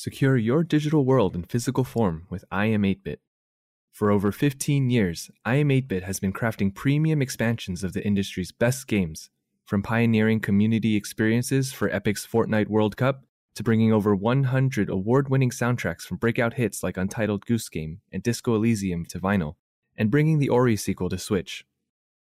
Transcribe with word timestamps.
Secure 0.00 0.36
your 0.36 0.62
digital 0.62 1.04
world 1.04 1.34
in 1.34 1.42
physical 1.42 1.82
form 1.82 2.24
with 2.30 2.44
iam8bit. 2.52 3.16
For 3.90 4.12
over 4.12 4.30
15 4.30 4.90
years, 4.90 5.28
iam8bit 5.44 6.04
has 6.04 6.20
been 6.20 6.32
crafting 6.32 6.72
premium 6.72 7.20
expansions 7.20 7.82
of 7.82 7.94
the 7.94 8.06
industry's 8.06 8.52
best 8.52 8.86
games, 8.86 9.28
from 9.64 9.82
pioneering 9.82 10.38
community 10.38 10.94
experiences 10.94 11.72
for 11.72 11.88
Epic's 11.88 12.24
Fortnite 12.24 12.68
World 12.68 12.96
Cup 12.96 13.24
to 13.56 13.64
bringing 13.64 13.92
over 13.92 14.14
100 14.14 14.88
award 14.88 15.30
winning 15.30 15.50
soundtracks 15.50 16.02
from 16.02 16.18
breakout 16.18 16.54
hits 16.54 16.84
like 16.84 16.96
Untitled 16.96 17.44
Goose 17.44 17.68
Game 17.68 18.00
and 18.12 18.22
Disco 18.22 18.54
Elysium 18.54 19.04
to 19.06 19.18
vinyl, 19.18 19.56
and 19.96 20.12
bringing 20.12 20.38
the 20.38 20.48
Ori 20.48 20.76
sequel 20.76 21.08
to 21.08 21.18
Switch. 21.18 21.66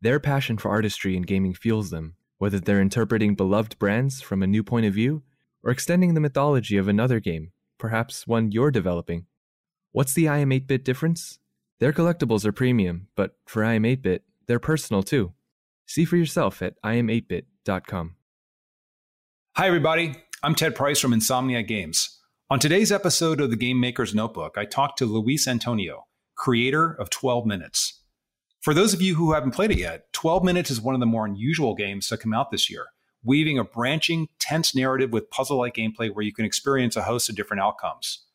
Their 0.01 0.19
passion 0.19 0.59
for 0.59 0.69
artistry 0.69 1.17
and 1.17 1.25
gaming 1.25 1.55
fuels 1.55 1.89
them, 1.89 2.15
whether 2.37 2.59
they're 2.59 2.79
interpreting 2.79 3.33
beloved 3.33 3.79
brands 3.79 4.21
from 4.21 4.43
a 4.43 4.47
new 4.47 4.63
point 4.63 4.85
of 4.85 4.93
view 4.93 5.23
or 5.63 5.71
extending 5.71 6.13
the 6.13 6.21
mythology 6.21 6.77
of 6.77 6.87
another 6.87 7.19
game, 7.19 7.51
perhaps 7.77 8.27
one 8.27 8.51
you're 8.51 8.71
developing. 8.71 9.25
What's 9.91 10.13
the 10.13 10.25
iam8bit 10.25 10.83
difference? 10.83 11.39
Their 11.79 11.93
collectibles 11.93 12.45
are 12.45 12.51
premium, 12.51 13.07
but 13.15 13.35
for 13.45 13.63
iam8bit, 13.63 14.21
they're 14.47 14.59
personal 14.59 15.03
too. 15.03 15.33
See 15.85 16.05
for 16.05 16.17
yourself 16.17 16.61
at 16.61 16.81
iam8bit.com. 16.83 18.15
Hi 19.57 19.67
everybody, 19.67 20.15
I'm 20.43 20.55
Ted 20.55 20.75
Price 20.75 20.99
from 20.99 21.11
Insomniac 21.11 21.67
Games. 21.67 22.19
On 22.49 22.59
today's 22.59 22.91
episode 22.91 23.41
of 23.41 23.49
the 23.49 23.55
Game 23.55 23.79
Maker's 23.79 24.13
Notebook, 24.13 24.55
I 24.57 24.65
talked 24.65 24.97
to 24.99 25.05
Luis 25.05 25.47
Antonio, 25.47 26.05
creator 26.35 26.91
of 26.91 27.09
12 27.09 27.45
Minutes. 27.45 28.03
For 28.61 28.73
those 28.73 28.93
of 28.93 29.01
you 29.01 29.15
who 29.15 29.33
haven't 29.33 29.51
played 29.51 29.71
it 29.71 29.77
yet, 29.77 30.11
12 30.13 30.43
Minutes 30.43 30.71
is 30.71 30.81
one 30.81 30.93
of 30.93 30.99
the 30.99 31.05
more 31.05 31.25
unusual 31.25 31.75
games 31.75 32.07
to 32.07 32.17
come 32.17 32.33
out 32.33 32.51
this 32.51 32.69
year, 32.69 32.85
weaving 33.25 33.57
a 33.57 33.63
branching, 33.63 34.27
tense 34.39 34.75
narrative 34.75 35.11
with 35.11 35.29
puzzle 35.29 35.57
like 35.57 35.75
gameplay 35.75 36.13
where 36.13 36.23
you 36.23 36.33
can 36.33 36.45
experience 36.45 36.95
a 36.95 37.03
host 37.03 37.29
of 37.29 37.35
different 37.35 37.61
outcomes. 37.61 38.25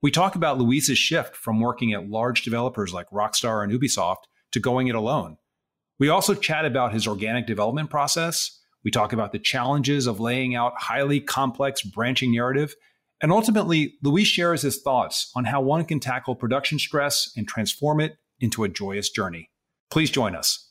We 0.00 0.10
talk 0.10 0.36
about 0.36 0.58
Luis's 0.58 0.98
shift 0.98 1.34
from 1.34 1.60
working 1.60 1.92
at 1.92 2.08
large 2.08 2.42
developers 2.42 2.92
like 2.92 3.10
Rockstar 3.10 3.64
and 3.64 3.72
Ubisoft 3.72 4.24
to 4.52 4.60
going 4.60 4.86
it 4.86 4.94
alone. 4.94 5.38
We 5.98 6.08
also 6.08 6.34
chat 6.34 6.64
about 6.64 6.92
his 6.92 7.08
organic 7.08 7.46
development 7.46 7.90
process. 7.90 8.60
We 8.84 8.92
talk 8.92 9.12
about 9.12 9.32
the 9.32 9.40
challenges 9.40 10.06
of 10.06 10.20
laying 10.20 10.54
out 10.54 10.74
highly 10.76 11.20
complex 11.20 11.82
branching 11.82 12.32
narrative. 12.32 12.76
And 13.20 13.32
ultimately, 13.32 13.94
Luis 14.02 14.28
shares 14.28 14.62
his 14.62 14.80
thoughts 14.80 15.32
on 15.34 15.44
how 15.44 15.60
one 15.60 15.84
can 15.84 15.98
tackle 15.98 16.36
production 16.36 16.78
stress 16.78 17.32
and 17.36 17.48
transform 17.48 18.00
it 18.00 18.16
into 18.38 18.62
a 18.62 18.68
joyous 18.68 19.10
journey. 19.10 19.50
Please 19.90 20.10
join 20.10 20.36
us. 20.36 20.67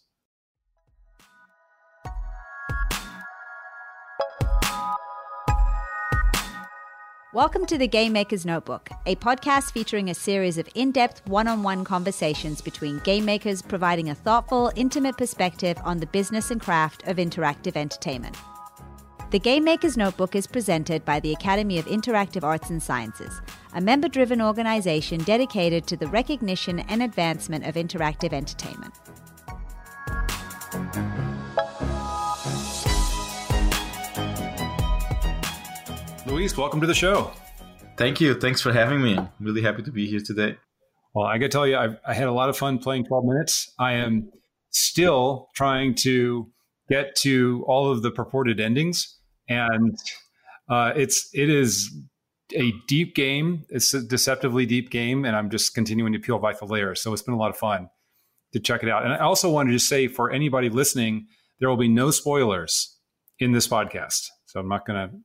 Welcome 7.38 7.68
to 7.68 7.78
the 7.78 7.88
Game 7.88 8.14
Maker's 8.14 8.48
Notebook, 8.48 8.90
a 9.06 9.16
podcast 9.18 9.72
featuring 9.72 10.10
a 10.10 10.16
series 10.16 10.58
of 10.58 10.68
in 10.74 10.92
depth 10.92 11.22
one 11.28 11.48
on 11.48 11.62
one 11.62 11.84
conversations 11.84 12.62
between 12.62 12.98
game 13.02 13.26
makers 13.26 13.62
providing 13.62 14.10
a 14.10 14.16
thoughtful, 14.16 14.72
intimate 14.76 15.18
perspective 15.18 15.78
on 15.84 16.00
the 16.00 16.08
business 16.08 16.50
and 16.50 16.60
craft 16.60 17.08
of 17.08 17.18
interactive 17.18 17.78
entertainment. 17.78 18.36
The 19.30 19.38
Game 19.38 19.66
Maker's 19.66 19.96
Notebook 19.96 20.36
is 20.36 20.48
presented 20.48 21.06
by 21.06 21.20
the 21.20 21.32
Academy 21.32 21.78
of 21.78 21.86
Interactive 21.86 22.44
Arts 22.44 22.72
and 22.72 22.82
Sciences, 22.82 23.40
a 23.76 23.82
member 23.82 24.08
driven 24.08 24.42
organization 24.42 25.20
dedicated 25.20 25.86
to 25.86 25.96
the 25.96 26.08
recognition 26.08 26.80
and 26.80 27.04
advancement 27.04 27.68
of 27.68 27.76
interactive 27.76 28.34
entertainment. 28.34 28.96
Luis, 36.28 36.58
welcome 36.58 36.82
to 36.82 36.88
the 36.88 36.94
show. 36.94 37.32
Thank 37.96 38.20
you. 38.20 38.38
Thanks 38.38 38.60
for 38.60 38.74
having 38.74 39.02
me. 39.02 39.18
I'm 39.18 39.30
really 39.40 39.62
happy 39.62 39.82
to 39.84 39.92
be 39.92 40.08
here 40.08 40.20
today. 40.20 40.58
Well, 41.16 41.26
I 41.26 41.38
got 41.38 41.46
to 41.46 41.50
tell 41.50 41.66
you, 41.66 41.78
I've, 41.78 41.98
I 42.06 42.14
had 42.14 42.28
a 42.28 42.34
lot 42.34 42.50
of 42.50 42.58
fun 42.58 42.80
playing 42.80 43.06
12 43.06 43.24
minutes. 43.24 43.74
I 43.80 43.94
am 43.94 44.30
still 44.70 45.48
trying 45.56 45.96
to 45.96 46.52
get 46.90 47.16
to 47.22 47.64
all 47.66 47.90
of 47.90 48.02
the 48.02 48.12
purported 48.12 48.60
endings, 48.60 49.18
and 49.48 49.98
uh, 50.70 50.92
it's 50.98 51.30
it 51.34 51.50
is 51.50 51.90
a 52.54 52.74
deep 52.88 53.16
game. 53.16 53.64
It's 53.70 53.94
a 53.94 54.02
deceptively 54.02 54.66
deep 54.66 54.90
game, 54.90 55.24
and 55.24 55.34
I'm 55.34 55.50
just 55.50 55.74
continuing 55.74 56.12
to 56.12 56.20
peel 56.20 56.40
back 56.40 56.60
the 56.60 56.66
layers. 56.66 57.02
So 57.02 57.14
it's 57.14 57.22
been 57.22 57.36
a 57.36 57.40
lot 57.40 57.52
of 57.52 57.58
fun 57.58 57.90
to 58.52 58.60
check 58.60 58.84
it 58.84 58.90
out. 58.90 59.06
And 59.06 59.14
I 59.14 59.20
also 59.20 59.50
wanted 59.50 59.72
to 59.72 59.80
say 59.80 60.10
for 60.10 60.30
anybody 60.30 60.70
listening, 60.70 61.28
there 61.62 61.70
will 61.70 61.78
be 61.78 61.88
no 61.88 62.12
spoilers 62.12 62.98
in 63.40 63.54
this 63.54 63.68
podcast. 63.68 64.28
So 64.46 64.60
I'm 64.60 64.68
not 64.68 64.86
going 64.86 65.10
to 65.10 65.16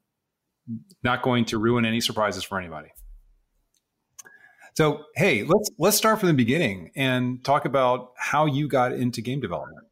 not 1.02 1.22
going 1.22 1.44
to 1.46 1.58
ruin 1.58 1.84
any 1.84 2.00
surprises 2.00 2.44
for 2.44 2.58
anybody. 2.58 2.88
So, 4.74 5.04
hey, 5.16 5.42
let's 5.42 5.70
let's 5.78 5.96
start 5.96 6.18
from 6.18 6.28
the 6.28 6.34
beginning 6.34 6.92
and 6.96 7.44
talk 7.44 7.64
about 7.66 8.12
how 8.16 8.46
you 8.46 8.68
got 8.68 8.92
into 8.92 9.20
game 9.20 9.40
development. 9.40 9.86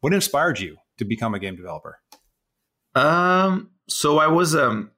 What 0.00 0.12
inspired 0.12 0.58
you 0.58 0.76
to 0.98 1.04
become 1.04 1.34
a 1.34 1.38
game 1.38 1.56
developer? 1.56 2.00
Um, 2.94 3.70
so 3.88 4.18
I 4.18 4.26
was 4.26 4.56
um, 4.56 4.90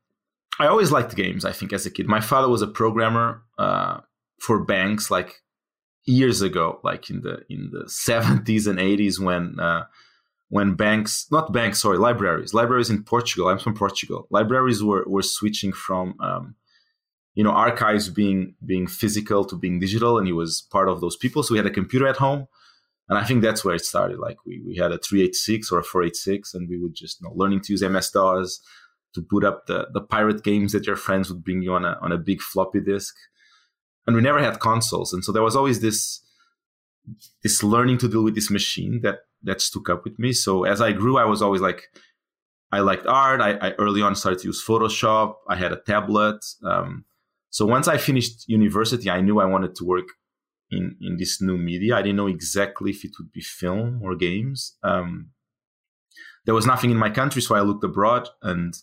I 0.59 0.67
always 0.67 0.91
liked 0.91 1.15
games. 1.17 1.45
I 1.45 1.53
think 1.53 1.73
as 1.73 1.85
a 1.85 1.91
kid, 1.91 2.07
my 2.07 2.21
father 2.21 2.49
was 2.49 2.63
a 2.63 2.67
programmer 2.67 3.43
uh, 3.59 4.01
for 4.41 4.65
banks, 4.65 5.11
like 5.11 5.43
years 6.07 6.41
ago, 6.41 6.81
like 6.83 7.11
in 7.11 7.21
the 7.21 7.43
in 7.51 7.71
the 7.73 7.89
seventies 7.91 8.67
and 8.67 8.81
eighties 8.81 9.21
when 9.21 9.61
uh, 9.61 9.85
when 10.49 10.75
banks, 10.75 11.27
not 11.31 11.53
banks, 11.53 11.83
sorry, 11.83 11.99
libraries, 11.99 12.55
libraries 12.55 12.91
in 12.91 13.03
Portugal. 13.03 13.49
I'm 13.49 13.59
from 13.59 13.75
Portugal. 13.75 14.27
Libraries 14.31 14.83
were 14.83 15.05
were 15.07 15.23
switching 15.23 15.73
from 15.73 16.15
um, 16.21 16.55
you 17.35 17.43
know 17.43 17.51
archives 17.51 18.09
being 18.09 18.55
being 18.65 18.87
physical 18.87 19.45
to 19.45 19.57
being 19.57 19.81
digital, 19.81 20.19
and 20.19 20.27
he 20.27 20.33
was 20.33 20.67
part 20.71 20.89
of 20.89 21.01
those 21.01 21.17
people. 21.17 21.43
So 21.43 21.53
we 21.55 21.59
had 21.59 21.67
a 21.67 21.71
computer 21.71 22.07
at 22.07 22.17
home, 22.17 22.47
and 23.09 23.19
I 23.19 23.25
think 23.25 23.43
that's 23.43 23.65
where 23.65 23.75
it 23.75 23.85
started. 23.85 24.19
Like 24.19 24.39
we 24.47 24.63
we 24.65 24.77
had 24.77 24.93
a 24.93 24.99
386 24.99 25.73
or 25.73 25.81
a 25.81 25.85
486, 25.85 26.55
and 26.55 26.69
we 26.69 26.79
would 26.79 26.95
just 26.95 27.21
you 27.21 27.29
know, 27.29 27.35
learning 27.35 27.61
to 27.63 27.73
use 27.73 27.83
MS 27.83 28.11
DOS 28.11 28.61
to 29.15 29.21
boot 29.21 29.45
up 29.45 29.67
the 29.67 29.89
the 29.93 30.01
pirate 30.01 30.45
games 30.45 30.73
that 30.73 30.87
your 30.87 30.97
friends 30.97 31.29
would 31.29 31.43
bring 31.43 31.63
you 31.63 31.73
on 31.73 31.85
a 31.85 31.99
on 32.01 32.13
a 32.13 32.19
big 32.19 32.41
floppy 32.41 32.81
disk. 32.81 33.15
And 34.07 34.15
we 34.15 34.23
never 34.23 34.41
had 34.41 34.61
consoles, 34.61 35.13
and 35.13 35.25
so 35.25 35.33
there 35.33 35.43
was 35.43 35.57
always 35.57 35.81
this 35.81 36.23
this 37.43 37.63
learning 37.63 37.99
to 37.99 38.09
deal 38.09 38.23
with 38.23 38.35
this 38.35 38.51
machine 38.51 39.01
that 39.03 39.21
that 39.47 39.61
stuck 39.61 39.89
up 39.89 40.05
with 40.05 40.19
me. 40.19 40.33
So 40.33 40.65
as 40.65 40.81
I 40.81 40.93
grew, 40.93 41.17
I 41.17 41.25
was 41.25 41.41
always 41.43 41.63
like, 41.63 41.83
I 42.71 42.81
liked 42.81 43.07
art. 43.07 43.41
I, 43.41 43.53
I 43.69 43.73
early 43.79 44.03
on 44.03 44.15
started 44.15 44.41
to 44.41 44.49
use 44.49 44.63
Photoshop. 44.63 45.35
I 45.49 45.57
had 45.57 45.73
a 45.73 45.81
tablet. 45.81 46.45
Um, 46.63 47.05
so 47.51 47.65
once 47.65 47.89
I 47.89 47.97
finished 47.97 48.49
university, 48.49 49.09
I 49.09 49.21
knew 49.21 49.41
I 49.41 49.47
wanted 49.47 49.75
to 49.77 49.85
work 49.85 50.09
in 50.71 50.97
in 51.01 51.17
this 51.17 51.41
new 51.41 51.57
media. 51.57 51.97
I 51.97 52.03
didn't 52.03 52.17
know 52.17 52.27
exactly 52.27 52.91
if 52.91 53.05
it 53.05 53.13
would 53.19 53.33
be 53.33 53.41
film 53.41 54.01
or 54.03 54.17
games. 54.17 54.77
Um, 54.83 55.31
there 56.45 56.55
was 56.55 56.67
nothing 56.67 56.91
in 56.91 56.97
my 56.97 57.11
country, 57.11 57.43
so 57.43 57.55
I 57.55 57.61
looked 57.61 57.85
abroad, 57.85 58.29
and 58.43 58.75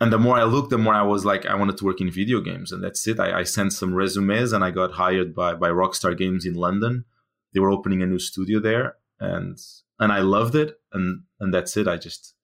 and 0.00 0.12
the 0.12 0.18
more 0.18 0.36
I 0.36 0.44
looked, 0.44 0.70
the 0.70 0.78
more 0.78 0.94
I 0.94 1.02
was 1.02 1.24
like, 1.24 1.46
I 1.46 1.54
wanted 1.54 1.76
to 1.78 1.84
work 1.84 2.00
in 2.00 2.10
video 2.10 2.40
games, 2.40 2.72
and 2.72 2.82
that's 2.82 3.06
it. 3.06 3.20
I, 3.20 3.40
I 3.40 3.42
sent 3.44 3.72
some 3.72 3.94
resumes, 3.94 4.52
and 4.52 4.64
I 4.64 4.70
got 4.70 4.92
hired 4.92 5.34
by 5.34 5.54
by 5.54 5.70
Rockstar 5.70 6.16
Games 6.16 6.44
in 6.46 6.54
London. 6.54 7.04
They 7.52 7.60
were 7.60 7.70
opening 7.70 8.02
a 8.02 8.06
new 8.06 8.18
studio 8.18 8.60
there, 8.60 8.96
and 9.22 9.58
and 9.98 10.12
I 10.12 10.20
loved 10.20 10.54
it, 10.54 10.76
and 10.92 11.22
and 11.40 11.54
that's 11.54 11.76
it. 11.76 11.86
I 11.86 11.96
just 11.96 12.34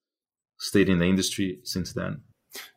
stayed 0.58 0.88
in 0.88 0.98
the 0.98 1.06
industry 1.06 1.58
since 1.64 1.92
then. 1.92 2.22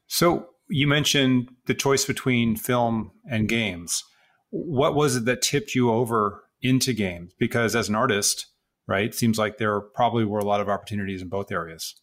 So 0.08 0.50
you 0.70 0.88
mentioned 0.88 1.50
the 1.66 1.74
choice 1.74 2.06
between 2.06 2.56
film 2.56 3.12
and 3.30 3.48
games. 3.48 4.04
What 4.50 4.96
was 4.96 5.16
it 5.16 5.26
that 5.26 5.42
tipped 5.42 5.76
you 5.76 5.92
over 5.92 6.44
into 6.62 6.94
games? 6.94 7.34
Because 7.40 7.76
as 7.76 7.90
an 7.90 7.96
artist, 7.96 8.48
right, 8.88 9.06
it 9.06 9.16
seems 9.16 9.38
like 9.38 9.58
there 9.58 9.80
probably 9.80 10.26
were 10.26 10.40
a 10.40 10.46
lot 10.46 10.62
of 10.62 10.70
opportunities 10.70 11.22
in 11.22 11.30
both 11.30 11.52
areas. 11.52 11.96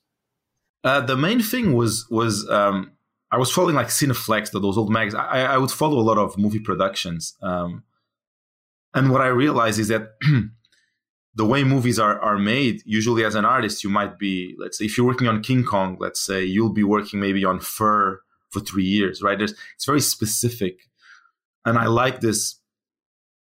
Uh, 0.85 1.01
the 1.01 1.17
main 1.17 1.41
thing 1.41 1.75
was 1.75 2.07
was 2.11 2.49
um, 2.49 2.93
I 3.31 3.39
was 3.39 3.51
following 3.51 3.75
like 3.75 3.89
Cinefex, 3.89 4.53
those 4.53 4.79
old 4.79 4.91
mags. 4.91 5.15
I, 5.15 5.45
I 5.45 5.59
would 5.59 5.71
follow 5.71 5.99
a 5.99 6.03
lot 6.03 6.19
of 6.19 6.39
movie 6.39 6.61
productions, 6.61 7.35
um, 7.43 7.83
and 8.95 9.11
what 9.11 9.21
I 9.21 9.27
realized 9.27 9.79
is 9.79 9.89
that 9.89 10.13
the 11.39 11.47
way 11.47 11.63
movies 11.63 12.01
are, 12.01 12.21
are 12.21 12.37
made, 12.37 12.83
usually 12.85 13.25
as 13.25 13.37
an 13.37 13.45
artist, 13.45 13.85
you 13.85 13.91
might 13.91 14.19
be, 14.19 14.57
let's 14.59 14.77
say, 14.77 14.87
if 14.87 14.99
you're 14.99 15.07
working 15.07 15.29
on 15.29 15.41
King 15.41 15.63
Kong, 15.63 15.97
let's 16.01 16.21
say, 16.21 16.45
you'll 16.45 16.73
be 16.73 16.83
working 16.83 17.21
maybe 17.21 17.45
on 17.45 17.61
fur 17.61 18.21
for 18.51 18.59
three 18.59 18.85
years, 18.85 19.23
right? 19.23 19.39
There's, 19.39 19.55
it's 19.77 19.87
very 19.87 20.01
specific, 20.01 20.81
and 21.65 21.79
I 21.79 21.87
like 21.87 22.21
this. 22.21 22.57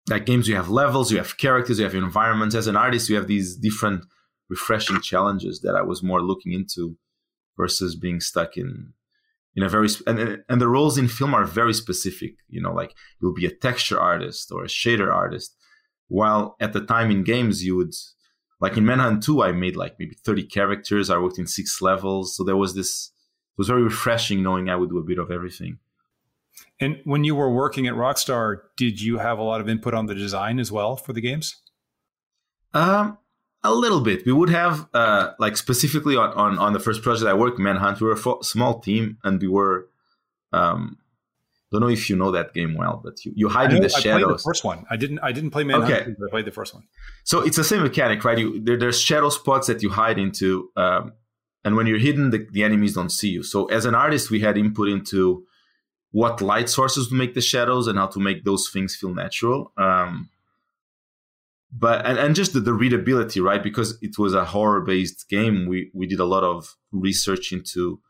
Like 0.10 0.26
games, 0.26 0.48
you 0.48 0.56
have 0.56 0.70
levels, 0.70 1.12
you 1.12 1.18
have 1.18 1.38
characters, 1.38 1.80
you 1.80 1.86
have 1.86 1.94
environments. 1.94 2.56
As 2.56 2.68
an 2.68 2.78
artist, 2.78 3.10
you 3.10 3.18
have 3.18 3.28
these 3.28 3.58
different 3.58 4.06
refreshing 4.50 5.02
challenges 5.02 5.60
that 5.62 5.76
I 5.76 5.82
was 5.82 6.02
more 6.02 6.22
looking 6.22 6.54
into 6.54 6.98
versus 7.58 7.96
being 7.96 8.22
stuck 8.22 8.56
in 8.56 8.94
in 9.54 9.64
a 9.64 9.70
very 9.70 9.90
and 10.08 10.44
and 10.50 10.62
the 10.62 10.68
roles 10.68 10.98
in 10.98 11.08
film 11.10 11.34
are 11.34 11.46
very 11.46 11.74
specific. 11.74 12.36
You 12.48 12.62
know, 12.62 12.74
like 12.74 12.96
you'll 13.20 13.34
be 13.34 13.46
a 13.46 13.56
texture 13.68 14.00
artist 14.00 14.52
or 14.52 14.64
a 14.64 14.68
shader 14.68 15.14
artist, 15.14 15.56
while 16.12 16.58
at 16.60 16.74
the 16.74 16.82
time 16.82 17.10
in 17.10 17.24
games 17.24 17.64
you 17.64 17.78
would 17.78 17.94
like 18.60 18.76
in 18.76 18.86
Manhunt 18.86 19.24
2, 19.24 19.42
I 19.42 19.54
made 19.54 19.78
like 19.78 19.96
maybe 19.98 20.16
30 20.24 20.44
characters. 20.44 21.10
I 21.10 21.18
worked 21.18 21.40
in 21.40 21.48
six 21.48 21.82
levels. 21.82 22.36
So 22.36 22.44
there 22.44 22.58
was 22.58 22.76
this, 22.76 23.12
it 23.54 23.58
was 23.58 23.70
very 23.70 23.82
refreshing 23.82 24.44
knowing 24.44 24.70
I 24.70 24.76
would 24.76 24.90
do 24.90 24.98
a 24.98 25.04
bit 25.04 25.18
of 25.18 25.32
everything. 25.32 25.80
And 26.82 27.00
when 27.06 27.24
you 27.24 27.34
were 27.34 27.50
working 27.50 27.88
at 27.88 27.94
Rockstar, 27.94 28.58
did 28.76 29.02
you 29.02 29.20
have 29.20 29.40
a 29.40 29.44
lot 29.44 29.62
of 29.62 29.70
input 29.70 29.94
on 29.94 30.08
the 30.08 30.14
design 30.14 30.60
as 30.60 30.70
well 30.70 30.98
for 30.98 31.14
the 31.14 31.22
games? 31.22 31.56
Um, 32.74 33.18
a 33.64 33.74
little 33.74 34.02
bit. 34.02 34.26
We 34.26 34.34
would 34.34 34.50
have, 34.50 34.90
uh, 34.94 35.32
like 35.40 35.56
specifically 35.56 36.18
on, 36.18 36.34
on, 36.34 36.60
on 36.60 36.74
the 36.74 36.80
first 36.80 37.02
project 37.02 37.28
I 37.28 37.34
worked, 37.34 37.58
Manhunt, 37.58 38.02
we 38.02 38.08
were 38.08 38.14
a 38.14 38.44
small 38.44 38.80
team 38.82 39.18
and 39.24 39.42
we 39.42 39.48
were, 39.48 39.88
um, 40.52 40.98
don't 41.72 41.82
know 41.82 41.88
if 41.88 42.10
you 42.10 42.16
know 42.18 42.32
that 42.32 42.54
game 42.54 42.76
well, 42.76 43.00
but 43.04 43.24
you, 43.24 43.32
you 43.36 43.48
hide 43.48 43.70
know, 43.70 43.78
in 43.78 43.82
the 43.84 43.94
I 43.96 44.00
shadows. 44.00 44.24
Played 44.24 44.38
the 44.38 44.44
first 44.44 44.64
one. 44.64 44.86
I 44.90 44.98
didn't. 44.98 45.20
I 45.20 45.32
didn't 45.32 45.52
play 45.52 45.64
Manhunt. 45.64 45.92
Okay. 45.92 46.12
I 46.12 46.30
played 46.30 46.46
the 46.46 46.52
first 46.52 46.74
one. 46.74 46.84
So 47.24 47.40
it's 47.42 47.58
the 47.58 47.64
same 47.64 47.82
mechanic, 47.82 48.24
right? 48.26 48.38
You, 48.38 48.62
there, 48.62 48.78
there's 48.78 49.00
shadow 49.00 49.30
spots 49.30 49.68
that 49.68 49.82
you 49.82 49.90
hide 49.90 50.20
into, 50.20 50.70
um, 50.76 51.14
and 51.64 51.76
when 51.78 51.88
you're 51.88 52.00
hidden, 52.00 52.32
the, 52.32 52.46
the 52.52 52.64
enemies 52.64 52.94
don't 52.96 53.12
see 53.12 53.30
you. 53.30 53.44
So 53.44 53.66
as 53.68 53.86
an 53.86 53.96
artist, 53.96 54.30
we 54.30 54.42
had 54.42 54.58
input 54.58 54.90
into 54.90 55.46
what 56.12 56.42
light 56.42 56.70
sources 56.70 57.08
to 57.08 57.16
make 57.16 57.36
the 57.36 57.42
shadows 57.42 57.88
and 57.88 57.98
how 57.98 58.08
to 58.08 58.20
make 58.20 58.44
those 58.44 58.70
things 58.70 58.96
feel 58.96 59.14
natural. 59.14 59.72
Um, 59.78 60.30
but 61.72 62.06
and, 62.06 62.18
and 62.18 62.36
just 62.36 62.52
the, 62.52 62.60
the 62.60 62.74
readability, 62.74 63.40
right? 63.40 63.64
Because 63.64 63.98
it 64.02 64.18
was 64.18 64.34
a 64.34 64.44
horror 64.44 64.82
based 64.82 65.30
game, 65.30 65.68
we 65.68 65.90
we 65.94 66.06
did 66.06 66.20
a 66.20 66.26
lot 66.26 66.44
of 66.44 66.76
research 66.92 67.54
into 67.54 68.02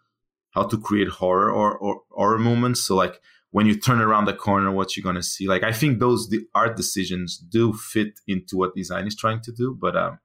how 0.51 0.63
to 0.63 0.77
create 0.79 1.07
horror 1.07 1.51
or, 1.51 1.77
or 1.77 2.01
horror 2.09 2.39
moments. 2.39 2.81
So 2.81 2.95
like 2.95 3.21
when 3.51 3.65
you 3.65 3.77
turn 3.77 4.01
around 4.01 4.25
the 4.25 4.33
corner, 4.33 4.71
what 4.71 4.95
you're 4.95 5.03
gonna 5.03 5.23
see. 5.23 5.47
Like 5.47 5.63
I 5.63 5.71
think 5.71 5.99
those 5.99 6.29
the 6.29 6.45
art 6.55 6.75
decisions 6.75 7.37
do 7.37 7.73
fit 7.73 8.19
into 8.27 8.57
what 8.57 8.75
design 8.75 9.07
is 9.07 9.15
trying 9.15 9.41
to 9.41 9.51
do, 9.51 9.77
but 9.79 9.95
um, 9.95 10.19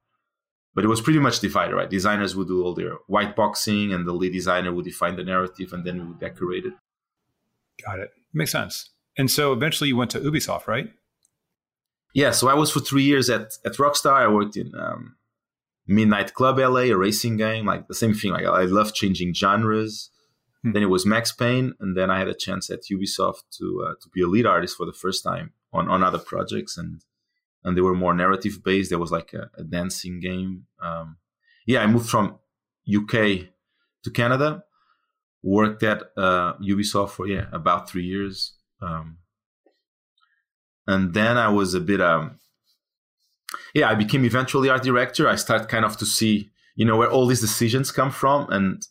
but 0.73 0.83
it 0.83 0.87
was 0.87 1.01
pretty 1.01 1.19
much 1.19 1.39
divided, 1.39 1.75
right? 1.75 1.89
Designers 1.89 2.35
would 2.35 2.47
do 2.47 2.63
all 2.63 2.73
their 2.73 2.93
white 3.07 3.35
boxing, 3.35 3.93
and 3.93 4.07
the 4.07 4.13
lead 4.13 4.31
designer 4.31 4.71
would 4.73 4.85
define 4.85 5.15
the 5.15 5.23
narrative, 5.23 5.73
and 5.73 5.85
then 5.85 5.99
we 5.99 6.07
would 6.07 6.19
decorate 6.19 6.65
it. 6.65 6.73
Got 7.83 7.99
it. 7.99 8.11
Makes 8.33 8.51
sense. 8.51 8.91
And 9.17 9.29
so 9.29 9.53
eventually, 9.53 9.89
you 9.89 9.97
went 9.97 10.11
to 10.11 10.19
Ubisoft, 10.19 10.67
right? 10.67 10.89
Yeah. 12.13 12.31
So 12.31 12.47
I 12.47 12.53
was 12.53 12.71
for 12.71 12.79
three 12.79 13.03
years 13.03 13.29
at 13.29 13.53
at 13.65 13.73
Rockstar. 13.73 14.13
I 14.13 14.27
worked 14.27 14.55
in 14.55 14.71
um, 14.75 15.17
Midnight 15.85 16.33
Club 16.33 16.59
LA, 16.59 16.81
a 16.81 16.93
racing 16.93 17.37
game, 17.37 17.65
like 17.65 17.87
the 17.87 17.95
same 17.95 18.13
thing. 18.13 18.31
Like 18.31 18.45
I 18.45 18.63
love 18.63 18.93
changing 18.93 19.33
genres. 19.33 20.11
Hmm. 20.67 20.73
Then 20.73 20.83
it 20.83 20.89
was 20.89 21.05
Max 21.05 21.31
Payne, 21.31 21.73
and 21.79 21.95
then 21.95 22.09
I 22.11 22.19
had 22.19 22.27
a 22.27 22.33
chance 22.33 22.69
at 22.69 22.83
Ubisoft 22.91 23.43
to 23.57 23.85
uh, 23.87 23.93
to 24.01 24.09
be 24.13 24.21
a 24.21 24.27
lead 24.27 24.45
artist 24.45 24.77
for 24.77 24.85
the 24.85 24.93
first 24.93 25.23
time 25.23 25.53
on 25.73 25.89
on 25.89 26.03
other 26.03 26.19
projects, 26.19 26.77
and 26.77 27.01
and 27.63 27.75
they 27.75 27.81
were 27.81 27.95
more 27.95 28.13
narrative 28.13 28.63
based. 28.63 28.89
There 28.89 28.99
was 28.99 29.11
like 29.11 29.33
a, 29.33 29.49
a 29.57 29.63
dancing 29.63 30.19
game. 30.19 30.65
Um, 30.81 31.17
yeah, 31.65 31.81
I 31.81 31.87
moved 31.87 32.09
from 32.09 32.39
UK 32.87 33.47
to 34.03 34.11
Canada, 34.13 34.63
worked 35.43 35.83
at 35.83 36.03
uh, 36.15 36.53
Ubisoft 36.61 37.11
for 37.11 37.27
yeah 37.27 37.45
about 37.51 37.89
three 37.89 38.05
years, 38.05 38.53
um, 38.81 39.17
and 40.85 41.13
then 41.13 41.37
I 41.37 41.49
was 41.49 41.73
a 41.73 41.81
bit 41.81 42.01
um, 42.01 42.39
yeah 43.73 43.89
I 43.89 43.95
became 43.95 44.25
eventually 44.25 44.69
art 44.69 44.83
director. 44.83 45.27
I 45.27 45.35
started 45.35 45.67
kind 45.67 45.85
of 45.85 45.97
to 45.97 46.05
see 46.05 46.51
you 46.75 46.85
know 46.85 46.97
where 46.97 47.09
all 47.09 47.27
these 47.27 47.41
decisions 47.41 47.91
come 47.91 48.11
from 48.11 48.49
and 48.49 48.81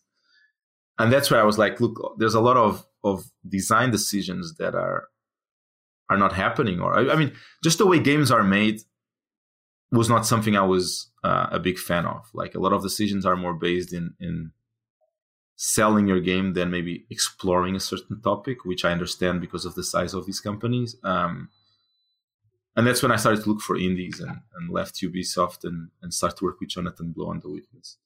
and 0.98 1.12
that's 1.12 1.30
where 1.30 1.40
I 1.40 1.44
was 1.44 1.58
like, 1.58 1.80
look, 1.80 2.16
there's 2.18 2.34
a 2.34 2.40
lot 2.40 2.56
of 2.56 2.86
of 3.04 3.24
design 3.48 3.90
decisions 3.90 4.56
that 4.56 4.74
are 4.74 5.08
are 6.08 6.16
not 6.16 6.32
happening, 6.32 6.80
or 6.80 6.98
I, 6.98 7.12
I 7.12 7.16
mean, 7.16 7.32
just 7.62 7.78
the 7.78 7.86
way 7.86 7.98
games 7.98 8.30
are 8.30 8.44
made 8.44 8.80
was 9.92 10.08
not 10.08 10.26
something 10.26 10.56
I 10.56 10.64
was 10.64 11.10
uh, 11.22 11.48
a 11.50 11.60
big 11.60 11.78
fan 11.78 12.06
of. 12.06 12.28
Like 12.34 12.54
a 12.54 12.60
lot 12.60 12.72
of 12.72 12.82
decisions 12.82 13.26
are 13.26 13.36
more 13.36 13.54
based 13.54 13.92
in 13.92 14.14
in 14.20 14.52
selling 15.56 16.06
your 16.06 16.20
game 16.20 16.52
than 16.52 16.70
maybe 16.70 17.06
exploring 17.10 17.74
a 17.74 17.80
certain 17.80 18.20
topic, 18.20 18.64
which 18.64 18.84
I 18.84 18.92
understand 18.92 19.40
because 19.40 19.64
of 19.64 19.74
the 19.74 19.82
size 19.82 20.12
of 20.12 20.26
these 20.26 20.40
companies. 20.40 20.96
Um, 21.02 21.48
and 22.76 22.86
that's 22.86 23.02
when 23.02 23.10
I 23.10 23.16
started 23.16 23.42
to 23.42 23.48
look 23.48 23.62
for 23.62 23.78
indies 23.78 24.20
and, 24.20 24.40
and 24.54 24.70
left 24.70 25.00
Ubisoft 25.00 25.64
and, 25.64 25.88
and 26.02 26.12
start 26.12 26.36
to 26.36 26.44
work 26.44 26.60
with 26.60 26.68
Jonathan 26.68 27.12
Blow 27.12 27.30
on 27.30 27.40
The 27.40 27.48
Witness. 27.48 27.96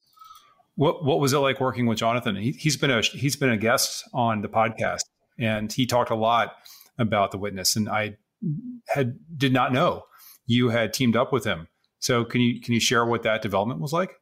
What 0.77 1.05
what 1.05 1.21
was 1.21 1.33
it 1.33 1.39
like 1.39 1.61
working 1.61 1.87
with 1.87 1.99
Jonathan? 1.99 2.37
He, 2.37 2.57
has 2.65 2.77
been 2.77 2.91
a 2.91 3.03
he's 3.03 3.37
been 3.37 3.51
a 3.51 3.57
guest 3.57 4.09
on 4.13 4.41
the 4.43 4.49
podcast, 4.49 5.03
and 5.39 5.73
he 5.73 5.87
talked 5.87 6.11
a 6.11 6.15
lot 6.15 6.55
about 6.99 7.31
the 7.31 7.39
witness. 7.39 7.77
And 7.77 7.89
I 7.89 8.17
had 8.89 9.19
did 9.37 9.53
not 9.53 9.73
know 9.73 10.05
you 10.47 10.71
had 10.71 10.93
teamed 10.93 11.17
up 11.17 11.33
with 11.33 11.45
him. 11.45 11.69
So 11.99 12.25
can 12.25 12.41
you 12.41 12.61
can 12.61 12.75
you 12.75 12.81
share 12.81 13.05
what 13.05 13.23
that 13.25 13.43
development 13.43 13.81
was 13.81 13.93
like? 13.93 14.13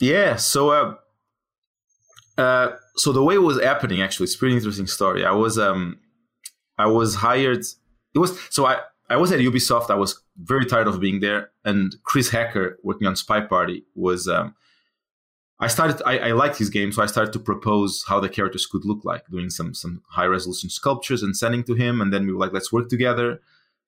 Yeah. 0.00 0.36
So 0.36 0.70
uh, 0.70 0.94
uh, 2.40 2.72
so 2.96 3.12
the 3.12 3.22
way 3.22 3.36
it 3.36 3.42
was 3.42 3.60
happening 3.62 4.02
actually, 4.02 4.24
it's 4.24 4.36
pretty 4.36 4.56
interesting 4.56 4.86
story. 4.86 5.24
I 5.24 5.32
was 5.32 5.58
um 5.58 5.98
I 6.78 6.86
was 6.86 7.16
hired. 7.16 7.64
It 8.14 8.18
was 8.18 8.38
so 8.50 8.66
I 8.66 8.80
I 9.08 9.16
was 9.16 9.32
at 9.32 9.40
Ubisoft. 9.40 9.90
I 9.90 9.94
was 9.94 10.22
very 10.36 10.66
tired 10.66 10.88
of 10.88 10.98
being 11.00 11.20
there, 11.20 11.50
and 11.64 11.94
Chris 12.04 12.30
Hecker, 12.30 12.78
working 12.82 13.06
on 13.06 13.16
Spy 13.16 13.40
Party, 13.40 13.84
was 13.94 14.26
um, 14.28 14.54
I 15.60 15.68
started. 15.68 16.02
I, 16.04 16.18
I 16.18 16.32
liked 16.32 16.58
his 16.58 16.68
game, 16.68 16.90
so 16.90 17.02
I 17.02 17.06
started 17.06 17.32
to 17.34 17.38
propose 17.38 18.04
how 18.08 18.18
the 18.18 18.28
characters 18.28 18.66
could 18.66 18.84
look 18.84 19.04
like, 19.04 19.26
doing 19.28 19.50
some 19.50 19.72
some 19.72 20.02
high 20.08 20.26
resolution 20.26 20.68
sculptures 20.68 21.22
and 21.22 21.36
sending 21.36 21.62
to 21.64 21.74
him. 21.74 22.00
And 22.00 22.12
then 22.12 22.26
we 22.26 22.32
were 22.32 22.40
like, 22.40 22.52
let's 22.52 22.72
work 22.72 22.88
together. 22.88 23.40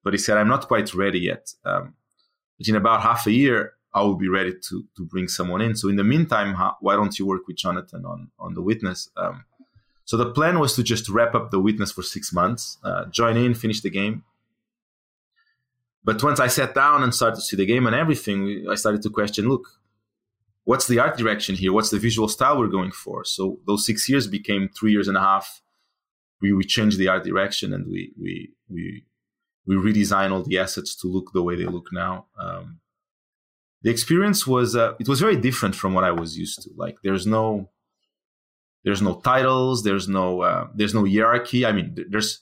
But 0.05 0.15
he 0.15 0.19
said, 0.19 0.39
I'm 0.39 0.49
not 0.49 0.69
quite 0.69 0.95
ready 0.95 1.19
yet. 1.19 1.53
Um, 1.65 1.95
but 2.57 2.69
in 2.69 2.77
about 2.77 3.03
half 3.03 3.27
a 3.27 3.33
year, 3.33 3.75
I 3.93 4.03
will 4.03 4.15
be 4.15 4.29
ready 4.29 4.53
to 4.69 4.85
to 4.97 5.05
bring 5.05 5.27
someone 5.27 5.61
in. 5.61 5.75
So 5.75 5.89
in 5.89 5.97
the 5.97 6.05
meantime, 6.05 6.55
how, 6.55 6.77
why 6.81 6.95
don't 6.95 7.19
you 7.19 7.27
work 7.27 7.49
with 7.49 7.57
Jonathan 7.57 8.05
on 8.05 8.31
on 8.39 8.55
the 8.55 8.63
Witness? 8.63 9.11
Um, 9.17 9.45
so 10.05 10.17
the 10.17 10.31
plan 10.31 10.61
was 10.61 10.77
to 10.77 10.85
just 10.85 11.09
wrap 11.09 11.35
up 11.35 11.51
the 11.51 11.59
Witness 11.59 11.91
for 11.91 12.03
six 12.03 12.33
months, 12.33 12.79
uh, 12.85 13.07
join 13.07 13.37
in, 13.37 13.55
finish 13.55 13.81
the 13.81 13.91
game. 13.91 14.23
But 16.05 16.23
once 16.23 16.39
I 16.39 16.47
sat 16.47 16.75
down 16.75 17.03
and 17.03 17.13
started 17.13 17.37
to 17.37 17.43
see 17.43 17.57
the 17.57 17.67
game 17.67 17.87
and 17.89 17.97
everything, 17.97 18.67
I 18.71 18.77
started 18.77 19.03
to 19.03 19.11
question: 19.11 19.49
Look, 19.49 19.67
what's 20.67 20.89
the 20.89 20.99
art 20.99 21.17
direction 21.17 21.55
here? 21.55 21.73
What's 21.73 21.91
the 21.91 21.99
visual 21.99 22.29
style 22.29 22.59
we're 22.59 22.67
going 22.67 22.91
for? 22.91 23.25
So 23.25 23.61
those 23.67 23.87
six 23.87 24.09
years 24.09 24.27
became 24.27 24.69
three 24.69 24.91
years 24.91 25.09
and 25.09 25.17
a 25.17 25.21
half. 25.21 25.63
We, 26.43 26.53
we 26.53 26.65
changed 26.65 26.99
the 26.99 27.09
art 27.09 27.25
direction 27.25 27.73
and 27.73 27.87
we, 27.87 28.13
we, 28.21 28.51
we, 28.69 29.07
we 29.65 29.77
redesign 29.77 30.33
all 30.33 30.43
the 30.43 30.59
assets 30.59 30.95
to 30.97 31.07
look 31.07 31.33
the 31.33 31.43
way 31.43 31.55
they 31.55 31.67
look 31.67 31.87
now. 31.93 32.27
Um, 32.39 32.81
the 33.83 33.91
experience 33.91 34.45
was, 34.45 34.75
uh, 34.75 34.95
it 34.99 35.09
was 35.09 35.21
very 35.21 35.37
different 35.37 35.77
from 35.77 35.95
what 35.95 36.03
I 36.03 36.11
was 36.11 36.37
used 36.37 36.63
to. 36.63 36.71
Like 36.77 36.97
there's 37.05 37.29
no, 37.29 37.71
there's 38.85 39.01
no 39.01 39.21
titles. 39.21 39.85
There's 39.85 40.09
no, 40.09 40.43
uh, 40.43 40.67
there's 40.75 40.95
no 40.95 41.07
hierarchy. 41.07 41.65
I 41.65 41.71
mean, 41.71 41.97
there's, 42.11 42.41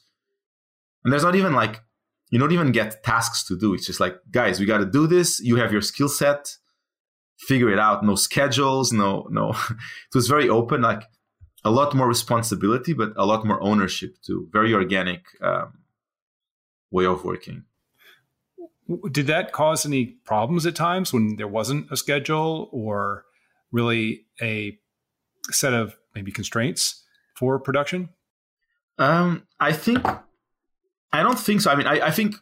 and 1.05 1.13
there's 1.13 1.23
not 1.23 1.35
even 1.35 1.53
like, 1.53 1.83
you 2.31 2.39
don't 2.39 2.53
even 2.53 2.73
get 2.73 3.05
tasks 3.05 3.45
to 3.49 3.59
do. 3.59 3.75
It's 3.75 3.87
just 3.87 4.01
like, 4.01 4.17
guys, 4.31 4.59
we 4.59 4.65
got 4.65 4.79
to 4.79 4.87
do 4.87 5.07
this. 5.07 5.41
You 5.41 5.57
have 5.57 5.73
your 5.73 5.83
skill 5.83 6.09
set 6.09 6.57
figure 7.39 7.71
it 7.71 7.79
out. 7.79 8.05
No 8.05 8.15
schedules, 8.15 8.93
no 8.93 9.27
no. 9.31 9.51
it 9.71 10.15
was 10.15 10.29
very 10.29 10.49
open, 10.49 10.83
like 10.83 11.03
a 11.65 11.71
lot 11.71 11.95
more 11.95 12.09
responsibility, 12.09 12.93
but 12.93 13.13
a 13.17 13.27
lot 13.27 13.47
more 13.47 13.61
ownership 13.63 14.17
too. 14.23 14.49
Very 14.53 14.75
organic 14.75 15.25
um, 15.41 15.79
way 16.91 17.07
of 17.07 17.25
working. 17.25 17.65
Did 19.11 19.27
that 19.29 19.53
cause 19.53 19.87
any 19.87 20.05
problems 20.27 20.67
at 20.67 20.77
times 20.77 21.13
when 21.13 21.37
there 21.37 21.49
wasn't 21.49 21.91
a 21.91 21.97
schedule 21.97 22.69
or 22.71 23.25
really 23.73 24.27
a 24.43 24.79
set 25.51 25.73
of 25.73 25.97
maybe 26.15 26.31
constraints 26.31 27.03
for 27.35 27.59
production? 27.59 28.11
Um, 28.99 29.47
I 29.59 29.73
think 29.73 30.05
I 31.13 31.23
don't 31.23 31.39
think 31.39 31.63
so. 31.63 31.71
I 31.71 31.77
mean, 31.77 31.87
I, 31.87 32.07
I 32.07 32.11
think 32.11 32.37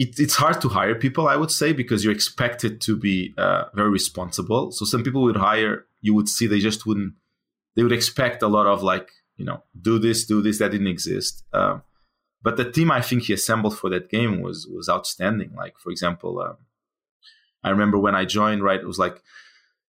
it, 0.00 0.18
it's 0.18 0.34
hard 0.34 0.62
to 0.62 0.68
hire 0.68 0.94
people, 0.94 1.28
I 1.28 1.36
would 1.36 1.50
say, 1.50 1.74
because 1.74 2.02
you're 2.02 2.14
expected 2.14 2.80
to 2.80 2.96
be 2.96 3.34
uh, 3.36 3.64
very 3.74 3.90
responsible. 3.90 4.72
So 4.72 4.86
some 4.86 5.04
people 5.04 5.22
would 5.22 5.36
hire, 5.36 5.84
you 6.00 6.14
would 6.14 6.26
see 6.26 6.46
they 6.46 6.58
just 6.58 6.86
wouldn't, 6.86 7.12
they 7.76 7.82
would 7.82 7.92
expect 7.92 8.42
a 8.42 8.48
lot 8.48 8.66
of 8.66 8.82
like, 8.82 9.10
you 9.36 9.44
know, 9.44 9.62
do 9.80 9.98
this, 9.98 10.24
do 10.24 10.40
this, 10.40 10.58
that 10.58 10.70
didn't 10.70 10.86
exist. 10.86 11.44
Um, 11.52 11.82
but 12.42 12.56
the 12.56 12.70
team 12.70 12.90
I 12.90 13.02
think 13.02 13.24
he 13.24 13.34
assembled 13.34 13.76
for 13.76 13.90
that 13.90 14.08
game 14.08 14.40
was 14.40 14.66
was 14.66 14.88
outstanding. 14.88 15.52
Like, 15.54 15.78
for 15.78 15.90
example, 15.90 16.40
um, 16.40 16.56
I 17.62 17.68
remember 17.68 17.98
when 17.98 18.14
I 18.14 18.24
joined, 18.24 18.62
right, 18.62 18.80
it 18.80 18.86
was 18.86 18.98
like, 18.98 19.20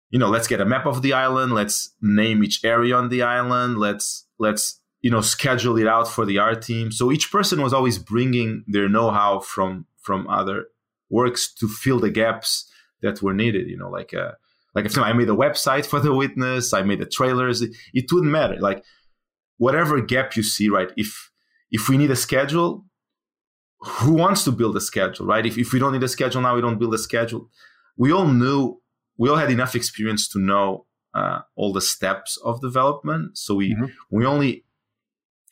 you 0.10 0.20
know, 0.20 0.28
let's 0.30 0.48
get 0.48 0.60
a 0.60 0.66
map 0.66 0.86
of 0.86 1.02
the 1.02 1.14
island, 1.14 1.54
let's 1.54 1.92
name 2.02 2.44
each 2.44 2.66
area 2.66 2.98
on 2.98 3.08
the 3.08 3.22
island, 3.22 3.78
let's 3.78 4.28
let's 4.38 4.82
you 5.00 5.10
know 5.10 5.22
schedule 5.22 5.78
it 5.78 5.88
out 5.88 6.08
for 6.08 6.26
the 6.26 6.38
art 6.38 6.62
team 6.62 6.92
so 6.92 7.12
each 7.12 7.32
person 7.32 7.60
was 7.60 7.74
always 7.74 7.98
bringing 7.98 8.64
their 8.68 8.88
know-how 8.88 9.40
from 9.40 9.88
from 10.02 10.28
other 10.28 10.66
works 11.10 11.54
to 11.54 11.68
fill 11.68 12.00
the 12.00 12.10
gaps 12.10 12.70
that 13.02 13.22
were 13.22 13.34
needed 13.34 13.68
you 13.68 13.78
know 13.78 13.90
like 13.90 14.14
uh 14.14 14.32
like 14.76 14.86
if 14.86 14.98
i 14.98 15.14
made 15.14 15.30
a 15.30 15.34
website 15.34 15.86
for 15.86 16.00
the 16.00 16.14
witness 16.14 16.74
i 16.74 16.82
made 16.82 17.00
the 17.00 17.06
trailers 17.06 17.62
it, 17.62 17.72
it 17.94 18.12
wouldn't 18.12 18.32
matter. 18.32 18.58
Like 18.60 18.84
whatever 19.58 20.02
gap 20.02 20.36
you 20.36 20.42
see 20.42 20.70
right 20.70 20.92
if 20.98 21.30
if 21.70 21.88
we 21.88 21.96
need 21.98 22.12
a 22.12 22.16
schedule 22.16 22.86
who 23.80 24.14
wants 24.14 24.44
to 24.44 24.52
build 24.52 24.76
a 24.76 24.82
schedule 24.82 25.26
right? 25.28 25.46
If, 25.46 25.58
if 25.58 25.72
we 25.72 25.80
don't 25.80 25.94
need 25.94 26.04
a 26.04 26.08
schedule 26.08 26.42
now 26.42 26.56
we 26.56 26.62
don't 26.62 26.80
build 26.80 26.94
a 26.94 26.98
schedule. 26.98 27.50
We 27.96 28.12
all 28.12 28.28
knew 28.28 28.82
we 29.18 29.30
all 29.30 29.36
had 29.36 29.52
enough 29.52 29.76
experience 29.76 30.28
to 30.30 30.40
know 30.40 30.88
uh, 31.14 31.42
all 31.56 31.74
the 31.74 31.82
steps 31.82 32.38
of 32.44 32.60
development. 32.62 33.38
So 33.38 33.54
we 33.56 33.76
mm-hmm. 33.76 33.86
we 34.10 34.26
only 34.26 34.66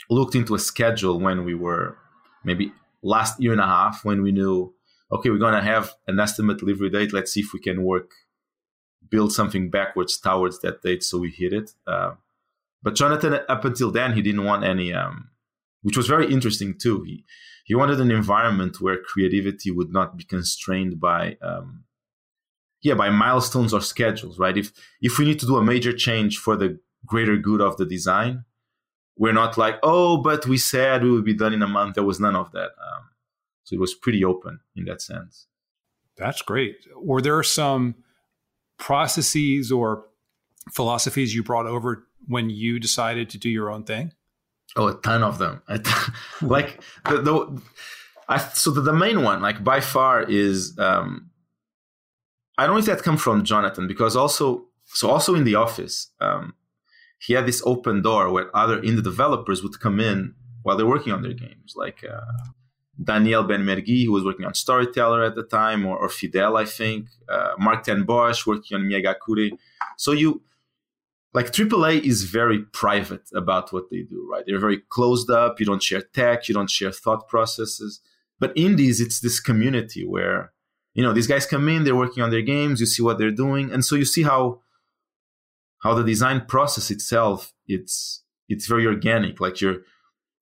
looked 0.10 0.34
into 0.34 0.56
a 0.56 0.60
schedule 0.60 1.20
when 1.20 1.46
we 1.46 1.54
were 1.54 1.98
maybe 2.44 2.72
last 3.02 3.42
year 3.42 3.52
and 3.52 3.62
a 3.62 3.66
half 3.66 4.04
when 4.04 4.22
we 4.22 4.32
knew 4.32 4.74
okay 5.12 5.30
we're 5.30 5.38
going 5.38 5.54
to 5.54 5.62
have 5.62 5.94
an 6.08 6.20
estimate 6.20 6.60
delivery 6.60 6.90
date. 6.90 7.14
Let's 7.14 7.34
see 7.34 7.42
if 7.42 7.54
we 7.54 7.60
can 7.60 7.84
work 7.84 8.12
build 9.10 9.34
something 9.34 9.70
backwards 9.70 10.18
towards 10.20 10.60
that 10.60 10.82
date. 10.82 11.04
So 11.04 11.18
we 11.18 11.32
hit 11.32 11.54
it. 11.54 11.72
Uh, 11.88 12.12
but 12.82 12.96
jonathan 12.96 13.40
up 13.50 13.66
until 13.66 13.92
then 13.92 14.14
he 14.14 14.22
didn't 14.22 14.46
want 14.46 14.64
any 14.64 14.94
um, 14.94 15.30
which 15.82 15.98
was 15.98 16.08
very 16.08 16.32
interesting 16.32 16.78
too. 16.78 17.04
He 17.04 17.26
he 17.66 17.76
wanted 17.76 18.00
an 18.00 18.12
environment 18.12 18.82
where 18.82 18.98
creativity 19.02 19.72
would 19.72 19.92
not 19.92 20.18
be 20.18 20.24
constrained 20.24 21.00
by 21.00 21.38
um, 21.42 21.86
yeah 22.82 22.96
by 22.96 23.10
milestones 23.10 23.74
or 23.74 23.82
schedules 23.82 24.40
right? 24.40 24.58
If 24.58 24.72
if 25.02 25.18
we 25.18 25.26
need 25.26 25.40
to 25.40 25.46
do 25.46 25.58
a 25.58 25.64
major 25.64 25.94
change 25.94 26.38
for 26.38 26.56
the 26.56 26.80
greater 27.06 27.38
good 27.38 27.62
of 27.62 27.78
the 27.78 27.86
design 27.86 28.46
we're 29.20 29.34
not 29.34 29.58
like, 29.58 29.78
oh, 29.84 30.18
but 30.18 30.48
we 30.48 30.58
said 30.58 31.04
we 31.04 31.12
would 31.12 31.26
be 31.26 31.34
done 31.34 31.54
in 31.54 31.62
a 31.62 31.68
month. 31.68 31.96
There 31.96 32.06
was 32.06 32.22
none 32.22 32.38
of 32.38 32.54
that. 32.54 32.70
Um, 32.80 33.10
so 33.66 33.76
it 33.76 33.80
was 33.80 33.94
pretty 33.94 34.24
open 34.24 34.62
in 34.78 34.86
that 34.86 35.02
sense. 35.02 35.46
That's 36.18 36.42
great. 36.42 36.88
Were 36.96 37.22
there 37.22 37.44
some 37.44 37.96
processes 38.78 39.74
or 39.74 40.06
philosophies 40.72 41.36
you 41.36 41.44
brought 41.44 41.68
over 41.68 42.08
when 42.28 42.50
you 42.50 42.80
decided 42.80 43.30
to 43.32 43.38
do 43.38 43.50
your 43.50 43.70
own 43.70 43.84
thing? 43.84 44.14
Oh, 44.78 44.88
a 44.88 44.96
ton 45.02 45.22
of 45.22 45.38
them. 45.38 45.62
like 46.42 46.82
the, 47.04 47.22
the 47.22 47.62
I, 48.30 48.38
so 48.38 48.72
the, 48.72 48.82
the, 48.82 48.94
main 48.94 49.24
one, 49.24 49.42
like 49.42 49.64
by 49.64 49.82
far, 49.82 50.24
is 50.24 50.78
um, 50.80 51.30
I 52.58 52.66
don't 52.66 52.76
know 52.76 52.80
if 52.80 52.86
that 52.86 53.04
comes 53.04 53.22
from 53.22 53.44
Jonathan 53.44 53.88
because 53.88 54.16
also 54.16 54.68
so 54.86 55.10
also 55.10 55.36
in 55.36 55.44
the 55.44 55.56
office, 55.56 56.12
um, 56.22 56.54
he 57.20 57.34
had 57.34 57.46
this 57.46 57.62
open 57.66 58.02
door 58.02 58.32
where 58.32 58.56
other 58.56 58.82
indie 58.82 59.04
developers 59.04 59.62
would 59.62 59.80
come 59.80 60.00
in 60.00 60.34
while 60.64 60.78
they're 60.78 60.88
working 60.88 61.14
on 61.14 61.22
their 61.22 61.34
games, 61.34 61.74
like 61.76 62.04
uh, 62.04 62.22
Daniel 63.02 63.44
Benmergui, 63.44 64.06
who 64.06 64.12
was 64.12 64.26
working 64.26 64.46
on 64.46 64.54
Storyteller 64.54 65.24
at 65.24 65.36
the 65.36 65.44
time, 65.44 65.86
or, 65.86 65.98
or 65.98 66.10
Fidel, 66.10 66.58
I 66.58 66.66
think, 66.66 67.08
uh, 67.30 67.54
Marc 67.58 67.84
ten 67.84 68.04
Bosch 68.04 68.46
working 68.46 68.76
on 68.76 68.84
Miegakure. 68.84 69.52
So 69.98 70.12
you, 70.12 70.42
like 71.34 71.52
AAA 71.52 72.02
is 72.04 72.24
very 72.24 72.60
private 72.60 73.30
about 73.34 73.72
what 73.72 73.90
they 73.90 74.02
do, 74.02 74.28
right? 74.32 74.44
They're 74.46 74.60
very 74.60 74.82
closed 74.90 75.30
up. 75.30 75.60
You 75.60 75.66
don't 75.66 75.84
share 75.84 76.02
tech, 76.02 76.48
you 76.48 76.56
don't 76.56 76.70
share 76.70 76.92
thought 76.92 77.28
processes. 77.28 78.02
But 78.40 78.54
indies, 78.56 79.02
it's 79.02 79.20
this 79.20 79.40
community 79.40 80.06
where, 80.06 80.54
you 80.94 81.04
know, 81.04 81.14
these 81.14 81.28
guys 81.28 81.46
come 81.46 81.68
in, 81.68 81.84
they're 81.84 81.96
working 81.96 82.24
on 82.24 82.32
their 82.32 82.42
games, 82.42 82.80
you 82.80 82.86
see 82.86 83.04
what 83.04 83.18
they're 83.18 83.32
doing. 83.32 83.72
And 83.72 83.84
so 83.84 83.96
you 83.96 84.06
see 84.06 84.24
how 84.24 84.62
how 85.80 85.94
the 85.94 86.04
design 86.04 86.46
process 86.48 86.92
itself 86.92 87.54
it's 87.68 88.24
it's 88.48 88.68
very 88.68 88.86
organic. 88.86 89.40
Like 89.40 89.62
you're 89.62 89.82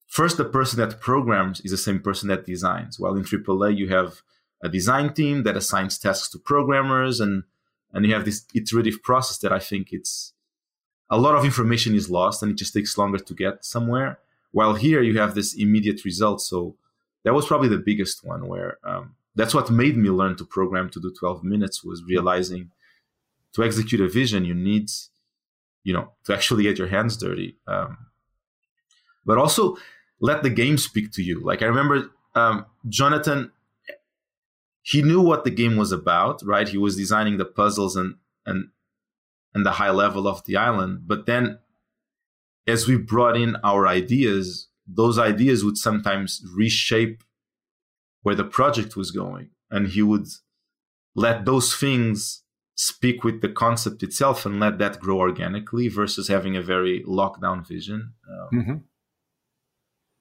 first 0.08 0.38
the 0.38 0.46
person 0.46 0.80
that 0.80 1.02
programs 1.02 1.60
is 1.62 1.72
the 1.72 1.78
same 1.78 2.00
person 2.00 2.30
that 2.30 2.46
designs. 2.46 3.00
While 3.00 3.16
in 3.16 3.24
aaa 3.24 3.78
you 3.78 3.90
have 3.90 4.22
a 4.64 4.70
design 4.70 5.14
team 5.14 5.44
that 5.44 5.58
assigns 5.58 5.98
tasks 5.98 6.30
to 6.30 6.40
programmers 6.40 7.20
and 7.20 7.44
and 7.94 8.06
you 8.06 8.14
have 8.14 8.26
this 8.26 8.46
iterative 8.54 9.02
process 9.02 9.38
that 9.38 9.54
i 9.54 9.60
think 9.60 9.94
it's 9.94 10.34
a 11.10 11.18
lot 11.18 11.36
of 11.36 11.46
information 11.46 11.96
is 11.96 12.10
lost 12.10 12.44
and 12.44 12.52
it 12.52 12.58
just 12.58 12.74
takes 12.74 12.98
longer 12.98 13.18
to 13.18 13.34
get 13.34 13.64
somewhere. 13.64 14.20
While 14.52 14.76
here 14.76 15.02
you 15.02 15.18
have 15.20 15.36
this 15.36 15.54
immediate 15.54 16.04
result. 16.04 16.42
So 16.42 16.76
that 17.24 17.34
was 17.34 17.46
probably 17.46 17.70
the 17.70 17.78
biggest 17.78 18.26
one 18.26 18.48
where 18.48 18.78
um, 18.84 19.16
that's 19.36 19.54
what 19.54 19.70
made 19.70 19.98
me 19.98 20.10
learn 20.10 20.36
to 20.38 20.46
program 20.46 20.90
to 20.92 21.00
do 21.00 21.14
12 21.18 21.44
minutes 21.44 21.84
was 21.84 22.04
realizing 22.04 22.72
to 23.54 23.64
execute 23.64 24.02
a 24.02 24.10
vision 24.10 24.46
you 24.46 24.54
need 24.54 24.90
you 25.88 25.94
know 25.94 26.12
to 26.26 26.34
actually 26.34 26.64
get 26.64 26.78
your 26.78 26.90
hands 26.90 27.16
dirty 27.16 27.56
um, 27.66 27.98
but 29.26 29.38
also 29.38 29.78
let 30.20 30.44
the 30.44 30.50
game 30.50 30.78
speak 30.78 31.12
to 31.14 31.24
you. 31.24 31.40
Like 31.40 31.62
i 31.62 31.66
remember 31.66 32.12
um, 32.36 32.66
jonathan 32.90 33.52
he 34.82 35.02
knew 35.02 35.22
what 35.22 35.44
the 35.44 35.52
game 35.62 35.76
was 35.78 35.92
about 35.92 36.42
right? 36.46 36.70
He 36.70 36.78
was 36.78 36.96
designing 36.96 37.38
the 37.38 37.46
puzzles 37.46 37.96
and 37.96 38.16
and 38.46 38.70
and 39.54 39.66
the 39.66 39.78
high 39.82 39.92
level 39.92 40.28
of 40.28 40.44
the 40.46 40.58
island 40.58 41.08
but 41.08 41.26
then 41.26 41.60
as 42.68 42.86
we 42.86 42.98
brought 42.98 43.38
in 43.38 43.56
our 43.64 43.88
ideas 43.88 44.68
those 44.86 45.18
ideas 45.18 45.64
would 45.64 45.78
sometimes 45.78 46.42
reshape 46.54 47.24
where 48.24 48.36
the 48.36 48.52
project 48.60 48.98
was 48.98 49.12
going 49.12 49.50
and 49.72 49.88
he 49.96 50.02
would 50.02 50.28
let 51.16 51.46
those 51.46 51.74
things 51.74 52.44
speak 52.78 53.24
with 53.24 53.42
the 53.42 53.50
concept 53.50 54.04
itself 54.04 54.46
and 54.46 54.60
let 54.60 54.78
that 54.78 55.00
grow 55.00 55.18
organically 55.18 55.88
versus 55.88 56.28
having 56.28 56.56
a 56.56 56.62
very 56.62 57.04
lockdown 57.04 57.68
vision. 57.68 58.14
Um, 58.30 58.60
mm-hmm. 58.60 58.76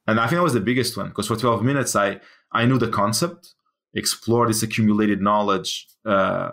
And 0.07 0.19
I 0.19 0.27
think 0.27 0.39
that 0.39 0.43
was 0.43 0.55
the 0.55 0.61
biggest 0.61 0.97
one 0.97 1.09
because 1.09 1.29
for 1.29 1.37
12 1.37 1.63
minutes, 1.63 1.95
I, 1.95 2.21
I 2.53 2.65
knew 2.65 2.79
the 2.79 2.89
concept, 2.89 3.55
explored 3.95 4.49
this 4.49 4.63
accumulated 4.63 5.21
knowledge 5.21 5.87
uh, 6.07 6.53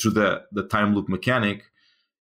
through 0.00 0.12
the, 0.12 0.44
the 0.52 0.62
time 0.62 0.94
loop 0.94 1.08
mechanic, 1.08 1.64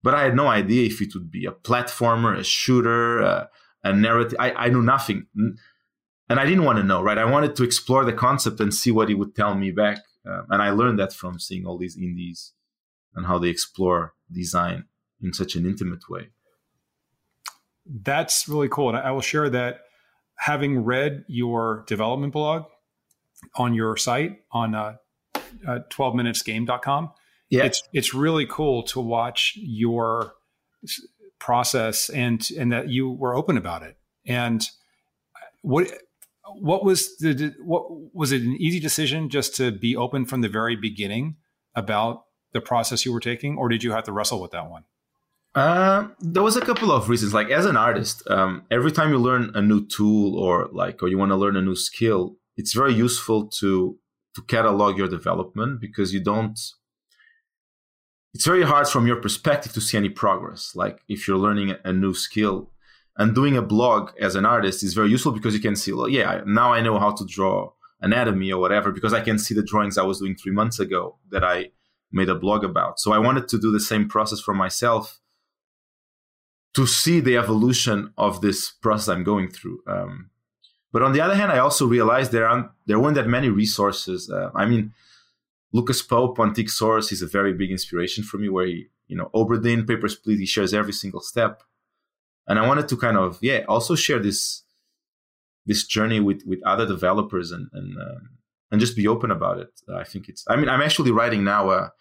but 0.04 0.14
I 0.14 0.24
had 0.24 0.36
no 0.36 0.48
idea 0.48 0.86
if 0.86 1.02
it 1.02 1.14
would 1.14 1.32
be 1.32 1.46
a 1.46 1.52
platformer, 1.52 2.38
a 2.38 2.44
shooter, 2.44 3.24
uh, 3.24 3.46
a 3.86 3.94
narrative. 3.94 4.38
I, 4.40 4.52
I 4.52 4.70
knew 4.70 4.82
nothing. 4.82 5.28
And 5.36 6.40
I 6.40 6.44
didn't 6.44 6.66
want 6.66 6.80
to 6.80 6.84
know, 6.84 7.02
right? 7.02 7.18
I 7.18 7.26
wanted 7.26 7.56
to 7.56 7.64
explore 7.64 8.04
the 8.04 8.12
concept 8.12 8.60
and 8.60 8.74
see 8.74 8.92
what 8.92 9.08
he 9.08 9.16
would 9.16 9.36
tell 9.36 9.56
me 9.56 9.72
back. 9.72 10.00
Uh, 10.28 10.42
and 10.50 10.62
I 10.62 10.72
learned 10.72 11.00
that 11.00 11.14
from 11.14 11.40
seeing 11.40 11.66
all 11.66 11.78
these 11.78 11.96
indies 11.96 12.52
and 13.16 13.26
how 13.26 13.38
they 13.38 13.50
explore 13.50 14.14
design 14.32 14.86
in 15.22 15.34
such 15.34 15.56
an 15.56 15.66
intimate 15.66 16.10
way. 16.10 16.30
That's 17.86 18.48
really 18.48 18.70
cool. 18.70 18.90
And 18.90 18.98
I 18.98 19.12
will 19.12 19.22
share 19.22 19.50
that 19.50 19.82
having 20.38 20.84
read 20.84 21.24
your 21.28 21.84
development 21.88 22.34
blog 22.34 22.66
on 23.56 23.74
your 23.74 23.96
site 23.98 24.42
on 24.52 24.76
uh, 24.76 24.96
uh, 25.68 25.80
12minutesgame.com, 25.90 27.12
yeah. 27.50 27.64
it's, 27.64 27.84
it's 27.94 28.14
really 28.14 28.46
cool 28.46 28.84
to 28.84 29.00
watch 29.00 29.54
your 29.56 30.34
process 31.40 32.10
and, 32.10 32.50
and 32.58 32.72
that 32.72 32.90
you 32.90 33.10
were 33.10 33.36
open 33.36 33.58
about 33.58 33.84
it. 33.84 33.98
And 34.26 34.64
what, 35.62 35.92
what 36.60 36.84
was 36.84 37.18
the, 37.18 37.54
what 37.64 37.86
was 38.14 38.32
it 38.32 38.42
an 38.42 38.56
easy 38.60 38.80
decision 38.80 39.30
just 39.30 39.56
to 39.58 39.72
be 39.72 39.96
open 39.96 40.26
from 40.26 40.42
the 40.42 40.50
very 40.50 40.76
beginning 40.76 41.36
about 41.76 42.25
the 42.56 42.62
process 42.62 43.06
you 43.06 43.14
were 43.14 43.20
taking, 43.20 43.58
or 43.58 43.70
did 43.70 43.84
you 43.84 43.92
have 43.92 44.06
to 44.06 44.14
wrestle 44.14 44.42
with 44.42 44.52
that 44.52 44.72
one? 44.72 44.86
Uh, 45.54 46.08
there 46.20 46.42
was 46.42 46.58
a 46.58 46.66
couple 46.70 46.92
of 46.92 47.08
reasons. 47.08 47.34
Like 47.34 47.50
as 47.50 47.66
an 47.66 47.78
artist, 47.78 48.28
um, 48.30 48.64
every 48.72 48.92
time 48.92 49.10
you 49.12 49.20
learn 49.20 49.52
a 49.54 49.62
new 49.62 49.86
tool 49.86 50.40
or 50.46 50.70
like 50.72 51.04
or 51.04 51.08
you 51.08 51.18
want 51.18 51.32
to 51.32 51.36
learn 51.36 51.56
a 51.56 51.62
new 51.62 51.76
skill, 51.76 52.38
it's 52.58 52.74
very 52.74 52.94
useful 52.94 53.48
to 53.60 53.98
to 54.36 54.42
catalog 54.56 54.98
your 54.98 55.08
development 55.08 55.80
because 55.80 56.14
you 56.14 56.22
don't. 56.22 56.60
It's 58.34 58.46
very 58.46 58.64
hard 58.64 58.88
from 58.90 59.08
your 59.08 59.20
perspective 59.26 59.72
to 59.74 59.82
see 59.82 59.98
any 59.98 60.10
progress. 60.10 60.74
Like 60.76 61.00
if 61.08 61.28
you're 61.28 61.38
learning 61.38 61.76
a 61.86 61.94
new 61.94 62.14
skill, 62.14 62.72
and 63.18 63.34
doing 63.34 63.56
a 63.56 63.62
blog 63.62 64.12
as 64.20 64.36
an 64.36 64.46
artist 64.46 64.84
is 64.84 64.94
very 64.94 65.10
useful 65.10 65.32
because 65.32 65.54
you 65.54 65.62
can 65.62 65.76
see, 65.76 65.94
well, 65.94 66.10
yeah, 66.10 66.42
now 66.46 66.74
I 66.74 66.82
know 66.82 67.00
how 67.00 67.12
to 67.12 67.26
draw 67.26 67.72
anatomy 68.02 68.52
or 68.52 68.60
whatever 68.60 68.92
because 68.92 69.14
I 69.14 69.22
can 69.22 69.40
see 69.40 69.56
the 69.56 69.64
drawings 69.64 69.98
I 69.98 70.04
was 70.04 70.20
doing 70.20 70.36
three 70.36 70.52
months 70.52 70.80
ago 70.80 71.18
that 71.32 71.44
I 71.44 71.72
made 72.16 72.30
a 72.30 72.36
blog 72.36 72.64
about. 72.64 73.00
So 73.00 73.12
I 73.12 73.20
wanted 73.20 73.48
to 73.50 73.60
do 73.60 73.72
the 73.72 73.80
same 73.80 74.08
process 74.08 74.40
for 74.40 74.54
myself 74.54 75.20
to 76.74 76.86
see 76.86 77.20
the 77.20 77.38
evolution 77.38 78.14
of 78.18 78.42
this 78.42 78.72
process 78.72 79.08
I'm 79.10 79.24
going 79.24 79.50
through. 79.50 79.80
Um, 79.88 80.30
but 80.92 81.02
on 81.04 81.14
the 81.14 81.22
other 81.22 81.36
hand, 81.36 81.52
I 81.52 81.60
also 81.60 81.86
realized 81.86 82.32
there 82.32 82.48
aren't 82.48 82.70
there 82.86 83.00
weren't 83.00 83.16
that 83.16 83.28
many 83.28 83.50
resources. 83.50 84.30
Uh, 84.30 84.50
I 84.56 84.66
mean, 84.66 84.94
Lucas 85.74 86.02
Pope 86.02 86.40
on 86.40 86.54
TIGSource 86.54 87.12
is 87.12 87.22
a 87.22 87.28
very 87.28 87.54
big 87.54 87.72
inspiration 87.72 88.24
for 88.24 88.38
me. 88.38 88.48
Where 88.48 88.66
he, 88.66 88.88
you 89.08 89.18
know, 89.18 89.30
Obra 89.36 89.62
Dinn, 89.62 89.86
Papers, 89.86 90.16
Please, 90.16 90.40
he 90.40 90.46
shares 90.46 90.74
every 90.74 90.94
single 90.94 91.20
step, 91.20 91.64
and 92.48 92.58
I 92.58 92.68
wanted 92.68 92.88
to 92.90 92.98
kind 92.98 93.18
of 93.18 93.40
yeah 93.42 93.66
also 93.68 93.96
share 93.96 94.20
this 94.20 94.64
this 95.66 95.86
journey 95.86 96.22
with 96.22 96.44
with 96.46 96.62
other 96.66 96.86
developers 96.86 97.52
and 97.52 97.68
and 97.74 97.98
um, 97.98 98.30
and 98.72 98.80
just 98.80 98.96
be 98.96 99.08
open 99.08 99.32
about 99.32 99.60
it. 99.60 99.72
I 99.94 100.04
think 100.04 100.30
it's. 100.30 100.46
I 100.50 100.56
mean, 100.56 100.70
I'm 100.70 100.82
actually 100.82 101.12
writing 101.12 101.44
now 101.44 101.72
a 101.72 101.92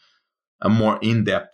a 0.64 0.68
more 0.68 0.99
in 1.02 1.25
depth 1.25 1.50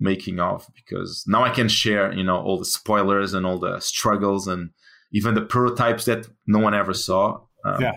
making 0.00 0.38
of 0.38 0.66
because 0.74 1.24
now 1.26 1.42
I 1.42 1.50
can 1.50 1.68
share 1.68 2.12
you 2.12 2.24
know 2.24 2.40
all 2.40 2.58
the 2.58 2.64
spoilers 2.64 3.34
and 3.34 3.44
all 3.44 3.58
the 3.58 3.80
struggles 3.80 4.46
and 4.46 4.70
even 5.12 5.34
the 5.34 5.42
prototypes 5.42 6.04
that 6.04 6.26
no 6.46 6.58
one 6.58 6.74
ever 6.74 6.94
saw. 6.94 7.40
Um, 7.64 7.80
yeah, 7.80 7.92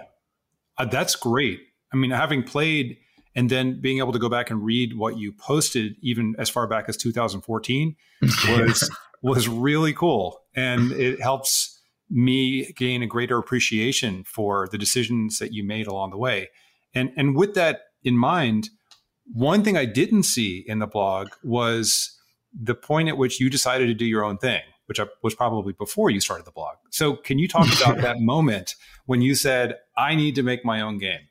uh, 0.78 0.86
that's 0.86 1.16
great. 1.16 1.60
I 1.94 1.98
mean, 1.98 2.12
having 2.12 2.44
played 2.44 2.98
and 3.36 3.50
then 3.50 3.80
being 3.80 4.00
able 4.00 4.12
to 4.14 4.20
go 4.20 4.30
back 4.30 4.50
and 4.50 4.64
read 4.64 4.98
what 4.98 5.18
you 5.18 5.32
posted, 5.32 5.96
even 6.02 6.36
as 6.38 6.50
far 6.50 6.68
back 6.68 6.86
as 6.90 6.98
2014, 6.98 7.96
was 8.48 8.90
was 9.22 9.48
really 9.48 9.94
cool, 9.94 10.40
and 10.56 10.92
it 10.92 11.22
helps 11.22 11.80
me 12.10 12.74
gain 12.74 13.02
a 13.02 13.08
greater 13.08 13.38
appreciation 13.38 14.24
for 14.26 14.68
the 14.70 14.78
decisions 14.78 15.40
that 15.40 15.54
you 15.54 15.64
made 15.64 15.88
along 15.88 16.12
the 16.12 16.18
way. 16.18 16.50
And 16.94 17.12
and 17.16 17.36
with 17.36 17.54
that 17.54 17.82
in 18.04 18.18
mind, 18.18 18.70
one 19.34 19.64
thing 19.64 19.78
I 19.78 19.86
didn't 19.86 20.24
see 20.24 20.64
in 20.68 20.80
the 20.80 20.88
blog 20.88 21.30
was 21.44 22.18
the 22.54 22.76
point 22.76 23.10
at 23.10 23.18
which 23.18 23.40
you 23.40 23.50
decided 23.50 23.88
to 23.88 23.94
do 23.94 24.06
your 24.06 24.24
own 24.24 24.38
thing, 24.38 24.62
which 24.88 25.00
was 25.24 25.36
probably 25.36 25.74
before 25.74 26.10
you 26.10 26.20
started 26.20 26.46
the 26.46 26.52
blog. 26.52 26.76
So, 26.90 27.16
can 27.16 27.40
you 27.40 27.48
talk 27.48 27.68
about 27.82 28.02
that 28.02 28.20
moment 28.34 28.76
when 29.06 29.22
you 29.22 29.36
said, 29.36 29.76
"I 29.98 30.16
need 30.16 30.36
to 30.36 30.44
make 30.44 30.66
my 30.66 30.82
own 30.82 30.98
game"? 30.98 31.28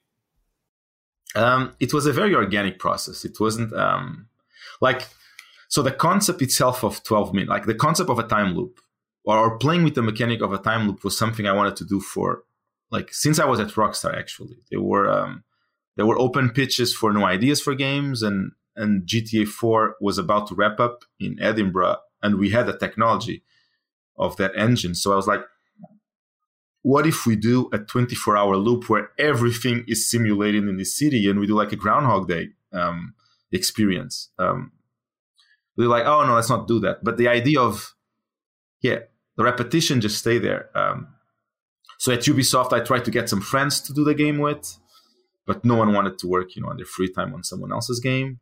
Um, 1.34 1.74
it 1.78 1.92
was 1.92 2.06
a 2.06 2.12
very 2.12 2.34
organic 2.34 2.78
process. 2.78 3.24
It 3.24 3.38
wasn't 3.38 3.72
um, 3.74 4.28
like 4.80 5.08
so. 5.68 5.82
The 5.82 5.92
concept 5.92 6.42
itself 6.42 6.82
of 6.82 7.02
twelve 7.04 7.34
minutes, 7.34 7.50
like 7.50 7.66
the 7.66 7.74
concept 7.74 8.10
of 8.10 8.18
a 8.18 8.26
time 8.26 8.54
loop, 8.54 8.80
or 9.24 9.58
playing 9.58 9.84
with 9.84 9.94
the 9.94 10.02
mechanic 10.02 10.40
of 10.40 10.52
a 10.52 10.58
time 10.58 10.86
loop, 10.86 11.04
was 11.04 11.16
something 11.16 11.46
I 11.46 11.52
wanted 11.52 11.76
to 11.76 11.84
do 11.84 12.00
for 12.00 12.44
like 12.90 13.12
since 13.12 13.38
I 13.38 13.44
was 13.44 13.60
at 13.60 13.68
Rockstar. 13.68 14.16
Actually, 14.18 14.56
They 14.70 14.76
were 14.78 15.08
um, 15.10 15.44
there 16.00 16.06
were 16.06 16.18
open 16.18 16.48
pitches 16.48 16.94
for 16.94 17.12
new 17.12 17.24
ideas 17.24 17.60
for 17.60 17.74
games, 17.74 18.22
and 18.22 18.52
and 18.74 19.06
GTA 19.06 19.46
4 19.46 19.96
was 20.00 20.16
about 20.16 20.46
to 20.46 20.54
wrap 20.54 20.80
up 20.80 21.04
in 21.18 21.38
Edinburgh, 21.38 21.98
and 22.22 22.38
we 22.38 22.48
had 22.48 22.64
the 22.64 22.78
technology 22.78 23.42
of 24.16 24.38
that 24.38 24.52
engine. 24.56 24.94
So 24.94 25.12
I 25.12 25.16
was 25.16 25.26
like, 25.26 25.42
what 26.80 27.06
if 27.06 27.26
we 27.26 27.36
do 27.36 27.68
a 27.74 27.78
24 27.78 28.34
hour 28.34 28.56
loop 28.56 28.88
where 28.88 29.10
everything 29.18 29.84
is 29.86 30.08
simulated 30.08 30.66
in 30.66 30.78
the 30.78 30.86
city 30.86 31.28
and 31.28 31.38
we 31.38 31.46
do 31.46 31.54
like 31.54 31.72
a 31.72 31.76
Groundhog 31.76 32.28
Day 32.28 32.48
um, 32.72 33.12
experience? 33.52 34.30
Um, 34.38 34.72
we 35.76 35.84
are 35.84 35.88
like, 35.88 36.06
oh 36.06 36.24
no, 36.24 36.34
let's 36.34 36.48
not 36.48 36.66
do 36.66 36.80
that. 36.80 37.04
But 37.04 37.18
the 37.18 37.28
idea 37.28 37.60
of, 37.60 37.94
yeah, 38.80 39.00
the 39.36 39.44
repetition 39.44 40.00
just 40.00 40.16
stay 40.16 40.38
there. 40.38 40.70
Um, 40.74 41.08
so 41.98 42.10
at 42.10 42.20
Ubisoft, 42.20 42.72
I 42.72 42.80
tried 42.80 43.04
to 43.04 43.10
get 43.10 43.28
some 43.28 43.42
friends 43.42 43.82
to 43.82 43.92
do 43.92 44.02
the 44.02 44.14
game 44.14 44.38
with, 44.38 44.79
but 45.50 45.64
no 45.64 45.74
one 45.74 45.92
wanted 45.92 46.16
to 46.16 46.28
work, 46.28 46.54
you 46.54 46.62
know, 46.62 46.68
on 46.68 46.76
their 46.76 46.86
free 46.86 47.12
time 47.12 47.34
on 47.34 47.42
someone 47.42 47.72
else's 47.72 47.98
game. 47.98 48.38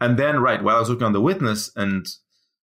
And 0.00 0.18
then 0.18 0.40
right 0.40 0.64
while 0.64 0.76
I 0.76 0.80
was 0.80 0.88
working 0.88 1.04
on 1.04 1.12
the 1.12 1.20
witness 1.20 1.70
and 1.76 2.06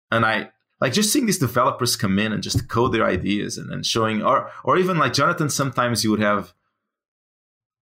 and 0.10 0.26
I 0.26 0.50
like 0.82 0.94
just 0.94 1.14
seeing 1.14 1.28
these 1.28 1.38
developers 1.38 1.96
come 1.96 2.18
in 2.18 2.34
and 2.34 2.42
just 2.42 2.68
code 2.68 2.92
their 2.92 3.06
ideas 3.06 3.56
and 3.56 3.70
then 3.72 3.84
showing 3.84 4.24
or 4.24 4.50
or 4.64 4.78
even 4.80 4.98
like 4.98 5.14
Jonathan 5.14 5.48
sometimes 5.48 6.04
you 6.04 6.10
would 6.10 6.22
have 6.22 6.56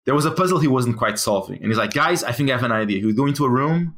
there 0.05 0.15
was 0.15 0.25
a 0.25 0.31
puzzle 0.31 0.59
he 0.59 0.67
wasn't 0.67 0.97
quite 0.97 1.17
solving 1.17 1.59
and 1.61 1.67
he's 1.67 1.77
like 1.77 1.93
guys 1.93 2.25
I 2.25 2.33
think 2.33 2.49
I 2.49 2.53
have 2.53 2.63
an 2.63 2.73
idea. 2.73 2.99
He 2.99 3.05
would 3.05 3.15
go 3.15 3.25
into 3.25 3.45
a 3.45 3.49
room 3.49 3.95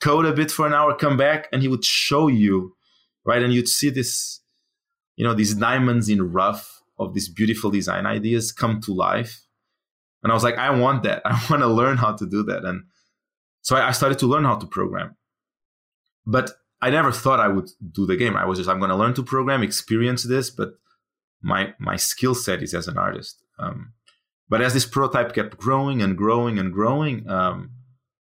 code 0.00 0.24
a 0.24 0.32
bit 0.32 0.50
for 0.50 0.66
an 0.66 0.72
hour 0.72 0.96
come 0.96 1.18
back 1.18 1.46
and 1.52 1.60
he 1.60 1.68
would 1.68 1.84
show 1.84 2.28
you 2.28 2.74
right 3.26 3.42
and 3.42 3.52
you'd 3.52 3.68
see 3.68 3.90
this 3.90 4.40
you 5.14 5.26
know 5.26 5.34
these 5.34 5.52
diamonds 5.52 6.08
in 6.08 6.32
rough 6.32 6.82
of 6.98 7.12
these 7.12 7.28
beautiful 7.28 7.70
design 7.70 8.06
ideas 8.06 8.50
come 8.50 8.80
to 8.80 8.94
life 8.94 9.43
and 10.24 10.32
I 10.32 10.34
was 10.34 10.42
like 10.42 10.58
I 10.58 10.70
want 10.70 11.04
that 11.04 11.22
I 11.24 11.40
want 11.48 11.62
to 11.62 11.68
learn 11.68 11.98
how 11.98 12.14
to 12.14 12.26
do 12.26 12.42
that 12.44 12.64
and 12.64 12.82
so 13.64 13.76
I, 13.76 13.88
I 13.88 13.90
started 13.92 14.18
to 14.20 14.26
learn 14.26 14.44
how 14.44 14.56
to 14.56 14.66
program. 14.66 15.16
But 16.26 16.52
I 16.80 16.90
never 16.90 17.10
thought 17.10 17.40
I 17.40 17.48
would 17.48 17.70
do 17.92 18.06
the 18.06 18.16
game. 18.16 18.36
I 18.36 18.44
was 18.44 18.58
just 18.58 18.70
I'm 18.70 18.78
going 18.78 18.90
to 18.90 18.96
learn 18.96 19.14
to 19.14 19.22
program, 19.22 19.62
experience 19.62 20.22
this, 20.22 20.50
but 20.50 20.74
my 21.42 21.74
my 21.78 21.96
skill 21.96 22.34
set 22.34 22.62
is 22.62 22.74
as 22.74 22.88
an 22.88 22.98
artist. 22.98 23.42
Um, 23.58 23.94
but 24.48 24.60
as 24.60 24.74
this 24.74 24.86
prototype 24.86 25.34
kept 25.34 25.56
growing 25.56 26.02
and 26.02 26.16
growing 26.16 26.58
and 26.58 26.72
growing, 26.72 27.28
um, 27.28 27.70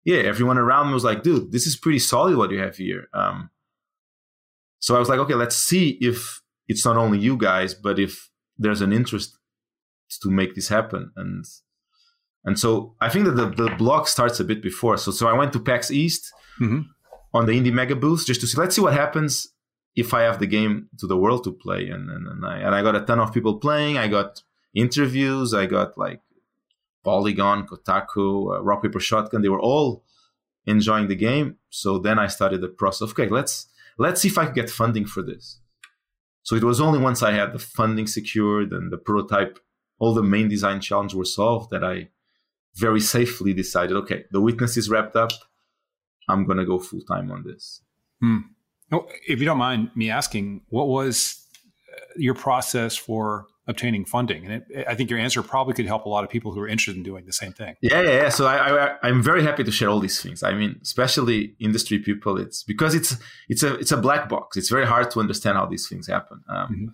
yeah, 0.04 0.18
everyone 0.18 0.58
around 0.58 0.88
me 0.88 0.94
was 0.94 1.04
like, 1.04 1.22
"Dude, 1.22 1.50
this 1.50 1.66
is 1.66 1.76
pretty 1.76 1.98
solid 1.98 2.36
what 2.36 2.50
you 2.50 2.58
have 2.58 2.76
here." 2.76 3.08
Um, 3.14 3.50
so 4.80 4.94
I 4.96 4.98
was 4.98 5.08
like, 5.08 5.18
"Okay, 5.20 5.34
let's 5.34 5.56
see 5.56 5.96
if 6.00 6.42
it's 6.68 6.84
not 6.84 6.96
only 6.96 7.18
you 7.18 7.38
guys, 7.38 7.74
but 7.74 7.98
if 7.98 8.30
there's 8.58 8.82
an 8.82 8.92
interest 8.92 9.38
to 10.20 10.30
make 10.30 10.54
this 10.54 10.68
happen." 10.68 11.12
And 11.16 11.46
and 12.44 12.58
so 12.58 12.94
I 13.00 13.08
think 13.08 13.24
that 13.26 13.36
the, 13.36 13.50
the 13.50 13.74
blog 13.76 14.08
starts 14.08 14.40
a 14.40 14.44
bit 14.44 14.62
before. 14.62 14.96
So 14.96 15.10
so 15.12 15.28
I 15.28 15.32
went 15.32 15.52
to 15.52 15.60
PAX 15.60 15.90
East 15.90 16.32
mm-hmm. 16.60 16.80
on 17.32 17.46
the 17.46 17.52
Indie 17.52 17.72
Mega 17.72 17.96
booth 17.96 18.26
just 18.26 18.40
to 18.40 18.46
see. 18.46 18.58
Let's 18.58 18.74
see 18.74 18.82
what 18.82 18.94
happens 18.94 19.48
if 19.94 20.14
I 20.14 20.22
have 20.22 20.38
the 20.38 20.46
game 20.46 20.88
to 20.98 21.06
the 21.06 21.16
world 21.16 21.44
to 21.44 21.52
play. 21.52 21.88
And 21.88 22.10
and, 22.10 22.26
and 22.26 22.44
I 22.44 22.58
and 22.58 22.74
I 22.74 22.82
got 22.82 22.96
a 22.96 23.00
ton 23.02 23.20
of 23.20 23.32
people 23.32 23.58
playing. 23.58 23.96
I 23.96 24.08
got 24.08 24.42
interviews. 24.74 25.54
I 25.54 25.66
got 25.66 25.96
like 25.96 26.20
Polygon, 27.04 27.66
Kotaku, 27.66 28.56
uh, 28.56 28.62
Rock 28.62 28.82
Paper 28.82 29.00
Shotgun. 29.00 29.42
They 29.42 29.48
were 29.48 29.60
all 29.60 30.04
enjoying 30.66 31.08
the 31.08 31.16
game. 31.16 31.56
So 31.70 31.98
then 31.98 32.18
I 32.18 32.26
started 32.26 32.60
the 32.60 32.68
process. 32.68 33.02
Of, 33.02 33.10
okay, 33.10 33.28
let's 33.28 33.68
let's 33.98 34.20
see 34.20 34.28
if 34.28 34.38
I 34.38 34.46
can 34.46 34.54
get 34.54 34.70
funding 34.70 35.06
for 35.06 35.22
this. 35.22 35.60
So 36.42 36.56
it 36.56 36.64
was 36.64 36.80
only 36.80 36.98
once 36.98 37.22
I 37.22 37.32
had 37.32 37.52
the 37.52 37.60
funding 37.60 38.08
secured 38.08 38.72
and 38.72 38.90
the 38.90 38.98
prototype, 38.98 39.60
all 40.00 40.12
the 40.12 40.24
main 40.24 40.48
design 40.48 40.80
challenges 40.80 41.14
were 41.14 41.24
solved 41.24 41.70
that 41.70 41.84
I 41.84 42.08
very 42.76 43.00
safely 43.00 43.52
decided, 43.52 43.96
okay, 43.96 44.24
the 44.30 44.40
witness 44.40 44.76
is 44.76 44.88
wrapped 44.88 45.16
up. 45.16 45.32
I'm 46.28 46.44
going 46.46 46.58
to 46.58 46.64
go 46.64 46.78
full 46.78 47.02
time 47.02 47.30
on 47.30 47.44
this. 47.44 47.82
Hmm. 48.20 48.38
Oh, 48.90 49.06
if 49.26 49.40
you 49.40 49.44
don't 49.44 49.58
mind 49.58 49.90
me 49.94 50.10
asking, 50.10 50.62
what 50.68 50.88
was 50.88 51.46
uh, 51.90 52.00
your 52.16 52.34
process 52.34 52.96
for 52.96 53.46
obtaining 53.66 54.04
funding? 54.04 54.44
And 54.46 54.62
it, 54.68 54.86
I 54.86 54.94
think 54.94 55.10
your 55.10 55.18
answer 55.18 55.42
probably 55.42 55.74
could 55.74 55.86
help 55.86 56.04
a 56.04 56.08
lot 56.08 56.24
of 56.24 56.30
people 56.30 56.52
who 56.52 56.60
are 56.60 56.68
interested 56.68 56.96
in 56.96 57.02
doing 57.02 57.24
the 57.24 57.32
same 57.32 57.52
thing. 57.52 57.74
Yeah, 57.80 58.02
yeah. 58.02 58.10
yeah. 58.10 58.28
So 58.28 58.46
I, 58.46 58.96
I, 59.02 59.08
am 59.08 59.22
very 59.22 59.42
happy 59.42 59.64
to 59.64 59.72
share 59.72 59.88
all 59.88 60.00
these 60.00 60.22
things. 60.22 60.42
I 60.42 60.52
mean, 60.52 60.78
especially 60.82 61.56
industry 61.58 61.98
people, 61.98 62.38
it's 62.38 62.62
because 62.62 62.94
it's 62.94 63.16
it's 63.48 63.62
a 63.62 63.74
it's 63.74 63.92
a 63.92 63.96
black 63.96 64.28
box. 64.28 64.56
It's 64.56 64.68
very 64.68 64.86
hard 64.86 65.10
to 65.12 65.20
understand 65.20 65.56
how 65.56 65.66
these 65.66 65.88
things 65.88 66.06
happen. 66.06 66.42
Um, 66.48 66.56
mm-hmm. 66.56 66.86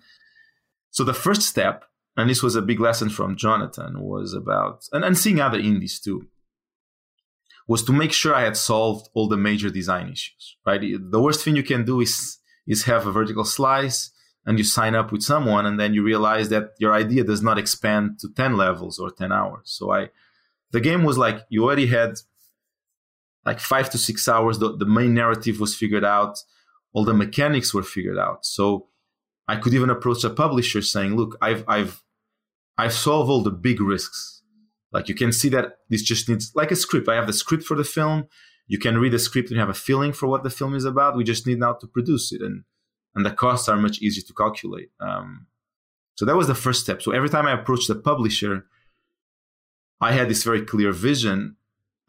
So 0.91 1.03
the 1.03 1.13
first 1.13 1.43
step 1.43 1.85
and 2.19 2.29
this 2.29 2.43
was 2.43 2.55
a 2.55 2.61
big 2.61 2.79
lesson 2.79 3.09
from 3.09 3.35
Jonathan, 3.35 4.01
was 4.01 4.33
about 4.33 4.87
and, 4.91 5.03
and 5.03 5.17
seeing 5.17 5.39
other 5.39 5.59
indies 5.59 5.99
too, 5.99 6.27
was 7.67 7.83
to 7.83 7.93
make 7.93 8.11
sure 8.11 8.33
I 8.35 8.43
had 8.43 8.57
solved 8.57 9.09
all 9.13 9.27
the 9.27 9.37
major 9.37 9.69
design 9.69 10.09
issues. 10.09 10.57
Right, 10.65 10.81
the 10.81 11.21
worst 11.21 11.43
thing 11.43 11.55
you 11.55 11.63
can 11.63 11.85
do 11.85 12.01
is 12.01 12.37
is 12.67 12.83
have 12.83 13.07
a 13.07 13.11
vertical 13.11 13.45
slice 13.45 14.11
and 14.45 14.57
you 14.57 14.63
sign 14.63 14.95
up 14.95 15.11
with 15.11 15.23
someone 15.23 15.65
and 15.65 15.79
then 15.79 15.93
you 15.93 16.03
realize 16.03 16.49
that 16.49 16.71
your 16.79 16.93
idea 16.93 17.23
does 17.23 17.41
not 17.41 17.57
expand 17.57 18.19
to 18.19 18.29
10 18.35 18.55
levels 18.57 18.99
or 18.99 19.09
10 19.11 19.31
hours. 19.31 19.61
So 19.65 19.91
i 19.91 20.09
the 20.71 20.79
game 20.79 21.03
was 21.03 21.17
like 21.17 21.41
you 21.49 21.63
already 21.63 21.87
had 21.87 22.19
like 23.43 23.59
five 23.59 23.89
to 23.89 23.97
six 23.97 24.27
hours. 24.27 24.59
The, 24.59 24.77
the 24.77 24.85
main 24.85 25.15
narrative 25.15 25.59
was 25.59 25.73
figured 25.75 26.05
out. 26.05 26.37
All 26.93 27.03
the 27.03 27.13
mechanics 27.13 27.73
were 27.73 27.83
figured 27.83 28.19
out. 28.19 28.45
So 28.45 28.89
i 29.49 29.55
could 29.55 29.73
even 29.73 29.89
approach 29.89 30.23
a 30.23 30.29
publisher 30.29 30.81
saying 30.81 31.15
look 31.15 31.35
i've 31.41 31.63
i've 31.67 32.03
I 32.79 32.87
solve 32.87 33.29
all 33.29 33.43
the 33.43 33.51
big 33.51 33.81
risks. 33.81 34.41
Like 34.93 35.09
you 35.09 35.15
can 35.15 35.33
see 35.33 35.49
that 35.49 35.79
this 35.89 36.01
just 36.01 36.29
needs 36.29 36.53
like 36.55 36.71
a 36.71 36.77
script. 36.77 37.09
I 37.09 37.15
have 37.15 37.27
the 37.27 37.33
script 37.33 37.63
for 37.65 37.75
the 37.75 37.83
film. 37.83 38.27
You 38.67 38.79
can 38.79 38.97
read 38.97 39.11
the 39.11 39.19
script 39.19 39.51
and 39.51 39.59
have 39.59 39.67
a 39.67 39.73
feeling 39.73 40.13
for 40.13 40.27
what 40.27 40.43
the 40.43 40.49
film 40.49 40.73
is 40.73 40.85
about. 40.85 41.17
We 41.17 41.25
just 41.25 41.45
need 41.45 41.59
now 41.59 41.73
to 41.73 41.87
produce 41.87 42.31
it, 42.31 42.41
and 42.41 42.63
and 43.15 43.25
the 43.25 43.31
costs 43.31 43.67
are 43.67 43.75
much 43.75 43.99
easier 43.99 44.23
to 44.25 44.33
calculate. 44.33 44.91
Um, 45.01 45.47
so 46.15 46.25
that 46.25 46.37
was 46.37 46.47
the 46.47 46.55
first 46.55 46.81
step. 46.81 47.01
So 47.01 47.11
every 47.11 47.29
time 47.29 47.45
I 47.47 47.51
approached 47.51 47.89
the 47.89 47.95
publisher, 47.95 48.65
I 49.99 50.13
had 50.13 50.29
this 50.29 50.43
very 50.43 50.61
clear 50.61 50.93
vision, 50.93 51.57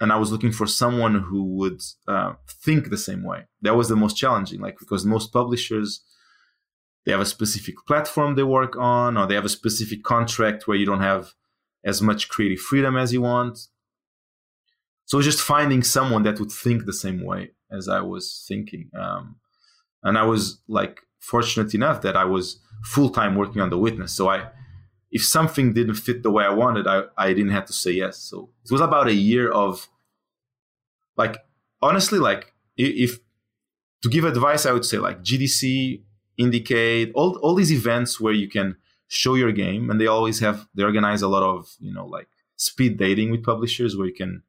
and 0.00 0.12
I 0.12 0.18
was 0.18 0.30
looking 0.30 0.52
for 0.52 0.68
someone 0.68 1.16
who 1.16 1.42
would 1.56 1.80
uh, 2.06 2.34
think 2.48 2.90
the 2.90 3.04
same 3.08 3.24
way. 3.24 3.46
That 3.62 3.74
was 3.74 3.88
the 3.88 3.96
most 3.96 4.16
challenging, 4.16 4.60
like 4.60 4.78
because 4.78 5.04
most 5.04 5.32
publishers 5.32 6.00
they 7.10 7.14
have 7.14 7.20
a 7.20 7.26
specific 7.26 7.74
platform 7.88 8.36
they 8.36 8.44
work 8.44 8.76
on 8.76 9.16
or 9.16 9.26
they 9.26 9.34
have 9.34 9.44
a 9.44 9.48
specific 9.48 10.04
contract 10.04 10.68
where 10.68 10.76
you 10.76 10.86
don't 10.86 11.00
have 11.00 11.32
as 11.84 12.00
much 12.00 12.28
creative 12.28 12.60
freedom 12.60 12.96
as 12.96 13.12
you 13.12 13.20
want. 13.20 13.58
So 15.06 15.20
just 15.20 15.40
finding 15.40 15.82
someone 15.82 16.22
that 16.22 16.38
would 16.38 16.52
think 16.52 16.84
the 16.84 16.92
same 16.92 17.24
way 17.24 17.50
as 17.72 17.88
i 17.88 18.00
was 18.00 18.44
thinking 18.46 18.90
um, 19.02 19.36
and 20.04 20.16
i 20.18 20.22
was 20.22 20.60
like 20.68 21.00
fortunate 21.18 21.74
enough 21.74 22.00
that 22.02 22.16
i 22.16 22.24
was 22.24 22.60
full-time 22.84 23.34
working 23.34 23.60
on 23.60 23.70
the 23.70 23.78
witness. 23.78 24.12
So 24.14 24.28
i 24.28 24.48
if 25.10 25.24
something 25.24 25.72
didn't 25.72 25.96
fit 25.96 26.22
the 26.22 26.30
way 26.30 26.44
i 26.44 26.54
wanted 26.62 26.86
i, 26.86 27.02
I 27.18 27.28
didn't 27.34 27.56
have 27.58 27.66
to 27.66 27.72
say 27.72 27.90
yes. 27.90 28.18
So 28.18 28.50
it 28.64 28.70
was 28.70 28.80
about 28.80 29.08
a 29.08 29.14
year 29.14 29.50
of 29.50 29.88
like 31.16 31.38
honestly 31.82 32.20
like 32.20 32.54
if 32.76 33.18
to 34.02 34.08
give 34.08 34.24
advice 34.24 34.64
i 34.64 34.70
would 34.70 34.84
say 34.84 34.98
like 34.98 35.22
gdc 35.22 36.02
Indiecade 36.40 37.12
all, 37.14 37.36
all 37.38 37.54
these 37.54 37.72
events 37.72 38.20
where 38.20 38.32
you 38.32 38.48
can 38.48 38.76
show 39.08 39.34
your 39.34 39.52
game 39.52 39.90
and 39.90 40.00
they 40.00 40.06
always 40.06 40.40
have 40.40 40.66
they 40.74 40.82
organize 40.82 41.22
a 41.22 41.28
lot 41.28 41.42
of 41.42 41.74
you 41.80 41.92
know 41.92 42.06
like 42.06 42.28
speed 42.56 42.96
dating 42.96 43.30
with 43.30 43.44
publishers 43.44 43.96
where 43.96 44.06
you 44.06 44.14
can 44.14 44.42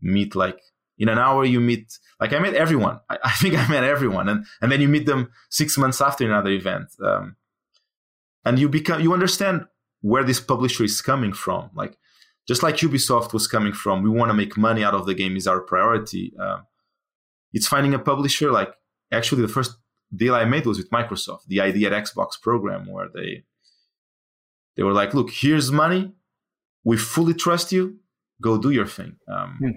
meet 0.00 0.34
like 0.34 0.60
in 0.98 1.08
an 1.08 1.18
hour 1.18 1.44
you 1.44 1.60
meet 1.60 1.98
like 2.20 2.32
i 2.32 2.38
met 2.38 2.54
everyone 2.54 3.00
i, 3.10 3.18
I 3.24 3.30
think 3.40 3.54
i 3.56 3.66
met 3.68 3.82
everyone 3.82 4.28
and, 4.28 4.46
and 4.60 4.70
then 4.70 4.80
you 4.80 4.88
meet 4.88 5.06
them 5.06 5.30
six 5.50 5.76
months 5.76 6.00
after 6.00 6.24
another 6.24 6.50
event 6.50 6.88
um, 7.04 7.36
and 8.44 8.58
you 8.58 8.68
become 8.68 9.00
you 9.00 9.12
understand 9.12 9.66
where 10.04 10.22
this 10.22 10.38
publisher 10.38 10.84
is 10.84 11.00
coming 11.00 11.32
from. 11.32 11.70
Like 11.74 11.96
just 12.46 12.62
like 12.62 12.76
Ubisoft 12.76 13.32
was 13.32 13.46
coming 13.46 13.72
from, 13.72 14.02
we 14.02 14.10
want 14.10 14.28
to 14.28 14.34
make 14.34 14.56
money 14.58 14.84
out 14.84 14.92
of 14.92 15.06
the 15.06 15.14
game 15.14 15.34
is 15.34 15.46
our 15.46 15.60
priority. 15.60 16.34
Uh, 16.38 16.58
it's 17.54 17.66
finding 17.66 17.94
a 17.94 17.98
publisher. 17.98 18.52
Like 18.52 18.74
actually, 19.10 19.40
the 19.40 19.48
first 19.48 19.76
deal 20.14 20.34
I 20.34 20.44
made 20.44 20.66
was 20.66 20.78
with 20.78 20.90
Microsoft, 20.90 21.46
the 21.46 21.60
ID 21.60 21.86
at 21.86 21.92
Xbox 21.92 22.40
program, 22.40 22.90
where 22.90 23.08
they 23.12 23.44
they 24.76 24.82
were 24.82 24.92
like, 24.92 25.14
"Look, 25.14 25.30
here's 25.30 25.70
money. 25.70 26.12
We 26.84 26.96
fully 26.96 27.34
trust 27.34 27.72
you. 27.72 27.98
Go 28.40 28.58
do 28.58 28.70
your 28.70 28.86
thing." 28.86 29.16
Um, 29.28 29.56
hmm. 29.58 29.70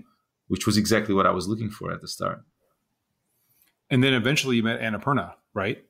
Which 0.47 0.65
was 0.65 0.77
exactly 0.77 1.13
what 1.13 1.25
I 1.25 1.31
was 1.31 1.47
looking 1.47 1.69
for 1.69 1.91
at 1.91 2.01
the 2.01 2.07
start. 2.07 2.41
And 3.89 4.03
then 4.03 4.13
eventually, 4.13 4.55
you 4.55 4.63
met 4.63 4.79
Annapurna, 4.79 5.33
right? 5.53 5.83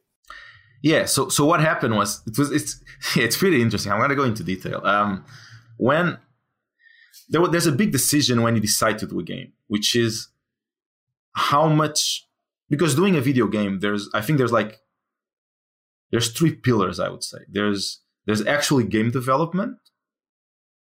Yeah. 0.81 1.05
So 1.05 1.29
so 1.29 1.45
what 1.45 1.59
happened 1.59 1.95
was 1.95 2.21
it 2.27 2.37
was 2.37 2.51
it's 2.51 2.81
it's 3.15 3.37
pretty 3.37 3.61
interesting. 3.61 3.91
I'm 3.91 3.99
going 3.99 4.09
to 4.09 4.15
go 4.15 4.23
into 4.23 4.43
detail. 4.43 4.81
Um, 4.85 5.25
when 5.77 6.17
there, 7.29 7.45
there's 7.47 7.67
a 7.67 7.71
big 7.71 7.91
decision 7.91 8.41
when 8.41 8.55
you 8.55 8.61
decide 8.61 8.97
to 8.99 9.07
do 9.07 9.19
a 9.19 9.23
game, 9.23 9.53
which 9.67 9.95
is 9.95 10.29
how 11.33 11.67
much 11.67 12.26
because 12.69 12.95
doing 12.95 13.15
a 13.15 13.21
video 13.21 13.47
game, 13.47 13.79
there's 13.79 14.09
I 14.13 14.21
think 14.21 14.37
there's 14.37 14.51
like 14.51 14.79
there's 16.11 16.31
three 16.31 16.55
pillars 16.55 16.99
I 16.99 17.09
would 17.09 17.23
say. 17.23 17.39
There's 17.49 18.01
there's 18.25 18.45
actually 18.45 18.85
game 18.85 19.11
development. 19.11 19.77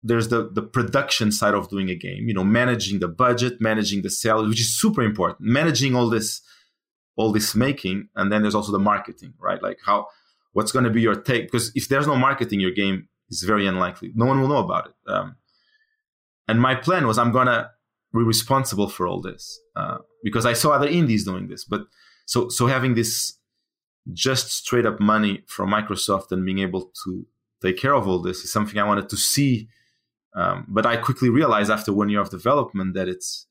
There's 0.02 0.28
the 0.28 0.50
the 0.52 0.62
production 0.62 1.32
side 1.32 1.54
of 1.54 1.68
doing 1.68 1.88
a 1.88 1.94
game, 1.94 2.28
you 2.28 2.34
know, 2.34 2.44
managing 2.44 3.00
the 3.00 3.08
budget, 3.08 3.60
managing 3.60 4.02
the 4.02 4.10
sales, 4.10 4.48
which 4.48 4.60
is 4.60 4.78
super 4.78 5.02
important. 5.02 5.40
Managing 5.40 5.94
all 5.94 6.10
this 6.10 6.42
all 7.16 7.32
this 7.32 7.54
making, 7.54 8.08
and 8.16 8.32
then 8.32 8.42
there's 8.42 8.54
also 8.54 8.72
the 8.72 8.78
marketing, 8.78 9.34
right? 9.38 9.62
Like 9.62 9.78
how 9.84 10.08
what's 10.52 10.72
going 10.72 10.84
to 10.84 10.90
be 10.90 11.02
your 11.02 11.14
take? 11.14 11.46
Because 11.46 11.70
if 11.74 11.88
there's 11.88 12.06
no 12.06 12.16
marketing, 12.16 12.60
your 12.60 12.70
game 12.70 13.08
is 13.30 13.42
very 13.42 13.66
unlikely. 13.66 14.12
No 14.14 14.26
one 14.26 14.40
will 14.40 14.48
know 14.48 14.58
about 14.58 14.88
it. 14.88 15.10
Um, 15.10 15.36
and 16.48 16.60
my 16.60 16.74
plan 16.74 17.06
was 17.06 17.18
I'm 17.18 17.32
gonna 17.32 17.70
be 18.14 18.22
responsible 18.22 18.88
for 18.88 19.06
all 19.06 19.20
this 19.20 19.60
uh, 19.76 19.98
because 20.22 20.46
I 20.46 20.52
saw 20.52 20.70
other 20.70 20.88
indies 20.88 21.24
doing 21.24 21.48
this. 21.48 21.64
But 21.64 21.82
so 22.26 22.48
so 22.48 22.66
having 22.66 22.94
this 22.94 23.34
just 24.12 24.50
straight 24.52 24.86
up 24.86 25.00
money 25.00 25.42
from 25.46 25.70
Microsoft 25.70 26.30
and 26.30 26.44
being 26.44 26.58
able 26.58 26.92
to 27.04 27.26
take 27.62 27.78
care 27.78 27.94
of 27.94 28.06
all 28.06 28.20
this 28.20 28.44
is 28.44 28.52
something 28.52 28.78
I 28.78 28.84
wanted 28.84 29.08
to 29.08 29.16
see. 29.16 29.68
Um, 30.36 30.66
but 30.68 30.84
I 30.84 30.96
quickly 30.96 31.30
realized 31.30 31.70
after 31.70 31.92
one 31.92 32.08
year 32.08 32.20
of 32.20 32.30
development 32.30 32.94
that 32.94 33.08
it's 33.08 33.46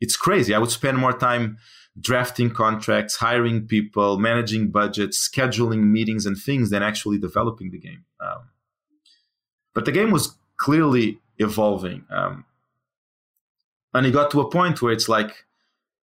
it's 0.00 0.16
crazy. 0.16 0.54
I 0.54 0.58
would 0.58 0.70
spend 0.70 0.96
more 0.98 1.12
time 1.12 1.58
drafting 2.00 2.50
contracts, 2.50 3.16
hiring 3.16 3.66
people, 3.66 4.18
managing 4.18 4.70
budgets, 4.70 5.28
scheduling 5.28 5.84
meetings 5.84 6.26
and 6.26 6.36
things 6.38 6.70
than 6.70 6.82
actually 6.82 7.18
developing 7.18 7.70
the 7.70 7.78
game. 7.78 8.04
Um, 8.20 8.50
but 9.74 9.84
the 9.84 9.92
game 9.92 10.10
was 10.12 10.36
clearly 10.56 11.18
evolving. 11.38 12.04
Um, 12.10 12.44
and 13.94 14.06
it 14.06 14.12
got 14.12 14.30
to 14.32 14.40
a 14.40 14.50
point 14.50 14.82
where 14.82 14.92
it's 14.92 15.08
like, 15.08 15.46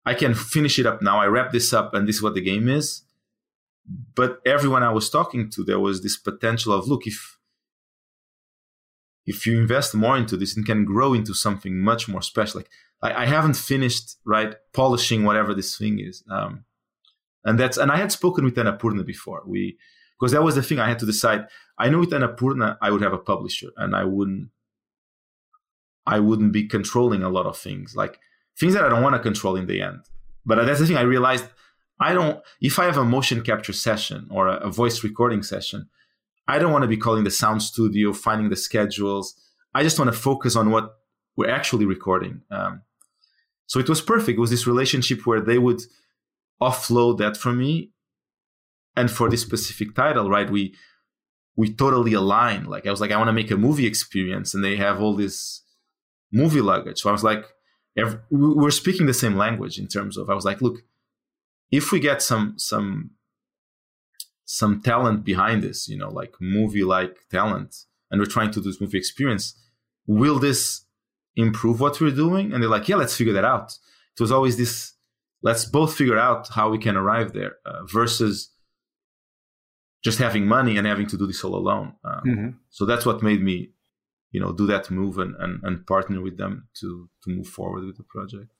I 0.05 0.13
can 0.13 0.33
finish 0.33 0.79
it 0.79 0.85
up 0.85 1.01
now. 1.01 1.19
I 1.19 1.27
wrap 1.27 1.51
this 1.51 1.73
up, 1.73 1.93
and 1.93 2.07
this 2.07 2.17
is 2.17 2.23
what 2.23 2.33
the 2.33 2.41
game 2.41 2.67
is. 2.67 3.03
But 4.15 4.39
everyone 4.45 4.83
I 4.83 4.91
was 4.91 5.09
talking 5.09 5.49
to, 5.51 5.63
there 5.63 5.79
was 5.79 6.01
this 6.01 6.17
potential 6.17 6.73
of 6.73 6.87
look, 6.87 7.05
if 7.05 7.37
if 9.25 9.45
you 9.45 9.59
invest 9.59 9.93
more 9.93 10.17
into 10.17 10.35
this, 10.35 10.57
it 10.57 10.65
can 10.65 10.85
grow 10.85 11.13
into 11.13 11.33
something 11.33 11.79
much 11.79 12.07
more 12.07 12.21
special. 12.21 12.59
Like 12.59 12.69
I, 13.01 13.23
I 13.23 13.25
haven't 13.25 13.55
finished 13.55 14.17
right 14.25 14.55
polishing 14.73 15.23
whatever 15.23 15.53
this 15.53 15.77
thing 15.77 15.99
is, 15.99 16.23
um, 16.29 16.65
and 17.43 17.59
that's 17.59 17.77
and 17.77 17.91
I 17.91 17.97
had 17.97 18.11
spoken 18.11 18.43
with 18.43 18.55
Annapurna 18.55 19.05
before. 19.05 19.43
We 19.45 19.77
because 20.19 20.31
that 20.31 20.43
was 20.43 20.55
the 20.55 20.63
thing 20.63 20.79
I 20.79 20.89
had 20.89 20.99
to 20.99 21.05
decide. 21.05 21.47
I 21.77 21.89
knew 21.89 21.99
with 21.99 22.11
Annapurna 22.11 22.77
I 22.81 22.91
would 22.91 23.01
have 23.01 23.13
a 23.13 23.17
publisher, 23.17 23.69
and 23.77 23.95
I 23.95 24.03
wouldn't 24.03 24.49
I 26.05 26.19
wouldn't 26.19 26.51
be 26.51 26.67
controlling 26.67 27.23
a 27.23 27.29
lot 27.29 27.45
of 27.45 27.57
things, 27.57 27.95
like 27.95 28.19
things 28.57 28.73
that 28.73 28.83
I 28.83 28.89
don't 28.89 29.03
want 29.03 29.15
to 29.15 29.19
control 29.19 29.55
in 29.55 29.67
the 29.67 29.81
end. 29.81 29.99
But 30.45 30.65
that's 30.65 30.79
the 30.79 30.87
thing 30.87 30.97
I 30.97 31.01
realized. 31.01 31.45
I 31.99 32.13
don't. 32.13 32.41
If 32.59 32.79
I 32.79 32.85
have 32.85 32.97
a 32.97 33.05
motion 33.05 33.41
capture 33.41 33.73
session 33.73 34.27
or 34.31 34.47
a, 34.47 34.69
voice 34.71 35.03
recording 35.03 35.43
session, 35.43 35.87
I 36.47 36.57
don't 36.57 36.71
want 36.71 36.81
to 36.81 36.87
be 36.87 36.97
calling 36.97 37.23
the 37.23 37.31
sound 37.31 37.61
studio, 37.61 38.11
finding 38.11 38.49
the 38.49 38.55
schedules. 38.55 39.35
I 39.75 39.83
just 39.83 39.99
want 39.99 40.11
to 40.11 40.17
focus 40.17 40.55
on 40.55 40.71
what 40.71 40.95
we're 41.35 41.49
actually 41.49 41.85
recording. 41.85 42.41
Um, 42.49 42.81
so 43.67 43.79
it 43.79 43.87
was 43.87 44.01
perfect. 44.01 44.37
It 44.37 44.41
was 44.41 44.49
this 44.49 44.67
relationship 44.67 45.25
where 45.25 45.39
they 45.39 45.59
would 45.59 45.81
offload 46.59 47.19
that 47.19 47.37
from 47.37 47.59
me, 47.59 47.91
and 48.95 49.09
for 49.09 49.29
this 49.29 49.41
specific 49.41 49.93
title, 49.95 50.29
right? 50.29 50.49
We 50.49 50.75
we 51.55 51.71
totally 51.71 52.13
align. 52.13 52.65
Like 52.65 52.87
I 52.87 52.91
was 52.91 52.99
like, 52.99 53.11
I 53.11 53.17
want 53.17 53.27
to 53.27 53.33
make 53.33 53.51
a 53.51 53.57
movie 53.57 53.85
experience, 53.85 54.55
and 54.55 54.63
they 54.63 54.75
have 54.77 54.99
all 54.99 55.15
this 55.15 55.61
movie 56.31 56.61
luggage. 56.61 56.99
So 56.99 57.09
I 57.09 57.11
was 57.11 57.23
like, 57.23 57.45
every, 57.97 58.19
we're 58.29 58.71
speaking 58.71 59.05
the 59.05 59.13
same 59.13 59.35
language 59.35 59.77
in 59.77 59.87
terms 59.87 60.17
of. 60.17 60.29
I 60.29 60.33
was 60.33 60.45
like, 60.45 60.61
look, 60.61 60.83
if 61.71 61.91
we 61.91 61.99
get 61.99 62.21
some 62.21 62.55
some 62.57 63.11
some 64.45 64.81
talent 64.81 65.23
behind 65.23 65.63
this, 65.63 65.87
you 65.87 65.97
know, 65.97 66.09
like 66.09 66.33
movie 66.41 66.83
like 66.83 67.17
talent, 67.29 67.85
and 68.09 68.19
we're 68.19 68.25
trying 68.25 68.51
to 68.51 68.59
do 68.59 68.69
this 68.69 68.81
movie 68.81 68.97
experience, 68.97 69.55
will 70.05 70.39
this 70.39 70.85
improve 71.35 71.79
what 71.79 71.99
we're 72.01 72.11
doing? 72.11 72.51
And 72.51 72.61
they're 72.61 72.69
like, 72.69 72.89
yeah, 72.89 72.97
let's 72.97 73.15
figure 73.15 73.33
that 73.33 73.45
out. 73.45 73.77
It 74.13 74.19
was 74.19 74.31
always 74.31 74.57
this, 74.57 74.93
let's 75.41 75.63
both 75.63 75.95
figure 75.95 76.17
out 76.17 76.49
how 76.49 76.69
we 76.69 76.77
can 76.77 76.97
arrive 76.97 77.31
there 77.31 77.55
uh, 77.65 77.85
versus 77.85 78.51
just 80.03 80.19
having 80.19 80.45
money 80.45 80.77
and 80.77 80.85
having 80.85 81.07
to 81.07 81.17
do 81.17 81.25
this 81.25 81.43
all 81.43 81.55
alone. 81.55 81.93
Um, 82.03 82.21
mm-hmm. 82.25 82.49
So 82.69 82.85
that's 82.85 83.05
what 83.05 83.23
made 83.23 83.41
me 83.41 83.69
you 84.31 84.39
know 84.39 84.51
do 84.51 84.65
that 84.67 84.89
move 84.89 85.17
and, 85.17 85.35
and, 85.39 85.59
and 85.63 85.85
partner 85.85 86.21
with 86.21 86.37
them 86.37 86.67
to 86.79 87.09
to 87.23 87.29
move 87.29 87.47
forward 87.47 87.85
with 87.85 87.97
the 87.97 88.03
project. 88.03 88.51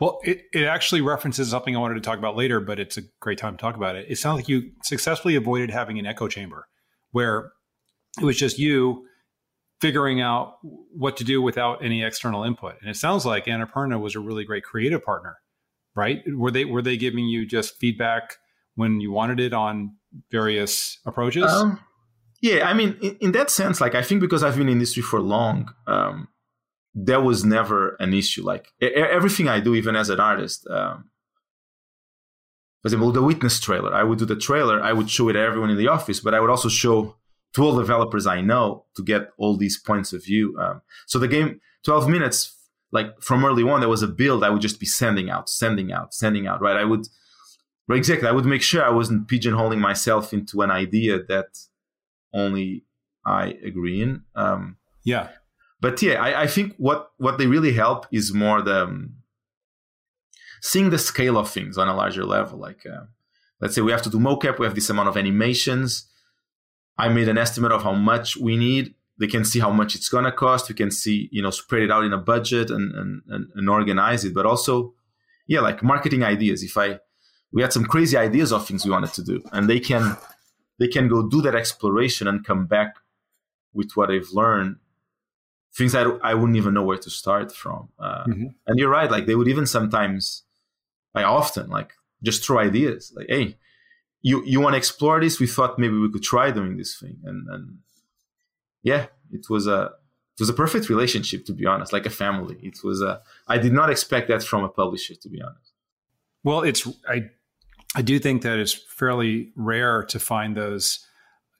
Well 0.00 0.18
it, 0.24 0.42
it 0.52 0.64
actually 0.64 1.00
references 1.00 1.50
something 1.50 1.76
i 1.76 1.78
wanted 1.78 1.94
to 1.94 2.00
talk 2.00 2.18
about 2.18 2.36
later 2.36 2.58
but 2.58 2.80
it's 2.80 2.96
a 2.96 3.02
great 3.20 3.38
time 3.38 3.56
to 3.56 3.60
talk 3.60 3.76
about 3.76 3.96
it. 3.96 4.06
It 4.08 4.16
sounds 4.16 4.36
like 4.38 4.48
you 4.48 4.72
successfully 4.82 5.36
avoided 5.36 5.70
having 5.70 5.98
an 5.98 6.06
echo 6.06 6.28
chamber 6.28 6.68
where 7.12 7.52
it 8.18 8.24
was 8.24 8.36
just 8.36 8.58
you 8.58 9.06
figuring 9.80 10.20
out 10.20 10.56
what 10.92 11.16
to 11.16 11.24
do 11.24 11.40
without 11.40 11.82
any 11.82 12.02
external 12.02 12.44
input. 12.44 12.74
And 12.80 12.90
it 12.90 12.96
sounds 12.96 13.24
like 13.24 13.46
annapurna 13.46 13.98
was 13.98 14.14
a 14.14 14.20
really 14.20 14.44
great 14.44 14.62
creative 14.62 15.02
partner 15.02 15.38
right? 15.94 16.22
Were 16.34 16.50
they 16.50 16.64
were 16.64 16.82
they 16.82 16.96
giving 16.96 17.26
you 17.26 17.46
just 17.46 17.76
feedback 17.76 18.36
when 18.74 19.00
you 19.00 19.12
wanted 19.12 19.40
it 19.40 19.52
on 19.52 19.96
various 20.30 20.98
approaches? 21.06 21.44
Um, 21.44 21.80
yeah, 22.40 22.68
I 22.68 22.72
mean, 22.72 22.96
in, 23.02 23.16
in, 23.20 23.32
that 23.32 23.50
sense, 23.50 23.80
like 23.80 23.94
I 23.94 24.02
think 24.02 24.20
because 24.20 24.42
I've 24.42 24.56
been 24.56 24.68
in 24.68 24.74
industry 24.74 25.02
for 25.02 25.20
long, 25.20 25.72
um, 25.86 26.28
there 26.94 27.20
was 27.20 27.44
never 27.44 27.96
an 28.00 28.14
issue. 28.14 28.42
Like 28.42 28.68
everything 28.80 29.48
I 29.48 29.60
do, 29.60 29.74
even 29.74 29.94
as 29.94 30.08
an 30.08 30.20
artist, 30.20 30.66
um, 30.68 31.10
for 32.82 32.88
example, 32.88 33.12
the 33.12 33.22
witness 33.22 33.60
trailer, 33.60 33.94
I 33.94 34.02
would 34.02 34.18
do 34.18 34.24
the 34.24 34.36
trailer, 34.36 34.82
I 34.82 34.94
would 34.94 35.10
show 35.10 35.28
it 35.28 35.34
to 35.34 35.38
everyone 35.38 35.70
in 35.70 35.76
the 35.76 35.88
office, 35.88 36.20
but 36.20 36.34
I 36.34 36.40
would 36.40 36.50
also 36.50 36.70
show 36.70 37.16
to 37.54 37.62
all 37.62 37.76
developers 37.76 38.26
I 38.26 38.40
know 38.40 38.86
to 38.96 39.02
get 39.02 39.30
all 39.36 39.56
these 39.56 39.78
points 39.78 40.12
of 40.12 40.24
view. 40.24 40.56
Um, 40.58 40.80
so 41.06 41.18
the 41.18 41.28
game, 41.28 41.60
12 41.84 42.08
minutes, 42.08 42.56
like 42.90 43.20
from 43.20 43.44
early 43.44 43.62
on, 43.64 43.80
there 43.80 43.88
was 43.88 44.02
a 44.02 44.08
build 44.08 44.42
I 44.42 44.50
would 44.50 44.62
just 44.62 44.80
be 44.80 44.86
sending 44.86 45.28
out, 45.28 45.50
sending 45.50 45.92
out, 45.92 46.14
sending 46.14 46.46
out, 46.46 46.62
right? 46.62 46.76
I 46.76 46.84
would, 46.84 47.06
exactly. 47.90 48.28
I 48.28 48.32
would 48.32 48.46
make 48.46 48.62
sure 48.62 48.82
I 48.82 48.90
wasn't 48.90 49.28
pigeonholing 49.28 49.78
myself 49.78 50.32
into 50.32 50.62
an 50.62 50.70
idea 50.70 51.22
that 51.24 51.48
only 52.32 52.84
I 53.24 53.56
agree 53.64 54.02
in. 54.02 54.22
Um, 54.34 54.76
yeah. 55.04 55.28
But 55.80 56.00
yeah, 56.02 56.22
I, 56.22 56.42
I, 56.42 56.46
think 56.46 56.74
what 56.76 57.10
what 57.16 57.38
they 57.38 57.46
really 57.46 57.72
help 57.72 58.06
is 58.12 58.34
more 58.34 58.60
the 58.60 58.84
um, 58.84 59.14
seeing 60.60 60.90
the 60.90 60.98
scale 60.98 61.38
of 61.38 61.50
things 61.50 61.78
on 61.78 61.88
a 61.88 61.96
larger 61.96 62.24
level. 62.24 62.58
Like, 62.58 62.84
uh, 62.86 63.04
let's 63.60 63.74
say 63.74 63.80
we 63.80 63.92
have 63.92 64.02
to 64.02 64.10
do 64.10 64.18
mocap, 64.18 64.58
we 64.58 64.66
have 64.66 64.74
this 64.74 64.90
amount 64.90 65.08
of 65.08 65.16
animations. 65.16 66.06
I 66.98 67.08
made 67.08 67.28
an 67.28 67.38
estimate 67.38 67.72
of 67.72 67.82
how 67.82 67.94
much 67.94 68.36
we 68.36 68.56
need. 68.56 68.94
They 69.18 69.26
can 69.26 69.44
see 69.44 69.58
how 69.58 69.70
much 69.70 69.94
it's 69.94 70.10
gonna 70.10 70.32
cost. 70.32 70.68
We 70.68 70.74
can 70.74 70.90
see, 70.90 71.28
you 71.32 71.42
know, 71.42 71.50
spread 71.50 71.82
it 71.82 71.90
out 71.90 72.04
in 72.04 72.12
a 72.12 72.18
budget 72.18 72.70
and 72.70 72.94
and, 72.94 73.22
and, 73.28 73.46
and 73.54 73.68
organize 73.70 74.24
it. 74.24 74.34
But 74.34 74.44
also, 74.44 74.94
yeah, 75.46 75.60
like 75.60 75.82
marketing 75.82 76.22
ideas. 76.22 76.62
If 76.62 76.76
I 76.76 77.00
we 77.52 77.62
had 77.62 77.72
some 77.72 77.84
crazy 77.84 78.16
ideas 78.16 78.52
of 78.52 78.66
things 78.66 78.84
we 78.84 78.90
wanted 78.90 79.14
to 79.14 79.24
do, 79.24 79.42
and 79.52 79.68
they 79.68 79.80
can 79.80 80.16
they 80.80 80.88
can 80.88 81.06
go 81.06 81.28
do 81.28 81.40
that 81.42 81.54
exploration 81.54 82.26
and 82.26 82.44
come 82.44 82.66
back 82.66 82.96
with 83.72 83.92
what 83.94 84.08
they've 84.08 84.30
learned 84.32 84.76
things 85.72 85.92
that 85.92 86.18
I 86.22 86.34
wouldn't 86.34 86.56
even 86.56 86.74
know 86.74 86.82
where 86.82 86.98
to 86.98 87.10
start 87.10 87.52
from. 87.52 87.90
Uh, 87.98 88.24
mm-hmm. 88.24 88.46
And 88.66 88.78
you're 88.78 88.90
right, 88.90 89.10
like 89.10 89.26
they 89.26 89.36
would 89.36 89.46
even 89.46 89.66
sometimes, 89.66 90.42
I 91.14 91.22
often 91.22 91.70
like 91.70 91.92
just 92.22 92.44
throw 92.44 92.58
ideas 92.58 93.12
like, 93.14 93.26
hey, 93.28 93.56
you 94.22 94.42
you 94.44 94.60
want 94.60 94.74
to 94.74 94.78
explore 94.78 95.20
this? 95.20 95.40
We 95.40 95.46
thought 95.46 95.78
maybe 95.78 95.96
we 95.96 96.10
could 96.10 96.22
try 96.22 96.50
doing 96.50 96.76
this 96.76 96.98
thing, 96.98 97.18
and 97.24 97.48
and 97.48 97.78
yeah, 98.82 99.06
it 99.30 99.48
was 99.48 99.66
a 99.66 99.92
it 100.36 100.40
was 100.40 100.50
a 100.50 100.54
perfect 100.54 100.88
relationship 100.90 101.46
to 101.46 101.54
be 101.54 101.64
honest, 101.64 101.92
like 101.92 102.04
a 102.04 102.10
family. 102.10 102.58
It 102.62 102.84
was 102.84 103.00
a 103.00 103.22
I 103.48 103.56
did 103.56 103.72
not 103.72 103.88
expect 103.90 104.28
that 104.28 104.42
from 104.42 104.62
a 104.64 104.68
publisher 104.68 105.14
to 105.14 105.28
be 105.28 105.40
honest. 105.40 105.72
Well, 106.44 106.62
it's 106.62 106.86
I 107.08 107.30
I 107.94 108.02
do 108.02 108.18
think 108.18 108.42
that 108.42 108.58
it's 108.58 108.72
fairly 108.72 109.52
rare 109.56 110.04
to 110.04 110.20
find 110.20 110.56
those 110.56 111.04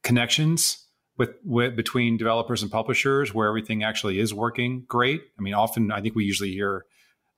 connections 0.03 0.87
with, 1.19 1.31
with 1.45 1.77
between 1.77 2.17
developers 2.17 2.63
and 2.63 2.71
publishers 2.71 3.35
where 3.35 3.49
everything 3.49 3.83
actually 3.83 4.19
is 4.19 4.33
working 4.33 4.85
great. 4.89 5.23
I 5.39 5.43
mean, 5.43 5.55
often 5.55 5.91
I 5.91 6.01
think 6.01 6.15
we 6.15 6.25
usually 6.25 6.53
hear 6.53 6.87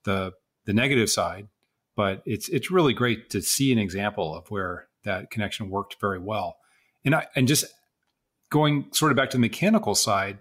the 0.04 0.32
the 0.64 0.72
negative 0.72 1.10
side, 1.10 1.48
but 1.96 2.22
it's 2.24 2.48
it's 2.48 2.70
really 2.70 2.92
great 2.92 3.30
to 3.30 3.42
see 3.42 3.72
an 3.72 3.78
example 3.78 4.34
of 4.36 4.48
where 4.50 4.86
that 5.04 5.30
connection 5.30 5.70
worked 5.70 5.96
very 6.00 6.20
well. 6.20 6.56
And 7.04 7.14
I 7.14 7.26
and 7.34 7.48
just 7.48 7.64
going 8.50 8.86
sort 8.92 9.10
of 9.10 9.16
back 9.16 9.30
to 9.30 9.36
the 9.36 9.40
mechanical 9.40 9.94
side, 9.94 10.38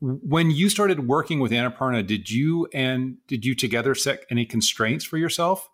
when 0.00 0.50
you 0.50 0.68
started 0.68 1.08
working 1.08 1.40
with 1.40 1.50
Annapurna, 1.50 2.06
did 2.06 2.30
you 2.30 2.68
and 2.72 3.16
did 3.26 3.44
you 3.44 3.54
together 3.56 3.94
set 3.94 4.24
any 4.30 4.44
constraints 4.44 5.04
for 5.04 5.16
yourself 5.16 5.68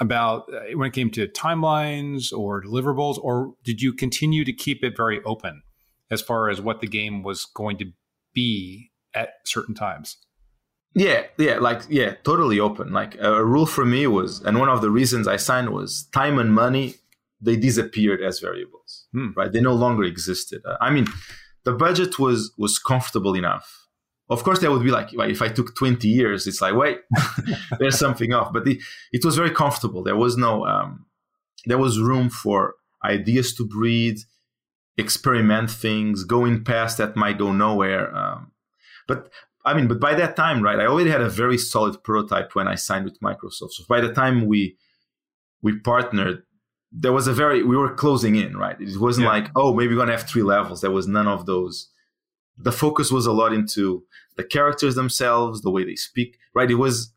about 0.00 0.52
uh, 0.52 0.76
when 0.76 0.88
it 0.88 0.94
came 0.94 1.10
to 1.10 1.26
timelines 1.28 2.32
or 2.32 2.62
deliverables, 2.62 3.18
or 3.22 3.54
did 3.64 3.80
you 3.82 3.92
continue 3.92 4.44
to 4.44 4.52
keep 4.52 4.82
it 4.82 4.96
very 4.96 5.22
open 5.24 5.62
as 6.10 6.20
far 6.20 6.48
as 6.48 6.60
what 6.60 6.80
the 6.80 6.86
game 6.86 7.22
was 7.22 7.44
going 7.44 7.78
to 7.78 7.86
be 8.34 8.90
at 9.14 9.34
certain 9.44 9.74
times? 9.74 10.16
Yeah, 10.94 11.24
yeah, 11.38 11.58
like 11.58 11.82
yeah, 11.88 12.14
totally 12.24 12.58
open. 12.58 12.92
Like 12.92 13.16
a 13.20 13.44
rule 13.44 13.66
for 13.66 13.84
me 13.84 14.06
was, 14.06 14.40
and 14.40 14.58
one 14.58 14.68
of 14.68 14.80
the 14.80 14.90
reasons 14.90 15.28
I 15.28 15.36
signed 15.36 15.70
was 15.70 16.08
time 16.12 16.38
and 16.38 16.52
money. 16.52 16.94
They 17.42 17.56
disappeared 17.56 18.20
as 18.20 18.38
variables, 18.38 19.06
hmm. 19.12 19.28
right? 19.34 19.50
They 19.50 19.62
no 19.62 19.72
longer 19.72 20.04
existed. 20.04 20.60
Uh, 20.66 20.76
I 20.78 20.90
mean, 20.90 21.06
the 21.64 21.72
budget 21.72 22.18
was 22.18 22.52
was 22.58 22.78
comfortable 22.78 23.34
enough. 23.34 23.79
Of 24.30 24.44
course, 24.44 24.60
that 24.60 24.70
would 24.70 24.84
be 24.84 24.92
like, 24.92 25.12
if 25.12 25.42
I 25.42 25.48
took 25.48 25.76
twenty 25.76 26.08
years, 26.08 26.46
it's 26.46 26.60
like 26.60 26.74
wait, 26.74 27.00
there's 27.78 27.98
something 27.98 28.32
off. 28.32 28.52
But 28.52 28.64
the, 28.64 28.80
it 29.12 29.24
was 29.24 29.36
very 29.36 29.50
comfortable. 29.50 30.02
There 30.02 30.16
was 30.16 30.36
no, 30.36 30.64
um, 30.66 31.06
there 31.66 31.78
was 31.78 32.00
room 32.00 32.30
for 32.30 32.74
ideas 33.04 33.54
to 33.54 33.66
breathe, 33.66 34.20
experiment 34.96 35.70
things, 35.70 36.24
going 36.24 36.64
past 36.64 36.98
that 36.98 37.16
might 37.16 37.38
go 37.38 37.52
nowhere. 37.52 38.14
Um, 38.14 38.52
but 39.08 39.30
I 39.64 39.74
mean, 39.74 39.88
but 39.88 40.00
by 40.00 40.14
that 40.14 40.36
time, 40.36 40.62
right, 40.62 40.78
I 40.78 40.86
already 40.86 41.10
had 41.10 41.20
a 41.20 41.28
very 41.28 41.58
solid 41.58 42.02
prototype 42.02 42.54
when 42.54 42.68
I 42.68 42.76
signed 42.76 43.04
with 43.04 43.20
Microsoft. 43.20 43.72
So 43.72 43.84
by 43.88 44.00
the 44.00 44.12
time 44.12 44.46
we 44.46 44.76
we 45.62 45.78
partnered, 45.78 46.42
there 46.92 47.12
was 47.12 47.26
a 47.26 47.32
very 47.32 47.62
we 47.62 47.76
were 47.76 47.94
closing 47.94 48.36
in, 48.36 48.56
right? 48.56 48.80
It 48.80 48.98
wasn't 48.98 49.26
yeah. 49.26 49.32
like, 49.32 49.50
oh, 49.54 49.74
maybe 49.74 49.94
we're 49.94 50.00
gonna 50.00 50.16
have 50.16 50.28
three 50.28 50.42
levels. 50.42 50.80
There 50.80 50.90
was 50.90 51.06
none 51.06 51.28
of 51.28 51.46
those. 51.46 51.89
The 52.58 52.72
focus 52.72 53.10
was 53.10 53.26
a 53.26 53.32
lot 53.32 53.52
into 53.52 54.04
the 54.36 54.44
characters 54.44 54.94
themselves, 54.94 55.62
the 55.62 55.70
way 55.70 55.84
they 55.84 55.96
speak, 55.96 56.38
right? 56.54 56.70
It 56.70 56.74
was 56.74 57.12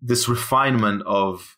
this 0.00 0.28
refinement 0.28 1.02
of 1.06 1.56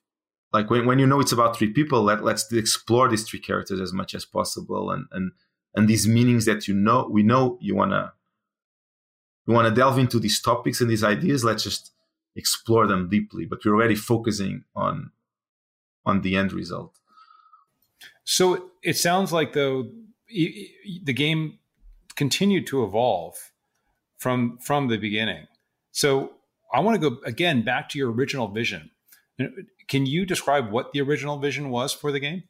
like 0.53 0.71
when, 0.71 0.87
when 0.87 0.99
you 0.99 1.07
know 1.07 1.21
it's 1.21 1.33
about 1.33 1.57
three 1.57 1.73
people, 1.73 2.03
let, 2.03 2.25
let's 2.25 2.51
explore 2.53 3.09
these 3.09 3.29
three 3.29 3.41
characters 3.41 3.81
as 3.81 3.93
much 3.93 4.15
as 4.15 4.25
possible 4.25 4.91
and 4.91 5.07
and 5.13 5.33
and 5.75 5.87
these 5.89 6.09
meanings 6.09 6.47
that 6.47 6.67
you 6.67 6.75
know 6.75 7.07
we 7.11 7.23
know 7.23 7.59
you 7.61 7.75
wanna 7.75 8.13
we 9.47 9.55
want 9.55 9.69
to 9.69 9.75
delve 9.75 9.99
into 9.99 10.19
these 10.19 10.41
topics 10.41 10.81
and 10.81 10.91
these 10.91 11.05
ideas 11.05 11.45
let's 11.45 11.63
just 11.63 11.93
explore 12.35 12.87
them 12.87 13.09
deeply 13.09 13.45
but 13.45 13.59
we're 13.65 13.75
already 13.75 13.95
focusing 13.95 14.65
on 14.75 15.11
on 16.05 16.23
the 16.23 16.37
end 16.37 16.53
result 16.53 16.99
so 18.25 18.71
it 18.83 18.97
sounds 18.97 19.33
like 19.33 19.53
though 19.53 19.89
the 20.29 21.13
game 21.13 21.59
continued 22.17 22.67
to 22.69 22.85
evolve 22.85 23.53
from 24.19 24.59
from 24.59 24.89
the 24.89 24.97
beginning. 24.97 25.47
So 25.93 26.33
i 26.75 26.81
want 26.81 27.01
to 27.01 27.11
go 27.11 27.17
again 27.25 27.65
back 27.65 27.89
to 27.91 27.99
your 27.99 28.11
original 28.11 28.49
vision. 28.49 28.91
Can 29.89 30.07
you 30.07 30.27
describe 30.27 30.71
what 30.71 30.93
the 30.93 31.01
original 31.01 31.39
vision 31.39 31.71
was 31.71 31.93
for 31.93 32.11
the 32.11 32.21
game? 32.21 32.45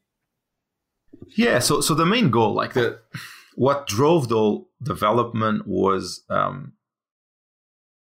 Yeah 1.36 1.58
so 1.58 1.80
so 1.80 1.94
the 1.94 2.06
main 2.06 2.30
goal 2.30 2.54
like 2.54 2.74
the 2.74 3.00
what 3.56 3.86
drove 3.86 4.28
the 4.28 4.64
development 4.82 5.66
was 5.66 6.22
um, 6.28 6.74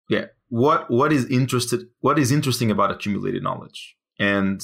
yeah 0.09 0.25
what 0.49 0.89
what 0.89 1.13
is 1.13 1.25
interested 1.25 1.87
what 1.99 2.17
is 2.17 2.31
interesting 2.31 2.71
about 2.71 2.91
accumulated 2.91 3.43
knowledge. 3.43 3.95
And 4.19 4.63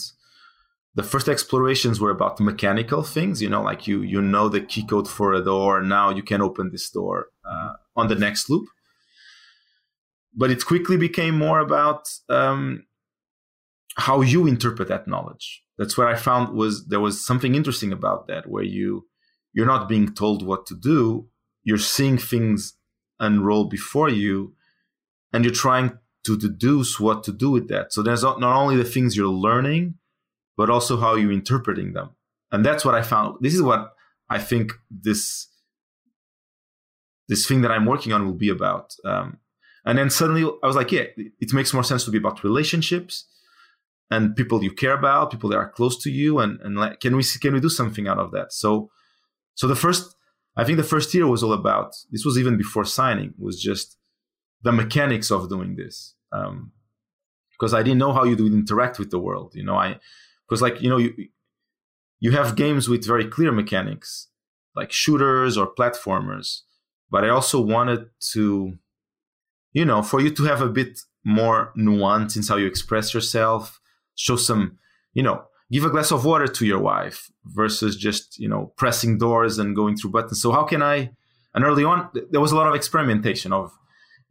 the 0.95 1.03
first 1.03 1.27
explorations 1.27 1.99
were 1.99 2.11
about 2.11 2.39
mechanical 2.39 3.03
things 3.03 3.41
you 3.41 3.49
know 3.49 3.61
like 3.61 3.87
you 3.87 4.01
you 4.01 4.21
know 4.21 4.49
the 4.49 4.61
key 4.61 4.85
code 4.85 5.07
for 5.07 5.33
a 5.33 5.43
door 5.43 5.81
now 5.81 6.09
you 6.09 6.23
can 6.23 6.41
open 6.41 6.69
this 6.71 6.89
door 6.89 7.27
uh, 7.45 7.73
on 7.95 8.07
the 8.07 8.15
next 8.15 8.49
loop 8.49 8.67
but 10.35 10.49
it 10.49 10.65
quickly 10.65 10.97
became 10.97 11.37
more 11.37 11.59
about 11.59 12.09
um, 12.29 12.85
how 13.97 14.21
you 14.21 14.47
interpret 14.47 14.87
that 14.87 15.07
knowledge 15.07 15.63
that's 15.77 15.97
what 15.97 16.07
i 16.07 16.15
found 16.15 16.55
was 16.55 16.85
there 16.87 16.99
was 16.99 17.25
something 17.25 17.55
interesting 17.55 17.91
about 17.91 18.27
that 18.27 18.47
where 18.47 18.63
you 18.63 19.07
you're 19.53 19.65
not 19.65 19.89
being 19.89 20.13
told 20.13 20.45
what 20.45 20.65
to 20.65 20.75
do 20.75 21.27
you're 21.63 21.77
seeing 21.77 22.17
things 22.17 22.73
unroll 23.19 23.65
before 23.65 24.09
you 24.09 24.53
and 25.31 25.43
you're 25.43 25.53
trying 25.53 25.97
to 26.23 26.37
deduce 26.37 26.99
what 26.99 27.23
to 27.23 27.31
do 27.31 27.51
with 27.51 27.67
that. 27.69 27.91
So 27.91 28.01
there's 28.01 28.23
not 28.23 28.41
only 28.43 28.77
the 28.77 28.83
things 28.83 29.17
you're 29.17 29.27
learning, 29.27 29.95
but 30.57 30.69
also 30.69 30.97
how 30.97 31.15
you're 31.15 31.31
interpreting 31.31 31.93
them. 31.93 32.11
And 32.51 32.65
that's 32.65 32.85
what 32.85 32.95
I 32.95 33.01
found. 33.01 33.37
This 33.41 33.53
is 33.53 33.61
what 33.61 33.93
I 34.29 34.39
think 34.39 34.73
this 34.89 35.47
this 37.27 37.47
thing 37.47 37.61
that 37.61 37.71
I'm 37.71 37.85
working 37.85 38.11
on 38.11 38.25
will 38.25 38.33
be 38.33 38.49
about. 38.49 38.93
Um, 39.05 39.37
and 39.85 39.97
then 39.97 40.09
suddenly 40.09 40.43
I 40.61 40.67
was 40.67 40.75
like, 40.75 40.91
yeah, 40.91 41.05
it 41.17 41.53
makes 41.53 41.73
more 41.73 41.83
sense 41.83 42.03
to 42.05 42.11
be 42.11 42.17
about 42.17 42.43
relationships 42.43 43.25
and 44.11 44.35
people 44.35 44.63
you 44.63 44.71
care 44.71 44.93
about, 44.93 45.31
people 45.31 45.49
that 45.49 45.57
are 45.57 45.69
close 45.69 45.97
to 46.03 46.11
you, 46.11 46.39
and 46.39 46.59
and 46.61 46.75
like, 46.77 46.99
can 46.99 47.15
we 47.15 47.23
can 47.41 47.53
we 47.53 47.59
do 47.59 47.69
something 47.69 48.07
out 48.07 48.19
of 48.19 48.31
that? 48.31 48.53
So 48.53 48.91
so 49.55 49.67
the 49.67 49.75
first, 49.75 50.15
I 50.55 50.63
think 50.63 50.77
the 50.77 50.83
first 50.83 51.13
year 51.13 51.27
was 51.27 51.43
all 51.43 51.53
about. 51.53 51.95
This 52.11 52.25
was 52.25 52.37
even 52.37 52.57
before 52.57 52.85
signing. 52.85 53.33
Was 53.37 53.61
just 53.61 53.97
the 54.61 54.71
mechanics 54.71 55.31
of 55.31 55.49
doing 55.49 55.75
this 55.75 56.15
um, 56.31 56.71
because 57.51 57.73
I 57.73 57.83
didn't 57.83 57.99
know 57.99 58.13
how 58.13 58.23
you 58.23 58.35
would 58.35 58.53
interact 58.53 58.99
with 58.99 59.11
the 59.11 59.19
world. 59.19 59.53
You 59.55 59.63
know, 59.63 59.75
I 59.75 59.99
because 60.47 60.61
like 60.61 60.81
you 60.81 60.89
know 60.89 60.97
you 60.97 61.13
you 62.19 62.31
have 62.31 62.55
games 62.55 62.87
with 62.87 63.05
very 63.05 63.25
clear 63.25 63.51
mechanics 63.51 64.29
like 64.75 64.91
shooters 64.91 65.57
or 65.57 65.73
platformers, 65.73 66.61
but 67.11 67.23
I 67.23 67.29
also 67.29 67.61
wanted 67.61 68.09
to, 68.31 68.77
you 69.71 69.85
know, 69.85 70.01
for 70.01 70.19
you 70.19 70.31
to 70.31 70.43
have 70.45 70.61
a 70.61 70.69
bit 70.69 70.99
more 71.23 71.71
nuance 71.75 72.35
in 72.35 72.43
how 72.43 72.57
you 72.57 72.65
express 72.65 73.13
yourself, 73.13 73.79
show 74.15 74.35
some, 74.35 74.79
you 75.13 75.21
know, 75.21 75.43
give 75.71 75.85
a 75.85 75.89
glass 75.89 76.11
of 76.11 76.25
water 76.25 76.47
to 76.47 76.65
your 76.65 76.79
wife 76.79 77.31
versus 77.45 77.95
just 77.95 78.39
you 78.39 78.47
know 78.47 78.73
pressing 78.77 79.17
doors 79.17 79.57
and 79.57 79.75
going 79.75 79.95
through 79.95 80.11
buttons. 80.11 80.41
So 80.41 80.51
how 80.51 80.63
can 80.63 80.81
I? 80.81 81.11
And 81.55 81.63
early 81.63 81.83
on, 81.83 82.09
there 82.31 82.41
was 82.41 82.51
a 82.51 82.55
lot 82.55 82.67
of 82.67 82.73
experimentation 82.73 83.53
of 83.53 83.71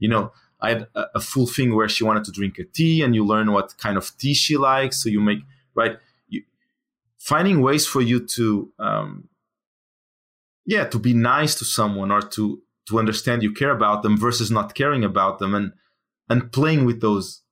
you 0.03 0.09
know, 0.09 0.33
I 0.61 0.71
had 0.71 0.87
a, 0.97 1.05
a, 1.15 1.21
full 1.21 1.47
thing 1.47 1.77
where 1.77 1.89
she 1.89 2.03
wanted 2.03 2.25
to 2.25 2.33
drink 2.33 2.59
a 2.59 2.65
tea, 2.65 3.03
and 3.03 3.15
you 3.15 3.25
learn 3.25 3.53
what 3.53 3.79
kind 3.79 3.97
of 3.97 4.11
tea 4.19 4.35
she 4.35 4.57
likes. 4.57 5.01
So 5.01 5.09
you 5.09 5.21
make 5.21 5.39
right, 5.75 5.97
you, 6.29 6.43
finding 7.19 7.61
ways 7.61 7.87
for 7.87 8.01
you 8.01 8.27
to, 8.27 8.73
um, 8.79 9.29
yeah, 10.67 10.85
to 10.85 10.99
be 10.99 11.15
nice 11.15 11.55
to 11.57 11.65
someone 11.65 12.11
or 12.11 12.23
to 12.23 12.63
to 12.89 12.99
understand 12.99 13.43
you 13.43 13.53
care 13.53 13.71
about 13.71 14.03
them 14.03 14.19
versus 14.19 14.51
not 14.51 14.75
caring 14.75 15.05
about 15.05 15.39
them, 15.39 15.55
and 15.55 15.73
and 16.29 16.53
playing 16.53 16.85
with 16.85 17.01
those 17.01 17.43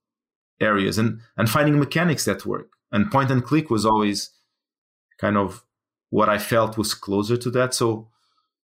areas 0.61 0.99
and 0.99 1.21
and 1.37 1.49
finding 1.49 1.79
mechanics 1.79 2.25
that 2.25 2.47
work. 2.47 2.73
And 2.93 3.11
point 3.11 3.31
and 3.31 3.45
click 3.45 3.71
was 3.71 3.87
always 3.87 4.31
kind 5.19 5.37
of 5.37 5.65
what 6.11 6.29
I 6.29 6.39
felt 6.39 6.77
was 6.77 6.95
closer 6.95 7.37
to 7.37 7.51
that. 7.53 7.75
So 7.75 8.09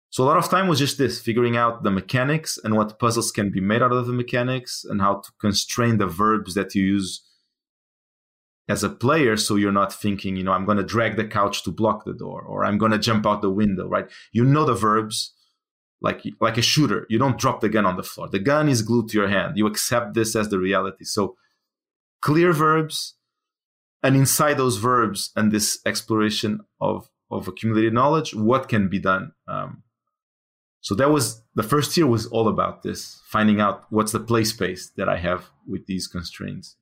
so 0.09 0.23
a 0.23 0.25
lot 0.25 0.37
of 0.37 0.49
time 0.49 0.67
was 0.67 0.79
just 0.79 0.97
this, 0.97 1.19
figuring 1.19 1.57
out 1.57 1.83
the 1.83 1.91
mechanics 1.91 2.57
and 2.63 2.75
what 2.75 2.99
puzzles 2.99 3.31
can 3.31 3.49
be 3.51 3.59
made 3.59 3.81
out 3.81 3.91
of 3.91 4.07
the 4.07 4.13
mechanics 4.13 4.85
and 4.87 5.01
how 5.01 5.15
to 5.15 5.31
constrain 5.41 5.97
the 5.97 6.07
verbs 6.07 6.53
that 6.53 6.73
you 6.73 6.83
use 6.83 7.21
as 8.67 8.83
a 8.83 8.89
player 8.89 9.37
so 9.37 9.55
you're 9.55 9.71
not 9.71 9.93
thinking, 9.93 10.35
you 10.35 10.43
know, 10.43 10.51
I'm 10.51 10.65
going 10.65 10.77
to 10.77 10.83
drag 10.83 11.15
the 11.15 11.27
couch 11.27 11.63
to 11.63 11.71
block 11.71 12.05
the 12.05 12.13
door 12.13 12.41
or 12.41 12.65
I'm 12.65 12.77
going 12.77 12.91
to 12.91 12.99
jump 12.99 13.25
out 13.25 13.41
the 13.41 13.49
window, 13.49 13.87
right? 13.87 14.09
You 14.31 14.43
know 14.43 14.65
the 14.65 14.73
verbs 14.73 15.33
like 16.01 16.23
like 16.41 16.57
a 16.57 16.61
shooter. 16.61 17.05
You 17.09 17.17
don't 17.17 17.37
drop 17.37 17.61
the 17.61 17.69
gun 17.69 17.85
on 17.85 17.97
the 17.97 18.03
floor. 18.03 18.27
The 18.27 18.39
gun 18.39 18.67
is 18.67 18.81
glued 18.81 19.09
to 19.09 19.17
your 19.17 19.27
hand. 19.27 19.57
You 19.57 19.67
accept 19.67 20.13
this 20.13 20.35
as 20.35 20.49
the 20.49 20.59
reality. 20.59 21.05
So 21.05 21.35
clear 22.21 22.53
verbs 22.53 23.15
and 24.03 24.15
inside 24.15 24.57
those 24.57 24.77
verbs 24.77 25.31
and 25.35 25.51
this 25.51 25.79
exploration 25.85 26.61
of 26.81 27.09
of 27.31 27.47
accumulated 27.47 27.93
knowledge, 27.93 28.35
what 28.35 28.69
can 28.69 28.87
be 28.87 28.99
done 28.99 29.31
um, 29.47 29.83
so 30.85 30.93
that 30.93 31.09
was 31.09 31.41
the 31.55 31.63
first 31.63 31.97
year 31.97 32.05
was 32.05 32.27
all 32.27 32.47
about 32.47 32.83
this, 32.83 33.19
finding 33.25 33.59
out 33.59 33.85
what's 33.89 34.11
the 34.11 34.19
play 34.19 34.43
space 34.43 34.91
that 34.97 35.09
I 35.09 35.17
have 35.17 35.49
with 35.67 35.87
these 35.87 36.05
constraints. 36.05 36.75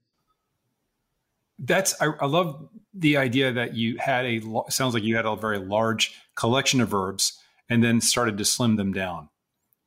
That's 1.66 2.00
I, 2.02 2.08
I 2.20 2.26
love 2.26 2.68
the 2.94 3.18
idea 3.18 3.52
that 3.54 3.76
you 3.76 3.98
had 3.98 4.26
a 4.26 4.42
sounds 4.70 4.94
like 4.94 5.04
you 5.04 5.16
had 5.16 5.26
a 5.26 5.36
very 5.36 5.60
large 5.60 6.14
collection 6.36 6.82
of 6.82 6.90
verbs 6.90 7.40
and 7.70 7.84
then 7.84 8.02
started 8.02 8.38
to 8.38 8.46
slim 8.46 8.76
them 8.76 8.94
down 8.94 9.30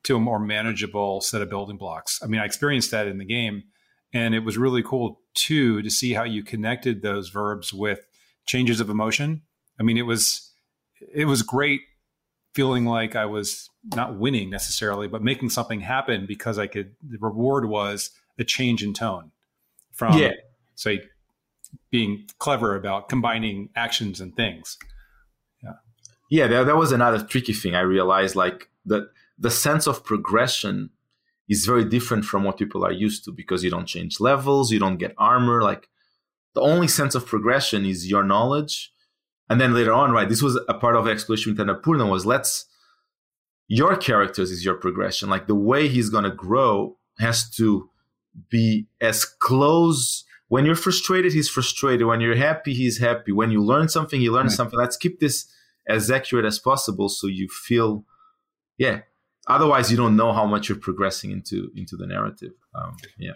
to 0.05 0.17
a 0.17 0.21
more 0.21 0.39
manageable 0.39 1.21
set 1.21 1.43
of 1.43 1.51
building 1.51 1.77
blocks. 1.77 2.21
I 2.23 2.27
mean, 2.27 2.41
I 2.41 2.45
experienced 2.45 2.93
that 2.93 3.07
in 3.07 3.19
the 3.19 3.25
game, 3.25 3.65
and 4.13 4.35
it 4.35 4.41
was 4.41 4.57
really 4.57 4.83
cool 4.83 5.21
too 5.35 5.83
to 5.83 5.91
see 5.91 6.15
how 6.15 6.25
you 6.25 6.43
connected 6.43 7.03
those 7.03 7.29
verbs 7.29 7.73
with 7.73 8.07
changes 8.47 8.81
of 8.81 8.89
emotion. 8.89 9.43
I 9.79 9.83
mean, 9.83 9.99
it 9.99 10.03
was 10.03 10.53
it 11.13 11.27
was 11.27 11.43
great 11.43 11.83
feeling 12.55 12.87
like 12.87 13.15
I 13.15 13.27
was 13.27 13.69
not 13.95 14.19
winning 14.19 14.49
necessarily, 14.49 15.09
but 15.09 15.23
making 15.23 15.51
something 15.51 15.81
happen 15.81 16.25
because 16.27 16.59
I 16.59 16.67
could. 16.67 16.95
The 17.07 17.19
reward 17.21 17.69
was 17.69 18.11
a 18.39 18.45
change 18.45 18.83
in 18.83 18.95
tone 18.95 19.33
from, 19.93 20.19
yeah. 20.19 20.33
say, 20.75 21.03
being 21.91 22.27
clever 22.39 22.77
about 22.77 23.09
combining 23.09 23.71
actions 23.77 24.21
and 24.21 24.35
things. 24.37 24.79
Yeah, 25.63 25.73
yeah, 26.31 26.47
that, 26.49 26.67
that 26.67 26.77
was 26.77 26.93
another 26.93 27.23
tricky 27.23 27.53
thing. 27.53 27.75
I 27.75 27.81
realized 27.81 28.37
like 28.37 28.69
that 28.87 29.11
the 29.39 29.51
sense 29.51 29.87
of 29.87 30.05
progression 30.05 30.91
is 31.49 31.65
very 31.65 31.85
different 31.85 32.25
from 32.25 32.45
what 32.45 32.59
people 32.59 32.85
are 32.85 32.93
used 32.93 33.25
to 33.25 33.33
because 33.33 33.63
you 33.63 33.71
don't 33.71 33.87
change 33.87 34.21
levels, 34.21 34.73
you 34.73 34.79
don't 34.79 34.97
get 34.97 35.15
armor. 35.19 35.63
Like 35.63 35.89
the 36.55 36.61
only 36.61 36.89
sense 36.89 37.15
of 37.15 37.27
progression 37.27 37.85
is 37.85 38.11
your 38.11 38.25
knowledge. 38.25 38.93
And 39.49 39.61
then 39.61 39.75
later 39.75 39.93
on, 39.93 40.11
right, 40.11 40.29
this 40.29 40.43
was 40.43 40.59
a 40.69 40.75
part 40.75 40.97
of 40.97 41.07
exploration 41.07 41.53
with 41.53 41.65
Annapurna 41.65 42.11
was 42.11 42.27
let's 42.27 42.67
your 43.69 43.97
characters 43.97 44.51
is 44.51 44.65
your 44.65 44.75
progression. 44.75 45.29
Like 45.29 45.47
the 45.47 45.55
way 45.55 45.89
he's 45.89 46.11
gonna 46.11 46.35
grow 46.35 46.97
has 47.19 47.49
to 47.51 47.91
be 48.51 48.87
as 49.01 49.25
close 49.25 50.25
when 50.49 50.65
you're 50.65 50.77
frustrated, 50.77 51.33
he's 51.33 51.49
frustrated. 51.49 52.07
When 52.07 52.21
you're 52.21 52.37
happy, 52.37 52.73
he's 52.73 52.99
happy. 52.99 53.33
When 53.33 53.51
you 53.51 53.63
learn 53.63 53.89
something, 53.89 54.21
he 54.21 54.31
learns 54.31 54.53
right. 54.53 54.57
something. 54.57 54.79
Let's 54.79 54.97
keep 54.97 55.21
this 55.21 55.47
as 55.87 56.11
accurate 56.11 56.45
as 56.45 56.59
possible 56.59 57.09
so 57.09 57.27
you 57.27 57.49
feel 57.49 58.05
yeah 58.79 59.01
otherwise 59.49 59.91
you 59.91 59.97
don't 59.97 60.17
know 60.17 60.33
how 60.33 60.47
much 60.47 60.69
you're 60.69 60.79
progressing 60.79 61.31
into 61.31 61.71
into 61.75 61.97
the 61.97 62.07
narrative 62.07 62.53
um, 62.75 62.97
yeah 63.19 63.33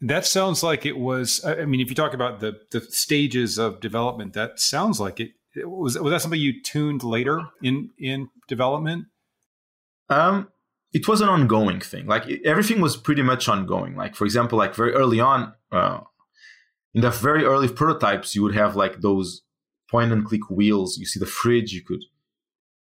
that 0.00 0.26
sounds 0.26 0.62
like 0.62 0.86
it 0.86 0.98
was 0.98 1.44
i 1.44 1.64
mean 1.64 1.80
if 1.80 1.88
you 1.88 1.94
talk 1.94 2.14
about 2.14 2.40
the 2.40 2.58
the 2.70 2.80
stages 2.80 3.58
of 3.58 3.80
development 3.80 4.32
that 4.32 4.58
sounds 4.58 4.98
like 4.98 5.20
it, 5.20 5.32
it 5.54 5.68
was 5.68 5.98
was 5.98 6.10
that 6.10 6.20
something 6.20 6.40
you 6.40 6.62
tuned 6.62 7.02
later 7.02 7.42
in 7.62 7.90
in 7.98 8.28
development 8.48 9.06
um 10.08 10.48
it 10.92 11.08
was 11.08 11.20
an 11.20 11.28
ongoing 11.28 11.80
thing 11.80 12.06
like 12.06 12.26
it, 12.26 12.40
everything 12.46 12.80
was 12.80 12.96
pretty 12.96 13.22
much 13.22 13.48
ongoing 13.48 13.94
like 13.94 14.14
for 14.14 14.24
example 14.24 14.56
like 14.56 14.74
very 14.74 14.92
early 14.92 15.20
on 15.20 15.52
uh, 15.70 16.00
in 16.94 17.00
the 17.00 17.10
very 17.10 17.44
early 17.44 17.68
prototypes 17.68 18.34
you 18.34 18.42
would 18.42 18.54
have 18.54 18.76
like 18.76 19.00
those 19.00 19.42
point 19.90 20.12
and 20.12 20.24
click 20.24 20.48
wheels 20.50 20.96
you 20.98 21.06
see 21.06 21.20
the 21.20 21.26
fridge 21.26 21.72
you 21.72 21.82
could 21.82 22.04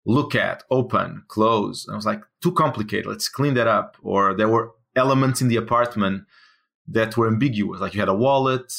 look 0.05 0.35
at, 0.35 0.63
open, 0.69 1.23
close. 1.27 1.85
And 1.85 1.93
I 1.93 1.95
was 1.95 2.05
like, 2.05 2.21
too 2.41 2.51
complicated. 2.51 3.05
Let's 3.05 3.29
clean 3.29 3.53
that 3.55 3.67
up. 3.67 3.97
Or 4.01 4.33
there 4.33 4.49
were 4.49 4.71
elements 4.95 5.41
in 5.41 5.47
the 5.47 5.55
apartment 5.55 6.23
that 6.87 7.15
were 7.15 7.27
ambiguous. 7.27 7.79
Like 7.79 7.93
you 7.93 7.99
had 7.99 8.09
a 8.09 8.13
wallet, 8.13 8.73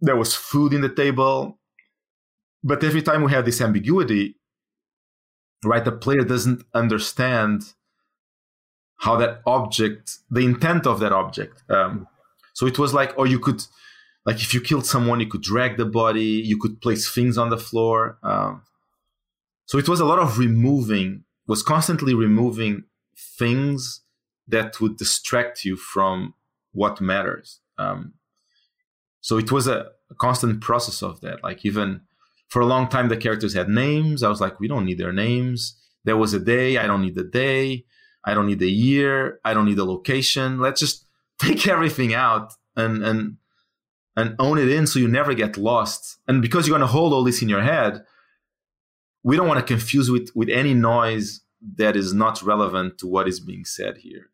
there 0.00 0.16
was 0.16 0.34
food 0.34 0.72
in 0.72 0.80
the 0.80 0.88
table. 0.88 1.58
But 2.62 2.84
every 2.84 3.02
time 3.02 3.22
we 3.22 3.32
have 3.32 3.44
this 3.44 3.60
ambiguity, 3.60 4.36
right, 5.64 5.84
the 5.84 5.92
player 5.92 6.24
doesn't 6.24 6.64
understand 6.74 7.72
how 8.98 9.16
that 9.16 9.40
object, 9.46 10.18
the 10.30 10.44
intent 10.44 10.86
of 10.86 11.00
that 11.00 11.12
object. 11.12 11.62
Um, 11.70 12.06
so 12.52 12.66
it 12.66 12.78
was 12.78 12.92
like, 12.92 13.14
or 13.16 13.26
you 13.26 13.38
could, 13.38 13.64
like, 14.30 14.42
if 14.42 14.54
you 14.54 14.60
killed 14.60 14.86
someone, 14.86 15.18
you 15.18 15.26
could 15.26 15.42
drag 15.42 15.76
the 15.76 15.84
body, 15.84 16.22
you 16.22 16.56
could 16.56 16.80
place 16.80 17.12
things 17.12 17.36
on 17.36 17.50
the 17.50 17.58
floor. 17.58 18.16
Um, 18.22 18.62
so 19.66 19.76
it 19.76 19.88
was 19.88 19.98
a 19.98 20.04
lot 20.04 20.20
of 20.20 20.38
removing, 20.38 21.24
was 21.48 21.64
constantly 21.64 22.14
removing 22.14 22.84
things 23.18 24.02
that 24.46 24.80
would 24.80 24.96
distract 24.96 25.64
you 25.64 25.74
from 25.74 26.34
what 26.70 27.00
matters. 27.00 27.58
Um, 27.76 28.14
so 29.20 29.36
it 29.36 29.50
was 29.50 29.66
a, 29.66 29.86
a, 30.12 30.14
constant 30.14 30.60
process 30.60 31.02
of 31.02 31.20
that. 31.22 31.42
Like 31.42 31.66
even 31.66 32.02
for 32.50 32.62
a 32.62 32.66
long 32.66 32.86
time, 32.86 33.08
the 33.08 33.16
characters 33.16 33.54
had 33.54 33.68
names. 33.68 34.22
I 34.22 34.28
was 34.28 34.40
like, 34.40 34.60
we 34.60 34.68
don't 34.68 34.84
need 34.84 34.98
their 34.98 35.12
names. 35.12 35.76
There 36.04 36.16
was 36.16 36.34
a 36.34 36.38
day. 36.38 36.78
I 36.78 36.86
don't 36.86 37.02
need 37.02 37.16
the 37.16 37.24
day. 37.24 37.84
I 38.24 38.34
don't 38.34 38.46
need 38.46 38.60
the 38.60 38.70
year. 38.70 39.40
I 39.44 39.54
don't 39.54 39.64
need 39.64 39.78
the 39.78 39.84
location. 39.84 40.60
Let's 40.60 40.78
just 40.78 41.04
take 41.40 41.66
everything 41.66 42.14
out 42.14 42.52
and 42.76 43.02
and 43.02 43.36
and 44.16 44.34
own 44.38 44.58
it 44.58 44.68
in 44.68 44.86
so 44.86 44.98
you 44.98 45.08
never 45.08 45.34
get 45.34 45.56
lost. 45.56 46.18
And 46.26 46.42
because 46.42 46.66
you're 46.66 46.76
going 46.76 46.86
to 46.86 46.92
hold 46.92 47.12
all 47.12 47.24
this 47.24 47.42
in 47.42 47.48
your 47.48 47.62
head, 47.62 48.04
we 49.22 49.36
don't 49.36 49.48
want 49.48 49.60
to 49.60 49.74
confuse 49.74 50.10
with 50.10 50.30
with 50.34 50.48
any 50.48 50.74
noise 50.74 51.42
that 51.76 51.96
is 51.96 52.14
not 52.14 52.42
relevant 52.42 52.98
to 52.98 53.06
what 53.06 53.28
is 53.28 53.40
being 53.40 53.64
said 53.64 53.98
here. 53.98 54.30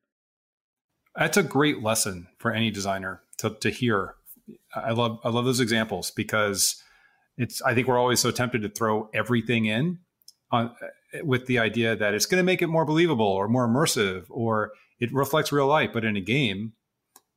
That's 1.16 1.36
a 1.36 1.42
great 1.42 1.82
lesson 1.82 2.28
for 2.38 2.52
any 2.52 2.70
designer 2.70 3.22
to, 3.38 3.50
to 3.50 3.70
hear. 3.70 4.14
I 4.74 4.92
love 4.92 5.18
I 5.24 5.30
love 5.30 5.44
those 5.44 5.60
examples 5.60 6.10
because 6.10 6.82
it's 7.36 7.60
I 7.62 7.74
think 7.74 7.88
we're 7.88 7.98
always 7.98 8.20
so 8.20 8.30
tempted 8.30 8.62
to 8.62 8.68
throw 8.68 9.10
everything 9.12 9.66
in 9.66 9.98
on 10.52 10.74
with 11.22 11.46
the 11.46 11.58
idea 11.58 11.96
that 11.96 12.14
it's 12.14 12.26
going 12.26 12.40
to 12.40 12.44
make 12.44 12.62
it 12.62 12.68
more 12.68 12.84
believable 12.84 13.26
or 13.26 13.48
more 13.48 13.66
immersive 13.66 14.26
or 14.28 14.72
it 15.00 15.12
reflects 15.12 15.50
real 15.50 15.66
life 15.66 15.90
but 15.92 16.04
in 16.04 16.16
a 16.16 16.20
game 16.20 16.72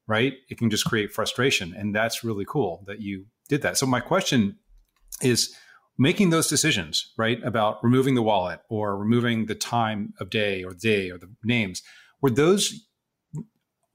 right 0.10 0.34
it 0.50 0.58
can 0.58 0.70
just 0.70 0.84
create 0.84 1.14
frustration 1.14 1.74
and 1.78 1.96
that's 1.96 2.24
really 2.24 2.46
cool 2.46 2.84
that 2.88 3.00
you 3.02 3.26
did 3.48 3.62
that 3.62 3.78
so 3.78 3.86
my 3.86 4.02
question 4.02 4.58
is 5.22 5.56
making 6.00 6.30
those 6.30 6.48
decisions, 6.48 7.12
right, 7.18 7.44
about 7.44 7.84
removing 7.84 8.16
the 8.16 8.24
wallet 8.24 8.62
or 8.70 8.98
removing 8.98 9.46
the 9.46 9.54
time 9.54 10.14
of 10.20 10.30
day 10.32 10.64
or 10.64 10.74
day 10.74 11.12
or 11.12 11.18
the 11.20 11.30
names, 11.44 11.84
were 12.22 12.32
those 12.32 12.88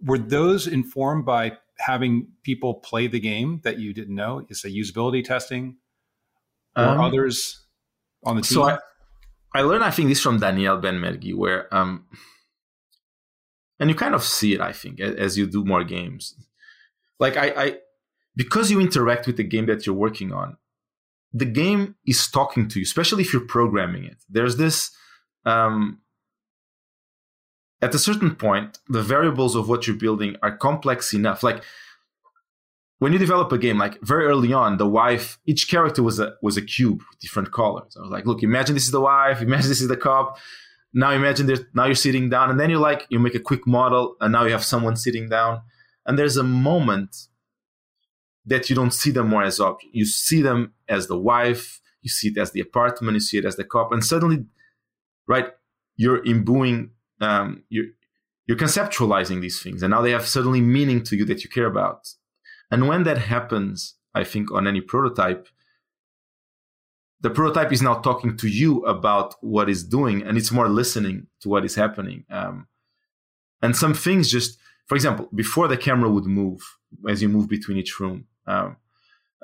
were 0.05 0.19
those 0.19 0.67
informed 0.67 1.25
by 1.25 1.57
having 1.79 2.29
people 2.43 2.75
play 2.75 3.07
the 3.07 3.19
game 3.19 3.61
that 3.65 3.79
you 3.79 3.95
didn't 3.95 4.15
know? 4.15 4.45
Is 4.51 4.65
a 4.65 4.69
usability 4.69 5.25
testing 5.25 5.79
or 6.77 6.85
um, 6.85 7.01
others 7.01 7.65
on 8.23 8.37
the 8.37 8.43
team? 8.43 8.55
So 8.55 8.63
I, 8.65 8.79
I 9.55 9.63
learned, 9.63 9.83
I 9.83 9.91
think, 9.91 10.11
this 10.11 10.21
from 10.21 10.39
Daniel 10.41 10.79
Benmergui, 10.79 11.35
where 11.35 11.75
um, 11.75 12.05
and 13.81 13.91
you 13.91 13.97
kind 13.97 14.15
of 14.15 14.25
see 14.25 14.55
it, 14.55 14.61
I 14.61 14.73
think, 14.73 15.01
as 15.01 15.37
you 15.37 15.47
do 15.47 15.65
more 15.65 15.85
games. 15.85 16.35
Like 17.19 17.37
I, 17.37 17.49
I 17.57 17.77
because 18.37 18.71
you 18.71 18.81
interact 18.81 19.27
with 19.27 19.37
the 19.37 19.45
game 19.45 19.67
that 19.67 19.87
you're 19.87 19.95
working 19.95 20.33
on, 20.33 20.57
the 21.33 21.45
game 21.45 21.97
is 22.07 22.29
talking 22.29 22.69
to 22.69 22.79
you, 22.79 22.85
especially 22.85 23.23
if 23.23 23.33
you're 23.33 23.47
programming 23.47 24.05
it. 24.05 24.19
There's 24.29 24.57
this, 24.57 24.91
um, 25.45 26.01
at 27.83 27.95
a 27.95 27.99
certain 27.99 28.35
point, 28.35 28.79
the 28.89 29.03
variables 29.03 29.55
of 29.57 29.69
what 29.69 29.87
you're 29.87 29.97
building 29.97 30.37
are 30.43 30.57
complex 30.57 31.13
enough. 31.13 31.43
Like 31.43 31.63
when 32.99 33.13
you 33.13 33.19
develop 33.19 33.53
a 33.53 33.59
game, 33.59 33.79
like 33.79 34.01
very 34.01 34.27
early 34.27 34.53
on, 34.53 34.79
the 34.79 34.87
wife, 34.87 35.39
each 35.45 35.69
character 35.69 36.03
was 36.03 36.19
a 36.19 36.35
was 36.41 36.57
a 36.57 36.63
cube 36.63 37.03
with 37.11 37.19
different 37.21 37.53
colors. 37.53 37.97
I 37.97 38.01
was 38.01 38.11
like, 38.11 38.27
look, 38.27 38.43
imagine 38.43 38.75
this 38.75 38.85
is 38.85 38.93
the 38.93 39.01
wife, 39.01 39.43
imagine 39.43 39.69
this 39.69 39.81
is 39.81 39.89
the 39.89 39.97
cop. 39.97 40.39
Now 40.97 41.11
imagine 41.11 41.47
there, 41.47 41.59
now 41.75 41.87
you're 41.87 41.97
sitting 41.97 42.31
down, 42.31 42.51
and 42.51 42.59
then 42.59 42.71
you 42.71 42.79
like 42.79 43.07
you 43.11 43.19
make 43.19 43.35
a 43.35 43.41
quick 43.41 43.67
model, 43.67 44.17
and 44.21 44.33
now 44.33 44.45
you 44.45 44.53
have 44.53 44.65
someone 44.65 44.97
sitting 44.97 45.29
down, 45.29 45.63
and 46.07 46.17
there's 46.17 46.37
a 46.37 46.45
moment 46.45 47.17
that 48.47 48.71
you 48.71 48.77
don't 48.77 48.93
see 48.93 49.11
them 49.11 49.29
more 49.29 49.43
as 49.43 49.59
objects. 49.59 49.95
You 49.95 50.07
see 50.07 50.41
them 50.41 50.75
as 50.89 51.09
the 51.09 51.19
wife, 51.19 51.81
you 52.01 52.11
see 52.11 52.29
it 52.29 52.39
as 52.39 52.53
the 52.53 52.61
apartment, 52.61 53.15
you 53.15 53.21
see 53.21 53.39
it 53.39 53.45
as 53.45 53.57
the 53.57 53.65
cop, 53.65 53.93
and 53.93 54.05
suddenly, 54.05 54.45
right, 55.27 55.49
you're 55.97 56.25
imbuing, 56.25 56.91
um, 57.21 57.65
you're 57.69 57.87
you're 58.47 58.59
conceptualizing 58.59 59.41
these 59.41 59.61
things, 59.61 59.83
and 59.83 59.91
now 59.91 60.03
they 60.03 60.13
have 60.13 60.27
suddenly 60.27 60.61
meaning 60.61 61.03
to 61.03 61.17
you 61.17 61.25
that 61.25 61.43
you 61.43 61.51
care 61.51 61.67
about. 61.67 62.09
And 62.71 62.87
when 62.89 63.03
that 63.03 63.19
happens, 63.19 63.97
I 64.15 64.23
think 64.23 64.53
on 64.53 64.67
any 64.67 64.81
prototype, 64.81 65.49
the 67.21 67.31
prototype 67.31 67.73
is 67.73 67.83
now 67.83 67.95
talking 67.95 68.37
to 68.37 68.49
you 68.49 68.85
about 68.85 69.35
what 69.41 69.69
it's 69.69 69.83
doing, 69.83 70.23
and 70.23 70.37
it's 70.37 70.53
more 70.53 70.69
listening 70.69 71.27
to 71.41 71.49
what 71.49 71.65
is 71.65 71.75
happening. 71.75 72.25
Um, 72.31 72.69
and 73.63 73.75
some 73.75 73.95
things 73.95 74.31
just, 74.31 74.59
for 74.87 74.95
example, 74.95 75.29
before 75.35 75.69
the 75.69 75.77
camera 75.77 76.11
would 76.11 76.27
move 76.27 76.61
as 77.09 77.23
you 77.23 77.29
move 77.29 77.49
between 77.49 77.79
each 77.79 77.99
room, 77.99 78.27
um, 78.47 78.77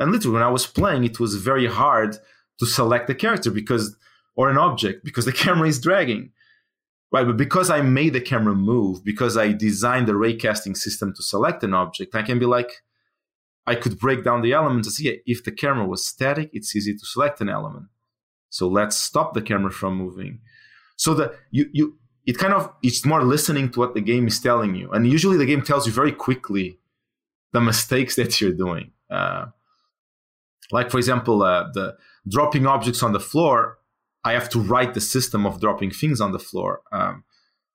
and 0.01 0.13
literally, 0.13 0.35
when 0.35 0.43
I 0.43 0.51
was 0.51 0.67
playing, 0.67 1.05
it 1.05 1.21
was 1.21 1.37
very 1.37 1.67
hard 1.67 2.17
to 2.59 2.67
select 2.67 3.07
the 3.07 3.15
character 3.15 3.51
because, 3.51 3.97
or 4.35 4.49
an 4.49 4.57
object, 4.57 5.05
because 5.05 5.27
the 5.27 5.33
camera 5.45 5.69
is 5.69 5.81
dragging. 5.81 6.33
Right, 7.13 7.27
but 7.27 7.37
because 7.37 7.71
I 7.71 7.81
made 7.83 8.13
the 8.13 8.21
camera 8.21 8.55
move, 8.55 9.05
because 9.05 9.37
I 9.37 9.53
designed 9.53 10.07
the 10.07 10.13
raycasting 10.13 10.77
system 10.77 11.13
to 11.15 11.23
select 11.25 11.65
an 11.65 11.75
object, 11.75 12.15
I 12.15 12.23
can 12.23 12.39
be 12.39 12.47
like, 12.47 12.71
I 13.67 13.75
could 13.75 13.99
break 13.99 14.25
down 14.25 14.43
the 14.43 14.53
elements 14.53 14.89
and 14.89 14.95
see 14.95 15.21
if 15.27 15.45
the 15.45 15.53
camera 15.53 15.87
was 15.87 16.07
static, 16.07 16.51
it's 16.53 16.75
easy 16.75 16.95
to 16.95 17.07
select 17.07 17.41
an 17.41 17.49
element. 17.49 17.87
So 18.49 18.69
let's 18.69 18.97
stop 18.97 19.33
the 19.33 19.43
camera 19.43 19.71
from 19.71 19.97
moving. 19.97 20.41
So 20.97 21.15
that 21.15 21.35
you 21.51 21.71
you 21.73 21.99
it 22.27 22.37
kind 22.37 22.53
of 22.53 22.71
it's 22.83 23.07
more 23.07 23.23
listening 23.25 23.71
to 23.71 23.79
what 23.79 23.95
the 23.95 24.01
game 24.01 24.27
is 24.27 24.41
telling 24.41 24.75
you, 24.75 24.91
and 24.91 25.07
usually 25.07 25.37
the 25.37 25.47
game 25.47 25.63
tells 25.63 25.87
you 25.87 25.93
very 25.93 26.13
quickly 26.13 26.79
the 27.53 27.61
mistakes 27.61 28.17
that 28.17 28.41
you're 28.41 28.53
doing. 28.53 28.93
Uh, 29.11 29.47
like 30.71 30.91
for 30.91 30.99
example, 30.99 31.43
uh, 31.43 31.69
the 31.73 31.97
dropping 32.29 32.67
objects 32.67 33.03
on 33.03 33.13
the 33.13 33.21
floor. 33.21 33.79
I 34.23 34.33
have 34.33 34.51
to 34.51 34.61
write 34.61 34.93
the 34.93 35.01
system 35.01 35.47
of 35.47 35.63
dropping 35.63 35.93
things 35.93 36.21
on 36.21 36.33
the 36.33 36.39
floor, 36.39 36.83
um, 36.93 37.25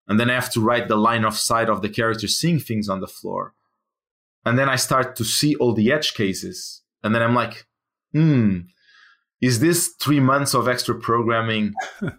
and 0.08 0.20
then 0.20 0.30
I 0.30 0.36
have 0.36 0.52
to 0.54 0.62
write 0.62 0.88
the 0.88 0.96
line 0.96 1.26
of 1.26 1.36
sight 1.36 1.70
of 1.70 1.82
the 1.82 1.90
character 1.90 2.28
seeing 2.28 2.60
things 2.60 2.88
on 2.88 3.00
the 3.00 3.08
floor, 3.08 3.56
and 4.46 4.58
then 4.58 4.70
I 4.70 4.76
start 4.76 5.16
to 5.18 5.24
see 5.24 5.56
all 5.56 5.74
the 5.74 5.92
edge 5.92 6.14
cases, 6.14 6.82
and 7.04 7.14
then 7.14 7.22
I'm 7.22 7.34
like, 7.34 7.66
hmm, 8.14 8.60
is 9.42 9.60
this 9.60 9.94
three 10.00 10.20
months 10.20 10.54
of 10.54 10.68
extra 10.68 10.96
programming 10.96 11.74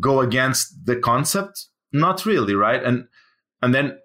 go 0.00 0.20
against 0.20 0.86
the 0.86 0.96
concept? 0.96 1.66
Not 1.92 2.24
really, 2.24 2.54
right? 2.54 2.82
And 2.82 3.06
and 3.60 3.74
then 3.74 3.98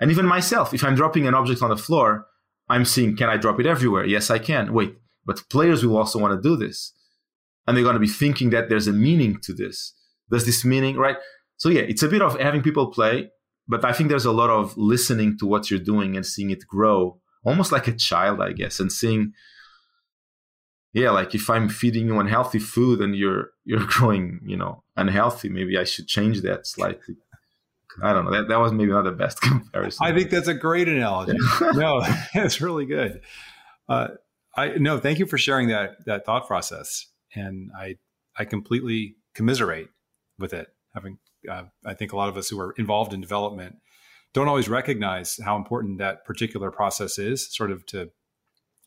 and 0.00 0.10
even 0.10 0.26
myself, 0.26 0.74
if 0.74 0.82
I'm 0.82 0.94
dropping 0.94 1.26
an 1.26 1.34
object 1.34 1.62
on 1.62 1.70
the 1.70 1.76
floor, 1.76 2.26
I'm 2.68 2.84
seeing 2.84 3.16
can 3.16 3.28
I 3.28 3.36
drop 3.36 3.60
it 3.60 3.66
everywhere? 3.66 4.04
Yes, 4.04 4.30
I 4.30 4.38
can. 4.38 4.72
Wait, 4.72 4.96
but 5.24 5.48
players 5.50 5.84
will 5.84 5.96
also 5.96 6.18
want 6.18 6.34
to 6.34 6.48
do 6.48 6.56
this. 6.56 6.92
And 7.66 7.76
they're 7.76 7.84
going 7.84 7.94
to 7.94 8.00
be 8.00 8.08
thinking 8.08 8.50
that 8.50 8.68
there's 8.68 8.86
a 8.86 8.92
meaning 8.92 9.38
to 9.42 9.54
this. 9.54 9.94
Does 10.30 10.44
this 10.44 10.64
meaning, 10.64 10.96
right? 10.96 11.16
So 11.56 11.68
yeah, 11.68 11.82
it's 11.82 12.02
a 12.02 12.08
bit 12.08 12.22
of 12.22 12.38
having 12.38 12.62
people 12.62 12.90
play, 12.90 13.30
but 13.68 13.84
I 13.84 13.92
think 13.92 14.08
there's 14.08 14.24
a 14.24 14.32
lot 14.32 14.50
of 14.50 14.76
listening 14.76 15.38
to 15.38 15.46
what 15.46 15.70
you're 15.70 15.80
doing 15.80 16.16
and 16.16 16.26
seeing 16.26 16.50
it 16.50 16.66
grow, 16.66 17.20
almost 17.44 17.72
like 17.72 17.86
a 17.86 17.92
child, 17.92 18.40
I 18.40 18.52
guess, 18.52 18.80
and 18.80 18.90
seeing 18.90 19.32
yeah, 20.94 21.10
like 21.10 21.34
if 21.34 21.50
I'm 21.50 21.68
feeding 21.68 22.06
you 22.06 22.20
unhealthy 22.20 22.60
food 22.60 23.00
and 23.00 23.14
you're 23.14 23.50
you're 23.64 23.84
growing, 23.86 24.40
you 24.46 24.56
know, 24.56 24.82
unhealthy, 24.96 25.50
maybe 25.50 25.76
I 25.76 25.84
should 25.84 26.06
change 26.06 26.40
that 26.42 26.66
slightly. 26.66 27.16
I 28.02 28.12
don't 28.12 28.24
know. 28.24 28.32
That, 28.32 28.48
that 28.48 28.58
was 28.58 28.72
maybe 28.72 28.90
not 28.90 29.04
the 29.04 29.12
best 29.12 29.40
comparison. 29.42 30.04
I 30.06 30.12
think 30.12 30.30
that's 30.30 30.48
a 30.48 30.54
great 30.54 30.88
analogy. 30.88 31.38
no, 31.60 32.04
that's 32.32 32.60
really 32.60 32.86
good. 32.86 33.20
Uh, 33.88 34.08
I 34.56 34.68
no, 34.78 34.98
thank 34.98 35.18
you 35.18 35.26
for 35.26 35.36
sharing 35.36 35.68
that 35.68 36.04
that 36.06 36.24
thought 36.24 36.46
process, 36.46 37.06
and 37.34 37.70
I 37.76 37.96
I 38.36 38.44
completely 38.44 39.16
commiserate 39.34 39.88
with 40.38 40.54
it. 40.54 40.68
Having 40.94 41.18
uh, 41.50 41.64
I 41.84 41.94
think 41.94 42.12
a 42.12 42.16
lot 42.16 42.28
of 42.28 42.36
us 42.36 42.48
who 42.48 42.60
are 42.60 42.72
involved 42.78 43.12
in 43.12 43.20
development 43.20 43.76
don't 44.34 44.48
always 44.48 44.68
recognize 44.68 45.38
how 45.42 45.56
important 45.56 45.98
that 45.98 46.24
particular 46.24 46.70
process 46.70 47.18
is. 47.18 47.54
Sort 47.54 47.70
of 47.70 47.86
to 47.86 48.10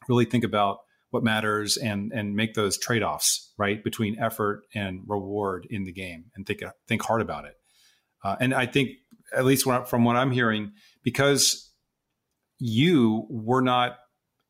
really 0.08 0.26
think 0.26 0.44
about 0.44 0.80
what 1.10 1.24
matters 1.24 1.78
and 1.78 2.12
and 2.14 2.36
make 2.36 2.54
those 2.54 2.78
trade 2.78 3.02
offs 3.02 3.54
right 3.58 3.84
between 3.84 4.20
effort 4.20 4.64
and 4.76 5.02
reward 5.08 5.66
in 5.70 5.86
the 5.86 5.94
game, 5.94 6.26
and 6.36 6.46
think 6.46 6.62
think 6.88 7.02
hard 7.02 7.22
about 7.22 7.46
it. 7.46 7.56
Uh, 8.24 8.36
and 8.40 8.54
I 8.54 8.66
think 8.66 8.92
at 9.36 9.46
least 9.46 9.66
from 9.88 10.04
what 10.04 10.16
I'm 10.16 10.32
hearing, 10.32 10.74
because 11.04 11.72
you 12.60 13.26
were 13.30 13.62
not 13.62 13.98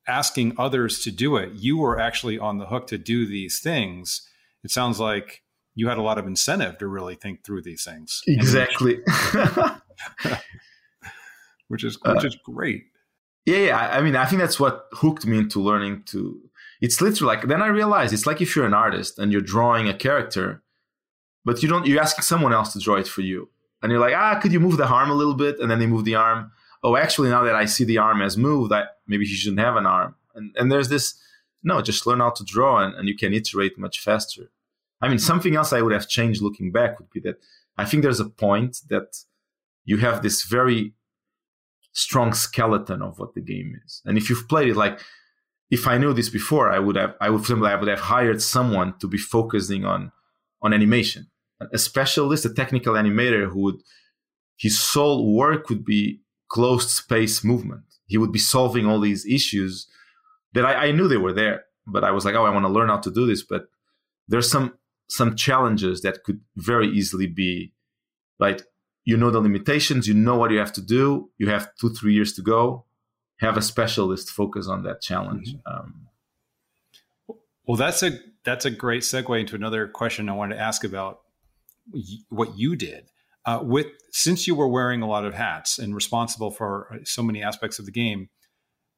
asking 0.08 0.54
others 0.58 1.04
to 1.04 1.12
do 1.12 1.36
it, 1.38 1.54
you 1.54 1.78
were 1.78 2.00
actually 2.00 2.40
on 2.40 2.58
the 2.58 2.66
hook 2.66 2.88
to 2.88 2.98
do 2.98 3.26
these 3.26 3.60
things. 3.60 4.28
It 4.64 4.72
sounds 4.72 5.00
like 5.00 5.44
you 5.76 5.90
had 5.90 5.98
a 5.98 6.02
lot 6.02 6.18
of 6.18 6.26
incentive 6.26 6.78
to 6.80 6.88
really 6.88 7.16
think 7.16 7.44
through 7.44 7.62
these 7.62 7.84
things. 7.84 8.22
Exactly. 8.28 9.00
which 11.68 11.84
is 11.84 12.00
which 12.02 12.24
uh, 12.24 12.28
is 12.28 12.38
great. 12.44 12.86
Yeah, 13.46 13.58
yeah. 13.58 13.78
I 13.78 14.02
mean, 14.02 14.16
I 14.16 14.26
think 14.26 14.42
that's 14.42 14.60
what 14.60 14.88
hooked 14.92 15.26
me 15.26 15.38
into 15.38 15.62
learning 15.62 16.04
to. 16.08 16.40
It's 16.82 17.02
literally 17.02 17.36
like 17.36 17.48
then 17.48 17.62
I 17.62 17.68
realized 17.68 18.14
it's 18.14 18.28
like 18.28 18.42
if 18.42 18.56
you're 18.56 18.66
an 18.66 18.74
artist 18.74 19.18
and 19.18 19.32
you're 19.32 19.42
drawing 19.42 19.88
a 19.88 19.94
character, 19.94 20.62
but 21.46 21.64
you 21.64 21.70
don't. 21.70 21.86
You're 21.86 22.02
asking 22.02 22.24
someone 22.24 22.54
else 22.54 22.74
to 22.74 22.80
draw 22.80 22.96
it 22.96 23.08
for 23.08 23.22
you, 23.22 23.50
and 23.82 23.92
you're 23.92 24.02
like, 24.02 24.14
ah, 24.14 24.40
could 24.40 24.52
you 24.52 24.60
move 24.60 24.78
the 24.78 24.88
arm 24.88 25.10
a 25.10 25.16
little 25.16 25.34
bit? 25.34 25.60
And 25.60 25.72
then 25.72 25.80
they 25.80 25.88
move 25.88 26.06
the 26.06 26.16
arm. 26.16 26.52
Oh, 26.84 26.96
actually, 26.96 27.30
now 27.30 27.44
that 27.44 27.56
I 27.56 27.66
see 27.66 27.84
the 27.84 27.98
arm 27.98 28.20
has 28.20 28.38
moved, 28.38 28.72
I, 28.72 28.86
maybe 29.08 29.26
he 29.26 29.34
shouldn't 29.34 29.60
have 29.60 29.78
an 29.78 29.86
arm. 29.86 30.16
And 30.36 30.56
and 30.58 30.72
there's 30.72 30.90
this. 30.90 31.16
No, 31.64 31.82
just 31.82 32.06
learn 32.06 32.20
how 32.20 32.30
to 32.30 32.44
draw, 32.44 32.80
and, 32.80 32.94
and 32.96 33.08
you 33.08 33.16
can 33.16 33.34
iterate 33.34 33.78
much 33.80 34.00
faster. 34.00 34.52
I 35.02 35.08
mean, 35.08 35.20
something 35.20 35.56
else 35.56 35.74
I 35.74 35.82
would 35.82 35.94
have 35.94 36.08
changed 36.08 36.42
looking 36.42 36.72
back 36.72 37.00
would 37.00 37.10
be 37.10 37.20
that 37.22 37.40
I 37.78 37.86
think 37.86 38.04
there's 38.04 38.20
a 38.20 38.30
point 38.30 38.82
that 38.90 39.24
you 39.86 39.98
have 39.98 40.22
this 40.22 40.44
very 40.44 40.94
strong 41.98 42.32
skeleton 42.32 43.02
of 43.02 43.18
what 43.18 43.34
the 43.34 43.42
game 43.42 43.80
is. 43.84 44.02
And 44.06 44.18
if 44.18 44.30
you've 44.30 44.48
played 44.48 44.70
it, 44.70 44.78
like 44.78 45.00
if 45.72 45.88
I 45.88 45.98
knew 45.98 46.14
this 46.14 46.30
before, 46.30 46.72
I 46.72 46.78
would 46.78 46.96
have, 46.96 47.16
I 47.20 47.32
would 47.32 47.44
simply, 47.44 47.70
I 47.72 47.76
would 47.76 47.88
have 47.88 48.00
hired 48.00 48.42
someone 48.42 48.94
to 49.00 49.08
be 49.08 49.18
focusing 49.18 49.84
on, 49.84 50.12
on 50.62 50.74
animation, 50.74 51.28
a 51.74 51.78
specialist, 51.80 52.46
a 52.46 52.54
technical 52.54 52.94
animator 52.94 53.50
who 53.50 53.62
would, 53.62 53.82
his 54.58 54.80
sole 54.80 55.34
work 55.34 55.70
would 55.70 55.84
be 55.84 56.22
closed 56.50 56.90
space 56.92 57.44
movement. 57.44 57.84
He 58.06 58.20
would 58.20 58.32
be 58.32 58.40
solving 58.40 58.86
all 58.86 59.00
these 59.00 59.26
issues 59.26 59.88
that 60.54 60.66
I, 60.66 60.88
I 60.88 60.92
knew 60.92 61.08
they 61.08 61.18
were 61.18 61.34
there, 61.34 61.66
but 61.88 62.04
I 62.04 62.12
was 62.12 62.26
like, 62.26 62.36
oh, 62.36 62.46
I 62.46 62.52
want 62.52 62.66
to 62.66 62.72
learn 62.72 62.90
how 62.90 62.98
to 62.98 63.12
do 63.12 63.26
this. 63.26 63.44
But 63.44 63.66
there's 64.28 64.50
some 64.50 64.74
some 65.10 65.36
challenges 65.36 66.02
that 66.02 66.24
could 66.24 66.42
very 66.58 66.88
easily 66.90 67.28
be 67.28 67.74
like 68.40 68.62
you 69.08 69.16
know 69.16 69.32
the 69.32 69.40
limitations 69.40 70.06
you 70.06 70.14
know 70.14 70.36
what 70.36 70.52
you 70.52 70.60
have 70.60 70.74
to 70.74 70.82
do 70.82 71.30
you 71.38 71.50
have 71.50 71.70
two 71.80 71.90
three 71.90 72.14
years 72.14 72.34
to 72.34 72.42
go 72.42 72.86
have 73.38 73.56
a 73.56 73.62
specialist 73.62 74.30
focus 74.30 74.68
on 74.68 74.84
that 74.84 75.02
challenge 75.02 75.54
mm-hmm. 75.54 75.74
um, 75.74 76.08
well 77.66 77.78
that's 77.78 78.04
a 78.04 78.20
that's 78.44 78.66
a 78.66 78.72
great 78.72 79.04
segue 79.04 79.40
into 79.40 79.56
another 79.56 79.88
question 79.88 80.28
i 80.30 80.34
wanted 80.34 80.56
to 80.56 80.62
ask 80.62 80.84
about 80.84 81.22
what 82.30 82.58
you 82.58 82.76
did 82.76 83.10
uh, 83.46 83.60
with 83.64 83.88
since 84.12 84.46
you 84.46 84.54
were 84.54 84.68
wearing 84.68 85.02
a 85.02 85.08
lot 85.08 85.24
of 85.24 85.34
hats 85.34 85.80
and 85.80 85.96
responsible 85.96 86.52
for 86.52 87.00
so 87.06 87.24
many 87.24 87.42
aspects 87.42 87.80
of 87.80 87.86
the 87.86 87.92
game 87.92 88.28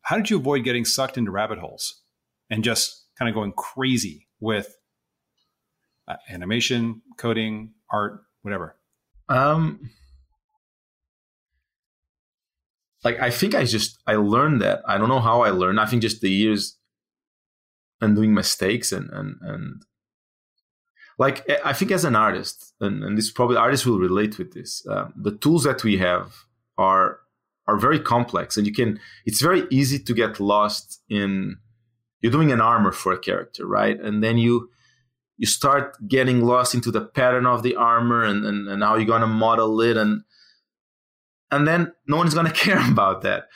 how 0.01 0.15
did 0.15 0.29
you 0.29 0.37
avoid 0.37 0.63
getting 0.63 0.85
sucked 0.85 1.17
into 1.17 1.29
rabbit 1.29 1.59
holes 1.59 2.01
and 2.49 2.63
just 2.63 3.05
kind 3.17 3.29
of 3.29 3.35
going 3.35 3.51
crazy 3.51 4.27
with 4.39 4.75
uh, 6.07 6.15
animation, 6.29 7.03
coding, 7.17 7.73
art, 7.91 8.23
whatever? 8.41 8.75
Um, 9.27 9.91
like 13.03 13.19
I 13.19 13.29
think 13.29 13.55
I 13.55 13.63
just 13.63 13.99
I 14.07 14.15
learned 14.15 14.61
that. 14.61 14.81
I 14.87 14.97
don't 14.97 15.09
know 15.09 15.19
how 15.19 15.41
I 15.41 15.51
learned. 15.51 15.79
I 15.79 15.85
think 15.85 16.01
just 16.01 16.21
the 16.21 16.31
years 16.31 16.77
and 18.01 18.15
doing 18.15 18.33
mistakes 18.33 18.91
and 18.91 19.09
and 19.11 19.35
and 19.41 19.83
like 21.17 21.45
I 21.65 21.73
think 21.73 21.91
as 21.91 22.05
an 22.05 22.15
artist, 22.15 22.73
and, 22.79 23.03
and 23.03 23.17
this 23.17 23.29
probably 23.29 23.57
artists 23.57 23.85
will 23.85 23.99
relate 23.99 24.37
with 24.37 24.53
this. 24.53 24.85
Um, 24.87 25.13
the 25.17 25.35
tools 25.35 25.63
that 25.65 25.83
we 25.83 25.97
have 25.97 26.33
are 26.77 27.19
are 27.67 27.77
very 27.77 27.99
complex, 27.99 28.57
and 28.57 28.65
you 28.65 28.73
can. 28.73 28.99
It's 29.25 29.41
very 29.41 29.67
easy 29.69 29.99
to 29.99 30.13
get 30.13 30.39
lost 30.39 31.01
in. 31.09 31.57
You're 32.21 32.31
doing 32.31 32.51
an 32.51 32.61
armor 32.61 32.93
for 32.93 33.11
a 33.13 33.19
character, 33.19 33.65
right? 33.67 33.99
And 33.99 34.23
then 34.23 34.37
you 34.37 34.69
you 35.37 35.45
start 35.45 35.95
getting 36.07 36.45
lost 36.45 36.73
into 36.73 36.91
the 36.91 37.01
pattern 37.01 37.45
of 37.45 37.63
the 37.63 37.75
armor 37.75 38.23
and, 38.23 38.45
and, 38.45 38.67
and 38.67 38.83
how 38.83 38.95
you're 38.95 39.05
going 39.05 39.21
to 39.21 39.27
model 39.27 39.79
it 39.79 39.95
and 39.95 40.23
and 41.51 41.67
then 41.67 41.91
no 42.07 42.17
one's 42.17 42.33
going 42.33 42.45
to 42.51 42.53
care 42.53 42.79
about 42.89 43.21
that. 43.21 43.47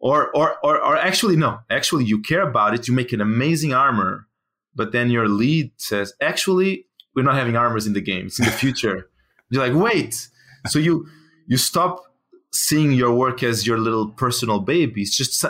Or, 0.00 0.30
or 0.36 0.56
or 0.64 0.80
or 0.80 0.96
actually 0.96 1.36
no. 1.36 1.58
Actually 1.70 2.04
you 2.04 2.22
care 2.22 2.42
about 2.42 2.72
it 2.72 2.86
you 2.86 2.94
make 2.94 3.12
an 3.12 3.20
amazing 3.20 3.74
armor 3.74 4.28
but 4.76 4.92
then 4.92 5.10
your 5.10 5.28
lead 5.28 5.72
says 5.76 6.12
actually 6.20 6.86
we're 7.16 7.24
not 7.24 7.34
having 7.34 7.56
armors 7.56 7.84
in 7.84 7.94
the 7.94 8.00
game 8.00 8.26
it's 8.26 8.38
in 8.38 8.44
the 8.44 8.50
future. 8.64 9.08
You're 9.50 9.66
like 9.66 9.82
wait. 9.82 10.28
So 10.68 10.78
you 10.78 11.08
you 11.48 11.56
stop 11.56 12.04
seeing 12.52 12.92
your 12.92 13.12
work 13.12 13.42
as 13.42 13.66
your 13.66 13.78
little 13.78 14.10
personal 14.10 14.60
baby. 14.60 15.02
It's 15.02 15.16
just 15.16 15.44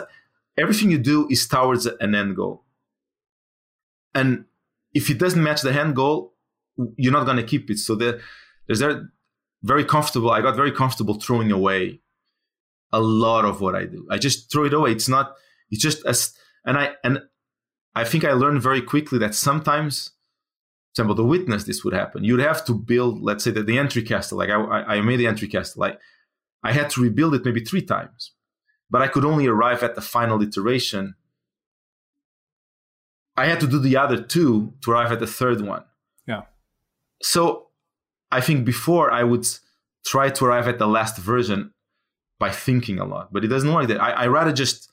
everything 0.57 0.91
you 0.91 0.97
do 0.97 1.27
is 1.29 1.47
towards 1.47 1.85
an 1.85 2.15
end 2.15 2.35
goal. 2.35 2.63
And 4.13 4.45
if 4.93 5.09
it 5.09 5.17
doesn't 5.19 5.41
match 5.41 5.61
the 5.61 5.71
end 5.71 5.95
goal, 5.95 6.33
you're 6.97 7.13
not 7.13 7.25
going 7.25 7.37
to 7.37 7.43
keep 7.43 7.69
it. 7.69 7.77
So 7.77 7.95
there, 7.95 8.19
there's 8.67 8.79
there 8.79 9.09
very 9.63 9.85
comfortable. 9.85 10.31
I 10.31 10.41
got 10.41 10.55
very 10.55 10.71
comfortable 10.71 11.15
throwing 11.15 11.51
away 11.51 12.01
a 12.91 12.99
lot 12.99 13.45
of 13.45 13.61
what 13.61 13.75
I 13.75 13.85
do. 13.85 14.07
I 14.09 14.17
just 14.17 14.51
throw 14.51 14.65
it 14.65 14.73
away. 14.73 14.91
It's 14.91 15.09
not. 15.09 15.35
It's 15.69 15.81
just 15.81 16.05
as 16.05 16.33
and 16.65 16.77
I 16.77 16.95
and 17.03 17.21
I 17.95 18.03
think 18.03 18.23
I 18.23 18.33
learned 18.33 18.61
very 18.61 18.81
quickly 18.81 19.19
that 19.19 19.35
sometimes, 19.35 20.11
for 20.95 21.01
example, 21.01 21.15
the 21.15 21.25
witness 21.25 21.65
this 21.65 21.83
would 21.83 21.93
happen. 21.93 22.23
You'd 22.23 22.39
have 22.39 22.65
to 22.65 22.73
build, 22.73 23.21
let's 23.21 23.43
say, 23.43 23.51
that 23.51 23.65
the 23.65 23.77
entry 23.77 24.01
castle. 24.01 24.37
Like 24.37 24.49
I, 24.49 24.55
I 24.55 25.01
made 25.01 25.17
the 25.17 25.27
entry 25.27 25.47
castle. 25.47 25.81
Like 25.81 25.99
I 26.63 26.71
had 26.71 26.89
to 26.91 27.01
rebuild 27.01 27.35
it 27.35 27.45
maybe 27.45 27.63
three 27.63 27.81
times, 27.81 28.33
but 28.89 29.01
I 29.01 29.07
could 29.07 29.25
only 29.25 29.47
arrive 29.47 29.83
at 29.83 29.95
the 29.95 30.01
final 30.01 30.41
iteration 30.41 31.15
I 33.39 33.45
had 33.45 33.61
to 33.61 33.67
do 33.67 33.79
the 33.79 33.95
other 33.95 34.21
two 34.21 34.73
to 34.81 34.91
arrive 34.91 35.13
at 35.13 35.21
the 35.21 35.27
third 35.27 35.61
one. 35.61 35.85
Yeah. 36.27 36.41
So 37.21 37.68
I 38.31 38.41
think 38.41 38.65
before 38.65 39.11
I 39.11 39.23
would 39.23 39.47
try 40.05 40.29
to 40.29 40.45
arrive 40.45 40.67
at 40.67 40.79
the 40.79 40.87
last 40.87 41.17
version 41.17 41.73
by 42.39 42.51
thinking 42.51 42.99
a 42.99 43.05
lot, 43.05 43.33
but 43.33 43.43
it 43.43 43.47
doesn't 43.47 43.73
work 43.73 43.87
that. 43.87 44.01
I, 44.01 44.11
I 44.11 44.27
rather 44.27 44.53
just 44.53 44.89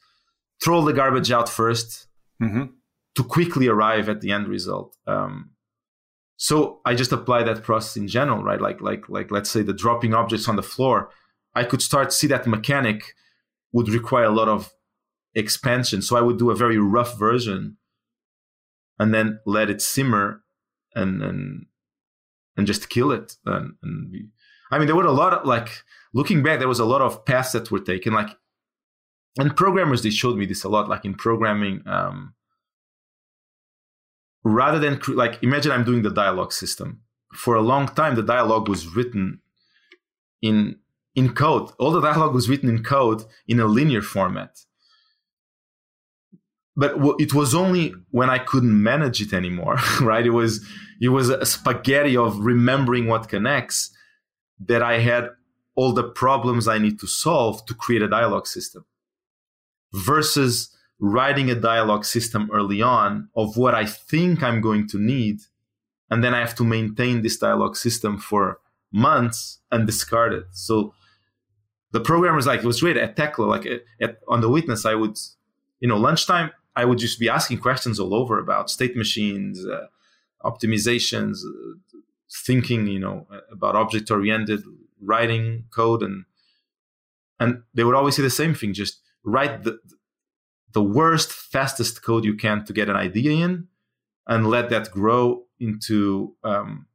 throw 0.63 0.83
the 0.85 0.93
garbage 0.93 1.31
out 1.31 1.47
1st 1.47 2.07
mm-hmm. 2.43 2.65
to 3.15 3.25
quickly 3.25 3.69
arrive 3.69 4.09
at 4.09 4.21
the 4.21 4.33
end 4.33 4.49
result. 4.49 4.97
Um, 5.07 5.51
so 6.37 6.81
I 6.85 6.95
just 6.95 7.13
apply 7.13 7.45
that 7.45 7.63
process 7.63 7.97
in 7.97 8.09
general, 8.09 8.43
right? 8.43 8.61
Like, 8.61 8.81
like, 8.81 9.09
like, 9.09 9.31
let's 9.31 9.51
say 9.51 9.63
the 9.63 9.73
dropping 9.73 10.13
objects 10.13 10.49
on 10.49 10.57
the 10.57 10.63
floor. 10.63 11.11
I 11.55 11.65
could 11.65 11.81
start 11.81 12.13
see 12.13 12.27
that 12.27 12.47
mechanic 12.47 13.15
would 13.73 13.89
require 13.89 14.25
a 14.25 14.31
lot 14.31 14.49
of 14.49 14.73
expansion. 15.35 16.03
So 16.03 16.17
I 16.17 16.21
would 16.21 16.39
do 16.39 16.51
a 16.51 16.55
very 16.55 16.79
rough 16.79 17.19
version 17.19 17.77
and 18.99 19.15
then 19.15 19.41
let 19.47 19.71
it 19.71 19.81
simmer 19.81 20.43
and 20.95 21.23
and 21.23 21.67
and 22.57 22.67
just 22.67 22.89
kill 22.89 23.11
it 23.11 23.37
and, 23.47 23.75
and 23.83 24.11
be, 24.11 24.27
i 24.71 24.79
mean 24.79 24.87
there 24.87 24.97
were 24.97 25.05
a 25.05 25.13
lot 25.13 25.33
of 25.33 25.47
like 25.47 25.83
looking 26.13 26.43
back 26.43 26.59
there 26.59 26.69
was 26.69 26.81
a 26.81 26.85
lot 26.85 27.01
of 27.01 27.25
paths 27.25 27.53
that 27.53 27.71
were 27.71 27.81
taken 27.81 28.13
like 28.13 28.31
and 29.39 29.57
programmers 29.57 30.03
they 30.03 30.11
showed 30.11 30.37
me 30.37 30.47
this 30.47 30.65
a 30.65 30.69
lot 30.69 30.89
like 30.89 31.05
in 31.05 31.15
programming 31.15 31.83
um 31.87 32.35
rather 34.45 34.79
than 34.79 35.01
like 35.09 35.43
imagine 35.43 35.73
i'm 35.73 35.85
doing 35.85 36.03
the 36.03 36.11
dialogue 36.11 36.53
system 36.53 37.01
for 37.35 37.55
a 37.55 37.63
long 37.63 37.87
time 37.87 38.15
the 38.15 38.23
dialogue 38.23 38.69
was 38.69 38.95
written 38.95 39.41
in 40.43 40.77
in 41.17 41.33
code. 41.33 41.73
All 41.79 41.91
the 41.91 42.01
dialogue 42.01 42.35
was 42.35 42.49
written 42.49 42.69
in 42.69 42.85
code 42.85 43.25
in 43.49 43.59
a 43.59 43.67
linear 43.67 44.03
format. 44.03 44.61
But 46.77 46.95
it 47.19 47.33
was 47.33 47.55
only 47.55 47.95
when 48.11 48.29
I 48.29 48.39
couldn't 48.39 48.83
manage 48.83 49.23
it 49.23 49.33
anymore, 49.33 49.79
right? 50.01 50.27
It 50.27 50.31
was 50.31 50.65
it 51.01 51.09
was 51.09 51.29
a 51.29 51.47
spaghetti 51.47 52.17
of 52.17 52.39
remembering 52.41 53.07
what 53.07 53.29
connects 53.29 53.91
that 54.61 54.83
I 54.83 54.99
had 54.99 55.31
all 55.75 55.93
the 55.93 56.05
problems 56.05 56.67
I 56.67 56.79
need 56.79 56.99
to 57.01 57.07
solve 57.07 57.65
to 57.67 57.75
create 57.75 58.03
a 58.03 58.09
dialogue 58.09 58.47
system. 58.47 58.85
Versus 59.93 60.75
writing 60.99 61.51
a 61.51 61.55
dialogue 61.55 62.05
system 62.05 62.51
early 62.53 62.81
on 62.81 63.29
of 63.37 63.57
what 63.57 63.75
I 63.75 63.85
think 63.85 64.43
I'm 64.43 64.61
going 64.61 64.89
to 64.89 64.99
need, 64.99 65.41
and 66.11 66.25
then 66.25 66.35
I 66.35 66.41
have 66.41 66.55
to 66.57 66.65
maintain 66.65 67.23
this 67.23 67.37
dialogue 67.37 67.77
system 67.77 68.19
for 68.19 68.59
months 68.93 69.61
and 69.71 69.87
discard 69.87 70.33
it. 70.33 70.45
So 70.53 70.95
the 71.93 72.01
programmers 72.01 72.47
like 72.47 72.61
it 72.61 72.67
was 72.67 72.81
great 72.81 72.97
at 72.97 73.17
Thekla, 73.17 73.47
like 73.47 73.67
at, 73.67 73.83
at, 74.01 74.19
on 74.29 74.41
the 74.41 74.49
witness, 74.49 74.87
I 74.87 74.95
would, 74.95 75.19
you 75.81 75.89
know, 75.89 75.99
lunchtime 75.99 76.51
I 76.77 76.85
would 76.85 76.99
just 76.99 77.19
be 77.19 77.29
asking 77.29 77.59
questions 77.59 77.99
all 77.99 78.15
over 78.15 78.39
about 78.39 78.71
state 78.71 78.97
machines, 78.97 79.65
uh, 79.67 79.87
optimizations, 80.45 81.39
uh, 81.39 81.99
thinking, 82.45 82.87
you 82.87 83.01
know, 83.01 83.27
about 83.51 83.75
object 83.75 84.11
oriented 84.11 84.63
writing 85.01 85.65
code, 85.75 86.03
and 86.03 86.25
and 87.41 87.63
they 87.75 87.85
would 87.85 87.95
always 87.95 88.17
say 88.17 88.23
the 88.23 88.31
same 88.31 88.55
thing: 88.55 88.75
just 88.75 89.01
write 89.25 89.65
the 89.65 89.79
the 90.73 90.83
worst, 90.83 91.33
fastest 91.33 92.03
code 92.03 92.25
you 92.25 92.35
can 92.35 92.65
to 92.67 92.73
get 92.73 92.89
an 92.89 92.97
idea 92.97 93.33
in, 93.45 93.69
and 94.27 94.49
let 94.49 94.69
that 94.71 94.91
grow 94.91 95.45
into 95.59 96.35
um, 96.45 96.87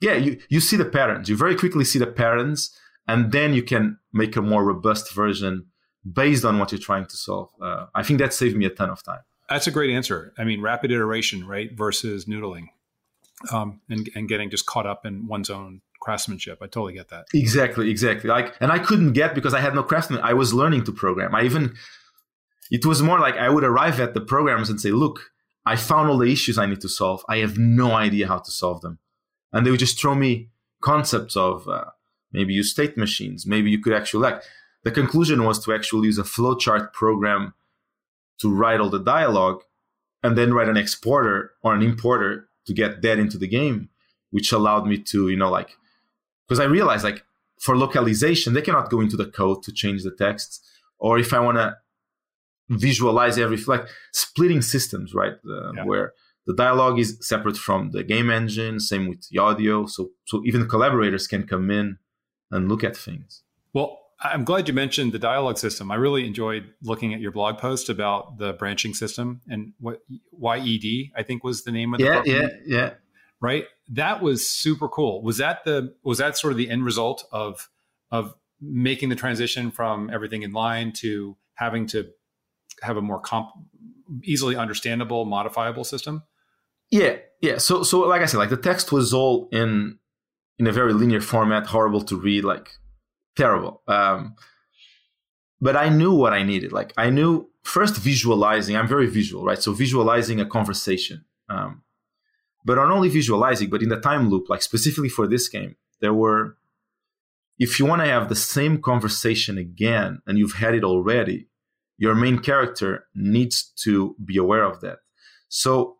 yeah. 0.00 0.14
You 0.14 0.40
you 0.48 0.60
see 0.60 0.76
the 0.76 0.84
patterns. 0.84 1.28
You 1.28 1.36
very 1.36 1.56
quickly 1.56 1.84
see 1.84 1.98
the 1.98 2.06
patterns 2.06 2.76
and 3.06 3.32
then 3.32 3.54
you 3.54 3.62
can 3.62 3.98
make 4.12 4.36
a 4.36 4.42
more 4.42 4.64
robust 4.64 5.12
version 5.12 5.66
based 6.10 6.44
on 6.44 6.58
what 6.58 6.72
you're 6.72 6.80
trying 6.80 7.06
to 7.06 7.16
solve. 7.16 7.50
Uh, 7.60 7.86
I 7.94 8.02
think 8.02 8.18
that 8.20 8.32
saved 8.32 8.56
me 8.56 8.66
a 8.66 8.70
ton 8.70 8.90
of 8.90 9.02
time. 9.02 9.20
That's 9.48 9.66
a 9.66 9.70
great 9.70 9.90
answer. 9.90 10.32
I 10.38 10.44
mean, 10.44 10.60
rapid 10.60 10.90
iteration, 10.90 11.46
right, 11.46 11.70
versus 11.72 12.24
noodling, 12.24 12.68
um, 13.52 13.80
and 13.88 14.08
and 14.14 14.28
getting 14.28 14.50
just 14.50 14.66
caught 14.66 14.86
up 14.86 15.04
in 15.04 15.26
one's 15.26 15.50
own 15.50 15.82
craftsmanship. 16.00 16.58
I 16.62 16.66
totally 16.66 16.94
get 16.94 17.08
that. 17.10 17.26
Exactly, 17.34 17.90
exactly. 17.90 18.30
Like, 18.30 18.54
and 18.60 18.72
I 18.72 18.78
couldn't 18.78 19.12
get 19.12 19.34
because 19.34 19.54
I 19.54 19.60
had 19.60 19.74
no 19.74 19.82
craftsman. 19.82 20.20
I 20.22 20.32
was 20.32 20.54
learning 20.54 20.84
to 20.84 20.92
program. 20.92 21.34
I 21.34 21.42
even 21.42 21.74
it 22.70 22.86
was 22.86 23.02
more 23.02 23.20
like 23.20 23.36
I 23.36 23.50
would 23.50 23.64
arrive 23.64 24.00
at 24.00 24.14
the 24.14 24.20
programs 24.20 24.70
and 24.70 24.80
say, 24.80 24.90
"Look, 24.90 25.30
I 25.66 25.76
found 25.76 26.08
all 26.08 26.18
the 26.18 26.32
issues 26.32 26.58
I 26.58 26.66
need 26.66 26.80
to 26.80 26.88
solve. 26.88 27.22
I 27.28 27.38
have 27.38 27.58
no 27.58 27.92
idea 27.92 28.28
how 28.28 28.38
to 28.38 28.50
solve 28.50 28.80
them," 28.80 28.98
and 29.52 29.66
they 29.66 29.70
would 29.70 29.80
just 29.80 30.00
throw 30.00 30.14
me 30.14 30.50
concepts 30.80 31.36
of. 31.36 31.68
Uh, 31.68 31.84
maybe 32.32 32.52
use 32.52 32.72
state 32.72 32.96
machines 32.98 33.46
maybe 33.46 33.70
you 33.70 33.78
could 33.80 33.92
actually 33.92 34.20
like 34.20 34.42
the 34.84 34.90
conclusion 34.90 35.44
was 35.44 35.62
to 35.64 35.72
actually 35.72 36.06
use 36.06 36.18
a 36.18 36.22
flowchart 36.22 36.92
program 36.92 37.54
to 38.40 38.52
write 38.52 38.80
all 38.80 38.90
the 38.90 39.02
dialogue 39.02 39.62
and 40.22 40.36
then 40.38 40.54
write 40.54 40.68
an 40.68 40.76
exporter 40.76 41.52
or 41.62 41.74
an 41.74 41.82
importer 41.82 42.48
to 42.66 42.72
get 42.72 43.02
that 43.02 43.18
into 43.18 43.38
the 43.38 43.48
game 43.48 43.88
which 44.30 44.52
allowed 44.52 44.86
me 44.86 44.98
to 44.98 45.28
you 45.28 45.36
know 45.36 45.50
like 45.50 45.70
because 46.46 46.60
i 46.60 46.64
realized 46.64 47.04
like 47.04 47.24
for 47.60 47.76
localization 47.76 48.52
they 48.52 48.62
cannot 48.62 48.90
go 48.90 49.00
into 49.00 49.16
the 49.16 49.26
code 49.26 49.62
to 49.62 49.72
change 49.72 50.02
the 50.02 50.10
text 50.10 50.64
or 50.98 51.18
if 51.18 51.32
i 51.32 51.38
want 51.38 51.56
to 51.56 51.76
visualize 52.70 53.38
every 53.38 53.58
like 53.66 53.86
splitting 54.12 54.62
systems 54.62 55.14
right 55.14 55.34
uh, 55.48 55.72
yeah. 55.72 55.84
where 55.84 56.12
the 56.46 56.54
dialogue 56.54 56.98
is 56.98 57.18
separate 57.20 57.56
from 57.56 57.90
the 57.90 58.02
game 58.02 58.30
engine 58.30 58.80
same 58.80 59.06
with 59.08 59.28
the 59.28 59.38
audio 59.38 59.86
so 59.86 60.10
so 60.24 60.42
even 60.46 60.66
collaborators 60.66 61.26
can 61.26 61.46
come 61.46 61.70
in 61.70 61.98
and 62.54 62.68
look 62.68 62.84
at 62.84 62.96
things. 62.96 63.42
Well, 63.72 63.98
I'm 64.20 64.44
glad 64.44 64.68
you 64.68 64.74
mentioned 64.74 65.12
the 65.12 65.18
dialogue 65.18 65.58
system. 65.58 65.90
I 65.90 65.96
really 65.96 66.26
enjoyed 66.26 66.70
looking 66.82 67.12
at 67.14 67.20
your 67.20 67.32
blog 67.32 67.58
post 67.58 67.88
about 67.88 68.38
the 68.38 68.52
branching 68.54 68.94
system 68.94 69.40
and 69.48 69.72
what 69.80 70.00
yEd 70.08 71.10
I 71.16 71.22
think 71.22 71.44
was 71.44 71.64
the 71.64 71.72
name 71.72 71.94
of 71.94 71.98
the 71.98 72.06
yeah 72.06 72.14
program. 72.14 72.40
yeah 72.40 72.48
yeah 72.66 72.90
right. 73.40 73.66
That 73.88 74.22
was 74.22 74.48
super 74.48 74.88
cool. 74.88 75.22
Was 75.22 75.38
that 75.38 75.64
the 75.64 75.94
was 76.02 76.18
that 76.18 76.38
sort 76.38 76.52
of 76.52 76.56
the 76.56 76.70
end 76.70 76.84
result 76.84 77.24
of 77.32 77.68
of 78.10 78.34
making 78.60 79.08
the 79.08 79.16
transition 79.16 79.70
from 79.70 80.10
everything 80.10 80.42
in 80.42 80.52
line 80.52 80.92
to 80.92 81.36
having 81.54 81.86
to 81.88 82.06
have 82.82 82.96
a 82.96 83.02
more 83.02 83.20
comp 83.20 83.50
easily 84.22 84.56
understandable 84.56 85.24
modifiable 85.24 85.84
system? 85.84 86.22
Yeah 86.90 87.16
yeah. 87.44 87.58
So 87.58 87.82
so 87.82 88.00
like 88.00 88.22
I 88.22 88.26
said, 88.26 88.38
like 88.38 88.50
the 88.50 88.56
text 88.56 88.90
was 88.90 89.12
all 89.12 89.48
in 89.52 89.98
in 90.58 90.66
a 90.66 90.72
very 90.72 90.94
linear 90.94 91.20
format, 91.20 91.66
horrible 91.66 92.00
to 92.02 92.16
read, 92.16 92.44
like 92.44 92.70
terrible. 93.36 93.82
Um, 93.88 94.36
but 95.60 95.76
I 95.76 95.88
knew 95.88 96.12
what 96.12 96.32
I 96.32 96.42
needed. 96.42 96.72
Like 96.72 96.92
I 96.96 97.10
knew 97.10 97.48
first 97.62 97.96
visualizing. 97.96 98.76
I'm 98.76 98.88
very 98.88 99.06
visual, 99.06 99.44
right? 99.44 99.62
So 99.62 99.72
visualizing 99.72 100.40
a 100.40 100.46
conversation. 100.46 101.24
Um, 101.48 101.82
but 102.64 102.76
not 102.76 102.90
only 102.90 103.08
visualizing, 103.08 103.68
but 103.68 103.82
in 103.82 103.88
the 103.88 104.00
time 104.00 104.30
loop, 104.30 104.48
like 104.48 104.62
specifically 104.62 105.08
for 105.08 105.26
this 105.26 105.48
game, 105.48 105.76
there 106.00 106.14
were. 106.14 106.56
If 107.56 107.78
you 107.78 107.86
want 107.86 108.02
to 108.02 108.08
have 108.08 108.28
the 108.28 108.34
same 108.34 108.82
conversation 108.82 109.58
again, 109.58 110.20
and 110.26 110.38
you've 110.38 110.54
had 110.54 110.74
it 110.74 110.82
already, 110.82 111.46
your 111.96 112.16
main 112.16 112.40
character 112.40 113.06
needs 113.14 113.62
to 113.84 114.16
be 114.24 114.36
aware 114.36 114.64
of 114.64 114.80
that. 114.80 114.98
So 115.48 115.98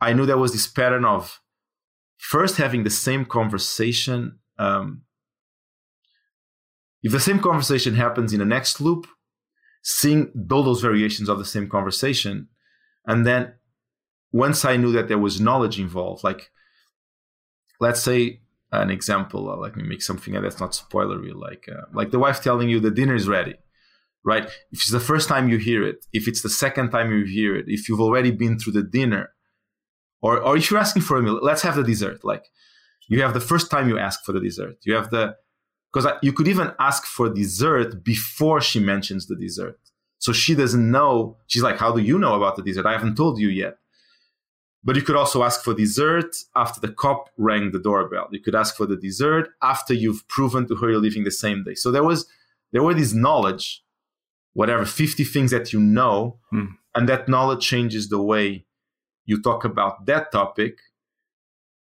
I 0.00 0.12
knew 0.12 0.26
there 0.26 0.36
was 0.36 0.52
this 0.52 0.66
pattern 0.66 1.06
of 1.06 1.40
first 2.18 2.58
having 2.58 2.84
the 2.84 2.90
same 2.90 3.24
conversation 3.24 4.40
um, 4.58 5.02
if 7.02 7.12
the 7.12 7.20
same 7.20 7.38
conversation 7.38 7.94
happens 7.94 8.32
in 8.32 8.38
the 8.38 8.44
next 8.44 8.80
loop 8.80 9.06
seeing 9.82 10.30
all 10.50 10.62
those 10.62 10.82
variations 10.82 11.28
of 11.28 11.38
the 11.38 11.44
same 11.44 11.68
conversation 11.68 12.48
and 13.06 13.26
then 13.26 13.54
once 14.32 14.64
i 14.64 14.76
knew 14.76 14.92
that 14.92 15.08
there 15.08 15.18
was 15.18 15.40
knowledge 15.40 15.78
involved 15.78 16.22
like 16.22 16.50
let's 17.80 18.02
say 18.02 18.40
an 18.72 18.90
example 18.90 19.50
uh, 19.50 19.56
let 19.56 19.76
me 19.76 19.82
make 19.82 20.02
something 20.02 20.34
that's 20.34 20.60
not 20.60 20.72
spoilery 20.72 21.34
like 21.34 21.68
uh, 21.68 21.86
like 21.92 22.10
the 22.10 22.18
wife 22.18 22.42
telling 22.42 22.68
you 22.68 22.78
the 22.78 22.90
dinner 22.90 23.14
is 23.14 23.28
ready 23.28 23.54
right? 24.24 24.44
If 24.44 24.80
it's 24.80 24.90
the 24.90 25.00
first 25.00 25.28
time 25.28 25.48
you 25.48 25.56
hear 25.56 25.82
it 25.86 26.06
if 26.12 26.28
it's 26.28 26.42
the 26.42 26.50
second 26.50 26.90
time 26.90 27.10
you 27.10 27.24
hear 27.24 27.56
it 27.56 27.66
if 27.68 27.88
you've 27.88 28.00
already 28.00 28.30
been 28.30 28.58
through 28.58 28.74
the 28.74 28.82
dinner 28.82 29.30
or 30.20 30.38
or 30.40 30.56
if 30.56 30.70
you're 30.70 30.80
asking 30.80 31.02
for 31.02 31.16
a 31.16 31.22
meal 31.22 31.38
let's 31.42 31.62
have 31.62 31.76
the 31.76 31.82
dessert 31.82 32.24
like 32.24 32.44
you 33.08 33.22
have 33.22 33.34
the 33.34 33.40
first 33.40 33.70
time 33.70 33.88
you 33.88 33.98
ask 33.98 34.24
for 34.24 34.32
the 34.32 34.40
dessert 34.40 34.76
you 34.84 34.94
have 34.94 35.10
the 35.10 35.34
because 35.92 36.10
you 36.22 36.32
could 36.32 36.48
even 36.48 36.72
ask 36.78 37.04
for 37.04 37.28
dessert 37.28 38.04
before 38.04 38.60
she 38.60 38.78
mentions 38.78 39.26
the 39.26 39.36
dessert. 39.36 39.78
So 40.18 40.32
she 40.32 40.54
doesn't 40.54 40.90
know 40.90 41.36
she's 41.46 41.62
like 41.62 41.78
how 41.78 41.92
do 41.92 42.02
you 42.02 42.18
know 42.18 42.34
about 42.34 42.56
the 42.56 42.62
dessert? 42.62 42.86
I 42.86 42.92
haven't 42.92 43.16
told 43.16 43.38
you 43.38 43.48
yet. 43.48 43.76
But 44.82 44.96
you 44.96 45.02
could 45.02 45.16
also 45.16 45.42
ask 45.42 45.62
for 45.62 45.74
dessert 45.74 46.34
after 46.56 46.80
the 46.80 46.92
cop 46.92 47.28
rang 47.36 47.70
the 47.70 47.78
doorbell. 47.78 48.28
You 48.30 48.40
could 48.40 48.54
ask 48.54 48.74
for 48.76 48.86
the 48.86 48.96
dessert 48.96 49.50
after 49.62 49.92
you've 49.92 50.26
proven 50.28 50.66
to 50.68 50.76
her 50.76 50.90
you're 50.90 51.00
leaving 51.00 51.24
the 51.24 51.30
same 51.30 51.64
day. 51.64 51.74
So 51.74 51.90
there 51.90 52.04
was 52.04 52.26
there 52.72 52.82
were 52.82 52.94
this 52.94 53.12
knowledge 53.12 53.82
whatever 54.52 54.84
50 54.84 55.24
things 55.24 55.50
that 55.50 55.72
you 55.72 55.80
know 55.80 56.38
hmm. 56.50 56.66
and 56.94 57.08
that 57.08 57.28
knowledge 57.28 57.64
changes 57.64 58.08
the 58.08 58.20
way 58.20 58.66
you 59.24 59.40
talk 59.40 59.64
about 59.64 60.06
that 60.06 60.32
topic 60.32 60.78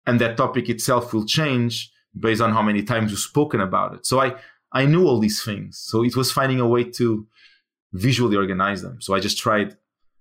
and 0.08 0.20
that 0.20 0.38
topic 0.38 0.70
itself 0.70 1.14
will 1.14 1.26
change 1.26 1.92
based 2.20 2.42
on 2.42 2.52
how 2.52 2.62
many 2.62 2.84
times 2.84 3.12
you've 3.12 3.20
spoken 3.20 3.62
about 3.62 3.94
it. 3.96 4.06
So 4.06 4.20
i 4.20 4.36
i 4.72 4.86
knew 4.86 5.06
all 5.08 5.20
these 5.20 5.44
things. 5.44 5.78
So 5.78 6.04
it 6.04 6.16
was 6.16 6.32
finding 6.32 6.60
a 6.60 6.68
way 6.68 6.84
to 6.84 7.28
visually 7.94 8.38
organize 8.38 8.82
them. 8.82 9.02
So 9.02 9.14
i 9.14 9.20
just 9.20 9.38
tried 9.38 9.76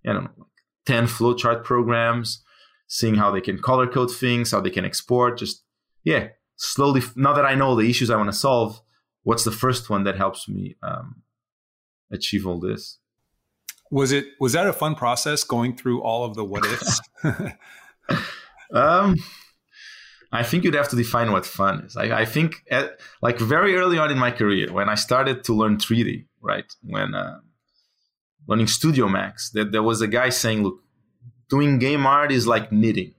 i 0.07 0.13
don't 0.13 0.25
know 0.25 0.31
like 0.37 0.49
10 0.87 1.07
flowchart 1.07 1.65
programs 1.65 2.43
seeing 2.87 3.15
how 3.15 3.31
they 3.31 3.41
can 3.41 3.59
color 3.59 3.87
code 3.87 4.11
things 4.11 4.51
how 4.51 4.61
they 4.61 4.71
can 4.71 4.85
export 4.85 5.39
just 5.39 5.65
yeah 6.05 6.29
slowly 6.57 7.01
now 7.17 7.33
that 7.33 7.47
i 7.47 7.55
know 7.55 7.75
the 7.75 7.89
issues 7.89 8.11
i 8.11 8.17
want 8.17 8.29
to 8.29 8.37
solve 8.37 8.83
what's 9.25 9.45
the 9.45 9.51
first 9.51 9.91
one 9.91 10.05
that 10.05 10.17
helps 10.17 10.49
me 10.49 10.77
um, 10.83 11.23
achieve 12.11 12.47
all 12.47 12.61
this? 12.61 12.99
Was 13.91 14.13
it 14.13 14.27
was 14.41 14.53
that 14.53 14.67
a 14.67 14.73
fun 14.73 14.95
process 14.95 15.45
going 15.45 15.77
through 15.77 16.03
all 16.03 16.25
of 16.25 16.37
the 16.37 16.45
what 16.45 16.65
ifs? 16.65 17.01
um, 18.73 19.17
I 20.35 20.43
think 20.43 20.65
you'd 20.65 20.75
have 20.75 20.89
to 20.89 20.97
define 20.97 21.31
what 21.33 21.47
fun 21.47 21.85
is. 21.85 21.97
I, 21.97 22.23
I 22.23 22.25
think 22.25 22.65
at, 22.71 23.01
like 23.23 23.39
very 23.39 23.77
early 23.77 23.99
on 23.99 24.11
in 24.11 24.19
my 24.19 24.31
career, 24.31 24.73
when 24.73 24.89
I 24.89 24.97
started 24.97 25.45
to 25.45 25.55
learn 25.55 25.77
3D, 25.77 26.27
right? 26.43 26.71
When 26.83 27.15
uh, 27.15 27.39
learning 28.49 28.67
Studio 28.67 29.09
Max, 29.09 29.51
that 29.51 29.71
there 29.73 29.83
was 29.83 30.01
a 30.01 30.09
guy 30.09 30.31
saying, 30.31 30.63
"Look, 30.65 30.81
doing 31.49 31.79
game 31.79 32.05
art 32.05 32.33
is 32.33 32.47
like 32.47 32.73
knitting." 32.73 33.15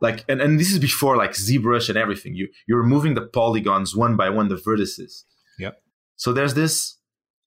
Like, 0.00 0.24
and, 0.28 0.40
and 0.40 0.58
this 0.58 0.72
is 0.72 0.78
before 0.78 1.16
like 1.16 1.32
ZBrush 1.32 1.88
and 1.88 1.98
everything. 1.98 2.34
You 2.34 2.48
you're 2.68 2.84
moving 2.84 3.14
the 3.14 3.26
polygons 3.26 3.94
one 3.94 4.16
by 4.16 4.30
one, 4.30 4.48
the 4.48 4.56
vertices. 4.56 5.24
Yep. 5.58 5.82
So 6.16 6.32
there's 6.32 6.54
this 6.54 6.96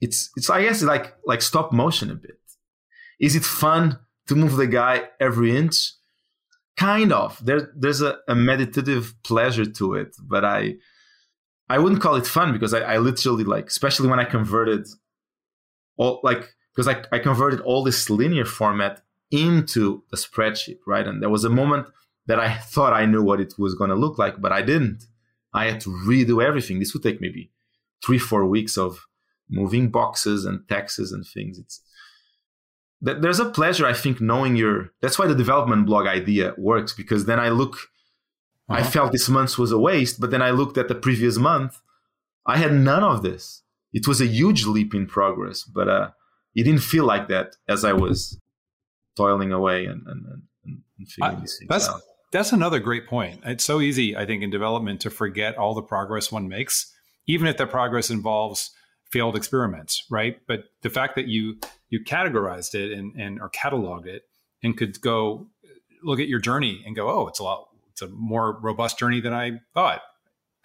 it's 0.02 0.30
it's 0.36 0.50
I 0.50 0.62
guess 0.64 0.84
like 0.84 1.16
like 1.26 1.42
stop 1.42 1.72
motion 1.72 2.12
a 2.12 2.16
bit. 2.16 2.38
Is 3.20 3.36
it 3.36 3.46
fun 3.46 4.00
to 4.28 4.36
move 4.36 4.58
the 4.58 4.68
guy 4.68 5.10
every 5.20 5.56
inch? 5.56 5.94
Kind 6.78 7.12
of. 7.14 7.44
There 7.44 7.72
there's 7.76 8.02
a, 8.02 8.18
a, 8.28 8.36
meditative 8.36 9.14
pleasure 9.24 9.66
to 9.66 9.96
it 9.96 10.16
but 10.20 10.44
i 10.44 10.76
i 11.70 11.78
wouldn't 11.78 12.02
call 12.02 12.16
it 12.16 12.26
fun 12.26 12.52
because 12.52 12.74
I, 12.74 12.82
I 12.82 12.98
literally 12.98 13.44
like 13.44 13.68
especially 13.68 14.10
when 14.10 14.20
i 14.20 14.26
converted 14.26 14.88
all 15.98 16.20
like 16.24 16.54
because 16.76 16.88
I, 16.88 17.04
I 17.16 17.20
converted 17.20 17.60
all 17.62 17.84
this 17.84 18.10
linear 18.10 18.46
format 18.46 19.02
into 19.30 20.04
a 20.12 20.16
spreadsheet 20.16 20.80
right? 20.88 21.06
And 21.08 21.22
there 21.22 21.30
was 21.30 21.44
a 21.44 21.50
moment 21.50 21.88
that 22.26 22.40
i 22.40 22.58
thought 22.58 22.94
i 22.94 23.06
knew 23.06 23.24
what 23.24 23.40
it 23.40 23.54
was 23.58 23.76
going 23.76 23.90
to 23.90 23.96
look 23.96 24.18
like 24.18 24.42
but 24.42 24.52
i 24.52 24.62
didn't. 24.62 25.06
I 25.54 25.66
had 25.66 25.82
to 25.82 25.90
redo 25.90 26.44
everything. 26.44 26.80
This 26.80 26.94
would 26.94 27.04
take 27.04 27.22
maybe 27.22 27.52
three 28.04 28.18
four 28.18 28.46
weeks 28.46 28.78
of 28.78 29.06
moving 29.50 29.90
boxes 29.90 30.46
and 30.46 30.68
taxes 30.68 31.12
and 31.12 31.26
things. 31.26 31.60
It's 31.60 31.82
there's 33.04 33.40
a 33.40 33.50
pleasure 33.50 33.86
i 33.86 33.94
think 33.94 34.22
knowing 34.22 34.56
your 34.56 34.92
that's 35.02 35.20
why 35.20 35.28
the 35.28 35.36
development 35.36 35.86
blog 35.86 36.08
idea 36.08 36.54
works 36.58 36.94
because 36.94 37.26
then 37.26 37.40
i 37.40 37.50
look 37.50 37.76
uh-huh. 38.70 38.80
i 38.80 38.84
felt 38.84 39.12
this 39.12 39.30
month 39.30 39.58
was 39.58 39.72
a 39.72 39.78
waste 39.78 40.20
but 40.20 40.32
then 40.32 40.42
i 40.42 40.50
looked 40.50 40.78
at 40.78 40.88
the 40.88 40.96
previous 40.96 41.38
month 41.38 41.80
i 42.46 42.58
had 42.58 42.74
none 42.74 43.04
of 43.04 43.24
this. 43.24 43.62
It 43.94 44.08
was 44.08 44.20
a 44.22 44.26
huge 44.26 44.66
leap 44.66 44.96
in 44.96 45.06
progress 45.06 45.64
but 45.64 45.88
uh, 45.88 46.10
it 46.56 46.64
didn't 46.64 46.82
feel 46.82 47.06
like 47.06 47.28
that 47.28 47.58
as 47.68 47.84
i 47.84 47.94
was 47.94 48.40
toiling 49.16 49.52
away 49.52 49.86
and, 49.86 50.02
and, 50.08 50.26
and 50.66 50.82
figuring 51.08 51.38
I, 51.38 51.40
these 51.42 51.58
things 51.58 51.70
that's, 51.70 51.90
out. 51.90 52.02
that's 52.32 52.52
another 52.52 52.80
great 52.80 53.06
point. 53.06 53.42
It's 53.46 53.66
so 53.66 53.82
easy 53.82 54.16
i 54.16 54.26
think 54.26 54.42
in 54.42 54.50
development 54.50 55.02
to 55.02 55.10
forget 55.10 55.58
all 55.58 55.74
the 55.74 55.84
progress 55.84 56.32
one 56.32 56.48
makes 56.48 56.92
even 57.28 57.48
if 57.48 57.58
that 57.58 57.70
progress 57.70 58.10
involves 58.10 58.72
failed 59.14 59.36
experiments, 59.36 60.04
right? 60.10 60.38
But 60.48 60.66
the 60.82 60.90
fact 60.90 61.16
that 61.16 61.28
you 61.28 61.60
you 61.90 62.04
categorized 62.04 62.74
it 62.74 62.92
and, 62.92 63.16
and 63.16 63.40
or 63.40 63.50
cataloged 63.52 64.08
it 64.08 64.24
and 64.64 64.76
could 64.76 65.00
go 65.00 65.48
look 66.04 66.20
at 66.20 66.28
your 66.28 66.40
journey 66.40 66.84
and 66.86 66.96
go, 66.96 67.08
oh, 67.10 67.28
it's 67.28 67.40
a 67.40 67.44
lot, 67.44 67.68
it's 67.92 68.02
a 68.02 68.08
more 68.10 68.60
robust 68.62 68.98
journey 68.98 69.22
than 69.22 69.34
I 69.34 69.62
thought. 69.76 70.02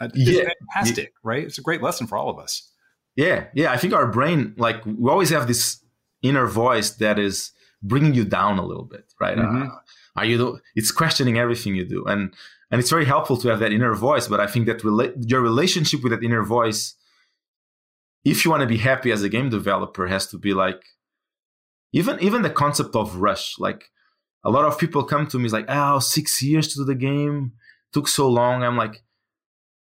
It's 0.01 0.17
yeah. 0.17 0.49
fantastic, 0.75 1.07
yeah. 1.07 1.31
right? 1.31 1.45
It's 1.45 1.59
a 1.59 1.63
great 1.63 1.83
lesson 1.83 2.07
for 2.07 2.17
all 2.17 2.31
of 2.31 2.39
us. 2.39 2.73
Yeah, 3.17 3.47
yeah. 3.55 3.73
I 3.73 3.77
think 3.77 3.93
our 3.93 4.07
brain, 4.07 4.55
like, 4.57 4.85
we 4.87 5.11
always 5.11 5.31
have 5.31 5.47
this 5.47 5.85
inner 6.23 6.47
voice 6.47 6.91
that 6.97 7.19
is 7.19 7.53
bringing 7.83 8.15
you 8.15 8.25
down 8.25 8.59
a 8.59 8.65
little 8.65 8.85
bit, 8.85 9.13
right? 9.21 9.37
Mm-hmm. 9.37 9.63
Uh, 9.63 9.77
are 10.17 10.25
you? 10.25 10.61
It's 10.75 10.93
questioning 10.93 11.37
everything 11.39 11.75
you 11.75 11.85
do, 11.85 12.05
and 12.07 12.33
and 12.71 12.81
it's 12.81 12.91
very 12.91 13.05
helpful 13.05 13.37
to 13.39 13.49
have 13.49 13.61
that 13.61 13.73
inner 13.73 13.95
voice. 13.95 14.29
But 14.29 14.41
I 14.41 14.47
think 14.47 14.67
that 14.67 14.83
rela- 14.83 15.15
your 15.31 15.41
relationship 15.41 16.03
with 16.03 16.13
that 16.13 16.23
inner 16.25 16.45
voice 16.45 16.95
if 18.31 18.45
you 18.45 18.51
want 18.51 18.61
to 18.61 18.67
be 18.67 18.79
happy 18.79 19.11
as 19.11 19.23
a 19.23 19.29
game 19.29 19.49
developer 19.49 20.07
has 20.07 20.27
to 20.27 20.39
be 20.39 20.53
like 20.53 20.83
even 21.93 22.19
even 22.21 22.43
the 22.43 22.51
concept 22.51 22.95
of 22.95 23.17
rush 23.17 23.59
like 23.59 23.91
a 24.45 24.51
lot 24.51 24.65
of 24.65 24.79
people 24.79 25.03
come 25.03 25.27
to 25.27 25.39
me 25.39 25.49
like 25.49 25.67
oh 25.69 25.99
six 25.99 26.43
years 26.43 26.69
to 26.69 26.81
do 26.81 26.85
the 26.85 26.95
game 26.95 27.53
took 27.93 28.09
so 28.09 28.29
long 28.29 28.63
i'm 28.63 28.77
like 28.77 29.03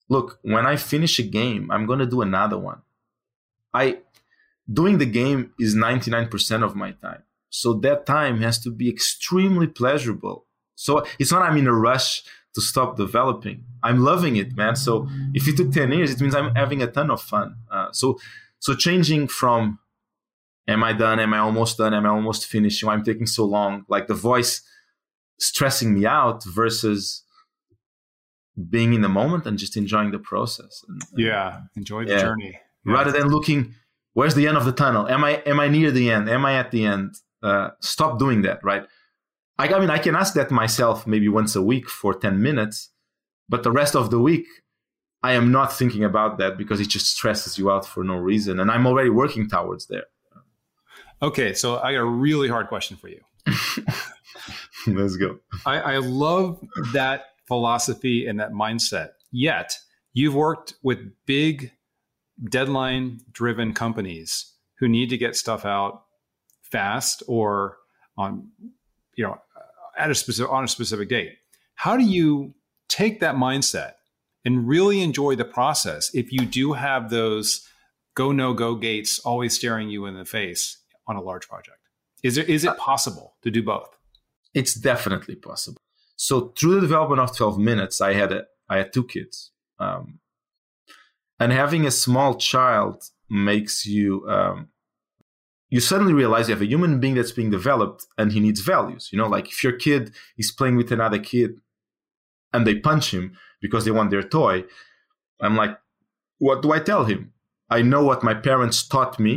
look 0.08 0.38
when 0.42 0.66
i 0.66 0.76
finish 0.76 1.18
a 1.18 1.22
game 1.22 1.70
i'm 1.70 1.86
going 1.86 1.98
to 1.98 2.06
do 2.06 2.20
another 2.20 2.58
one 2.58 2.82
i 3.72 3.98
doing 4.70 4.98
the 4.98 5.06
game 5.06 5.52
is 5.60 5.76
99% 5.76 6.64
of 6.64 6.74
my 6.74 6.90
time 6.90 7.22
so 7.50 7.72
that 7.72 8.04
time 8.04 8.40
has 8.40 8.58
to 8.58 8.70
be 8.70 8.88
extremely 8.90 9.66
pleasurable 9.66 10.46
so 10.74 11.04
it's 11.18 11.32
not 11.32 11.42
i'm 11.42 11.56
in 11.56 11.66
a 11.66 11.72
rush 11.72 12.22
to 12.56 12.62
stop 12.62 12.96
developing. 12.96 13.64
I'm 13.82 13.98
loving 14.02 14.36
it, 14.36 14.56
man. 14.56 14.76
So 14.76 15.08
if 15.34 15.46
it 15.46 15.58
took 15.58 15.72
10 15.72 15.92
years, 15.92 16.10
it 16.10 16.20
means 16.22 16.34
I'm 16.34 16.54
having 16.54 16.82
a 16.82 16.86
ton 16.86 17.10
of 17.10 17.20
fun. 17.20 17.56
Uh, 17.86 17.92
so, 17.92 18.18
so 18.58 18.74
changing 18.74 19.28
from 19.28 19.78
am 20.68 20.82
I 20.82 20.92
done? 20.92 21.20
Am 21.20 21.32
I 21.34 21.38
almost 21.38 21.78
done? 21.78 21.94
Am 21.94 22.06
I 22.06 22.10
almost 22.10 22.46
finished? 22.46 22.82
Why 22.82 22.92
I'm 22.92 23.04
taking 23.04 23.26
so 23.26 23.44
long? 23.44 23.84
Like 23.88 24.06
the 24.06 24.14
voice 24.14 24.62
stressing 25.38 25.94
me 25.94 26.06
out 26.06 26.44
versus 26.44 27.22
being 28.70 28.94
in 28.94 29.02
the 29.02 29.08
moment 29.08 29.46
and 29.46 29.58
just 29.58 29.76
enjoying 29.76 30.10
the 30.10 30.18
process. 30.18 30.82
And, 30.88 31.02
yeah, 31.16 31.60
enjoy 31.76 32.04
the 32.04 32.12
yeah. 32.12 32.20
journey. 32.20 32.58
Yeah. 32.86 32.92
Rather 32.92 33.12
than 33.12 33.28
looking, 33.28 33.74
where's 34.14 34.34
the 34.34 34.46
end 34.46 34.56
of 34.56 34.64
the 34.64 34.72
tunnel? 34.72 35.08
Am 35.08 35.24
I 35.24 35.42
am 35.46 35.60
I 35.60 35.68
near 35.68 35.90
the 35.90 36.10
end? 36.10 36.28
Am 36.28 36.44
I 36.44 36.54
at 36.56 36.70
the 36.70 36.84
end? 36.84 37.14
Uh, 37.42 37.70
stop 37.80 38.18
doing 38.18 38.42
that, 38.42 38.62
right? 38.64 38.84
I, 39.58 39.68
I 39.68 39.78
mean, 39.78 39.90
I 39.90 39.98
can 39.98 40.14
ask 40.14 40.34
that 40.34 40.50
myself 40.50 41.06
maybe 41.06 41.28
once 41.28 41.54
a 41.56 41.62
week 41.62 41.88
for 41.88 42.14
10 42.14 42.42
minutes, 42.42 42.90
but 43.48 43.62
the 43.62 43.70
rest 43.70 43.94
of 43.94 44.10
the 44.10 44.18
week, 44.18 44.46
I 45.26 45.32
am 45.32 45.50
not 45.50 45.76
thinking 45.76 46.04
about 46.04 46.38
that 46.38 46.56
because 46.56 46.78
it 46.80 46.88
just 46.88 47.06
stresses 47.06 47.58
you 47.58 47.68
out 47.68 47.84
for 47.84 48.04
no 48.04 48.14
reason. 48.14 48.60
And 48.60 48.70
I'm 48.70 48.86
already 48.86 49.10
working 49.10 49.48
towards 49.48 49.86
there. 49.86 50.04
Okay, 51.20 51.52
so 51.52 51.80
I 51.80 51.94
got 51.94 52.02
a 52.02 52.04
really 52.04 52.48
hard 52.48 52.68
question 52.68 52.96
for 52.96 53.08
you. 53.08 53.20
Let's 54.86 55.16
go. 55.16 55.40
I, 55.66 55.80
I 55.80 55.96
love 55.98 56.64
that 56.92 57.24
philosophy 57.48 58.28
and 58.28 58.38
that 58.38 58.52
mindset. 58.52 59.14
Yet, 59.32 59.76
you've 60.12 60.36
worked 60.36 60.74
with 60.84 61.00
big 61.26 61.72
deadline 62.48 63.18
driven 63.32 63.72
companies 63.72 64.52
who 64.78 64.86
need 64.86 65.10
to 65.10 65.18
get 65.18 65.34
stuff 65.34 65.64
out 65.64 66.04
fast 66.62 67.24
or 67.26 67.78
on 68.16 68.48
you 69.16 69.24
know 69.24 69.38
at 69.98 70.08
a 70.08 70.14
specific 70.14 70.52
on 70.52 70.62
a 70.62 70.68
specific 70.68 71.08
date. 71.08 71.32
How 71.74 71.96
do 71.96 72.04
you 72.04 72.54
take 72.86 73.18
that 73.20 73.34
mindset 73.34 73.94
and 74.46 74.68
really 74.68 75.02
enjoy 75.02 75.34
the 75.34 75.44
process 75.44 76.14
if 76.14 76.32
you 76.32 76.46
do 76.46 76.74
have 76.74 77.10
those 77.10 77.68
go 78.14 78.30
no 78.30 78.54
go 78.54 78.76
gates 78.76 79.18
always 79.18 79.54
staring 79.54 79.90
you 79.90 80.06
in 80.06 80.14
the 80.14 80.24
face 80.24 80.78
on 81.08 81.16
a 81.16 81.20
large 81.20 81.48
project? 81.48 81.80
Is 82.22 82.38
it 82.38 82.48
is 82.48 82.64
it 82.64 82.78
possible 82.78 83.34
to 83.42 83.50
do 83.50 83.62
both? 83.62 83.90
It's 84.54 84.72
definitely 84.72 85.34
possible. 85.34 85.80
So 86.14 86.54
through 86.56 86.76
the 86.76 86.80
development 86.80 87.20
of 87.20 87.36
12 87.36 87.58
minutes, 87.58 88.00
I 88.00 88.14
had 88.14 88.32
a, 88.32 88.44
I 88.70 88.78
had 88.78 88.92
two 88.92 89.04
kids, 89.04 89.50
um, 89.78 90.20
and 91.38 91.52
having 91.52 91.84
a 91.84 91.90
small 91.90 92.36
child 92.36 93.02
makes 93.28 93.84
you 93.84 94.26
um, 94.28 94.68
you 95.68 95.80
suddenly 95.80 96.14
realize 96.14 96.48
you 96.48 96.54
have 96.54 96.62
a 96.62 96.66
human 96.66 97.00
being 97.00 97.16
that's 97.16 97.32
being 97.32 97.50
developed 97.50 98.06
and 98.16 98.32
he 98.32 98.40
needs 98.40 98.60
values. 98.60 99.10
You 99.12 99.18
know, 99.18 99.26
like 99.26 99.48
if 99.48 99.64
your 99.64 99.72
kid 99.72 100.14
is 100.38 100.52
playing 100.52 100.76
with 100.76 100.92
another 100.92 101.18
kid 101.18 101.60
and 102.52 102.64
they 102.64 102.76
punch 102.76 103.12
him 103.12 103.36
because 103.66 103.84
they 103.84 103.96
want 103.98 104.10
their 104.10 104.22
toy, 104.22 104.64
I'm 105.40 105.56
like, 105.56 105.76
what 106.38 106.62
do 106.62 106.72
I 106.72 106.78
tell 106.78 107.04
him? 107.04 107.32
I 107.68 107.82
know 107.82 108.02
what 108.04 108.22
my 108.22 108.34
parents 108.34 108.86
taught 108.86 109.18
me, 109.18 109.34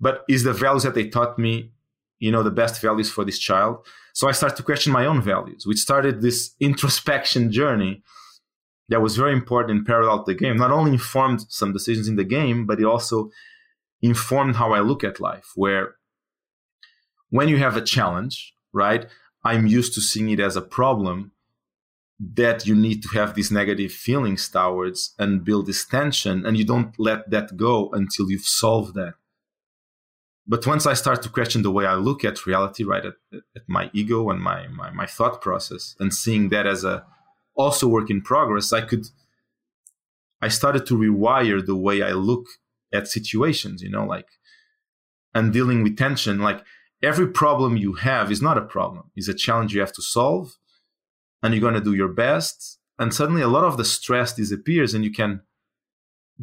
but 0.00 0.24
is 0.28 0.44
the 0.44 0.52
values 0.52 0.84
that 0.84 0.94
they 0.94 1.08
taught 1.08 1.38
me, 1.38 1.72
you 2.18 2.30
know, 2.32 2.42
the 2.42 2.58
best 2.62 2.80
values 2.80 3.10
for 3.10 3.24
this 3.24 3.38
child? 3.38 3.86
So 4.14 4.28
I 4.28 4.32
start 4.32 4.56
to 4.56 4.62
question 4.62 4.92
my 4.92 5.04
own 5.06 5.20
values, 5.22 5.66
which 5.66 5.78
started 5.78 6.14
this 6.22 6.54
introspection 6.60 7.52
journey 7.52 8.02
that 8.88 9.02
was 9.02 9.16
very 9.16 9.32
important 9.32 9.78
in 9.78 9.84
parallel 9.84 10.24
to 10.24 10.32
the 10.32 10.38
game. 10.38 10.56
Not 10.56 10.72
only 10.72 10.92
informed 10.92 11.40
some 11.48 11.72
decisions 11.72 12.08
in 12.08 12.16
the 12.16 12.24
game, 12.24 12.66
but 12.66 12.80
it 12.80 12.86
also 12.86 13.30
informed 14.02 14.56
how 14.56 14.72
I 14.72 14.80
look 14.80 15.04
at 15.04 15.20
life, 15.20 15.52
where 15.54 15.96
when 17.28 17.48
you 17.48 17.58
have 17.58 17.76
a 17.76 17.82
challenge, 17.94 18.54
right, 18.72 19.06
I'm 19.44 19.66
used 19.66 19.94
to 19.94 20.00
seeing 20.00 20.30
it 20.30 20.40
as 20.40 20.56
a 20.56 20.62
problem 20.78 21.32
that 22.20 22.66
you 22.66 22.74
need 22.74 23.02
to 23.02 23.08
have 23.14 23.34
these 23.34 23.50
negative 23.50 23.90
feelings 23.90 24.48
towards 24.48 25.14
and 25.18 25.44
build 25.44 25.66
this 25.66 25.86
tension, 25.86 26.44
and 26.44 26.56
you 26.56 26.64
don't 26.64 26.98
let 26.98 27.30
that 27.30 27.56
go 27.56 27.88
until 27.92 28.30
you've 28.30 28.44
solved 28.44 28.94
that. 28.94 29.14
But 30.46 30.66
once 30.66 30.84
I 30.84 30.94
start 30.94 31.22
to 31.22 31.28
question 31.28 31.62
the 31.62 31.70
way 31.70 31.86
I 31.86 31.94
look 31.94 32.24
at 32.24 32.44
reality, 32.44 32.84
right, 32.84 33.06
at, 33.06 33.14
at 33.32 33.62
my 33.68 33.90
ego 33.94 34.28
and 34.30 34.42
my, 34.42 34.66
my, 34.68 34.90
my 34.90 35.06
thought 35.06 35.40
process, 35.40 35.96
and 35.98 36.12
seeing 36.12 36.50
that 36.50 36.66
as 36.66 36.84
a 36.84 37.04
also 37.54 37.88
work 37.88 38.10
in 38.10 38.20
progress, 38.20 38.72
I 38.72 38.82
could 38.82 39.06
I 40.42 40.48
started 40.48 40.86
to 40.86 40.96
rewire 40.96 41.64
the 41.64 41.76
way 41.76 42.02
I 42.02 42.12
look 42.12 42.46
at 42.92 43.08
situations, 43.08 43.82
you 43.82 43.90
know, 43.90 44.04
like, 44.04 44.28
and 45.34 45.52
dealing 45.52 45.82
with 45.82 45.98
tension. 45.98 46.38
Like, 46.38 46.64
every 47.02 47.28
problem 47.28 47.76
you 47.76 47.94
have 47.94 48.32
is 48.32 48.42
not 48.42 48.58
a 48.58 48.62
problem, 48.62 49.10
it's 49.14 49.28
a 49.28 49.34
challenge 49.34 49.74
you 49.74 49.80
have 49.80 49.92
to 49.92 50.02
solve, 50.02 50.56
and 51.42 51.54
you're 51.54 51.60
going 51.60 51.74
to 51.74 51.80
do 51.80 51.94
your 51.94 52.08
best. 52.08 52.78
And 52.98 53.14
suddenly, 53.14 53.42
a 53.42 53.48
lot 53.48 53.64
of 53.64 53.76
the 53.76 53.84
stress 53.84 54.34
disappears, 54.34 54.94
and 54.94 55.04
you 55.04 55.12
can 55.12 55.42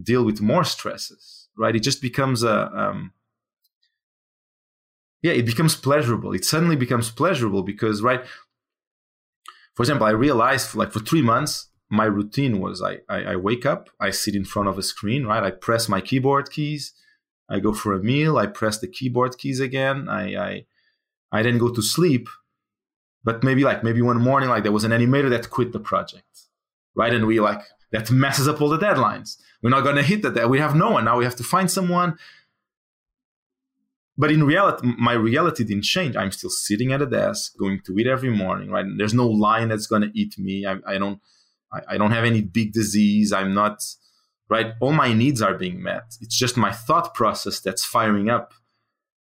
deal 0.01 0.23
with 0.23 0.41
more 0.41 0.63
stresses, 0.63 1.49
right? 1.57 1.75
It 1.75 1.83
just 1.83 2.01
becomes 2.01 2.43
a, 2.43 2.71
um, 2.75 3.13
yeah, 5.21 5.33
it 5.33 5.45
becomes 5.45 5.75
pleasurable. 5.75 6.33
It 6.33 6.45
suddenly 6.45 6.75
becomes 6.75 7.11
pleasurable 7.11 7.63
because, 7.63 8.01
right? 8.01 8.23
For 9.75 9.83
example, 9.83 10.07
I 10.07 10.11
realized 10.11 10.75
like 10.75 10.91
for 10.91 10.99
three 10.99 11.21
months, 11.21 11.67
my 11.89 12.05
routine 12.05 12.59
was 12.59 12.81
I, 12.81 12.99
I, 13.07 13.33
I 13.33 13.35
wake 13.35 13.65
up, 13.65 13.89
I 13.99 14.09
sit 14.09 14.35
in 14.35 14.43
front 14.43 14.67
of 14.67 14.77
a 14.77 14.83
screen, 14.83 15.25
right? 15.25 15.43
I 15.43 15.51
press 15.51 15.87
my 15.87 16.01
keyboard 16.01 16.49
keys, 16.51 16.93
I 17.49 17.59
go 17.59 17.73
for 17.73 17.93
a 17.93 18.03
meal, 18.03 18.37
I 18.37 18.47
press 18.47 18.79
the 18.79 18.87
keyboard 18.87 19.37
keys 19.37 19.59
again, 19.59 20.09
I 20.09 20.35
I, 20.35 20.65
I 21.31 21.43
then 21.43 21.57
go 21.57 21.69
to 21.69 21.81
sleep. 21.81 22.27
But 23.28 23.43
maybe 23.43 23.63
like 23.69 23.84
maybe 23.84 24.01
one 24.01 24.21
morning, 24.30 24.47
like 24.53 24.63
there 24.63 24.78
was 24.78 24.86
an 24.86 24.93
animator 24.97 25.30
that 25.32 25.49
quit 25.55 25.73
the 25.73 25.82
project, 25.91 26.34
right? 26.95 27.13
And 27.13 27.28
we 27.28 27.41
like 27.41 27.61
that 27.91 28.09
messes 28.09 28.47
up 28.47 28.61
all 28.61 28.69
the 28.69 28.78
deadlines. 28.88 29.30
We're 29.61 29.75
not 29.78 29.84
gonna 29.88 30.07
hit 30.11 30.21
that. 30.23 30.49
We 30.49 30.59
have 30.59 30.75
no 30.75 30.91
one 30.91 31.03
now. 31.03 31.17
We 31.17 31.25
have 31.25 31.36
to 31.41 31.43
find 31.43 31.69
someone. 31.69 32.11
but 34.17 34.32
in 34.32 34.43
reality, 34.45 34.93
my 34.97 35.13
reality 35.13 35.63
didn't 35.65 35.84
change. 35.84 36.15
I'm 36.15 36.32
still 36.32 36.49
sitting 36.49 36.93
at 36.93 37.01
a 37.01 37.05
desk, 37.05 37.57
going 37.57 37.82
to 37.86 37.97
eat 37.99 38.07
every 38.07 38.30
morning. 38.43 38.71
Right? 38.71 38.86
There's 38.97 39.13
no 39.13 39.28
lion 39.28 39.69
that's 39.69 39.88
going 39.88 40.03
to 40.03 40.11
eat 40.21 40.39
me. 40.39 40.65
I, 40.65 40.78
I 40.88 40.97
don't. 40.97 41.19
I, 41.71 41.80
I 41.93 41.97
don't 41.97 42.11
have 42.11 42.23
any 42.23 42.41
big 42.41 42.71
disease. 42.71 43.34
I'm 43.34 43.53
not. 43.53 43.84
Right? 44.49 44.69
All 44.80 44.93
my 44.93 45.11
needs 45.11 45.41
are 45.41 45.55
being 45.65 45.84
met. 45.84 46.15
It's 46.21 46.38
just 46.38 46.55
my 46.55 46.71
thought 46.71 47.13
process 47.13 47.59
that's 47.59 47.84
firing 47.84 48.30
up. 48.30 48.53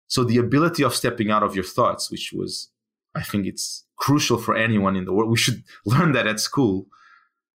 So 0.06 0.24
the 0.24 0.38
ability 0.38 0.82
of 0.82 0.94
stepping 0.94 1.30
out 1.30 1.42
of 1.42 1.54
your 1.54 1.64
thoughts, 1.64 2.10
which 2.10 2.32
was, 2.34 2.71
I 3.14 3.22
think, 3.22 3.46
it's 3.46 3.84
crucial 3.96 4.38
for 4.38 4.56
anyone 4.56 4.96
in 4.96 5.04
the 5.04 5.12
world. 5.12 5.30
We 5.30 5.36
should 5.36 5.62
learn 5.86 6.12
that 6.12 6.26
at 6.26 6.40
school. 6.40 6.86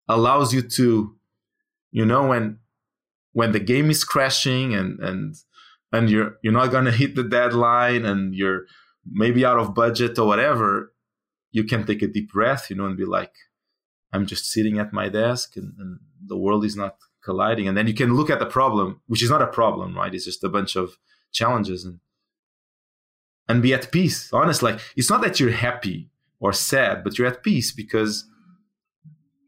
Allows 0.08 0.54
you 0.54 0.62
to, 0.62 1.16
you 1.90 2.06
know, 2.06 2.28
when 2.28 2.58
when 3.32 3.52
the 3.52 3.60
game 3.60 3.90
is 3.90 4.04
crashing 4.04 4.72
and 4.74 5.00
and 5.00 5.34
and 5.92 6.08
you're 6.08 6.36
you're 6.42 6.52
not 6.52 6.70
gonna 6.70 6.92
hit 6.92 7.16
the 7.16 7.24
deadline 7.24 8.04
and 8.04 8.34
you're 8.34 8.62
maybe 9.10 9.44
out 9.44 9.58
of 9.58 9.74
budget 9.74 10.18
or 10.18 10.26
whatever, 10.26 10.92
you 11.50 11.64
can 11.64 11.84
take 11.84 12.02
a 12.02 12.06
deep 12.06 12.32
breath, 12.32 12.70
you 12.70 12.76
know, 12.76 12.86
and 12.86 12.96
be 12.96 13.04
like, 13.04 13.32
I'm 14.12 14.26
just 14.26 14.46
sitting 14.46 14.78
at 14.78 14.92
my 14.92 15.08
desk 15.08 15.56
and, 15.56 15.74
and 15.78 15.98
the 16.24 16.36
world 16.36 16.64
is 16.64 16.76
not 16.76 16.96
colliding. 17.24 17.68
And 17.68 17.76
then 17.76 17.86
you 17.86 17.94
can 17.94 18.14
look 18.14 18.30
at 18.30 18.38
the 18.38 18.46
problem, 18.46 19.00
which 19.06 19.22
is 19.22 19.30
not 19.30 19.42
a 19.42 19.46
problem, 19.46 19.96
right? 19.96 20.14
It's 20.14 20.24
just 20.24 20.44
a 20.44 20.48
bunch 20.48 20.76
of 20.76 20.96
challenges 21.32 21.84
and 21.84 22.00
and 23.48 23.62
be 23.62 23.74
at 23.74 23.90
peace. 23.92 24.32
Honest, 24.32 24.62
like 24.62 24.80
it's 24.96 25.10
not 25.10 25.22
that 25.22 25.40
you're 25.40 25.50
happy 25.50 26.10
or 26.40 26.52
sad, 26.52 27.04
but 27.04 27.18
you're 27.18 27.26
at 27.26 27.42
peace 27.42 27.72
because 27.72 28.28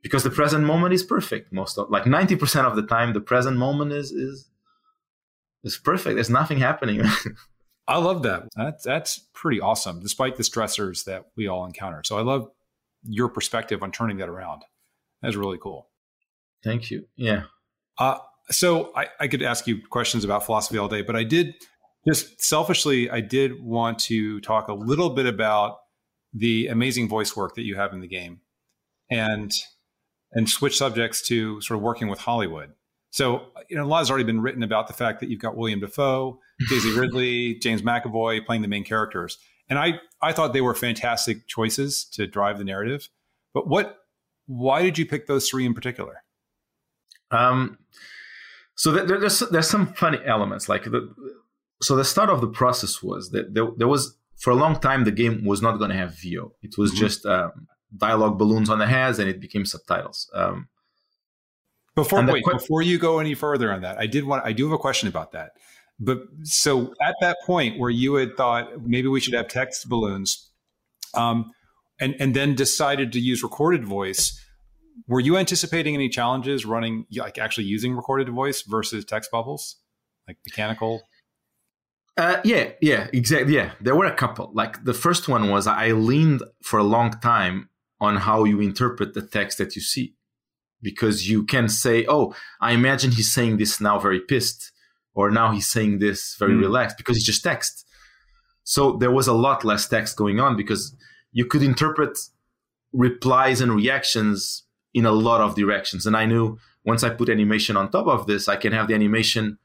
because 0.03 0.23
the 0.23 0.31
present 0.31 0.65
moment 0.65 0.95
is 0.95 1.03
perfect. 1.03 1.53
Most 1.53 1.79
of 1.79 1.91
like 1.91 2.07
ninety 2.07 2.37
percent 2.37 2.67
of 2.67 2.77
the 2.77 2.87
time, 2.87 3.13
the 3.13 3.21
present 3.21 3.57
moment 3.57 3.93
is 3.93 4.11
is 4.13 4.49
is 5.65 5.77
perfect. 5.77 6.15
There's 6.15 6.31
nothing 6.31 6.59
happening. 6.59 7.03
I 7.89 7.99
love 7.99 8.23
that. 8.23 8.49
That's 8.55 8.85
that's 8.85 9.19
pretty 9.33 9.61
awesome, 9.61 10.01
despite 10.01 10.37
the 10.37 10.43
stressors 10.43 11.05
that 11.05 11.27
we 11.37 11.49
all 11.49 11.65
encounter. 11.65 12.03
So 12.05 12.19
I 12.19 12.23
love 12.23 12.51
your 13.03 13.29
perspective 13.29 13.83
on 13.83 13.93
turning 13.93 14.19
that 14.19 14.29
around. 14.29 14.63
That's 15.23 15.37
really 15.37 15.59
cool. 15.59 15.89
Thank 16.63 16.91
you. 16.91 17.07
Yeah. 17.17 17.45
Uh, 17.99 18.19
so 18.51 18.93
I, 18.95 19.07
I 19.21 19.29
could 19.29 19.43
ask 19.43 19.67
you 19.67 19.81
questions 19.89 20.25
about 20.25 20.45
philosophy 20.45 20.79
all 20.79 20.89
day, 20.89 21.03
but 21.03 21.17
I 21.17 21.25
did 21.25 21.55
just 22.09 22.43
selfishly, 22.43 23.11
I 23.11 23.21
did 23.21 23.63
want 23.63 23.99
to 24.01 24.41
talk 24.41 24.69
a 24.69 24.75
little 24.75 25.11
bit 25.11 25.27
about 25.27 25.79
the 26.33 26.69
amazing 26.69 27.09
voice 27.09 27.37
work 27.37 27.55
that 27.55 27.63
you 27.63 27.77
have 27.77 27.93
in 27.93 28.01
the 28.01 28.09
game, 28.09 28.41
and 29.11 29.53
and 30.33 30.49
switch 30.49 30.77
subjects 30.77 31.27
to 31.29 31.61
sort 31.61 31.79
of 31.79 31.83
working 31.83 32.09
with 32.09 32.19
Hollywood. 32.21 32.73
So, 33.11 33.47
you 33.71 33.77
know, 33.77 33.85
a 33.85 33.87
lot 33.87 33.99
has 34.01 34.11
already 34.11 34.25
been 34.25 34.41
written 34.41 34.63
about 34.63 34.87
the 34.87 34.93
fact 34.93 35.21
that 35.21 35.31
you've 35.31 35.41
got 35.41 35.57
Willem 35.57 35.81
Dafoe, 35.81 36.39
Daisy 36.69 36.93
Ridley, 36.99 37.55
James 37.55 37.81
McAvoy 37.81 38.45
playing 38.45 38.63
the 38.63 38.69
main 38.69 38.85
characters. 38.85 39.39
And 39.71 39.79
I, 39.79 40.01
I 40.21 40.33
thought 40.33 40.53
they 40.53 40.61
were 40.61 40.75
fantastic 40.75 41.47
choices 41.47 42.05
to 42.13 42.27
drive 42.27 42.59
the 42.59 42.65
narrative. 42.65 43.09
But 43.55 43.67
what, 43.67 43.97
why 44.47 44.83
did 44.83 44.99
you 44.99 45.07
pick 45.07 45.27
those 45.27 45.49
three 45.49 45.65
in 45.65 45.73
particular? 45.73 46.23
Um, 47.31 47.79
so 48.75 48.93
there, 48.93 49.19
there's 49.19 49.41
there's 49.41 49.69
some 49.69 49.93
funny 49.95 50.19
elements. 50.25 50.69
Like 50.69 50.85
the, 50.85 51.13
so 51.81 51.97
the 51.97 52.05
start 52.05 52.31
of 52.31 52.41
the 52.41 52.49
process 52.49 53.03
was 53.03 53.31
that 53.31 53.55
there, 53.55 53.69
there 53.77 53.89
was 53.89 54.17
for 54.37 54.51
a 54.51 54.57
long 54.57 54.79
time 54.81 55.05
the 55.05 55.11
game 55.11 55.45
was 55.45 55.63
not 55.63 55.79
going 55.79 55.91
to 55.91 55.97
have 55.97 56.17
VO. 56.19 56.53
It 56.63 56.79
was 56.79 56.91
mm-hmm. 56.91 57.01
just 57.01 57.27
um, 57.27 57.69
dialogue 57.97 58.39
balloons 58.39 58.71
on 58.71 58.79
the 58.79 58.87
heads, 58.87 59.19
and 59.19 59.29
it 59.29 59.41
became 59.41 59.65
subtitles. 59.65 60.31
Um, 60.35 60.69
before 61.95 62.25
wait, 62.25 62.45
qu- 62.45 62.53
before 62.53 62.83
you 62.83 62.99
go 62.99 63.19
any 63.19 63.35
further 63.35 63.73
on 63.73 63.83
that, 63.83 63.99
I 63.99 64.07
did 64.07 64.25
want 64.25 64.45
I 64.45 64.53
do 64.53 64.65
have 64.65 64.73
a 64.73 64.79
question 64.79 65.09
about 65.09 65.33
that. 65.33 65.53
But 66.01 66.19
so 66.45 66.93
at 67.03 67.17
that 67.21 67.39
point 67.45 67.79
where 67.79 67.91
you 67.91 68.15
had 68.15 68.37
thought 68.37 68.87
maybe 68.87 69.09
we 69.09 69.19
should 69.21 69.35
have 69.35 69.49
text 69.49 69.89
balloons, 69.89 70.51
um, 71.15 71.51
and 72.01 72.15
and 72.21 72.35
then 72.35 72.55
decided 72.55 73.13
to 73.13 73.21
use 73.21 73.43
recorded 73.43 73.85
voice, 73.85 74.41
were 75.09 75.19
you 75.21 75.37
anticipating 75.37 75.95
any 75.95 76.09
challenges 76.09 76.65
running 76.65 77.07
like 77.17 77.39
actually 77.39 77.65
using 77.65 77.97
recorded 77.97 78.29
voice 78.29 78.63
versus 78.63 79.05
text 79.05 79.31
bubbles, 79.33 79.77
like 80.29 80.39
mechanical? 80.47 81.03
Uh, 82.19 82.41
yeah, 82.43 82.71
yeah, 82.81 83.07
exactly. 83.13 83.55
Yeah, 83.55 83.71
there 83.81 83.95
were 83.95 84.07
a 84.07 84.15
couple. 84.15 84.51
Like 84.53 84.85
the 84.85 84.93
first 84.93 85.29
one 85.29 85.51
was 85.51 85.69
I 85.69 85.93
leaned 85.93 86.43
for 86.63 86.81
a 86.81 86.83
long 86.83 87.13
time 87.21 87.71
on 88.01 88.17
how 88.17 88.43
you 88.43 88.61
interpret 88.61 89.15
the 89.15 89.23
text 89.23 89.59
that 89.59 89.77
you 89.77 89.83
see 89.83 90.15
because 90.83 91.31
you 91.31 91.45
can 91.45 91.69
say, 91.69 92.05
"Oh, 92.09 92.35
I 92.61 92.73
imagine 92.73 93.13
he's 93.13 93.33
saying 93.33 93.59
this 93.59 93.81
now 93.81 94.01
very 94.01 94.19
pissed," 94.19 94.73
or 95.15 95.31
now 95.31 95.53
he's 95.53 95.71
saying 95.71 96.01
this 96.01 96.35
very 96.37 96.55
mm. 96.55 96.61
relaxed 96.61 96.97
because 96.97 97.17
it's 97.17 97.25
just 97.25 97.45
text. 97.45 97.87
So 98.65 98.97
there 98.97 99.13
was 99.13 99.29
a 99.29 99.33
lot 99.33 99.65
less 99.65 99.89
text 99.89 100.17
going 100.17 100.41
on 100.41 100.57
because 100.57 100.97
you 101.31 101.45
could 101.45 101.63
interpret 101.63 102.19
replies 102.93 103.61
and 103.61 103.73
reactions 103.73 104.65
in 104.93 105.07
a 105.07 105.13
lot 105.13 105.41
of 105.41 105.55
directions. 105.55 106.05
And 106.05 106.17
I 106.17 106.27
knew 106.27 106.59
once 106.85 107.05
I 107.05 107.11
put 107.11 107.29
animation 107.29 107.77
on 107.77 107.93
top 107.93 108.09
of 108.09 108.27
this, 108.27 108.49
I 108.49 108.57
can 108.57 108.73
have 108.73 108.89
the 108.89 108.95
animation 108.95 109.59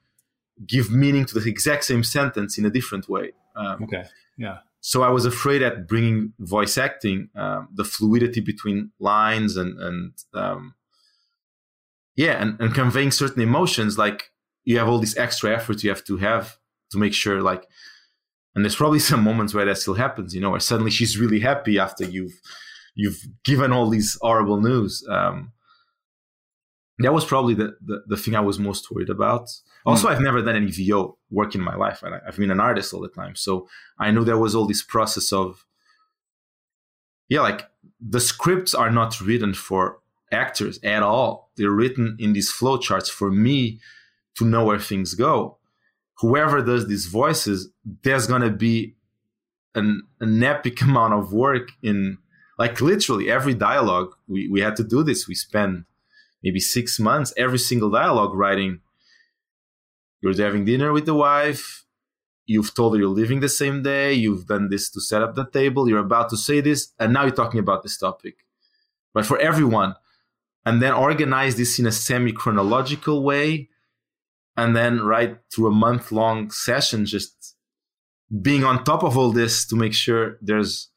give 0.66 0.92
meaning 0.92 1.26
to 1.26 1.40
the 1.40 1.50
exact 1.50 1.86
same 1.86 2.04
sentence 2.04 2.58
in 2.58 2.66
a 2.66 2.70
different 2.70 3.10
way. 3.10 3.32
Um, 3.56 3.84
okay. 3.84 4.06
Yeah. 4.38 4.60
So 4.82 5.02
I 5.02 5.10
was 5.10 5.26
afraid 5.26 5.62
at 5.62 5.88
bringing 5.88 6.34
voice 6.40 6.78
acting, 6.78 7.30
um, 7.36 7.70
the 7.74 7.86
fluidity 7.86 8.42
between 8.42 8.92
lines 9.00 9.56
and 9.56 9.80
and 9.80 10.14
um, 10.34 10.76
yeah 12.16 12.42
and, 12.42 12.60
and 12.60 12.74
conveying 12.74 13.12
certain 13.12 13.42
emotions 13.42 13.98
like 13.98 14.32
you 14.66 14.78
have 14.78 14.88
all 14.88 15.00
this 15.00 15.18
extra 15.18 15.54
effort 15.54 15.84
you 15.84 15.90
have 15.90 16.04
to 16.06 16.18
have 16.18 16.58
to 16.92 16.98
make 16.98 17.14
sure 17.14 17.42
like 17.42 17.68
and 18.56 18.64
there's 18.64 18.76
probably 18.76 19.00
some 19.12 19.24
moments 19.24 19.54
where 19.54 19.66
that 19.66 19.78
still 19.78 19.96
happens 19.96 20.34
you 20.34 20.42
know 20.42 20.52
where 20.52 20.60
suddenly 20.60 20.92
she's 20.92 21.18
really 21.18 21.40
happy 21.40 21.80
after 21.80 22.06
you've 22.06 22.40
you've 22.96 23.20
given 23.44 23.72
all 23.72 23.90
these 23.90 24.18
horrible 24.22 24.62
news 24.62 25.06
um, 25.10 25.52
that 27.00 27.14
was 27.14 27.26
probably 27.26 27.54
the, 27.54 27.76
the, 27.82 28.04
the 28.08 28.18
thing 28.18 28.36
i 28.36 28.40
was 28.40 28.60
most 28.60 28.90
worried 28.92 29.10
about 29.10 29.50
also 29.86 30.08
mm. 30.08 30.12
i've 30.12 30.22
never 30.22 30.42
done 30.42 30.56
any 30.56 30.72
vo 30.72 31.18
work 31.32 31.56
in 31.56 31.62
my 31.62 31.76
life 31.76 32.04
right? 32.04 32.22
i've 32.28 32.38
been 32.38 32.52
an 32.52 32.60
artist 32.60 32.94
all 32.94 33.02
the 33.02 33.10
time 33.10 33.36
so 33.36 33.68
i 34.00 34.12
knew 34.12 34.24
there 34.24 34.38
was 34.38 34.56
all 34.56 34.66
this 34.66 34.84
process 34.84 35.34
of 35.34 35.66
yeah 37.30 37.42
like 37.42 37.68
the 38.00 38.20
scripts 38.20 38.74
are 38.74 38.92
not 38.92 39.20
written 39.22 39.54
for 39.54 40.00
actors 40.34 40.80
at 40.84 41.04
all. 41.04 41.52
They're 41.56 41.72
written 41.72 42.18
in 42.20 42.34
these 42.34 42.52
flowcharts 42.52 43.10
for 43.10 43.32
me 43.32 43.80
to 44.36 44.46
know 44.46 44.66
where 44.66 44.80
things 44.80 45.14
go. 45.14 45.58
Whoever 46.20 46.62
does 46.62 46.88
these 46.88 47.06
voices, 47.06 47.70
there's 48.04 48.28
gonna 48.28 48.50
be 48.50 48.96
an, 49.76 50.04
an 50.20 50.44
epic 50.44 50.82
amount 50.82 51.14
of 51.14 51.32
work 51.32 51.70
in 51.82 52.18
like 52.58 52.82
literally 52.82 53.32
every 53.32 53.54
dialogue. 53.54 54.14
We 54.28 54.48
we 54.48 54.62
had 54.62 54.76
to 54.78 54.84
do 54.84 55.04
this. 55.04 55.28
We 55.28 55.36
spent 55.36 55.86
maybe 56.44 56.60
six 56.60 57.00
months 57.00 57.34
every 57.38 57.60
single 57.60 57.90
dialogue 57.90 58.34
writing. 58.34 58.82
You're 60.22 60.36
having 60.36 60.66
dinner 60.66 60.94
with 60.94 61.06
the 61.06 61.14
wife. 61.14 61.86
You've 62.46 62.74
told 62.74 62.94
her 62.94 63.00
you're 63.00 63.10
leaving 63.10 63.40
the 63.40 63.50
same 63.50 63.84
day. 63.84 64.14
You've 64.14 64.48
done 64.48 64.70
this 64.70 64.90
to 64.92 65.02
set 65.02 65.22
up 65.22 65.36
the 65.36 65.46
table. 65.46 65.88
You're 65.88 66.00
about 66.00 66.30
to 66.30 66.38
say 66.38 66.60
this, 66.62 66.92
and 67.00 67.14
now 67.14 67.24
you're 67.24 67.32
talking 67.32 67.60
about 67.60 67.84
this 67.84 67.98
topic. 67.98 68.36
But 69.14 69.26
for 69.26 69.38
everyone, 69.40 69.96
and 70.66 70.82
then 70.82 70.94
organize 70.94 71.56
this 71.56 71.80
in 71.80 71.86
a 71.86 71.92
semi 71.92 72.32
chronological 72.32 73.24
way 73.24 73.70
and 74.56 74.76
then 74.76 75.02
right 75.02 75.38
through 75.52 75.68
a 75.68 75.72
month 75.72 76.12
long 76.12 76.52
session 76.52 77.06
just 77.06 77.56
being 78.42 78.64
on 78.64 78.84
top 78.84 79.04
of 79.04 79.18
all 79.18 79.32
this 79.32 79.66
to 79.66 79.76
make 79.76 79.94
sure 79.94 80.38
there's 80.42 80.90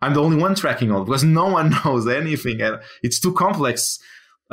i'm 0.00 0.14
the 0.14 0.22
only 0.22 0.36
one 0.36 0.54
tracking 0.54 0.90
all 0.90 1.04
because 1.04 1.24
no 1.24 1.48
one 1.48 1.70
knows 1.84 2.06
anything 2.08 2.60
it's 3.02 3.20
too 3.20 3.32
complex 3.32 3.98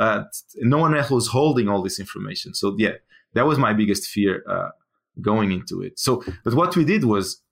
uh, 0.00 0.24
no 0.56 0.78
one 0.78 0.96
else 0.96 1.10
was 1.10 1.28
holding 1.28 1.68
all 1.68 1.82
this 1.82 2.00
information. 2.00 2.54
So 2.54 2.74
yeah 2.78 2.96
that 3.34 3.46
was 3.46 3.58
my 3.58 3.72
biggest 3.72 4.08
fear 4.08 4.42
uh, 4.48 4.70
going 5.20 5.52
into 5.52 5.82
it. 5.82 5.98
So 5.98 6.24
but 6.44 6.54
what 6.54 6.76
we 6.76 6.84
did 6.84 7.04
was 7.04 7.42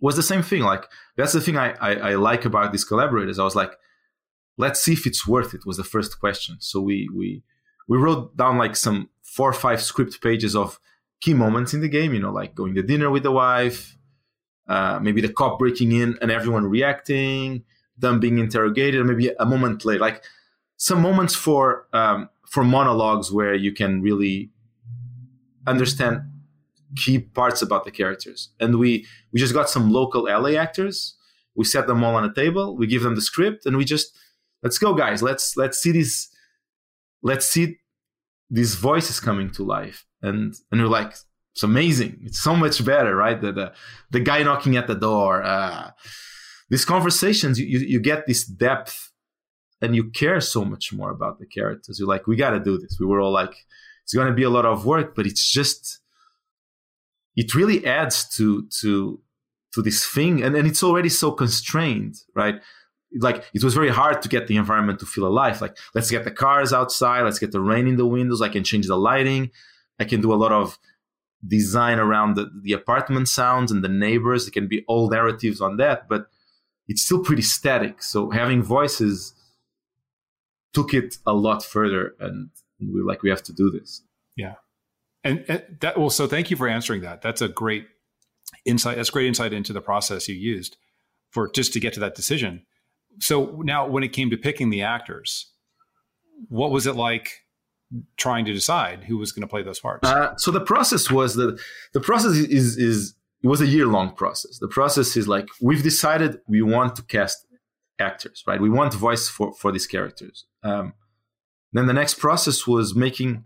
was 0.00 0.16
the 0.16 0.22
same 0.22 0.42
thing. 0.42 0.62
Like 0.62 0.84
that's 1.16 1.32
the 1.32 1.40
thing 1.40 1.56
I, 1.56 1.74
I, 1.80 1.92
I 2.10 2.14
like 2.14 2.44
about 2.44 2.72
these 2.72 2.84
collaborators. 2.84 3.38
I 3.38 3.44
was 3.44 3.56
like 3.56 3.72
let's 4.58 4.80
see 4.80 4.92
if 4.92 5.06
it's 5.06 5.26
worth 5.26 5.54
it 5.54 5.66
was 5.66 5.78
the 5.78 5.84
first 5.94 6.20
question. 6.20 6.56
So 6.60 6.80
we 6.80 7.08
we 7.14 7.42
we 7.88 7.98
wrote 7.98 8.36
down 8.36 8.58
like 8.58 8.76
some 8.76 9.08
four 9.22 9.48
or 9.48 9.54
five 9.66 9.82
script 9.82 10.22
pages 10.22 10.54
of 10.54 10.78
key 11.20 11.34
moments 11.34 11.72
in 11.72 11.80
the 11.80 11.88
game 11.88 12.12
you 12.12 12.20
know 12.20 12.32
like 12.32 12.52
going 12.52 12.74
to 12.74 12.82
dinner 12.82 13.08
with 13.08 13.22
the 13.22 13.30
wife 13.30 13.96
uh, 14.68 14.98
maybe 15.00 15.20
the 15.20 15.32
cop 15.32 15.58
breaking 15.58 15.92
in 15.92 16.18
and 16.20 16.30
everyone 16.30 16.66
reacting 16.66 17.64
them 17.98 18.20
being 18.20 18.38
interrogated 18.38 19.04
maybe 19.04 19.30
a 19.38 19.46
moment 19.46 19.84
later. 19.84 20.00
Like 20.00 20.24
some 20.82 21.00
moments 21.00 21.34
for 21.34 21.86
um, 21.92 22.28
for 22.48 22.64
monologues 22.64 23.30
where 23.30 23.54
you 23.54 23.72
can 23.72 24.02
really 24.02 24.50
understand 25.66 26.22
key 26.96 27.18
parts 27.18 27.62
about 27.62 27.84
the 27.84 27.90
characters 27.90 28.50
and 28.60 28.78
we 28.78 29.06
we 29.32 29.38
just 29.38 29.54
got 29.54 29.70
some 29.70 29.90
local 29.92 30.24
la 30.24 30.50
actors 30.66 31.16
we 31.54 31.64
set 31.64 31.86
them 31.86 32.02
all 32.04 32.16
on 32.16 32.24
a 32.24 32.34
table 32.34 32.76
we 32.76 32.86
give 32.86 33.02
them 33.02 33.14
the 33.14 33.22
script 33.22 33.64
and 33.64 33.76
we 33.76 33.84
just 33.84 34.18
let's 34.62 34.78
go 34.78 34.92
guys 34.92 35.22
let's 35.22 35.56
let's 35.56 35.78
see 35.78 35.92
these 35.92 36.28
let's 37.22 37.46
see 37.46 37.78
these 38.50 38.74
voices 38.74 39.20
coming 39.20 39.48
to 39.50 39.62
life 39.64 40.04
and 40.20 40.54
and 40.70 40.82
we're 40.82 40.88
like 40.88 41.14
it's 41.52 41.62
amazing. 41.62 42.18
It's 42.24 42.40
so 42.40 42.56
much 42.56 42.84
better, 42.84 43.14
right? 43.14 43.40
The 43.40 43.52
the, 43.52 43.72
the 44.10 44.20
guy 44.20 44.42
knocking 44.42 44.76
at 44.76 44.86
the 44.86 44.94
door. 44.94 45.42
Uh, 45.42 45.90
these 46.70 46.86
conversations, 46.86 47.60
you, 47.60 47.66
you 47.66 48.00
get 48.00 48.26
this 48.26 48.44
depth, 48.44 49.11
and 49.82 49.94
you 49.94 50.10
care 50.10 50.40
so 50.40 50.64
much 50.64 50.92
more 50.92 51.10
about 51.10 51.38
the 51.38 51.46
characters. 51.46 51.98
You're 51.98 52.08
like, 52.08 52.26
we 52.26 52.36
got 52.36 52.50
to 52.50 52.60
do 52.60 52.78
this. 52.78 52.96
We 52.98 53.06
were 53.06 53.20
all 53.20 53.32
like, 53.32 53.54
it's 54.04 54.14
going 54.14 54.28
to 54.28 54.32
be 54.32 54.44
a 54.44 54.50
lot 54.50 54.64
of 54.64 54.86
work, 54.86 55.14
but 55.14 55.26
it's 55.26 55.50
just, 55.50 56.00
it 57.36 57.54
really 57.54 57.84
adds 57.86 58.28
to 58.36 58.66
to 58.80 59.20
to 59.74 59.82
this 59.82 60.06
thing, 60.06 60.42
and 60.42 60.54
and 60.56 60.66
it's 60.66 60.82
already 60.82 61.08
so 61.08 61.32
constrained, 61.32 62.16
right? 62.34 62.60
like 63.20 63.44
it 63.52 63.62
was 63.62 63.74
very 63.74 63.90
hard 63.90 64.22
to 64.22 64.28
get 64.28 64.46
the 64.46 64.56
environment 64.56 64.98
to 65.00 65.06
feel 65.06 65.26
alive. 65.26 65.60
Like 65.60 65.76
let's 65.94 66.10
get 66.10 66.24
the 66.24 66.30
cars 66.30 66.72
outside, 66.72 67.22
let's 67.22 67.38
get 67.38 67.52
the 67.52 67.60
rain 67.60 67.86
in 67.86 67.96
the 67.96 68.06
windows. 68.06 68.40
I 68.40 68.48
can 68.48 68.64
change 68.64 68.86
the 68.86 68.96
lighting. 68.96 69.50
I 69.98 70.04
can 70.04 70.20
do 70.20 70.32
a 70.32 70.36
lot 70.36 70.52
of 70.52 70.78
design 71.46 71.98
around 71.98 72.36
the, 72.36 72.50
the 72.62 72.72
apartment 72.72 73.28
sounds 73.28 73.70
and 73.70 73.84
the 73.84 73.88
neighbors. 73.88 74.48
It 74.48 74.52
can 74.52 74.68
be 74.68 74.84
all 74.88 75.10
narratives 75.10 75.60
on 75.60 75.76
that, 75.76 76.08
but 76.08 76.26
it's 76.88 77.02
still 77.02 77.22
pretty 77.22 77.42
static. 77.42 78.02
So 78.02 78.30
having 78.30 78.62
voices 78.62 79.34
took 80.72 80.94
it 80.94 81.16
a 81.26 81.32
lot 81.32 81.64
further, 81.64 82.14
and 82.20 82.50
we 82.80 83.00
are 83.00 83.04
like, 83.04 83.22
we 83.22 83.30
have 83.30 83.42
to 83.44 83.52
do 83.52 83.70
this. 83.70 84.02
Yeah, 84.36 84.54
and, 85.24 85.44
and 85.48 85.62
that 85.80 85.98
well, 85.98 86.10
so 86.10 86.26
thank 86.26 86.50
you 86.50 86.56
for 86.56 86.68
answering 86.68 87.02
that. 87.02 87.22
That's 87.22 87.40
a 87.40 87.48
great 87.48 87.86
insight. 88.64 88.96
That's 88.96 89.10
great 89.10 89.26
insight 89.26 89.52
into 89.52 89.72
the 89.72 89.80
process 89.80 90.28
you 90.28 90.34
used 90.34 90.76
for 91.30 91.50
just 91.50 91.72
to 91.72 91.80
get 91.80 91.92
to 91.94 92.00
that 92.00 92.14
decision 92.14 92.62
so 93.20 93.60
now 93.64 93.86
when 93.86 94.02
it 94.02 94.08
came 94.08 94.30
to 94.30 94.36
picking 94.36 94.70
the 94.70 94.82
actors 94.82 95.50
what 96.48 96.70
was 96.70 96.86
it 96.86 96.94
like 96.94 97.40
trying 98.16 98.44
to 98.44 98.52
decide 98.52 99.04
who 99.04 99.18
was 99.18 99.32
going 99.32 99.42
to 99.42 99.48
play 99.48 99.62
those 99.62 99.80
parts 99.80 100.08
uh, 100.08 100.34
so 100.36 100.50
the 100.50 100.60
process 100.60 101.10
was 101.10 101.34
that 101.34 101.58
the 101.92 102.00
process 102.00 102.32
is 102.32 102.76
is 102.76 103.14
it 103.42 103.48
was 103.48 103.60
a 103.60 103.66
year 103.66 103.86
long 103.86 104.14
process 104.14 104.58
the 104.58 104.68
process 104.68 105.16
is 105.16 105.28
like 105.28 105.46
we've 105.60 105.82
decided 105.82 106.40
we 106.46 106.62
want 106.62 106.96
to 106.96 107.02
cast 107.02 107.46
actors 108.02 108.42
right 108.46 108.60
we 108.60 108.68
want 108.68 108.92
voice 108.92 109.28
for 109.28 109.52
for 109.54 109.72
these 109.72 109.86
characters 109.86 110.44
um, 110.62 110.92
then 111.72 111.86
the 111.86 111.92
next 111.92 112.18
process 112.18 112.66
was 112.66 112.94
making 112.94 113.44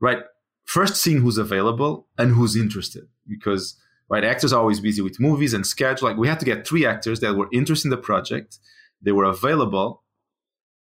right 0.00 0.24
first 0.64 0.96
seeing 0.96 1.20
who's 1.22 1.38
available 1.38 2.08
and 2.18 2.34
who's 2.34 2.54
interested 2.56 3.04
because 3.26 3.76
right 4.10 4.24
actors 4.24 4.52
are 4.52 4.60
always 4.60 4.80
busy 4.80 5.00
with 5.00 5.18
movies 5.18 5.54
and 5.54 5.66
schedule 5.66 6.08
like 6.08 6.18
we 6.18 6.28
had 6.28 6.40
to 6.40 6.44
get 6.44 6.66
three 6.66 6.84
actors 6.84 7.20
that 7.20 7.34
were 7.34 7.48
interested 7.52 7.86
in 7.86 7.90
the 7.90 7.96
project 7.96 8.58
they 9.02 9.12
were 9.12 9.24
available, 9.24 10.04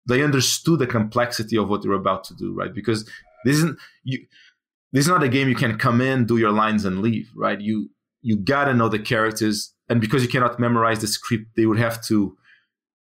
they 0.06 0.22
understood 0.22 0.80
the 0.80 0.86
complexity 0.86 1.56
of 1.56 1.68
what 1.68 1.82
they 1.82 1.88
were 1.88 1.94
about 1.94 2.24
to 2.24 2.34
do, 2.34 2.52
right? 2.52 2.74
Because 2.74 3.04
this 3.44 3.56
isn't 3.56 3.78
you. 4.04 4.26
This 4.92 5.04
is 5.04 5.08
not 5.08 5.22
a 5.22 5.28
game 5.28 5.48
you 5.48 5.54
can 5.54 5.78
come 5.78 6.00
in, 6.00 6.26
do 6.26 6.36
your 6.36 6.50
lines, 6.50 6.84
and 6.84 7.00
leave, 7.00 7.30
right? 7.36 7.60
You 7.60 7.90
you 8.22 8.36
gotta 8.36 8.74
know 8.74 8.88
the 8.88 8.98
characters, 8.98 9.72
and 9.88 10.00
because 10.00 10.22
you 10.22 10.28
cannot 10.28 10.58
memorize 10.58 11.00
the 11.00 11.06
script, 11.06 11.56
they 11.56 11.66
would 11.66 11.78
have 11.78 12.04
to 12.06 12.36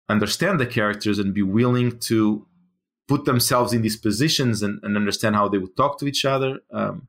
understand 0.08 0.60
the 0.60 0.66
characters 0.66 1.18
and 1.18 1.34
be 1.34 1.42
willing 1.42 1.98
to 1.98 2.46
put 3.08 3.24
themselves 3.24 3.72
in 3.72 3.82
these 3.82 3.96
positions 3.96 4.62
and, 4.62 4.80
and 4.82 4.96
understand 4.96 5.36
how 5.36 5.48
they 5.48 5.58
would 5.58 5.76
talk 5.76 5.98
to 5.98 6.06
each 6.06 6.24
other. 6.24 6.60
Um, 6.72 7.08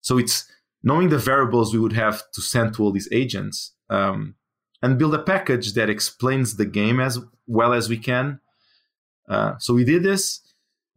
so 0.00 0.18
it's 0.18 0.50
knowing 0.82 1.08
the 1.08 1.18
variables 1.18 1.72
we 1.72 1.80
would 1.80 1.92
have 1.92 2.22
to 2.32 2.40
send 2.40 2.74
to 2.74 2.82
all 2.82 2.92
these 2.92 3.08
agents. 3.12 3.74
Um, 3.90 4.36
and 4.82 4.98
build 4.98 5.14
a 5.14 5.22
package 5.22 5.72
that 5.72 5.90
explains 5.90 6.56
the 6.56 6.66
game 6.66 7.00
as 7.00 7.18
well 7.46 7.72
as 7.72 7.88
we 7.88 7.96
can. 7.96 8.40
Uh, 9.28 9.54
so 9.58 9.74
we 9.74 9.84
did 9.84 10.02
this, 10.02 10.40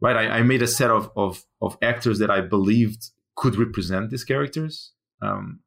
right? 0.00 0.16
I, 0.16 0.38
I, 0.38 0.42
made 0.42 0.62
a 0.62 0.66
set 0.66 0.90
of, 0.90 1.10
of, 1.16 1.44
of 1.60 1.76
actors 1.82 2.18
that 2.18 2.30
I 2.30 2.40
believed 2.40 3.10
could 3.34 3.56
represent 3.56 4.10
these 4.10 4.22
characters. 4.22 4.92
Um, 5.22 5.60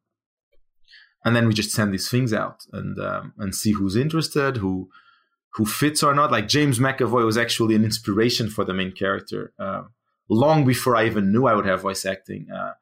and 1.26 1.36
then 1.36 1.48
we 1.48 1.54
just 1.54 1.72
send 1.72 1.94
these 1.94 2.10
things 2.10 2.34
out 2.34 2.66
and 2.72 3.00
um, 3.00 3.34
and 3.38 3.56
see 3.56 3.72
who's 3.72 3.96
interested, 3.96 4.58
who 4.58 4.90
who 5.56 5.66
fits 5.66 6.04
or 6.04 6.14
not. 6.14 6.32
Like 6.32 6.48
James 6.48 6.80
McAvoy 6.80 7.26
was 7.26 7.38
actually 7.38 7.76
an 7.76 7.84
inspiration 7.84 8.50
for 8.50 8.66
the 8.66 8.74
main 8.74 8.92
character. 8.92 9.54
Uh, 9.60 9.84
long 10.30 10.66
before 10.66 10.96
I 10.96 11.06
even 11.06 11.32
knew 11.32 11.46
I 11.46 11.54
would 11.54 11.66
have 11.66 11.82
voice 11.82 12.06
acting, 12.06 12.48
uh, 12.52 12.74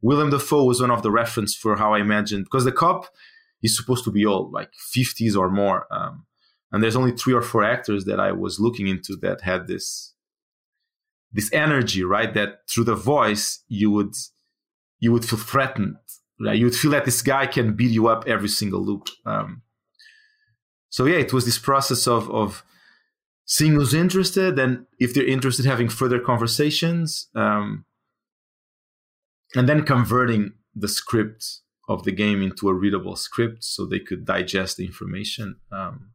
Willem 0.00 0.30
Dafoe 0.30 0.64
was 0.64 0.80
one 0.80 0.90
of 0.90 1.02
the 1.02 1.10
reference 1.10 1.54
for 1.54 1.76
how 1.76 1.94
I 1.94 2.00
imagined 2.00 2.44
because 2.44 2.64
the 2.64 2.72
cop 2.72 3.06
is 3.62 3.76
supposed 3.76 4.04
to 4.04 4.10
be 4.10 4.26
old, 4.26 4.52
like 4.52 4.70
50s 4.94 5.36
or 5.36 5.50
more. 5.50 5.86
Um, 5.90 6.26
and 6.70 6.82
there's 6.82 6.96
only 6.96 7.12
three 7.12 7.32
or 7.32 7.40
four 7.40 7.64
actors 7.64 8.04
that 8.04 8.20
I 8.20 8.32
was 8.32 8.60
looking 8.60 8.88
into 8.88 9.16
that 9.22 9.40
had 9.42 9.66
this 9.66 10.12
this 11.32 11.52
energy, 11.52 12.04
right? 12.04 12.32
That 12.32 12.60
through 12.68 12.84
the 12.84 12.94
voice 12.94 13.60
you 13.68 13.90
would 13.90 14.14
you 15.00 15.12
would 15.12 15.24
feel 15.24 15.38
threatened. 15.38 15.96
Right? 16.40 16.58
You 16.58 16.66
would 16.66 16.74
feel 16.74 16.90
that 16.90 17.04
this 17.04 17.22
guy 17.22 17.46
can 17.46 17.74
beat 17.74 17.90
you 17.90 18.08
up 18.08 18.24
every 18.26 18.48
single 18.48 18.84
loop. 18.84 19.08
Um, 19.24 19.62
so 20.94 21.06
yeah, 21.06 21.16
it 21.16 21.32
was 21.32 21.44
this 21.44 21.58
process 21.58 22.06
of 22.06 22.30
of 22.30 22.64
seeing 23.46 23.72
who's 23.72 23.94
interested, 23.94 24.56
and 24.60 24.86
if 25.00 25.12
they're 25.12 25.26
interested, 25.26 25.66
having 25.66 25.88
further 25.88 26.20
conversations, 26.20 27.28
um, 27.34 27.84
and 29.56 29.68
then 29.68 29.82
converting 29.84 30.52
the 30.72 30.86
script 30.86 31.62
of 31.88 32.04
the 32.04 32.12
game 32.12 32.40
into 32.42 32.68
a 32.68 32.74
readable 32.74 33.16
script 33.16 33.64
so 33.64 33.84
they 33.84 33.98
could 33.98 34.24
digest 34.24 34.76
the 34.76 34.86
information. 34.86 35.56
Um, 35.72 36.12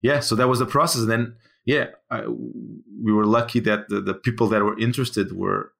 yeah, 0.00 0.20
so 0.20 0.34
that 0.36 0.48
was 0.48 0.60
the 0.60 0.64
process. 0.64 1.02
And 1.02 1.10
then, 1.10 1.36
yeah, 1.66 1.88
I, 2.10 2.26
we 2.26 3.12
were 3.12 3.26
lucky 3.26 3.60
that 3.60 3.90
the, 3.90 4.00
the 4.00 4.14
people 4.14 4.48
that 4.48 4.62
were 4.62 4.78
interested 4.78 5.36
were 5.36 5.74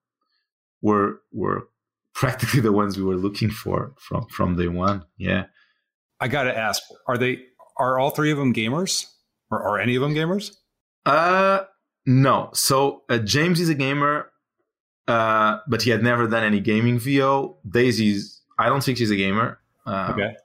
were 0.82 1.22
were 1.32 1.68
practically 2.14 2.60
the 2.60 2.72
ones 2.72 2.98
we 2.98 3.04
were 3.04 3.16
looking 3.16 3.48
for 3.48 3.94
from 3.98 4.26
from 4.26 4.56
day 4.56 4.68
one. 4.68 5.06
Yeah, 5.16 5.46
I 6.20 6.28
got 6.28 6.42
to 6.42 6.54
ask: 6.54 6.82
Are 7.06 7.16
they 7.16 7.48
are 7.78 7.98
all 7.98 8.10
three 8.10 8.30
of 8.30 8.38
them 8.38 8.52
gamers, 8.52 9.06
or 9.50 9.62
are 9.62 9.78
any 9.78 9.96
of 9.96 10.02
them 10.02 10.14
gamers? 10.14 10.56
Uh, 11.06 11.60
no. 12.06 12.50
So 12.54 13.02
uh, 13.08 13.18
James 13.18 13.60
is 13.60 13.68
a 13.68 13.74
gamer, 13.74 14.30
uh, 15.06 15.58
but 15.68 15.82
he 15.82 15.90
had 15.90 16.02
never 16.02 16.26
done 16.26 16.44
any 16.44 16.60
gaming 16.60 16.98
VO. 16.98 17.58
Daisy's 17.68 18.38
I 18.58 18.68
don't 18.68 18.82
think 18.82 18.98
she's 18.98 19.10
a 19.10 19.16
gamer. 19.16 19.60
Um, 19.86 20.12
okay. 20.12 20.36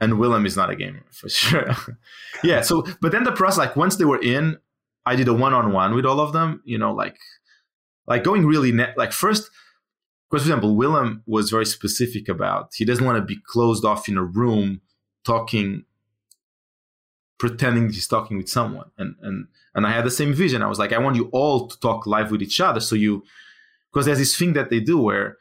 And 0.00 0.18
Willem 0.18 0.46
is 0.46 0.56
not 0.56 0.70
a 0.70 0.76
gamer 0.76 1.04
for 1.10 1.28
sure. 1.28 1.74
yeah. 2.44 2.60
So, 2.60 2.86
but 3.00 3.12
then 3.12 3.24
the 3.24 3.32
process, 3.32 3.58
like 3.58 3.76
once 3.76 3.96
they 3.96 4.04
were 4.04 4.20
in, 4.20 4.58
I 5.06 5.16
did 5.16 5.28
a 5.28 5.34
one-on-one 5.34 5.94
with 5.94 6.04
all 6.04 6.20
of 6.20 6.32
them. 6.32 6.62
You 6.64 6.78
know, 6.78 6.92
like, 6.92 7.16
like 8.06 8.24
going 8.24 8.46
really 8.46 8.72
net. 8.72 8.96
Like 8.96 9.12
first, 9.12 9.50
because 10.30 10.44
for 10.44 10.48
example, 10.48 10.76
Willem 10.76 11.22
was 11.26 11.50
very 11.50 11.66
specific 11.66 12.28
about 12.28 12.70
he 12.74 12.84
doesn't 12.84 13.04
want 13.04 13.16
to 13.16 13.24
be 13.24 13.40
closed 13.46 13.84
off 13.84 14.08
in 14.08 14.16
a 14.16 14.24
room 14.24 14.80
talking, 15.24 15.84
pretending 17.40 17.90
he's 17.90 18.06
talking 18.06 18.36
with 18.36 18.48
someone. 18.48 18.90
And 18.96 19.16
and 19.22 19.48
and 19.74 19.86
I 19.86 19.90
had 19.90 20.04
the 20.04 20.10
same 20.10 20.32
vision. 20.32 20.62
I 20.62 20.68
was 20.68 20.78
like, 20.78 20.92
I 20.92 20.98
want 20.98 21.16
you 21.16 21.28
all 21.32 21.66
to 21.66 21.80
talk 21.80 22.06
live 22.06 22.30
with 22.30 22.42
each 22.42 22.60
other. 22.60 22.80
So 22.80 22.94
you, 22.94 23.24
because 23.92 24.06
there's 24.06 24.18
this 24.18 24.36
thing 24.36 24.52
that 24.52 24.70
they 24.70 24.80
do 24.80 24.98
where 25.00 25.38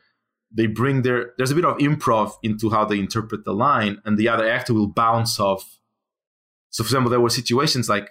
they 0.52 0.66
bring 0.66 1.04
their 1.04 1.34
there's 1.38 1.52
a 1.52 1.56
bit 1.56 1.66
of 1.66 1.78
improv 1.78 2.34
into 2.42 2.70
how 2.70 2.86
they 2.86 3.00
interpret 3.00 3.46
the 3.46 3.54
line 3.54 4.02
and 4.06 4.18
the 4.18 4.28
other 4.28 4.50
actor 4.50 4.74
will 4.74 4.88
bounce 4.88 5.40
off 5.40 5.80
so 6.70 6.84
for 6.84 6.88
example 6.88 7.10
there 7.10 7.20
were 7.20 7.30
situations 7.30 7.88
like 7.88 8.10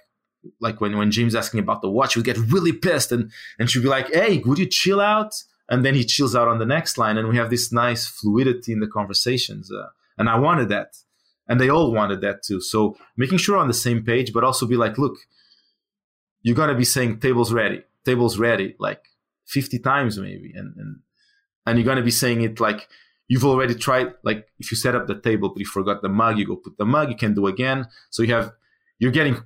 like 0.60 0.80
when 0.80 0.96
when 0.96 1.10
james 1.10 1.34
asking 1.34 1.58
about 1.58 1.82
the 1.82 1.90
watch 1.90 2.14
would 2.14 2.24
get 2.24 2.38
really 2.38 2.72
pissed 2.72 3.10
and 3.10 3.30
and 3.58 3.70
she'd 3.70 3.82
be 3.82 3.88
like 3.88 4.12
hey 4.14 4.38
would 4.44 4.58
you 4.58 4.66
chill 4.66 5.00
out 5.00 5.34
and 5.68 5.84
then 5.84 5.94
he 5.94 6.04
chills 6.04 6.36
out 6.36 6.48
on 6.48 6.58
the 6.58 6.66
next 6.66 6.96
line 6.96 7.18
and 7.18 7.28
we 7.28 7.36
have 7.36 7.50
this 7.50 7.72
nice 7.72 8.06
fluidity 8.06 8.72
in 8.72 8.80
the 8.80 8.86
conversations 8.86 9.72
uh, 9.72 9.88
and 10.16 10.28
i 10.28 10.38
wanted 10.38 10.68
that 10.68 10.96
and 11.48 11.60
they 11.60 11.68
all 11.68 11.92
wanted 11.92 12.20
that 12.20 12.42
too. 12.42 12.60
So 12.60 12.96
making 13.16 13.38
sure 13.38 13.56
on 13.56 13.68
the 13.68 13.74
same 13.74 14.04
page 14.04 14.32
but 14.32 14.44
also 14.44 14.66
be 14.66 14.76
like 14.76 14.98
look 14.98 15.16
you're 16.42 16.54
to 16.54 16.74
be 16.74 16.84
saying 16.84 17.20
tables 17.20 17.52
ready 17.52 17.82
tables 18.04 18.38
ready 18.38 18.76
like 18.78 19.02
50 19.46 19.78
times 19.78 20.18
maybe. 20.18 20.52
And, 20.54 20.74
and 20.76 21.00
and 21.66 21.78
you're 21.78 21.94
to 21.94 22.02
be 22.02 22.10
saying 22.10 22.42
it 22.42 22.60
like 22.60 22.88
you've 23.28 23.44
already 23.44 23.74
tried 23.74 24.14
like 24.22 24.46
if 24.58 24.70
you 24.70 24.76
set 24.76 24.94
up 24.94 25.06
the 25.06 25.20
table 25.20 25.50
but 25.50 25.58
you 25.58 25.66
forgot 25.66 26.02
the 26.02 26.08
mug 26.08 26.38
you 26.38 26.46
go 26.46 26.56
put 26.56 26.78
the 26.78 26.86
mug 26.86 27.08
you 27.10 27.16
can 27.16 27.34
do 27.34 27.46
again. 27.46 27.86
So 28.10 28.22
you 28.22 28.34
have 28.34 28.52
you're 28.98 29.12
getting 29.12 29.42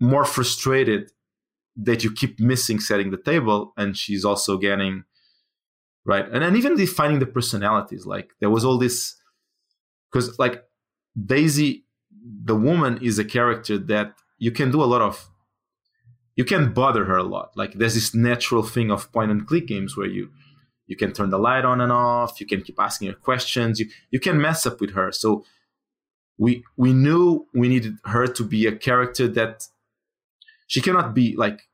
more 0.00 0.24
frustrated 0.24 1.10
that 1.76 2.04
you 2.04 2.12
keep 2.12 2.38
missing 2.38 2.80
setting 2.80 3.10
the 3.10 3.16
table 3.16 3.72
and 3.76 3.96
she's 3.96 4.24
also 4.24 4.58
getting 4.58 5.04
right? 6.04 6.26
And 6.30 6.42
then 6.42 6.56
even 6.56 6.76
defining 6.76 7.20
the 7.20 7.26
personalities 7.26 8.06
like 8.06 8.30
there 8.40 8.50
was 8.50 8.64
all 8.64 8.78
this 8.78 9.16
because 10.10 10.38
like 10.38 10.64
daisy 11.16 11.84
the 12.44 12.54
woman 12.54 12.98
is 13.02 13.18
a 13.18 13.24
character 13.24 13.78
that 13.78 14.14
you 14.38 14.50
can 14.50 14.70
do 14.70 14.82
a 14.82 14.84
lot 14.84 15.02
of 15.02 15.28
you 16.36 16.44
can 16.44 16.72
bother 16.72 17.04
her 17.04 17.16
a 17.16 17.22
lot 17.22 17.50
like 17.56 17.74
there's 17.74 17.94
this 17.94 18.14
natural 18.14 18.62
thing 18.62 18.90
of 18.90 19.10
point 19.12 19.30
and 19.30 19.46
click 19.46 19.66
games 19.66 19.96
where 19.96 20.06
you 20.06 20.30
you 20.86 20.96
can 20.96 21.12
turn 21.12 21.30
the 21.30 21.38
light 21.38 21.64
on 21.64 21.80
and 21.80 21.92
off 21.92 22.40
you 22.40 22.46
can 22.46 22.62
keep 22.62 22.78
asking 22.80 23.08
her 23.08 23.14
questions 23.14 23.80
you, 23.80 23.88
you 24.10 24.20
can 24.20 24.40
mess 24.40 24.66
up 24.66 24.80
with 24.80 24.92
her 24.92 25.12
so 25.12 25.44
we 26.38 26.64
we 26.76 26.92
knew 26.92 27.46
we 27.54 27.68
needed 27.68 27.94
her 28.04 28.26
to 28.26 28.44
be 28.44 28.66
a 28.66 28.74
character 28.74 29.28
that 29.28 29.68
she 30.66 30.80
cannot 30.80 31.14
be 31.14 31.34
like 31.36 31.68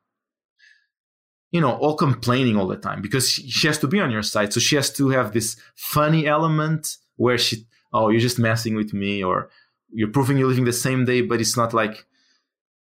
you 1.51 1.61
know, 1.61 1.72
all 1.72 1.97
complaining 1.97 2.57
all 2.57 2.66
the 2.66 2.76
time 2.76 3.01
because 3.01 3.30
she, 3.30 3.49
she 3.49 3.66
has 3.66 3.78
to 3.78 3.86
be 3.86 4.01
on 4.01 4.11
your 4.11 4.22
side. 4.22 4.53
So 4.53 4.61
she 4.61 4.76
has 4.76 4.93
to 4.95 5.09
have 5.11 5.32
this 5.32 5.57
funny 5.74 6.26
element 6.26 6.97
where 7.16 7.39
she, 7.39 7.66
oh, 7.93 8.09
you're 8.11 8.20
just 8.20 8.39
messing 8.39 8.74
with 8.74 8.93
me, 8.93 9.22
or 9.22 9.51
you're 9.91 10.09
proving 10.09 10.39
you're 10.39 10.49
living 10.49 10.64
the 10.64 10.72
same 10.72 11.05
day, 11.05 11.22
but 11.22 11.41
it's 11.41 11.57
not 11.57 11.72
like 11.72 12.07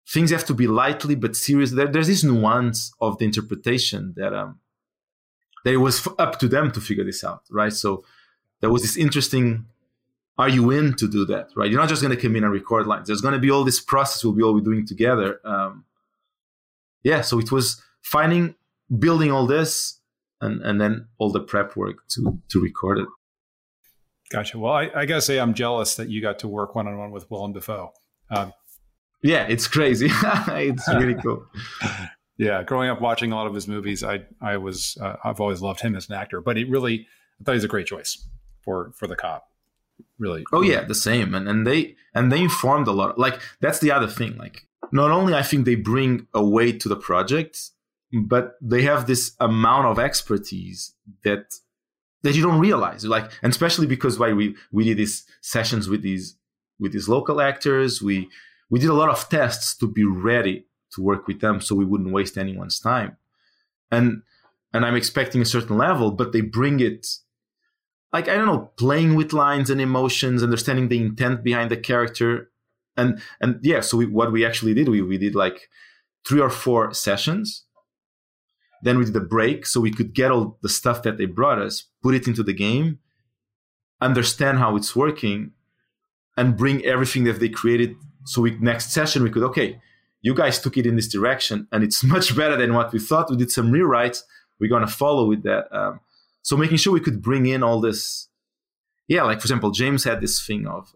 things 0.07 0.31
have 0.31 0.45
to 0.45 0.53
be 0.53 0.67
lightly 0.67 1.15
but 1.15 1.35
serious. 1.35 1.71
There, 1.71 1.87
there's 1.87 2.07
this 2.07 2.23
nuance 2.23 2.91
of 2.99 3.17
the 3.17 3.25
interpretation 3.25 4.13
that 4.17 4.33
um 4.33 4.59
that 5.63 5.73
it 5.73 5.77
was 5.77 6.07
up 6.17 6.39
to 6.39 6.47
them 6.47 6.71
to 6.71 6.81
figure 6.81 7.03
this 7.03 7.23
out, 7.23 7.43
right? 7.51 7.73
So 7.73 8.03
there 8.61 8.71
was 8.71 8.81
this 8.81 8.97
interesting. 8.97 9.65
Are 10.37 10.49
you 10.49 10.71
in 10.71 10.95
to 10.95 11.07
do 11.07 11.25
that, 11.25 11.49
right? 11.55 11.69
You're 11.69 11.79
not 11.79 11.89
just 11.89 12.01
going 12.01 12.15
to 12.15 12.19
come 12.19 12.35
in 12.35 12.43
and 12.43 12.51
record 12.51 12.87
lines. 12.87 13.05
There's 13.05 13.21
going 13.21 13.33
to 13.33 13.39
be 13.39 13.51
all 13.51 13.63
this 13.63 13.79
process 13.79 14.23
we'll 14.23 14.33
be 14.33 14.41
all 14.41 14.55
be 14.55 14.63
doing 14.63 14.87
together. 14.87 15.39
Um, 15.45 15.85
yeah, 17.03 17.21
so 17.21 17.37
it 17.37 17.51
was 17.51 17.81
finding, 18.01 18.55
building 18.97 19.31
all 19.31 19.45
this, 19.45 19.99
and 20.39 20.61
and 20.61 20.81
then 20.81 21.07
all 21.19 21.31
the 21.31 21.41
prep 21.41 21.75
work 21.75 22.07
to 22.09 22.39
to 22.49 22.59
record 22.59 22.99
it. 22.99 23.07
Gotcha. 24.31 24.57
Well, 24.57 24.73
I, 24.73 24.89
I 24.95 25.05
gotta 25.05 25.21
say, 25.21 25.39
I'm 25.39 25.53
jealous 25.53 25.95
that 25.95 26.09
you 26.09 26.21
got 26.21 26.39
to 26.39 26.47
work 26.47 26.75
one 26.75 26.87
on 26.87 26.97
one 26.97 27.11
with 27.11 27.29
Willem 27.29 27.53
Dafoe. 27.53 27.91
Um, 28.29 28.53
yeah, 29.21 29.45
it's 29.47 29.67
crazy. 29.67 30.07
it's 30.11 30.87
really 30.93 31.15
cool. 31.15 31.45
yeah, 32.37 32.63
growing 32.63 32.89
up 32.89 33.01
watching 33.01 33.31
a 33.31 33.35
lot 33.35 33.47
of 33.47 33.53
his 33.53 33.67
movies, 33.67 34.03
I 34.03 34.21
I 34.41 34.57
was 34.57 34.97
uh, 35.01 35.15
I've 35.23 35.39
always 35.39 35.61
loved 35.61 35.81
him 35.81 35.95
as 35.95 36.09
an 36.09 36.15
actor, 36.15 36.41
but 36.41 36.57
he 36.57 36.63
really 36.63 37.07
I 37.39 37.43
thought 37.43 37.51
he 37.53 37.57
was 37.57 37.63
a 37.63 37.69
great 37.69 37.87
choice 37.87 38.27
for 38.63 38.91
for 38.95 39.07
the 39.07 39.15
cop. 39.15 39.47
Really. 40.17 40.43
Oh 40.53 40.61
yeah, 40.61 40.83
the 40.83 40.95
same, 40.95 41.35
and 41.35 41.47
and 41.47 41.67
they 41.67 41.95
and 42.15 42.31
they 42.31 42.41
informed 42.41 42.87
a 42.87 42.91
lot. 42.91 43.19
Like 43.19 43.39
that's 43.59 43.79
the 43.79 43.91
other 43.91 44.07
thing. 44.07 44.37
Like 44.37 44.65
not 44.91 45.11
only 45.11 45.33
I 45.33 45.43
think 45.43 45.65
they 45.65 45.75
bring 45.75 46.27
a 46.33 46.43
weight 46.43 46.79
to 46.81 46.89
the 46.89 46.95
project, 46.95 47.59
but 48.13 48.53
they 48.61 48.83
have 48.83 49.07
this 49.07 49.33
amount 49.39 49.87
of 49.87 49.99
expertise 49.99 50.93
that 51.23 51.55
that 52.23 52.35
you 52.35 52.43
don't 52.43 52.59
realize. 52.59 53.05
Like, 53.05 53.31
and 53.41 53.51
especially 53.51 53.87
because 53.87 54.19
why 54.19 54.33
we 54.33 54.55
we 54.71 54.83
did 54.83 54.97
these 54.97 55.25
sessions 55.41 55.89
with 55.89 56.01
these 56.01 56.37
with 56.79 56.93
these 56.93 57.09
local 57.09 57.41
actors, 57.41 58.01
we 58.01 58.29
we 58.69 58.79
did 58.79 58.89
a 58.89 58.93
lot 58.93 59.09
of 59.09 59.27
tests 59.29 59.75
to 59.77 59.87
be 59.87 60.05
ready 60.05 60.65
to 60.91 61.01
work 61.01 61.27
with 61.27 61.39
them 61.39 61.61
so 61.61 61.75
we 61.75 61.85
wouldn't 61.85 62.11
waste 62.11 62.37
anyone's 62.37 62.79
time. 62.79 63.17
And 63.91 64.23
and 64.73 64.85
i'm 64.85 64.95
expecting 64.95 65.41
a 65.41 65.45
certain 65.45 65.77
level 65.77 66.11
but 66.11 66.31
they 66.31 66.41
bring 66.41 66.79
it 66.79 67.07
like 68.13 68.27
i 68.27 68.35
don't 68.35 68.45
know 68.45 68.71
playing 68.77 69.15
with 69.15 69.33
lines 69.33 69.69
and 69.69 69.81
emotions 69.81 70.43
understanding 70.43 70.87
the 70.87 71.01
intent 71.01 71.43
behind 71.43 71.71
the 71.71 71.77
character. 71.77 72.49
And 72.97 73.21
and 73.39 73.59
yeah 73.63 73.79
so 73.79 73.97
we, 73.97 74.05
what 74.05 74.31
we 74.33 74.45
actually 74.45 74.73
did 74.73 74.89
we, 74.89 75.01
we 75.01 75.17
did 75.17 75.33
like 75.33 75.69
three 76.27 76.41
or 76.41 76.49
four 76.49 76.93
sessions 76.93 77.65
then 78.83 78.97
we 78.97 79.05
did 79.05 79.15
a 79.15 79.21
break 79.21 79.65
so 79.65 79.79
we 79.79 79.91
could 79.91 80.13
get 80.13 80.31
all 80.31 80.57
the 80.61 80.69
stuff 80.69 81.03
that 81.03 81.17
they 81.17 81.25
brought 81.25 81.59
us 81.59 81.85
put 82.01 82.15
it 82.15 82.27
into 82.27 82.43
the 82.43 82.53
game 82.53 82.99
understand 83.99 84.57
how 84.57 84.75
it's 84.75 84.95
working 84.95 85.51
and 86.37 86.57
bring 86.57 86.83
everything 86.85 87.23
that 87.23 87.39
they 87.39 87.49
created 87.49 87.95
so 88.25 88.41
we 88.41 88.51
next 88.59 88.91
session 88.91 89.23
we 89.23 89.29
could 89.29 89.43
okay 89.43 89.79
you 90.21 90.35
guys 90.35 90.59
took 90.59 90.77
it 90.77 90.85
in 90.85 90.95
this 90.95 91.07
direction 91.07 91.67
and 91.71 91.83
it's 91.83 92.03
much 92.15 92.35
better 92.35 92.55
than 92.55 92.73
what 92.73 92.93
we 92.93 92.99
thought. 92.99 93.29
We 93.29 93.37
did 93.37 93.51
some 93.51 93.71
rewrites. 93.71 94.23
We're 94.59 94.69
going 94.69 94.85
to 94.85 94.91
follow 94.91 95.27
with 95.27 95.43
that. 95.43 95.67
Um, 95.75 95.99
so 96.43 96.55
making 96.55 96.77
sure 96.77 96.93
we 96.93 96.99
could 96.99 97.21
bring 97.21 97.45
in 97.45 97.63
all 97.63 97.79
this. 97.81 98.27
Yeah, 99.07 99.23
like 99.23 99.41
for 99.41 99.45
example, 99.45 99.71
James 99.71 100.03
had 100.03 100.21
this 100.21 100.45
thing 100.45 100.67
of 100.67 100.93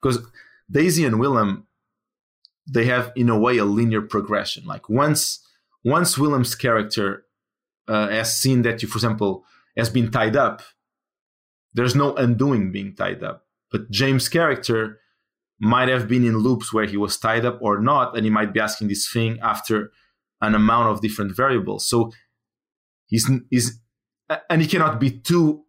because 0.00 0.18
um, 0.18 0.32
Daisy 0.70 1.04
and 1.04 1.20
Willem, 1.20 1.66
they 2.66 2.86
have 2.86 3.12
in 3.14 3.28
a 3.28 3.38
way 3.38 3.58
a 3.58 3.64
linear 3.64 4.00
progression. 4.00 4.64
Like 4.64 4.88
once 4.88 5.40
once 5.84 6.16
Willem's 6.16 6.54
character 6.54 7.24
uh, 7.88 8.08
has 8.08 8.36
seen 8.36 8.62
that 8.62 8.82
you, 8.82 8.88
for 8.88 8.98
example, 8.98 9.44
has 9.76 9.90
been 9.90 10.10
tied 10.10 10.36
up, 10.36 10.62
there's 11.72 11.94
no 11.94 12.14
undoing 12.14 12.72
being 12.72 12.94
tied 12.94 13.22
up. 13.22 13.46
But 13.70 13.90
James' 13.90 14.28
character 14.28 14.98
might 15.60 15.88
have 15.88 16.08
been 16.08 16.24
in 16.24 16.38
loops 16.38 16.72
where 16.72 16.86
he 16.86 16.96
was 16.96 17.18
tied 17.18 17.44
up 17.44 17.58
or 17.60 17.78
not, 17.78 18.16
and 18.16 18.24
he 18.24 18.30
might 18.30 18.52
be 18.52 18.60
asking 18.60 18.88
this 18.88 19.10
thing 19.10 19.38
after 19.42 19.92
an 20.40 20.54
amount 20.54 20.88
of 20.88 21.00
different 21.00 21.36
variables. 21.36 21.86
So 21.86 22.12
he's 23.06 23.30
he's 23.50 23.80
and 24.48 24.62
he 24.62 24.68
cannot 24.68 24.98
be 24.98 25.10
too 25.10 25.64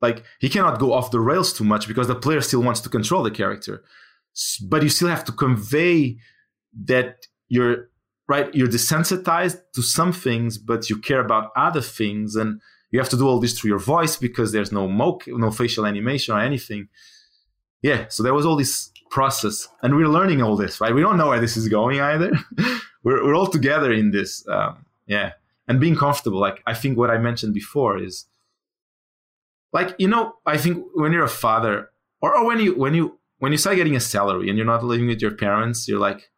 like 0.00 0.24
he 0.38 0.48
cannot 0.48 0.78
go 0.78 0.92
off 0.92 1.10
the 1.10 1.20
rails 1.20 1.52
too 1.52 1.64
much 1.64 1.88
because 1.88 2.06
the 2.06 2.14
player 2.14 2.40
still 2.40 2.62
wants 2.62 2.80
to 2.80 2.88
control 2.88 3.22
the 3.22 3.30
character. 3.30 3.82
But 4.62 4.82
you 4.82 4.88
still 4.88 5.08
have 5.08 5.24
to 5.24 5.32
convey 5.32 6.18
that 6.84 7.26
you're 7.48 7.90
right, 8.28 8.54
you're 8.54 8.68
desensitized 8.68 9.60
to 9.74 9.82
some 9.82 10.12
things, 10.12 10.58
but 10.58 10.90
you 10.90 10.98
care 10.98 11.20
about 11.20 11.50
other 11.56 11.80
things, 11.80 12.36
and 12.36 12.60
you 12.90 12.98
have 12.98 13.08
to 13.08 13.16
do 13.16 13.26
all 13.26 13.40
this 13.40 13.58
through 13.58 13.70
your 13.70 13.78
voice 13.78 14.16
because 14.16 14.52
there's 14.52 14.72
no 14.72 14.88
mo 14.88 15.18
no 15.26 15.50
facial 15.50 15.86
animation 15.86 16.34
or 16.34 16.40
anything. 16.40 16.88
Yeah, 17.82 18.06
so 18.08 18.22
there 18.22 18.34
was 18.34 18.46
all 18.46 18.56
this 18.56 18.90
process 19.10 19.68
and 19.82 19.96
we're 19.96 20.08
learning 20.08 20.42
all 20.42 20.56
this 20.56 20.80
right? 20.80 20.94
We 20.94 21.00
don't 21.00 21.16
know 21.16 21.28
where 21.28 21.40
this 21.40 21.56
is 21.56 21.68
going 21.68 22.00
either. 22.00 22.32
We're, 23.04 23.24
we're 23.24 23.36
all 23.36 23.46
together 23.46 23.92
in 23.92 24.10
this 24.10 24.46
um, 24.48 24.84
yeah 25.06 25.32
and 25.68 25.80
being 25.80 25.96
comfortable. 25.96 26.40
Like 26.40 26.62
i 26.66 26.74
think 26.74 26.98
what 26.98 27.10
i 27.10 27.16
mentioned 27.16 27.54
before 27.54 27.96
is 27.96 28.26
like 29.72 29.94
you 29.98 30.08
know 30.08 30.34
i 30.44 30.56
think 30.58 30.84
when 30.94 31.12
you're 31.12 31.24
a 31.24 31.28
father 31.28 31.90
or, 32.20 32.36
or 32.36 32.44
when 32.44 32.58
you 32.58 32.74
when 32.74 32.94
you 32.94 33.18
when 33.38 33.52
you 33.52 33.58
start 33.58 33.76
getting 33.76 33.96
a 33.96 34.00
salary 34.00 34.48
and 34.48 34.58
you're 34.58 34.66
not 34.66 34.84
living 34.84 35.06
with 35.06 35.22
your 35.22 35.30
parents 35.30 35.86
you're 35.86 36.00
like 36.00 36.30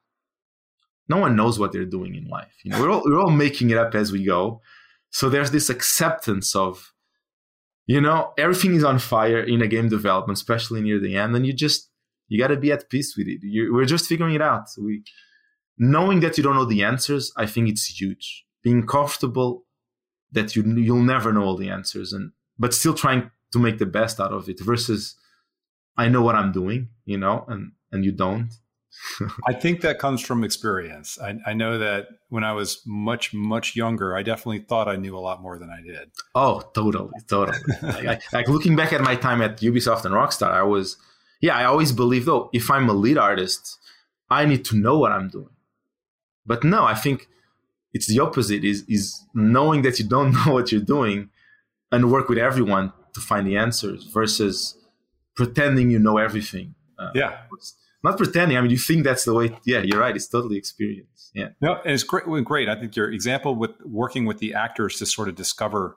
no 1.14 1.18
one 1.24 1.36
knows 1.36 1.58
what 1.58 1.72
they're 1.72 1.94
doing 1.96 2.14
in 2.14 2.26
life 2.38 2.54
you 2.62 2.70
know 2.70 2.80
we're 2.80 2.90
all, 2.90 3.02
we're 3.04 3.20
all 3.20 3.36
making 3.46 3.70
it 3.70 3.78
up 3.78 3.94
as 3.94 4.12
we 4.12 4.24
go 4.24 4.60
so 5.10 5.28
there's 5.28 5.50
this 5.50 5.68
acceptance 5.68 6.54
of 6.54 6.92
you 7.86 8.00
know 8.00 8.32
everything 8.38 8.74
is 8.74 8.84
on 8.84 8.98
fire 8.98 9.42
in 9.54 9.60
a 9.62 9.68
game 9.74 9.88
development 9.88 10.38
especially 10.38 10.80
near 10.80 10.98
the 11.00 11.16
end 11.16 11.34
and 11.36 11.46
you 11.46 11.52
just 11.52 11.90
you 12.30 12.38
got 12.38 12.48
to 12.48 12.56
be 12.56 12.72
at 12.72 12.88
peace 12.88 13.16
with 13.16 13.26
it. 13.26 13.40
You, 13.42 13.74
we're 13.74 13.84
just 13.84 14.06
figuring 14.06 14.34
it 14.34 14.40
out. 14.40 14.68
We, 14.78 15.02
knowing 15.76 16.20
that 16.20 16.38
you 16.38 16.44
don't 16.44 16.54
know 16.54 16.64
the 16.64 16.82
answers, 16.82 17.32
I 17.36 17.44
think 17.44 17.68
it's 17.68 18.00
huge. 18.00 18.46
Being 18.62 18.86
comfortable 18.86 19.64
that 20.32 20.54
you 20.54 20.62
you'll 20.62 21.02
never 21.02 21.32
know 21.32 21.42
all 21.42 21.56
the 21.56 21.68
answers, 21.68 22.12
and 22.12 22.30
but 22.58 22.72
still 22.72 22.94
trying 22.94 23.30
to 23.52 23.58
make 23.58 23.78
the 23.78 23.86
best 23.86 24.20
out 24.20 24.32
of 24.32 24.48
it. 24.48 24.60
Versus, 24.60 25.16
I 25.96 26.08
know 26.08 26.22
what 26.22 26.36
I'm 26.36 26.52
doing, 26.52 26.88
you 27.04 27.18
know, 27.18 27.44
and 27.48 27.72
and 27.90 28.04
you 28.04 28.12
don't. 28.12 28.52
I 29.46 29.52
think 29.52 29.80
that 29.82 29.98
comes 29.98 30.20
from 30.20 30.44
experience. 30.44 31.18
I, 31.20 31.38
I, 31.46 31.52
know 31.52 31.78
that 31.78 32.08
when 32.28 32.44
I 32.44 32.52
was 32.52 32.82
much, 32.84 33.32
much 33.32 33.76
younger, 33.76 34.16
I 34.16 34.22
definitely 34.22 34.60
thought 34.60 34.88
I 34.88 34.96
knew 34.96 35.16
a 35.16 35.20
lot 35.20 35.40
more 35.40 35.58
than 35.58 35.70
I 35.70 35.80
did. 35.80 36.10
Oh, 36.34 36.60
totally, 36.74 37.12
totally. 37.28 37.58
like, 37.82 38.22
like, 38.32 38.48
looking 38.48 38.76
back 38.76 38.92
at 38.92 39.00
my 39.00 39.14
time 39.16 39.42
at 39.42 39.60
Ubisoft 39.60 40.04
and 40.04 40.14
Rockstar, 40.14 40.50
I 40.50 40.62
was 40.62 40.96
yeah, 41.40 41.56
I 41.56 41.64
always 41.64 41.92
believed, 41.92 42.26
though, 42.26 42.50
if 42.52 42.70
I'm 42.70 42.88
a 42.88 42.92
lead 42.92 43.16
artist, 43.16 43.78
I 44.28 44.44
need 44.44 44.64
to 44.66 44.76
know 44.76 44.98
what 44.98 45.12
I'm 45.12 45.28
doing. 45.28 45.48
But 46.46 46.64
no, 46.64 46.84
I 46.84 46.94
think 46.94 47.28
it's 47.92 48.06
the 48.06 48.20
opposite 48.20 48.64
is 48.64 48.84
is 48.88 49.24
knowing 49.34 49.82
that 49.82 49.98
you 49.98 50.06
don't 50.06 50.32
know 50.46 50.52
what 50.52 50.70
you're 50.70 50.80
doing 50.80 51.30
and 51.90 52.12
work 52.12 52.28
with 52.28 52.38
everyone 52.38 52.92
to 53.14 53.20
find 53.20 53.46
the 53.46 53.56
answers 53.56 54.04
versus 54.04 54.76
pretending 55.34 55.90
you 55.90 55.98
know 55.98 56.18
everything. 56.18 56.74
Uh, 56.98 57.10
yeah. 57.14 57.38
Not 58.02 58.16
pretending. 58.16 58.56
I 58.56 58.60
mean, 58.62 58.70
you 58.70 58.78
think 58.78 59.04
that's 59.04 59.24
the 59.24 59.34
way. 59.34 59.58
Yeah, 59.64 59.80
you're 59.80 60.00
right. 60.00 60.16
It's 60.16 60.28
totally 60.28 60.56
experience. 60.56 61.30
Yeah. 61.34 61.48
No, 61.60 61.74
and 61.84 61.92
it's 61.92 62.02
great. 62.02 62.24
Great. 62.44 62.68
I 62.68 62.74
think 62.74 62.96
your 62.96 63.10
example 63.10 63.54
with 63.54 63.72
working 63.84 64.24
with 64.24 64.38
the 64.38 64.54
actors 64.54 64.98
to 64.98 65.06
sort 65.06 65.28
of 65.28 65.34
discover 65.34 65.96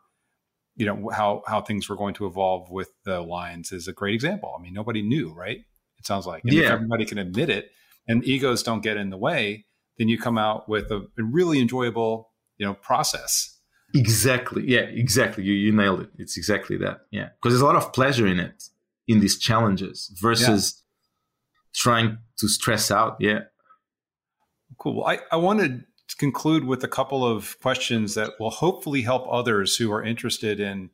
you 0.76 0.86
know 0.86 1.10
how 1.10 1.44
how 1.48 1.62
things 1.62 1.88
were 1.88 1.96
going 1.96 2.14
to 2.16 2.26
evolve 2.26 2.70
with 2.70 2.90
the 3.06 3.22
lines 3.22 3.72
is 3.72 3.88
a 3.88 3.94
great 3.94 4.16
example. 4.16 4.54
I 4.58 4.62
mean, 4.62 4.74
nobody 4.74 5.02
knew, 5.02 5.34
right? 5.34 5.60
It 6.00 6.06
sounds 6.06 6.26
like, 6.26 6.44
and 6.44 6.54
yeah. 6.54 6.64
if 6.64 6.72
everybody 6.72 7.06
can 7.06 7.18
admit 7.18 7.50
it, 7.50 7.72
and 8.08 8.24
egos 8.26 8.64
don't 8.64 8.82
get 8.82 8.98
in 8.98 9.10
the 9.10 9.18
way, 9.18 9.66
then 9.98 10.08
you 10.08 10.18
come 10.18 10.38
out 10.38 10.68
with 10.68 10.92
a, 10.92 11.06
a 11.18 11.24
really 11.24 11.60
enjoyable, 11.60 12.32
you 12.58 12.66
know, 12.66 12.74
process. 12.74 13.60
Exactly. 13.96 14.64
Yeah. 14.68 14.82
Exactly. 14.82 15.44
You 15.44 15.54
you 15.54 15.72
nailed 15.72 16.02
it. 16.02 16.10
It's 16.18 16.38
exactly 16.38 16.78
that. 16.78 17.02
Yeah. 17.12 17.30
Because 17.36 17.54
there's 17.54 17.62
a 17.62 17.66
lot 17.66 17.76
of 17.76 17.94
pleasure 17.94 18.26
in 18.26 18.40
it, 18.40 18.64
in 19.08 19.20
these 19.20 19.38
challenges, 19.38 20.12
versus 20.20 20.74
yeah. 20.76 20.83
Trying 21.74 22.18
to 22.38 22.48
stress 22.48 22.92
out. 22.92 23.18
Yeah. 23.20 23.42
Cool. 24.78 25.04
I 25.06 25.20
I 25.32 25.38
want 25.38 25.60
to 25.60 25.82
conclude 26.18 26.66
with 26.66 26.84
a 26.84 26.88
couple 26.88 27.26
of 27.26 27.60
questions 27.60 28.16
that 28.16 28.32
will 28.40 28.50
hopefully 28.50 29.02
help 29.02 29.26
others 29.30 29.78
who 29.78 29.92
are 29.92 30.04
interested 30.04 30.60
in 30.60 30.90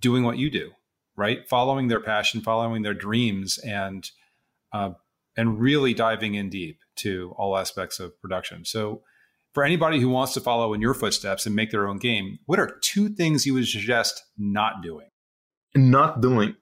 doing 0.00 0.24
what 0.24 0.38
you 0.38 0.50
do, 0.50 0.70
right? 1.16 1.48
Following 1.48 1.88
their 1.88 2.00
passion, 2.00 2.40
following 2.40 2.82
their 2.82 2.94
dreams, 2.94 3.58
and 3.58 4.10
uh, 4.72 4.90
and 5.36 5.60
really 5.60 5.94
diving 5.94 6.34
in 6.34 6.48
deep 6.48 6.78
to 6.96 7.34
all 7.36 7.56
aspects 7.56 8.00
of 8.00 8.20
production. 8.20 8.64
So, 8.64 9.02
for 9.52 9.64
anybody 9.64 10.00
who 10.00 10.08
wants 10.08 10.34
to 10.34 10.40
follow 10.40 10.74
in 10.74 10.80
your 10.80 10.94
footsteps 10.94 11.46
and 11.46 11.54
make 11.54 11.70
their 11.70 11.88
own 11.88 11.98
game, 11.98 12.38
what 12.46 12.58
are 12.58 12.78
two 12.82 13.08
things 13.08 13.46
you 13.46 13.54
would 13.54 13.66
suggest 13.66 14.22
not 14.36 14.82
doing? 14.82 15.08
Not 15.74 16.20
doing. 16.20 16.56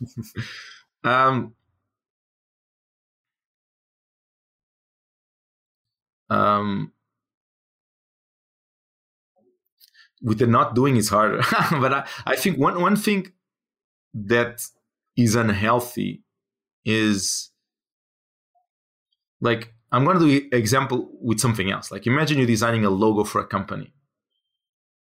um, 1.04 1.54
um, 6.30 6.92
with 10.22 10.38
the 10.38 10.46
not 10.46 10.74
doing 10.74 10.96
is 10.96 11.08
harder. 11.08 11.42
but 11.70 11.92
I, 11.92 12.08
I 12.26 12.36
think 12.36 12.58
one 12.58 12.80
one 12.80 12.96
thing 12.96 13.32
that 14.14 14.66
is 15.16 15.34
unhealthy 15.34 16.22
is 16.84 17.50
like 19.40 19.72
I'm 19.92 20.04
going 20.04 20.18
to 20.18 20.40
do 20.40 20.48
example 20.56 21.10
with 21.20 21.40
something 21.40 21.70
else. 21.70 21.90
Like 21.90 22.06
imagine 22.06 22.38
you're 22.38 22.46
designing 22.46 22.84
a 22.84 22.90
logo 22.90 23.24
for 23.24 23.40
a 23.40 23.46
company 23.46 23.92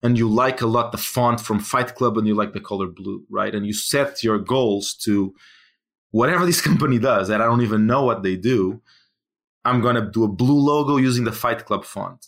and 0.03 0.18
you 0.18 0.29
like 0.29 0.61
a 0.61 0.66
lot 0.66 0.93
the 0.93 0.99
font 0.99 1.41
from 1.41 1.59
Fight 1.59 1.95
Club 1.95 2.18
and 2.18 2.27
you 2.27 2.35
like 2.35 2.53
the 2.53 2.61
color 2.61 2.87
blue, 2.87 3.25
right? 3.31 3.55
And 3.55 3.66
you 3.66 3.72
set 3.72 4.22
your 4.22 4.39
goals 4.39 4.95
to 5.05 5.35
whatever 6.11 6.45
this 6.45 6.61
company 6.68 6.99
does 6.99 7.29
that 7.29 7.41
I 7.41 7.47
don't 7.47 7.62
even 7.62 7.87
know 7.87 8.05
what 8.05 8.22
they 8.22 8.37
do. 8.37 8.83
I'm 9.65 9.81
going 9.81 9.97
to 9.97 10.11
do 10.11 10.25
a 10.25 10.29
blue 10.29 10.59
logo 10.59 10.97
using 10.97 11.25
the 11.25 11.33
Fight 11.33 11.65
Club 11.65 11.85
font, 11.85 12.27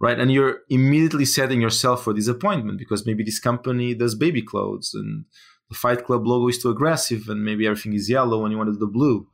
right? 0.00 0.18
And 0.18 0.32
you're 0.32 0.60
immediately 0.70 1.24
setting 1.24 1.60
yourself 1.60 2.04
for 2.04 2.14
disappointment 2.14 2.78
because 2.78 3.04
maybe 3.06 3.22
this 3.22 3.38
company 3.38 3.94
does 3.94 4.14
baby 4.14 4.42
clothes 4.42 4.92
and 4.94 5.26
the 5.68 5.74
Fight 5.74 6.04
Club 6.04 6.26
logo 6.26 6.48
is 6.48 6.58
too 6.62 6.70
aggressive 6.70 7.28
and 7.28 7.44
maybe 7.44 7.66
everything 7.66 7.92
is 7.92 8.08
yellow 8.08 8.42
when 8.42 8.52
you 8.52 8.56
want 8.56 8.68
to 8.68 8.72
do 8.72 8.78
the 8.78 8.86
blue. 8.86 9.28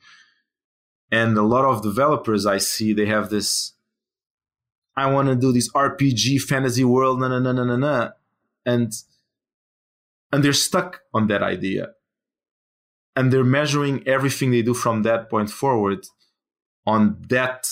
And 1.10 1.36
a 1.36 1.42
lot 1.42 1.64
of 1.64 1.82
developers 1.82 2.46
I 2.46 2.58
see, 2.58 2.92
they 2.92 3.06
have 3.06 3.30
this 3.30 3.74
I 4.96 5.10
want 5.10 5.28
to 5.28 5.36
do 5.36 5.52
this 5.52 5.70
RPG 5.72 6.42
fantasy 6.42 6.84
world, 6.84 7.20
na 7.20 7.28
na 7.28 7.38
na 7.38 7.52
na 7.52 7.64
na 7.64 7.76
na, 7.76 8.10
and 8.66 8.92
and 10.30 10.44
they're 10.44 10.52
stuck 10.52 11.02
on 11.14 11.28
that 11.28 11.42
idea, 11.42 11.92
and 13.16 13.32
they're 13.32 13.44
measuring 13.44 14.06
everything 14.06 14.50
they 14.50 14.62
do 14.62 14.74
from 14.74 15.02
that 15.02 15.30
point 15.30 15.50
forward 15.50 16.06
on 16.86 17.16
that 17.28 17.68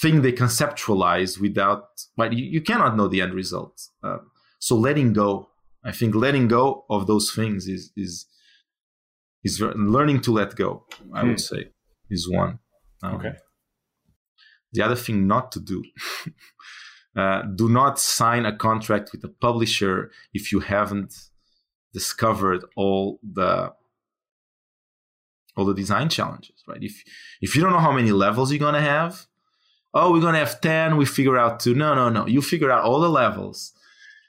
thing 0.00 0.22
they 0.22 0.32
conceptualize 0.32 1.40
without 1.40 1.84
like 2.16 2.32
you, 2.32 2.44
you 2.44 2.60
cannot 2.60 2.96
know 2.96 3.08
the 3.08 3.20
end 3.20 3.34
result. 3.34 3.80
Uh, 4.02 4.18
so 4.58 4.76
letting 4.76 5.12
go, 5.12 5.48
I 5.84 5.92
think 5.92 6.14
letting 6.14 6.48
go 6.48 6.84
of 6.90 7.06
those 7.06 7.32
things 7.32 7.66
is 7.66 7.92
is 7.96 8.26
is 9.44 9.60
learning 9.60 10.20
to 10.22 10.32
let 10.32 10.56
go. 10.56 10.84
I 11.14 11.22
hmm. 11.22 11.28
would 11.28 11.40
say 11.40 11.70
is 12.10 12.28
one. 12.30 12.58
Um, 13.02 13.16
okay. 13.16 13.32
The 14.72 14.82
other 14.82 14.96
thing 14.96 15.26
not 15.26 15.52
to 15.52 15.60
do 15.60 15.82
uh, 17.16 17.42
do 17.42 17.68
not 17.68 17.98
sign 17.98 18.44
a 18.44 18.56
contract 18.56 19.10
with 19.12 19.24
a 19.24 19.28
publisher 19.28 20.10
if 20.34 20.52
you 20.52 20.60
haven't 20.60 21.14
discovered 21.94 22.64
all 22.76 23.18
the 23.22 23.72
all 25.58 25.66
the 25.66 25.74
design 25.74 26.08
challenges 26.08 26.62
right 26.66 26.82
if 26.82 27.02
if 27.40 27.54
you 27.54 27.62
don't 27.62 27.72
know 27.72 27.78
how 27.78 27.92
many 27.92 28.12
levels 28.12 28.52
you're 28.52 28.72
to 28.72 28.80
have 28.80 29.26
oh 29.94 30.12
we're 30.12 30.20
to 30.20 30.38
have 30.38 30.60
10 30.60 30.96
we 30.96 31.04
figure 31.04 31.36
out 31.36 31.60
two 31.60 31.74
no 31.74 31.94
no 31.94 32.08
no 32.08 32.26
you 32.26 32.40
figure 32.40 32.70
out 32.70 32.84
all 32.84 33.00
the 33.00 33.10
levels 33.10 33.72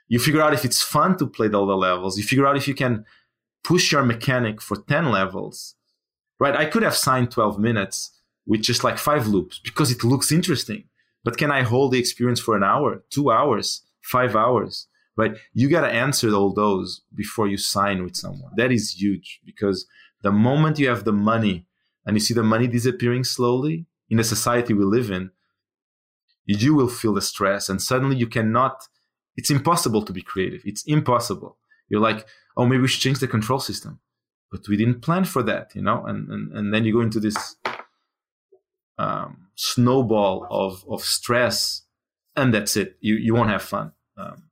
you 0.07 0.19
figure 0.19 0.41
out 0.41 0.53
if 0.53 0.65
it's 0.65 0.81
fun 0.81 1.17
to 1.17 1.27
play 1.27 1.49
all 1.49 1.67
the 1.67 1.77
levels 1.77 2.17
you 2.17 2.23
figure 2.23 2.47
out 2.47 2.57
if 2.57 2.67
you 2.67 2.73
can 2.73 3.05
push 3.63 3.91
your 3.91 4.03
mechanic 4.03 4.61
for 4.61 4.75
10 4.75 5.11
levels 5.11 5.75
right 6.39 6.55
i 6.55 6.65
could 6.65 6.83
have 6.83 6.95
signed 6.95 7.31
12 7.31 7.59
minutes 7.59 8.19
with 8.49 8.61
just 8.61 8.83
like 8.83 8.97
five 8.97 9.27
loops 9.27 9.59
because 9.63 9.91
it 9.91 10.03
looks 10.03 10.31
interesting. 10.31 10.83
But 11.23 11.37
can 11.37 11.51
I 11.51 11.61
hold 11.61 11.93
the 11.93 11.99
experience 11.99 12.39
for 12.39 12.57
an 12.57 12.63
hour, 12.63 13.03
two 13.09 13.31
hours, 13.31 13.83
five 14.01 14.35
hours? 14.35 14.87
Right? 15.15 15.35
You 15.53 15.69
got 15.69 15.81
to 15.81 15.91
answer 15.91 16.33
all 16.33 16.53
those 16.53 17.01
before 17.13 17.47
you 17.47 17.57
sign 17.57 18.03
with 18.03 18.15
someone. 18.15 18.51
That 18.55 18.71
is 18.71 18.93
huge 18.99 19.39
because 19.45 19.85
the 20.21 20.31
moment 20.31 20.79
you 20.79 20.89
have 20.89 21.03
the 21.03 21.13
money 21.13 21.65
and 22.05 22.15
you 22.15 22.19
see 22.19 22.33
the 22.33 22.43
money 22.43 22.67
disappearing 22.67 23.23
slowly 23.23 23.85
in 24.09 24.17
the 24.17 24.23
society 24.23 24.73
we 24.73 24.83
live 24.83 25.11
in, 25.11 25.31
you 26.45 26.73
will 26.73 26.89
feel 26.89 27.13
the 27.13 27.21
stress 27.21 27.69
and 27.69 27.81
suddenly 27.81 28.15
you 28.15 28.27
cannot, 28.27 28.87
it's 29.35 29.51
impossible 29.51 30.03
to 30.03 30.13
be 30.13 30.21
creative. 30.21 30.61
It's 30.65 30.83
impossible. 30.83 31.57
You're 31.89 32.01
like, 32.01 32.27
oh, 32.57 32.65
maybe 32.65 32.81
we 32.81 32.87
should 32.87 33.01
change 33.01 33.19
the 33.19 33.27
control 33.27 33.59
system. 33.59 33.99
But 34.51 34.67
we 34.67 34.77
didn't 34.77 35.01
plan 35.01 35.25
for 35.25 35.43
that, 35.43 35.75
you 35.75 35.81
know? 35.81 36.03
And, 36.05 36.27
and, 36.29 36.51
and 36.57 36.73
then 36.73 36.83
you 36.83 36.93
go 36.93 37.01
into 37.01 37.19
this 37.19 37.55
um, 38.99 39.47
snowball 39.55 40.45
of 40.51 40.85
of 40.87 41.01
stress, 41.01 41.83
and 42.35 42.53
that's 42.53 42.75
it. 42.75 42.97
You 42.99 43.15
you 43.15 43.33
won't 43.33 43.49
have 43.49 43.63
fun. 43.63 43.93
Um, 44.17 44.43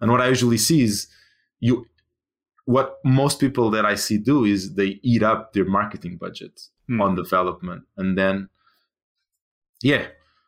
and 0.00 0.10
what 0.10 0.20
I 0.20 0.28
usually 0.28 0.58
see 0.58 0.82
is 0.82 1.06
you. 1.60 1.86
What 2.66 2.98
most 3.04 3.40
people 3.40 3.70
that 3.70 3.84
I 3.84 3.94
see 3.94 4.18
do 4.18 4.44
is 4.44 4.74
they 4.74 5.00
eat 5.02 5.22
up 5.22 5.52
their 5.52 5.64
marketing 5.64 6.18
budget 6.18 6.60
hmm. 6.86 7.00
on 7.00 7.14
development, 7.14 7.84
and 7.96 8.16
then, 8.18 8.48
yeah, 9.82 10.06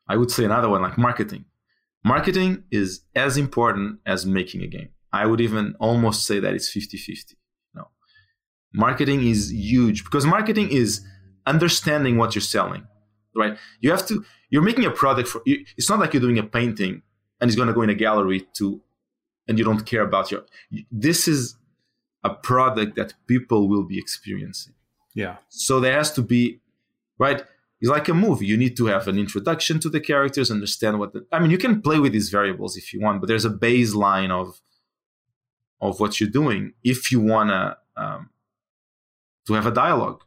I 0.09 0.17
would 0.17 0.31
say 0.31 0.45
another 0.45 0.69
one 0.69 0.83
like 0.83 0.99
marketing. 0.99 1.47
Marketing 2.05 2.65
is 2.71 3.01
as 3.15 3.37
important 3.37 4.01
as 4.07 4.25
making 4.25 4.63
a 4.63 4.67
game. 4.67 4.91
I 5.13 5.27
would 5.27 5.41
even 5.41 5.75
almost 5.81 6.27
say 6.27 6.39
that 6.39 6.55
it's 6.55 6.69
50 6.69 6.97
50. 6.97 7.37
No. 7.75 7.89
Marketing 8.73 9.27
is 9.27 9.53
huge 9.53 10.05
because 10.05 10.27
marketing 10.27 10.69
is 10.71 11.05
understanding 11.47 12.19
what 12.19 12.35
you're 12.35 12.43
selling 12.43 12.87
right? 13.39 13.57
You 13.81 13.91
have 13.91 14.07
to. 14.09 14.25
You're 14.51 14.63
making 14.63 14.85
a 14.85 14.91
product 14.91 15.29
for. 15.29 15.41
You, 15.47 15.65
it's 15.77 15.89
not 15.89 15.99
like 16.01 16.13
you're 16.13 16.21
doing 16.21 16.39
a 16.39 16.43
painting 16.43 17.03
and 17.41 17.49
it's 17.49 17.57
going 17.57 17.69
to 17.69 17.75
go 17.75 17.83
in 17.83 17.91
a 17.91 17.95
gallery 17.95 18.47
to, 18.55 18.83
and 19.47 19.59
you 19.59 19.65
don't 19.65 19.87
care 19.87 20.03
about 20.03 20.31
your. 20.31 20.43
This 20.91 21.29
is 21.29 21.57
a 22.25 22.31
product 22.31 22.97
that 22.97 23.15
people 23.27 23.69
will 23.69 23.85
be 23.85 23.99
experiencing. 23.99 24.75
Yeah. 25.15 25.37
So 25.49 25.81
there 25.81 25.95
has 25.95 26.13
to 26.13 26.23
be, 26.23 26.61
right? 27.19 27.43
It's 27.81 27.91
like 27.91 28.09
a 28.09 28.15
movie. 28.15 28.47
You 28.47 28.57
need 28.57 28.77
to 28.79 28.87
have 28.87 29.07
an 29.07 29.19
introduction 29.19 29.79
to 29.81 29.89
the 29.89 30.01
characters, 30.01 30.51
understand 30.51 30.99
what 30.99 31.13
the. 31.13 31.27
I 31.31 31.39
mean, 31.39 31.51
you 31.51 31.59
can 31.59 31.81
play 31.81 31.99
with 32.01 32.13
these 32.13 32.29
variables 32.29 32.77
if 32.77 32.93
you 32.93 33.01
want, 33.01 33.21
but 33.21 33.29
there's 33.29 33.45
a 33.45 33.51
baseline 33.51 34.31
of 34.31 34.61
of 35.81 36.01
what 36.01 36.21
you're 36.21 36.31
doing 36.31 36.73
if 36.83 37.13
you 37.13 37.21
wanna 37.21 37.77
um, 37.97 38.31
to 39.47 39.55
have 39.55 39.67
a 39.67 39.71
dialogue 39.71 40.23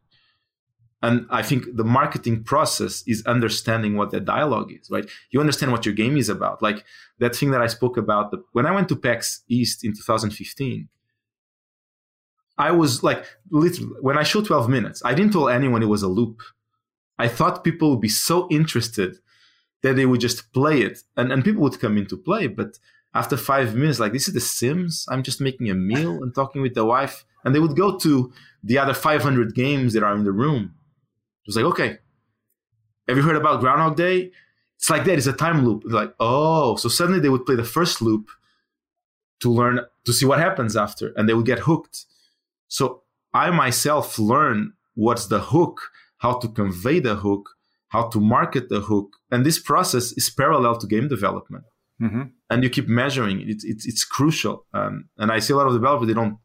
and 1.01 1.25
i 1.29 1.41
think 1.41 1.65
the 1.75 1.83
marketing 1.83 2.43
process 2.43 3.03
is 3.07 3.23
understanding 3.25 3.95
what 3.95 4.11
that 4.11 4.25
dialogue 4.25 4.71
is 4.71 4.89
right 4.89 5.09
you 5.31 5.39
understand 5.39 5.71
what 5.71 5.85
your 5.85 5.95
game 5.95 6.17
is 6.17 6.29
about 6.29 6.61
like 6.61 6.83
that 7.19 7.35
thing 7.35 7.51
that 7.51 7.61
i 7.61 7.67
spoke 7.67 7.97
about 7.97 8.31
the, 8.31 8.43
when 8.53 8.65
i 8.65 8.71
went 8.71 8.87
to 8.89 8.95
pax 8.95 9.43
east 9.47 9.83
in 9.83 9.93
2015 9.93 10.87
i 12.67 12.71
was 12.71 13.03
like 13.03 13.23
literally 13.49 13.91
when 14.01 14.17
i 14.17 14.23
showed 14.23 14.45
12 14.45 14.69
minutes 14.69 15.01
i 15.05 15.13
didn't 15.13 15.33
tell 15.33 15.49
anyone 15.49 15.83
it 15.83 15.93
was 15.95 16.03
a 16.03 16.07
loop 16.07 16.41
i 17.17 17.27
thought 17.27 17.63
people 17.63 17.89
would 17.89 18.01
be 18.01 18.15
so 18.29 18.47
interested 18.49 19.17
that 19.83 19.95
they 19.95 20.05
would 20.05 20.21
just 20.21 20.53
play 20.53 20.81
it 20.81 21.03
and, 21.17 21.31
and 21.31 21.43
people 21.43 21.61
would 21.61 21.79
come 21.79 21.97
in 21.97 22.05
to 22.05 22.17
play 22.17 22.47
but 22.47 22.79
after 23.13 23.35
five 23.35 23.75
minutes 23.75 23.99
like 23.99 24.13
this 24.13 24.27
is 24.27 24.33
the 24.33 24.39
sims 24.59 25.05
i'm 25.09 25.23
just 25.23 25.41
making 25.41 25.69
a 25.69 25.75
meal 25.75 26.13
and 26.23 26.33
talking 26.33 26.61
with 26.61 26.75
the 26.75 26.85
wife 26.85 27.25
and 27.43 27.53
they 27.53 27.59
would 27.59 27.75
go 27.75 27.97
to 27.97 28.31
the 28.63 28.77
other 28.77 28.93
500 28.93 29.55
games 29.55 29.93
that 29.93 30.03
are 30.03 30.15
in 30.15 30.23
the 30.23 30.31
room 30.31 30.75
it 31.43 31.47
was 31.47 31.55
like, 31.55 31.65
okay, 31.65 31.97
have 33.07 33.17
you 33.17 33.23
heard 33.23 33.35
about 33.35 33.61
Groundhog 33.61 33.97
Day? 33.97 34.31
It's 34.77 34.89
like 34.89 35.05
that. 35.05 35.17
It's 35.17 35.27
a 35.27 35.33
time 35.33 35.65
loop. 35.65 35.83
like, 35.85 36.13
oh, 36.19 36.75
so 36.75 36.87
suddenly 36.87 37.19
they 37.19 37.29
would 37.29 37.45
play 37.45 37.55
the 37.55 37.63
first 37.63 38.01
loop 38.01 38.29
to 39.41 39.51
learn 39.51 39.79
to 40.05 40.13
see 40.13 40.25
what 40.25 40.39
happens 40.39 40.77
after, 40.77 41.13
and 41.15 41.27
they 41.27 41.33
would 41.33 41.47
get 41.47 41.59
hooked. 41.59 42.05
So 42.71 43.03
I 43.33 43.51
myself 43.51 44.17
learn 44.17 44.73
what's 44.95 45.27
the 45.27 45.39
hook, 45.39 45.89
how 46.17 46.39
to 46.39 46.47
convey 46.47 46.99
the 46.99 47.15
hook, 47.15 47.49
how 47.89 48.07
to 48.09 48.19
market 48.19 48.69
the 48.69 48.81
hook, 48.81 49.17
and 49.29 49.45
this 49.45 49.59
process 49.59 50.11
is 50.13 50.29
parallel 50.29 50.77
to 50.77 50.87
game 50.87 51.07
development. 51.07 51.65
Mm-hmm. 52.01 52.23
And 52.49 52.63
you 52.63 52.69
keep 52.69 52.87
measuring 52.87 53.41
it. 53.41 53.49
It's, 53.49 53.63
it's, 53.63 53.85
it's 53.85 54.03
crucial. 54.03 54.65
Um, 54.73 55.09
and 55.17 55.31
I 55.31 55.39
see 55.39 55.53
a 55.53 55.57
lot 55.57 55.67
of 55.67 55.73
developers 55.73 56.07
they 56.07 56.13
don't 56.13 56.37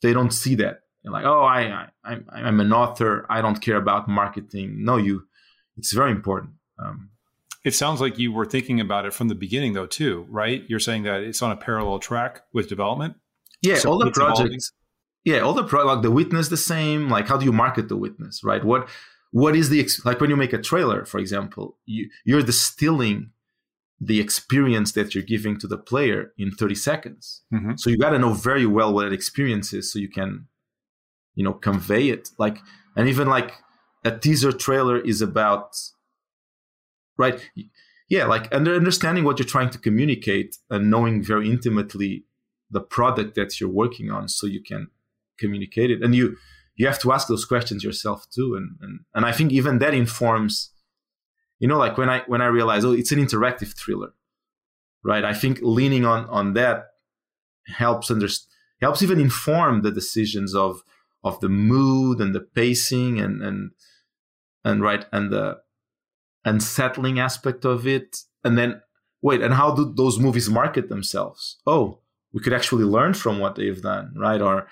they 0.00 0.12
don't 0.12 0.32
see 0.32 0.54
that 0.56 0.82
you're 1.02 1.12
like, 1.12 1.24
oh, 1.24 1.42
I, 1.42 1.88
I, 2.04 2.18
I'm 2.32 2.60
an 2.60 2.72
author. 2.72 3.26
I 3.28 3.40
don't 3.40 3.60
care 3.60 3.76
about 3.76 4.08
marketing. 4.08 4.84
No, 4.84 4.96
you, 4.96 5.24
it's 5.76 5.92
very 5.92 6.12
important. 6.12 6.52
Um, 6.78 7.10
it 7.64 7.74
sounds 7.74 8.00
like 8.00 8.18
you 8.18 8.32
were 8.32 8.44
thinking 8.44 8.80
about 8.80 9.04
it 9.06 9.12
from 9.12 9.28
the 9.28 9.34
beginning, 9.34 9.72
though, 9.72 9.86
too, 9.86 10.26
right? 10.28 10.64
You're 10.68 10.80
saying 10.80 11.02
that 11.04 11.20
it's 11.20 11.42
on 11.42 11.50
a 11.50 11.56
parallel 11.56 11.98
track 11.98 12.42
with 12.52 12.68
development. 12.68 13.16
Yeah, 13.62 13.76
so 13.76 13.90
all 13.90 13.98
the 13.98 14.10
projects. 14.10 14.72
Yeah, 15.24 15.38
all 15.40 15.54
the 15.54 15.64
pro- 15.64 15.86
like 15.86 16.02
the 16.02 16.10
witness 16.10 16.48
the 16.48 16.56
same. 16.56 17.08
Like, 17.08 17.28
how 17.28 17.36
do 17.36 17.44
you 17.44 17.52
market 17.52 17.88
the 17.88 17.96
witness, 17.96 18.42
right? 18.42 18.64
What 18.64 18.88
what 19.30 19.56
is 19.56 19.70
the 19.70 19.80
ex- 19.80 20.04
like 20.04 20.20
when 20.20 20.30
you 20.30 20.36
make 20.36 20.52
a 20.52 20.58
trailer, 20.58 21.04
for 21.04 21.18
example, 21.18 21.78
you 21.86 22.10
you're 22.24 22.42
distilling 22.42 23.30
the 24.00 24.20
experience 24.20 24.92
that 24.92 25.14
you're 25.14 25.22
giving 25.22 25.56
to 25.58 25.68
the 25.68 25.78
player 25.78 26.32
in 26.36 26.50
30 26.50 26.74
seconds. 26.74 27.42
Mm-hmm. 27.54 27.74
So 27.76 27.88
you 27.88 27.96
got 27.96 28.10
to 28.10 28.18
know 28.18 28.32
very 28.32 28.66
well 28.66 28.92
what 28.92 29.04
that 29.04 29.12
experience 29.12 29.72
is, 29.72 29.92
so 29.92 30.00
you 30.00 30.08
can 30.08 30.48
you 31.34 31.44
know 31.44 31.52
convey 31.52 32.08
it 32.08 32.30
like 32.38 32.58
and 32.96 33.08
even 33.08 33.28
like 33.28 33.52
a 34.04 34.16
teaser 34.16 34.52
trailer 34.52 34.98
is 34.98 35.22
about 35.22 35.76
right 37.16 37.50
yeah 38.08 38.26
like 38.26 38.52
understanding 38.52 39.24
what 39.24 39.38
you're 39.38 39.46
trying 39.46 39.70
to 39.70 39.78
communicate 39.78 40.58
and 40.70 40.90
knowing 40.90 41.22
very 41.22 41.48
intimately 41.48 42.24
the 42.70 42.80
product 42.80 43.34
that 43.34 43.60
you're 43.60 43.70
working 43.70 44.10
on 44.10 44.28
so 44.28 44.46
you 44.46 44.62
can 44.62 44.88
communicate 45.42 45.90
it 45.94 46.02
and 46.02 46.14
you 46.14 46.36
you 46.80 46.86
have 46.90 47.02
to 47.04 47.12
ask 47.12 47.28
those 47.28 47.44
questions 47.52 47.84
yourself 47.84 48.26
too. 48.36 48.48
And 48.58 48.66
and, 48.82 48.94
and 49.14 49.24
i 49.30 49.32
think 49.36 49.48
even 49.52 49.78
that 49.78 49.94
informs 49.94 50.52
you 51.60 51.68
know 51.68 51.80
like 51.84 51.96
when 51.98 52.10
i 52.14 52.18
when 52.32 52.42
i 52.46 52.48
realize 52.58 52.82
oh 52.84 52.96
it's 53.00 53.12
an 53.12 53.22
interactive 53.26 53.72
thriller 53.82 54.12
right? 55.04 55.24
I 55.24 55.34
think 55.34 55.58
leaning 55.62 56.04
on 56.04 56.26
on 56.26 56.54
that 56.54 56.86
helps 57.66 58.10
under, 58.10 58.28
helps 58.80 59.02
even 59.02 59.20
inform 59.20 59.82
the 59.82 59.90
decisions 59.90 60.54
of 60.54 60.82
of 61.24 61.40
the 61.40 61.48
mood 61.48 62.20
and 62.20 62.34
the 62.34 62.40
pacing 62.40 63.20
and 63.20 63.42
and 63.42 63.70
and 64.64 64.82
right 64.82 65.06
and 65.12 65.32
the 65.32 65.58
unsettling 66.44 67.18
aspect 67.18 67.64
of 67.64 67.86
it. 67.86 68.18
And 68.44 68.58
then 68.58 68.80
wait 69.20 69.42
and 69.42 69.54
how 69.54 69.74
do 69.74 69.92
those 69.96 70.18
movies 70.18 70.50
market 70.50 70.88
themselves? 70.88 71.58
Oh 71.66 71.98
we 72.34 72.40
could 72.40 72.54
actually 72.54 72.84
learn 72.84 73.12
from 73.12 73.38
what 73.38 73.56
they've 73.56 73.82
done 73.82 74.14
right? 74.16 74.40
Or 74.40 74.66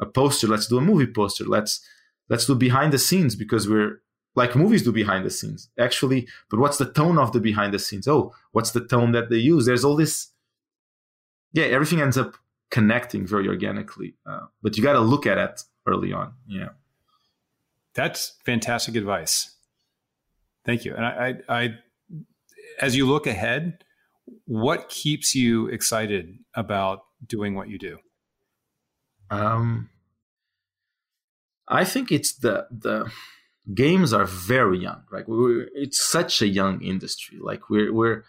a 0.00 0.06
poster 0.06 0.46
let's 0.46 0.66
do 0.66 0.78
a 0.78 0.80
movie 0.80 1.06
poster. 1.06 1.44
Let's 1.44 1.86
let's 2.28 2.46
do 2.46 2.54
behind 2.54 2.92
the 2.92 2.98
scenes 2.98 3.36
because 3.36 3.68
we're 3.68 4.00
like 4.34 4.56
movies 4.56 4.82
do 4.82 4.92
behind 4.92 5.24
the 5.24 5.30
scenes 5.30 5.70
actually. 5.78 6.28
But 6.50 6.60
what's 6.60 6.78
the 6.78 6.90
tone 6.90 7.18
of 7.18 7.32
the 7.32 7.40
behind 7.40 7.74
the 7.74 7.78
scenes? 7.78 8.08
Oh 8.08 8.34
what's 8.52 8.72
the 8.72 8.84
tone 8.84 9.12
that 9.12 9.30
they 9.30 9.36
use? 9.36 9.66
There's 9.66 9.84
all 9.84 9.96
this 9.96 10.28
yeah 11.52 11.64
everything 11.64 12.00
ends 12.00 12.18
up 12.18 12.36
connecting 12.70 13.26
very 13.26 13.48
organically 13.48 14.14
uh, 14.24 14.46
but 14.62 14.78
you 14.78 14.82
got 14.82 14.94
to 14.94 15.00
look 15.00 15.26
at 15.26 15.38
it 15.38 15.62
early 15.86 16.12
on 16.12 16.32
yeah. 16.46 16.70
That's 17.94 18.38
fantastic 18.46 18.96
advice. 18.96 19.54
Thank 20.64 20.86
you. 20.86 20.94
And 20.94 21.04
I, 21.04 21.34
I, 21.48 21.62
I 21.62 21.74
as 22.80 22.96
you 22.96 23.06
look 23.06 23.26
ahead 23.26 23.84
what 24.46 24.88
keeps 24.88 25.34
you 25.34 25.66
excited 25.66 26.38
about 26.54 27.00
doing 27.26 27.54
what 27.54 27.68
you 27.68 27.78
do 27.78 27.98
um 29.32 29.88
i 31.68 31.84
think 31.84 32.12
it's 32.12 32.32
the 32.44 32.66
the 32.70 33.10
games 33.74 34.12
are 34.12 34.24
very 34.24 34.78
young 34.78 35.02
right? 35.10 35.24
It's 35.74 36.02
such 36.02 36.42
a 36.42 36.48
young 36.48 36.82
industry. 36.82 37.38
Like 37.40 37.70
we're 37.70 37.92
we're 37.92 38.24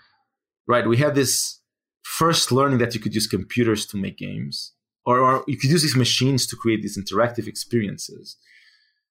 right 0.67 0.87
we 0.87 0.97
have 0.97 1.15
this 1.15 1.59
first 2.03 2.51
learning 2.51 2.79
that 2.79 2.93
you 2.93 3.01
could 3.01 3.15
use 3.15 3.27
computers 3.27 3.85
to 3.87 3.97
make 3.97 4.17
games 4.17 4.73
or, 5.05 5.19
or 5.19 5.43
you 5.47 5.57
could 5.57 5.69
use 5.69 5.81
these 5.81 5.95
machines 5.95 6.45
to 6.47 6.55
create 6.55 6.81
these 6.81 6.97
interactive 6.97 7.47
experiences. 7.47 8.37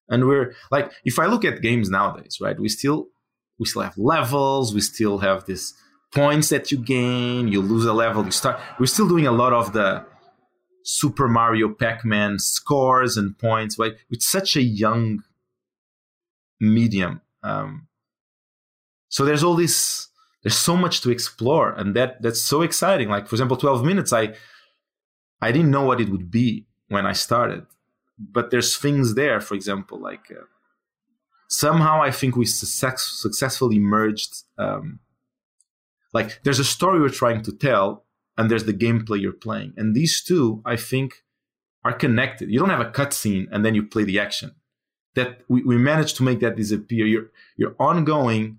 And 0.09 0.27
we're 0.27 0.55
like 0.70 0.93
if 1.05 1.19
i 1.19 1.27
look 1.27 1.44
at 1.44 1.62
games 1.62 1.89
nowadays 1.89 2.39
right 2.40 2.59
we 2.59 2.69
still 2.69 3.09
we 3.59 3.66
still 3.66 3.82
have 3.82 3.97
levels 3.97 4.74
we 4.74 4.81
still 4.81 5.19
have 5.19 5.44
this 5.47 5.74
points 6.14 6.51
that 6.51 6.70
you 6.70 6.78
gain 6.78 7.48
you 7.48 7.62
lose 7.62 7.86
a 7.86 7.93
level 7.93 8.24
you 8.24 8.31
start 8.31 8.60
we're 8.78 8.86
still 8.86 9.09
doing 9.09 9.27
a 9.27 9.32
lot 9.32 9.55
of 9.55 9.73
the 9.73 10.05
super 10.84 11.28
mario 11.28 11.68
pac-man 11.68 12.38
scores 12.38 13.16
and 13.16 13.38
points 13.38 13.78
right 13.78 13.94
it's 14.10 14.28
such 14.28 14.56
a 14.56 14.62
young 14.62 15.22
medium. 16.62 17.20
Um, 17.42 17.88
so 19.09 19.24
there's 19.24 19.44
all 19.44 19.56
this, 19.56 20.09
there's 20.42 20.56
so 20.56 20.76
much 20.76 21.02
to 21.02 21.10
explore, 21.10 21.72
and 21.72 21.94
that 21.94 22.22
that's 22.22 22.40
so 22.40 22.62
exciting. 22.62 23.09
Like 23.09 23.26
for 23.26 23.34
example, 23.34 23.56
12 23.56 23.84
minutes, 23.84 24.12
I 24.12 24.34
I 25.40 25.52
didn't 25.52 25.70
know 25.70 25.84
what 25.84 26.00
it 26.00 26.09
would 26.09 26.30
be 26.30 26.66
when 26.88 27.04
I 27.04 27.12
started, 27.12 27.66
but 28.18 28.50
there's 28.50 28.76
things 28.76 29.14
there. 29.14 29.40
For 29.40 29.54
example, 29.54 30.00
like 30.00 30.30
uh, 30.30 30.44
somehow 31.50 32.00
I 32.00 32.10
think 32.10 32.36
we 32.36 32.46
success, 32.46 33.02
successfully 33.02 33.78
merged. 33.78 34.44
Um, 34.56 35.00
like 36.14 36.42
there's 36.44 36.59
a 36.59 36.64
story 36.64 37.00
we're 37.00 37.09
trying 37.09 37.42
to 37.42 37.52
tell, 37.52 38.04
and 38.36 38.50
there's 38.50 38.64
the 38.64 38.72
gameplay 38.72 39.20
you're 39.20 39.32
playing, 39.32 39.74
and 39.76 39.94
these 39.94 40.22
two, 40.22 40.62
I 40.64 40.76
think, 40.76 41.22
are 41.84 41.92
connected. 41.92 42.50
You 42.50 42.59
don't 42.59 42.70
have 42.70 42.80
a 42.80 42.90
cutscene 42.90 43.46
and 43.50 43.64
then 43.64 43.74
you 43.74 43.82
play 43.82 44.04
the 44.04 44.20
action 44.20 44.54
that 45.14 45.40
we, 45.48 45.62
we 45.62 45.76
managed 45.76 46.16
to 46.16 46.22
make 46.22 46.40
that 46.40 46.56
disappear. 46.56 47.06
Your 47.06 47.30
your 47.56 47.74
ongoing 47.78 48.59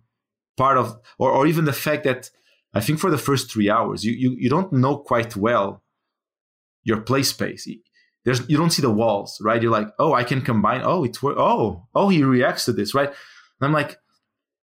part 0.58 0.78
of, 0.78 1.00
or, 1.18 1.32
or 1.32 1.48
even 1.48 1.66
the 1.66 1.74
fact 1.74 2.04
that 2.04 2.30
I 2.74 2.80
think 2.80 3.00
for 3.00 3.12
the 3.12 3.18
first 3.18 3.52
three 3.52 3.70
hours, 3.70 4.04
you, 4.04 4.14
you, 4.14 4.36
you 4.38 4.50
don't 4.50 4.74
know 4.74 4.98
quite 4.98 5.36
well 5.36 5.84
your 6.84 7.02
play 7.02 7.24
space. 7.24 7.68
There's, 8.26 8.48
you 8.50 8.58
don't 8.58 8.72
see 8.72 8.82
the 8.82 8.90
walls, 8.90 9.40
right? 9.42 9.62
You're 9.62 9.72
like, 9.72 9.90
oh, 10.00 10.14
I 10.14 10.24
can 10.24 10.42
combine. 10.42 10.82
Oh, 10.84 11.04
it's 11.04 11.20
oh, 11.24 11.88
oh, 11.94 12.10
he 12.10 12.24
reacts 12.24 12.66
to 12.66 12.74
this, 12.74 12.94
right? 12.94 13.08
And 13.10 13.16
I'm 13.62 13.74
like, 13.74 13.98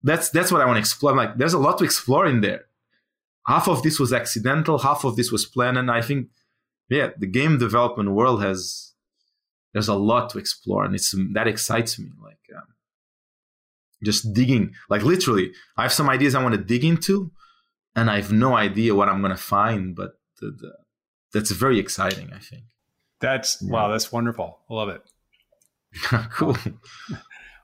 that's 0.04 0.30
that's 0.30 0.52
what 0.52 0.62
I 0.62 0.66
want 0.66 0.76
to 0.76 0.82
explore. 0.82 1.12
I'm 1.12 1.18
like, 1.18 1.38
there's 1.38 1.54
a 1.54 1.60
lot 1.60 1.78
to 1.78 1.86
explore 1.86 2.26
in 2.28 2.42
there. 2.42 2.66
Half 3.48 3.68
of 3.68 3.84
this 3.84 4.00
was 4.00 4.14
accidental, 4.14 4.80
half 4.80 5.04
of 5.04 5.16
this 5.16 5.32
was 5.32 5.46
planned, 5.46 5.78
and 5.78 5.92
I 5.92 6.02
think, 6.02 6.28
yeah, 6.90 7.10
the 7.18 7.28
game 7.28 7.58
development 7.58 8.12
world 8.12 8.42
has 8.44 8.94
there's 9.74 9.88
a 9.88 9.96
lot 9.96 10.30
to 10.30 10.38
explore 10.38 10.86
and 10.86 10.94
it's 10.94 11.16
that 11.34 11.48
excites 11.48 11.98
me 11.98 12.12
like 12.22 12.38
um, 12.56 12.62
just 14.04 14.32
digging 14.32 14.72
like 14.88 15.02
literally 15.02 15.52
i 15.78 15.82
have 15.82 15.92
some 15.92 16.12
ideas 16.12 16.36
i 16.36 16.44
want 16.44 16.54
to 16.54 16.62
dig 16.62 16.86
into 16.86 17.32
and 17.96 18.08
i 18.08 18.18
have 18.18 18.32
no 18.32 18.56
idea 18.56 18.94
what 18.94 19.10
i'm 19.10 19.20
going 19.20 19.36
to 19.36 19.42
find 19.42 19.96
but 19.96 20.12
the, 20.42 20.52
the, 20.52 20.74
that's 21.34 21.50
very 21.50 21.80
exciting 21.80 22.32
i 22.32 22.38
think. 22.38 22.66
That's 23.24 23.62
yeah. 23.62 23.72
wow 23.72 23.88
that's 23.88 24.12
wonderful. 24.12 24.60
I 24.70 24.74
love 24.74 24.90
it. 24.90 25.02
Cool. 26.32 26.58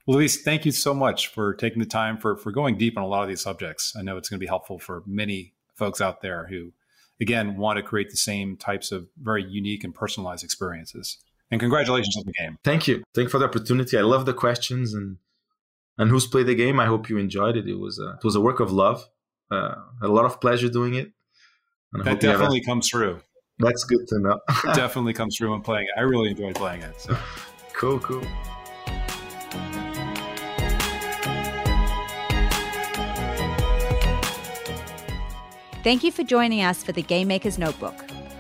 Luis 0.08 0.42
thank 0.42 0.66
you 0.66 0.72
so 0.72 0.94
much 0.94 1.28
for 1.28 1.54
taking 1.54 1.80
the 1.80 1.86
time 1.86 2.18
for 2.18 2.38
for 2.38 2.52
going 2.52 2.78
deep 2.78 2.98
on 2.98 3.04
a 3.04 3.08
lot 3.08 3.24
of 3.24 3.30
these 3.30 3.42
subjects. 3.42 3.94
I 3.98 4.02
know 4.02 4.16
it's 4.18 4.30
going 4.30 4.40
to 4.40 4.44
be 4.44 4.48
helpful 4.48 4.80
for 4.80 5.04
many 5.06 5.54
folks 5.80 6.00
out 6.00 6.22
there 6.22 6.46
who 6.48 6.72
again 7.20 7.58
want 7.58 7.78
to 7.78 7.84
create 7.84 8.12
the 8.12 8.18
same 8.18 8.56
types 8.56 8.92
of 8.92 9.08
very 9.20 9.44
unique 9.44 9.84
and 9.84 9.96
personalized 9.96 10.44
experiences 10.44 11.18
and 11.52 11.60
congratulations 11.60 12.16
on 12.18 12.24
the 12.26 12.34
game. 12.34 12.58
Thank 12.64 12.88
you. 12.88 13.04
Thank 13.16 13.26
you 13.26 13.30
for 13.30 13.40
the 13.40 13.46
opportunity. 13.46 13.98
I 13.98 14.02
love 14.02 14.26
the 14.26 14.34
questions 14.34 14.94
and 14.94 15.18
and 15.98 16.10
who's 16.10 16.28
played 16.28 16.48
the 16.48 16.56
game. 16.56 16.80
I 16.80 16.86
hope 16.86 17.10
you 17.10 17.18
enjoyed 17.18 17.58
it. 17.58 17.68
It 17.68 17.80
was 17.80 18.00
a, 18.00 18.12
it 18.12 18.24
was 18.24 18.36
a 18.36 18.42
work 18.42 18.60
of 18.60 18.72
love. 18.72 19.06
Uh, 19.52 19.76
a 20.02 20.08
lot 20.08 20.26
of 20.26 20.40
pleasure 20.40 20.70
doing 20.70 20.94
it. 20.94 21.12
that 21.92 22.20
definitely 22.20 22.62
comes 22.62 22.90
through. 22.90 23.20
That's 23.58 23.84
good 23.84 24.08
to 24.08 24.20
know. 24.20 24.40
definitely 24.76 25.14
comes 25.14 25.36
through 25.38 25.52
when 25.52 25.62
playing 25.62 25.88
it. 25.88 26.00
I 26.00 26.04
really 26.04 26.30
enjoyed 26.30 26.56
playing 26.56 26.84
it. 26.84 27.02
So 27.02 27.18
cool, 27.74 28.00
cool. 28.00 28.24
Thank 35.84 36.04
you 36.04 36.12
for 36.12 36.24
joining 36.24 36.62
us 36.62 36.84
for 36.84 36.92
the 36.92 37.02
Game 37.02 37.30
Maker's 37.30 37.58
Notebook. 37.58 37.96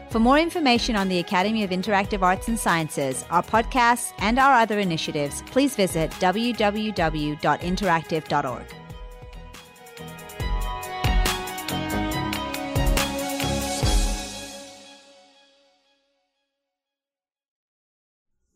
For 0.10 0.20
more 0.20 0.38
information 0.38 0.98
on 0.98 1.08
the 1.08 1.20
Academy 1.20 1.64
of 1.64 1.70
Interactive 1.70 2.22
Arts 2.22 2.50
and 2.50 2.60
Sciences, 2.60 3.24
our 3.30 3.44
podcasts, 3.44 4.12
and 4.20 4.38
our 4.40 4.56
other 4.56 4.80
initiatives, 4.80 5.42
please 5.44 5.74
visit 5.76 6.12
www.interactive.org. 6.12 8.79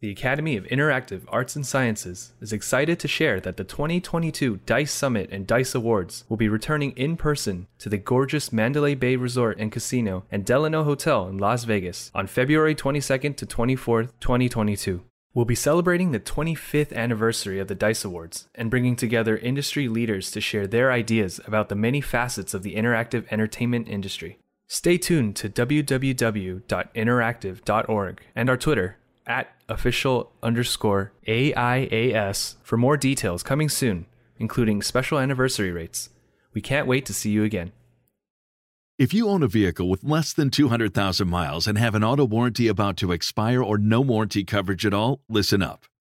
The 0.04 0.12
Academy 0.12 0.58
of 0.58 0.66
Interactive 0.66 1.22
Arts 1.30 1.56
and 1.56 1.66
Sciences 1.66 2.34
is 2.42 2.52
excited 2.52 3.00
to 3.00 3.08
share 3.08 3.40
that 3.40 3.56
the 3.56 3.64
2022 3.64 4.60
DICE 4.66 4.92
Summit 4.92 5.30
and 5.32 5.48
DICE 5.48 5.76
Awards 5.76 6.26
will 6.28 6.36
be 6.36 6.50
returning 6.50 6.92
in 6.98 7.16
person 7.16 7.68
to 7.80 7.88
the 7.88 7.98
gorgeous 7.98 8.52
Mandalay 8.52 8.96
Bay 8.96 9.16
Resort 9.16 9.58
and 9.60 9.72
Casino 9.72 10.26
and 10.30 10.44
Delano 10.44 10.84
Hotel 10.84 11.30
in 11.30 11.38
Las 11.38 11.64
Vegas 11.64 12.12
on 12.14 12.28
February 12.28 12.76
22nd 12.76 13.38
to 13.38 13.46
24th, 13.46 14.10
2022. 14.20 15.06
We'll 15.34 15.46
be 15.46 15.56
celebrating 15.56 16.12
the 16.12 16.20
25th 16.20 16.92
anniversary 16.92 17.60
of 17.60 17.70
the 17.70 17.76
DICE 17.76 18.04
Awards 18.04 18.50
and 18.56 18.70
bringing 18.70 18.98
together 18.98 19.38
industry 19.38 19.88
leaders 19.88 20.32
to 20.32 20.42
share 20.42 20.68
their 20.68 20.92
ideas 20.92 21.40
about 21.48 21.70
the 21.70 21.76
many 21.76 22.02
facets 22.02 22.54
of 22.54 22.64
the 22.64 22.76
interactive 22.76 23.26
entertainment 23.32 23.88
industry. 23.88 24.38
Stay 24.68 24.98
tuned 24.98 25.38
to 25.38 25.48
www.interactive.org 25.48 28.22
and 28.36 28.50
our 28.50 28.58
Twitter 28.58 28.98
at 29.26 29.50
official 29.70 30.32
underscore 30.42 31.12
AIAS 31.28 32.56
for 32.64 32.78
more 32.78 32.98
details 32.98 33.44
coming 33.44 33.70
soon, 33.70 34.06
including 34.38 34.82
special 34.82 35.20
anniversary 35.20 35.72
rates. 35.72 36.10
We 36.54 36.62
can't 36.62 36.88
wait 36.88 37.06
to 37.08 37.14
see 37.14 37.32
you 37.32 37.44
again. 37.44 37.72
If 39.00 39.14
you 39.14 39.28
own 39.28 39.42
a 39.42 39.48
vehicle 39.48 39.90
with 39.90 40.04
less 40.04 40.34
than 40.34 40.52
200,000 40.52 41.28
miles 41.28 41.68
and 41.68 41.78
have 41.80 41.96
an 41.96 42.04
auto 42.04 42.26
warranty 42.26 42.68
about 42.68 42.96
to 42.98 43.12
expire 43.12 43.62
or 43.64 43.80
no 43.80 44.02
warranty 44.02 44.44
coverage 44.44 44.86
at 44.86 44.94
all, 44.94 45.22
listen 45.28 45.64
up. 45.64 45.86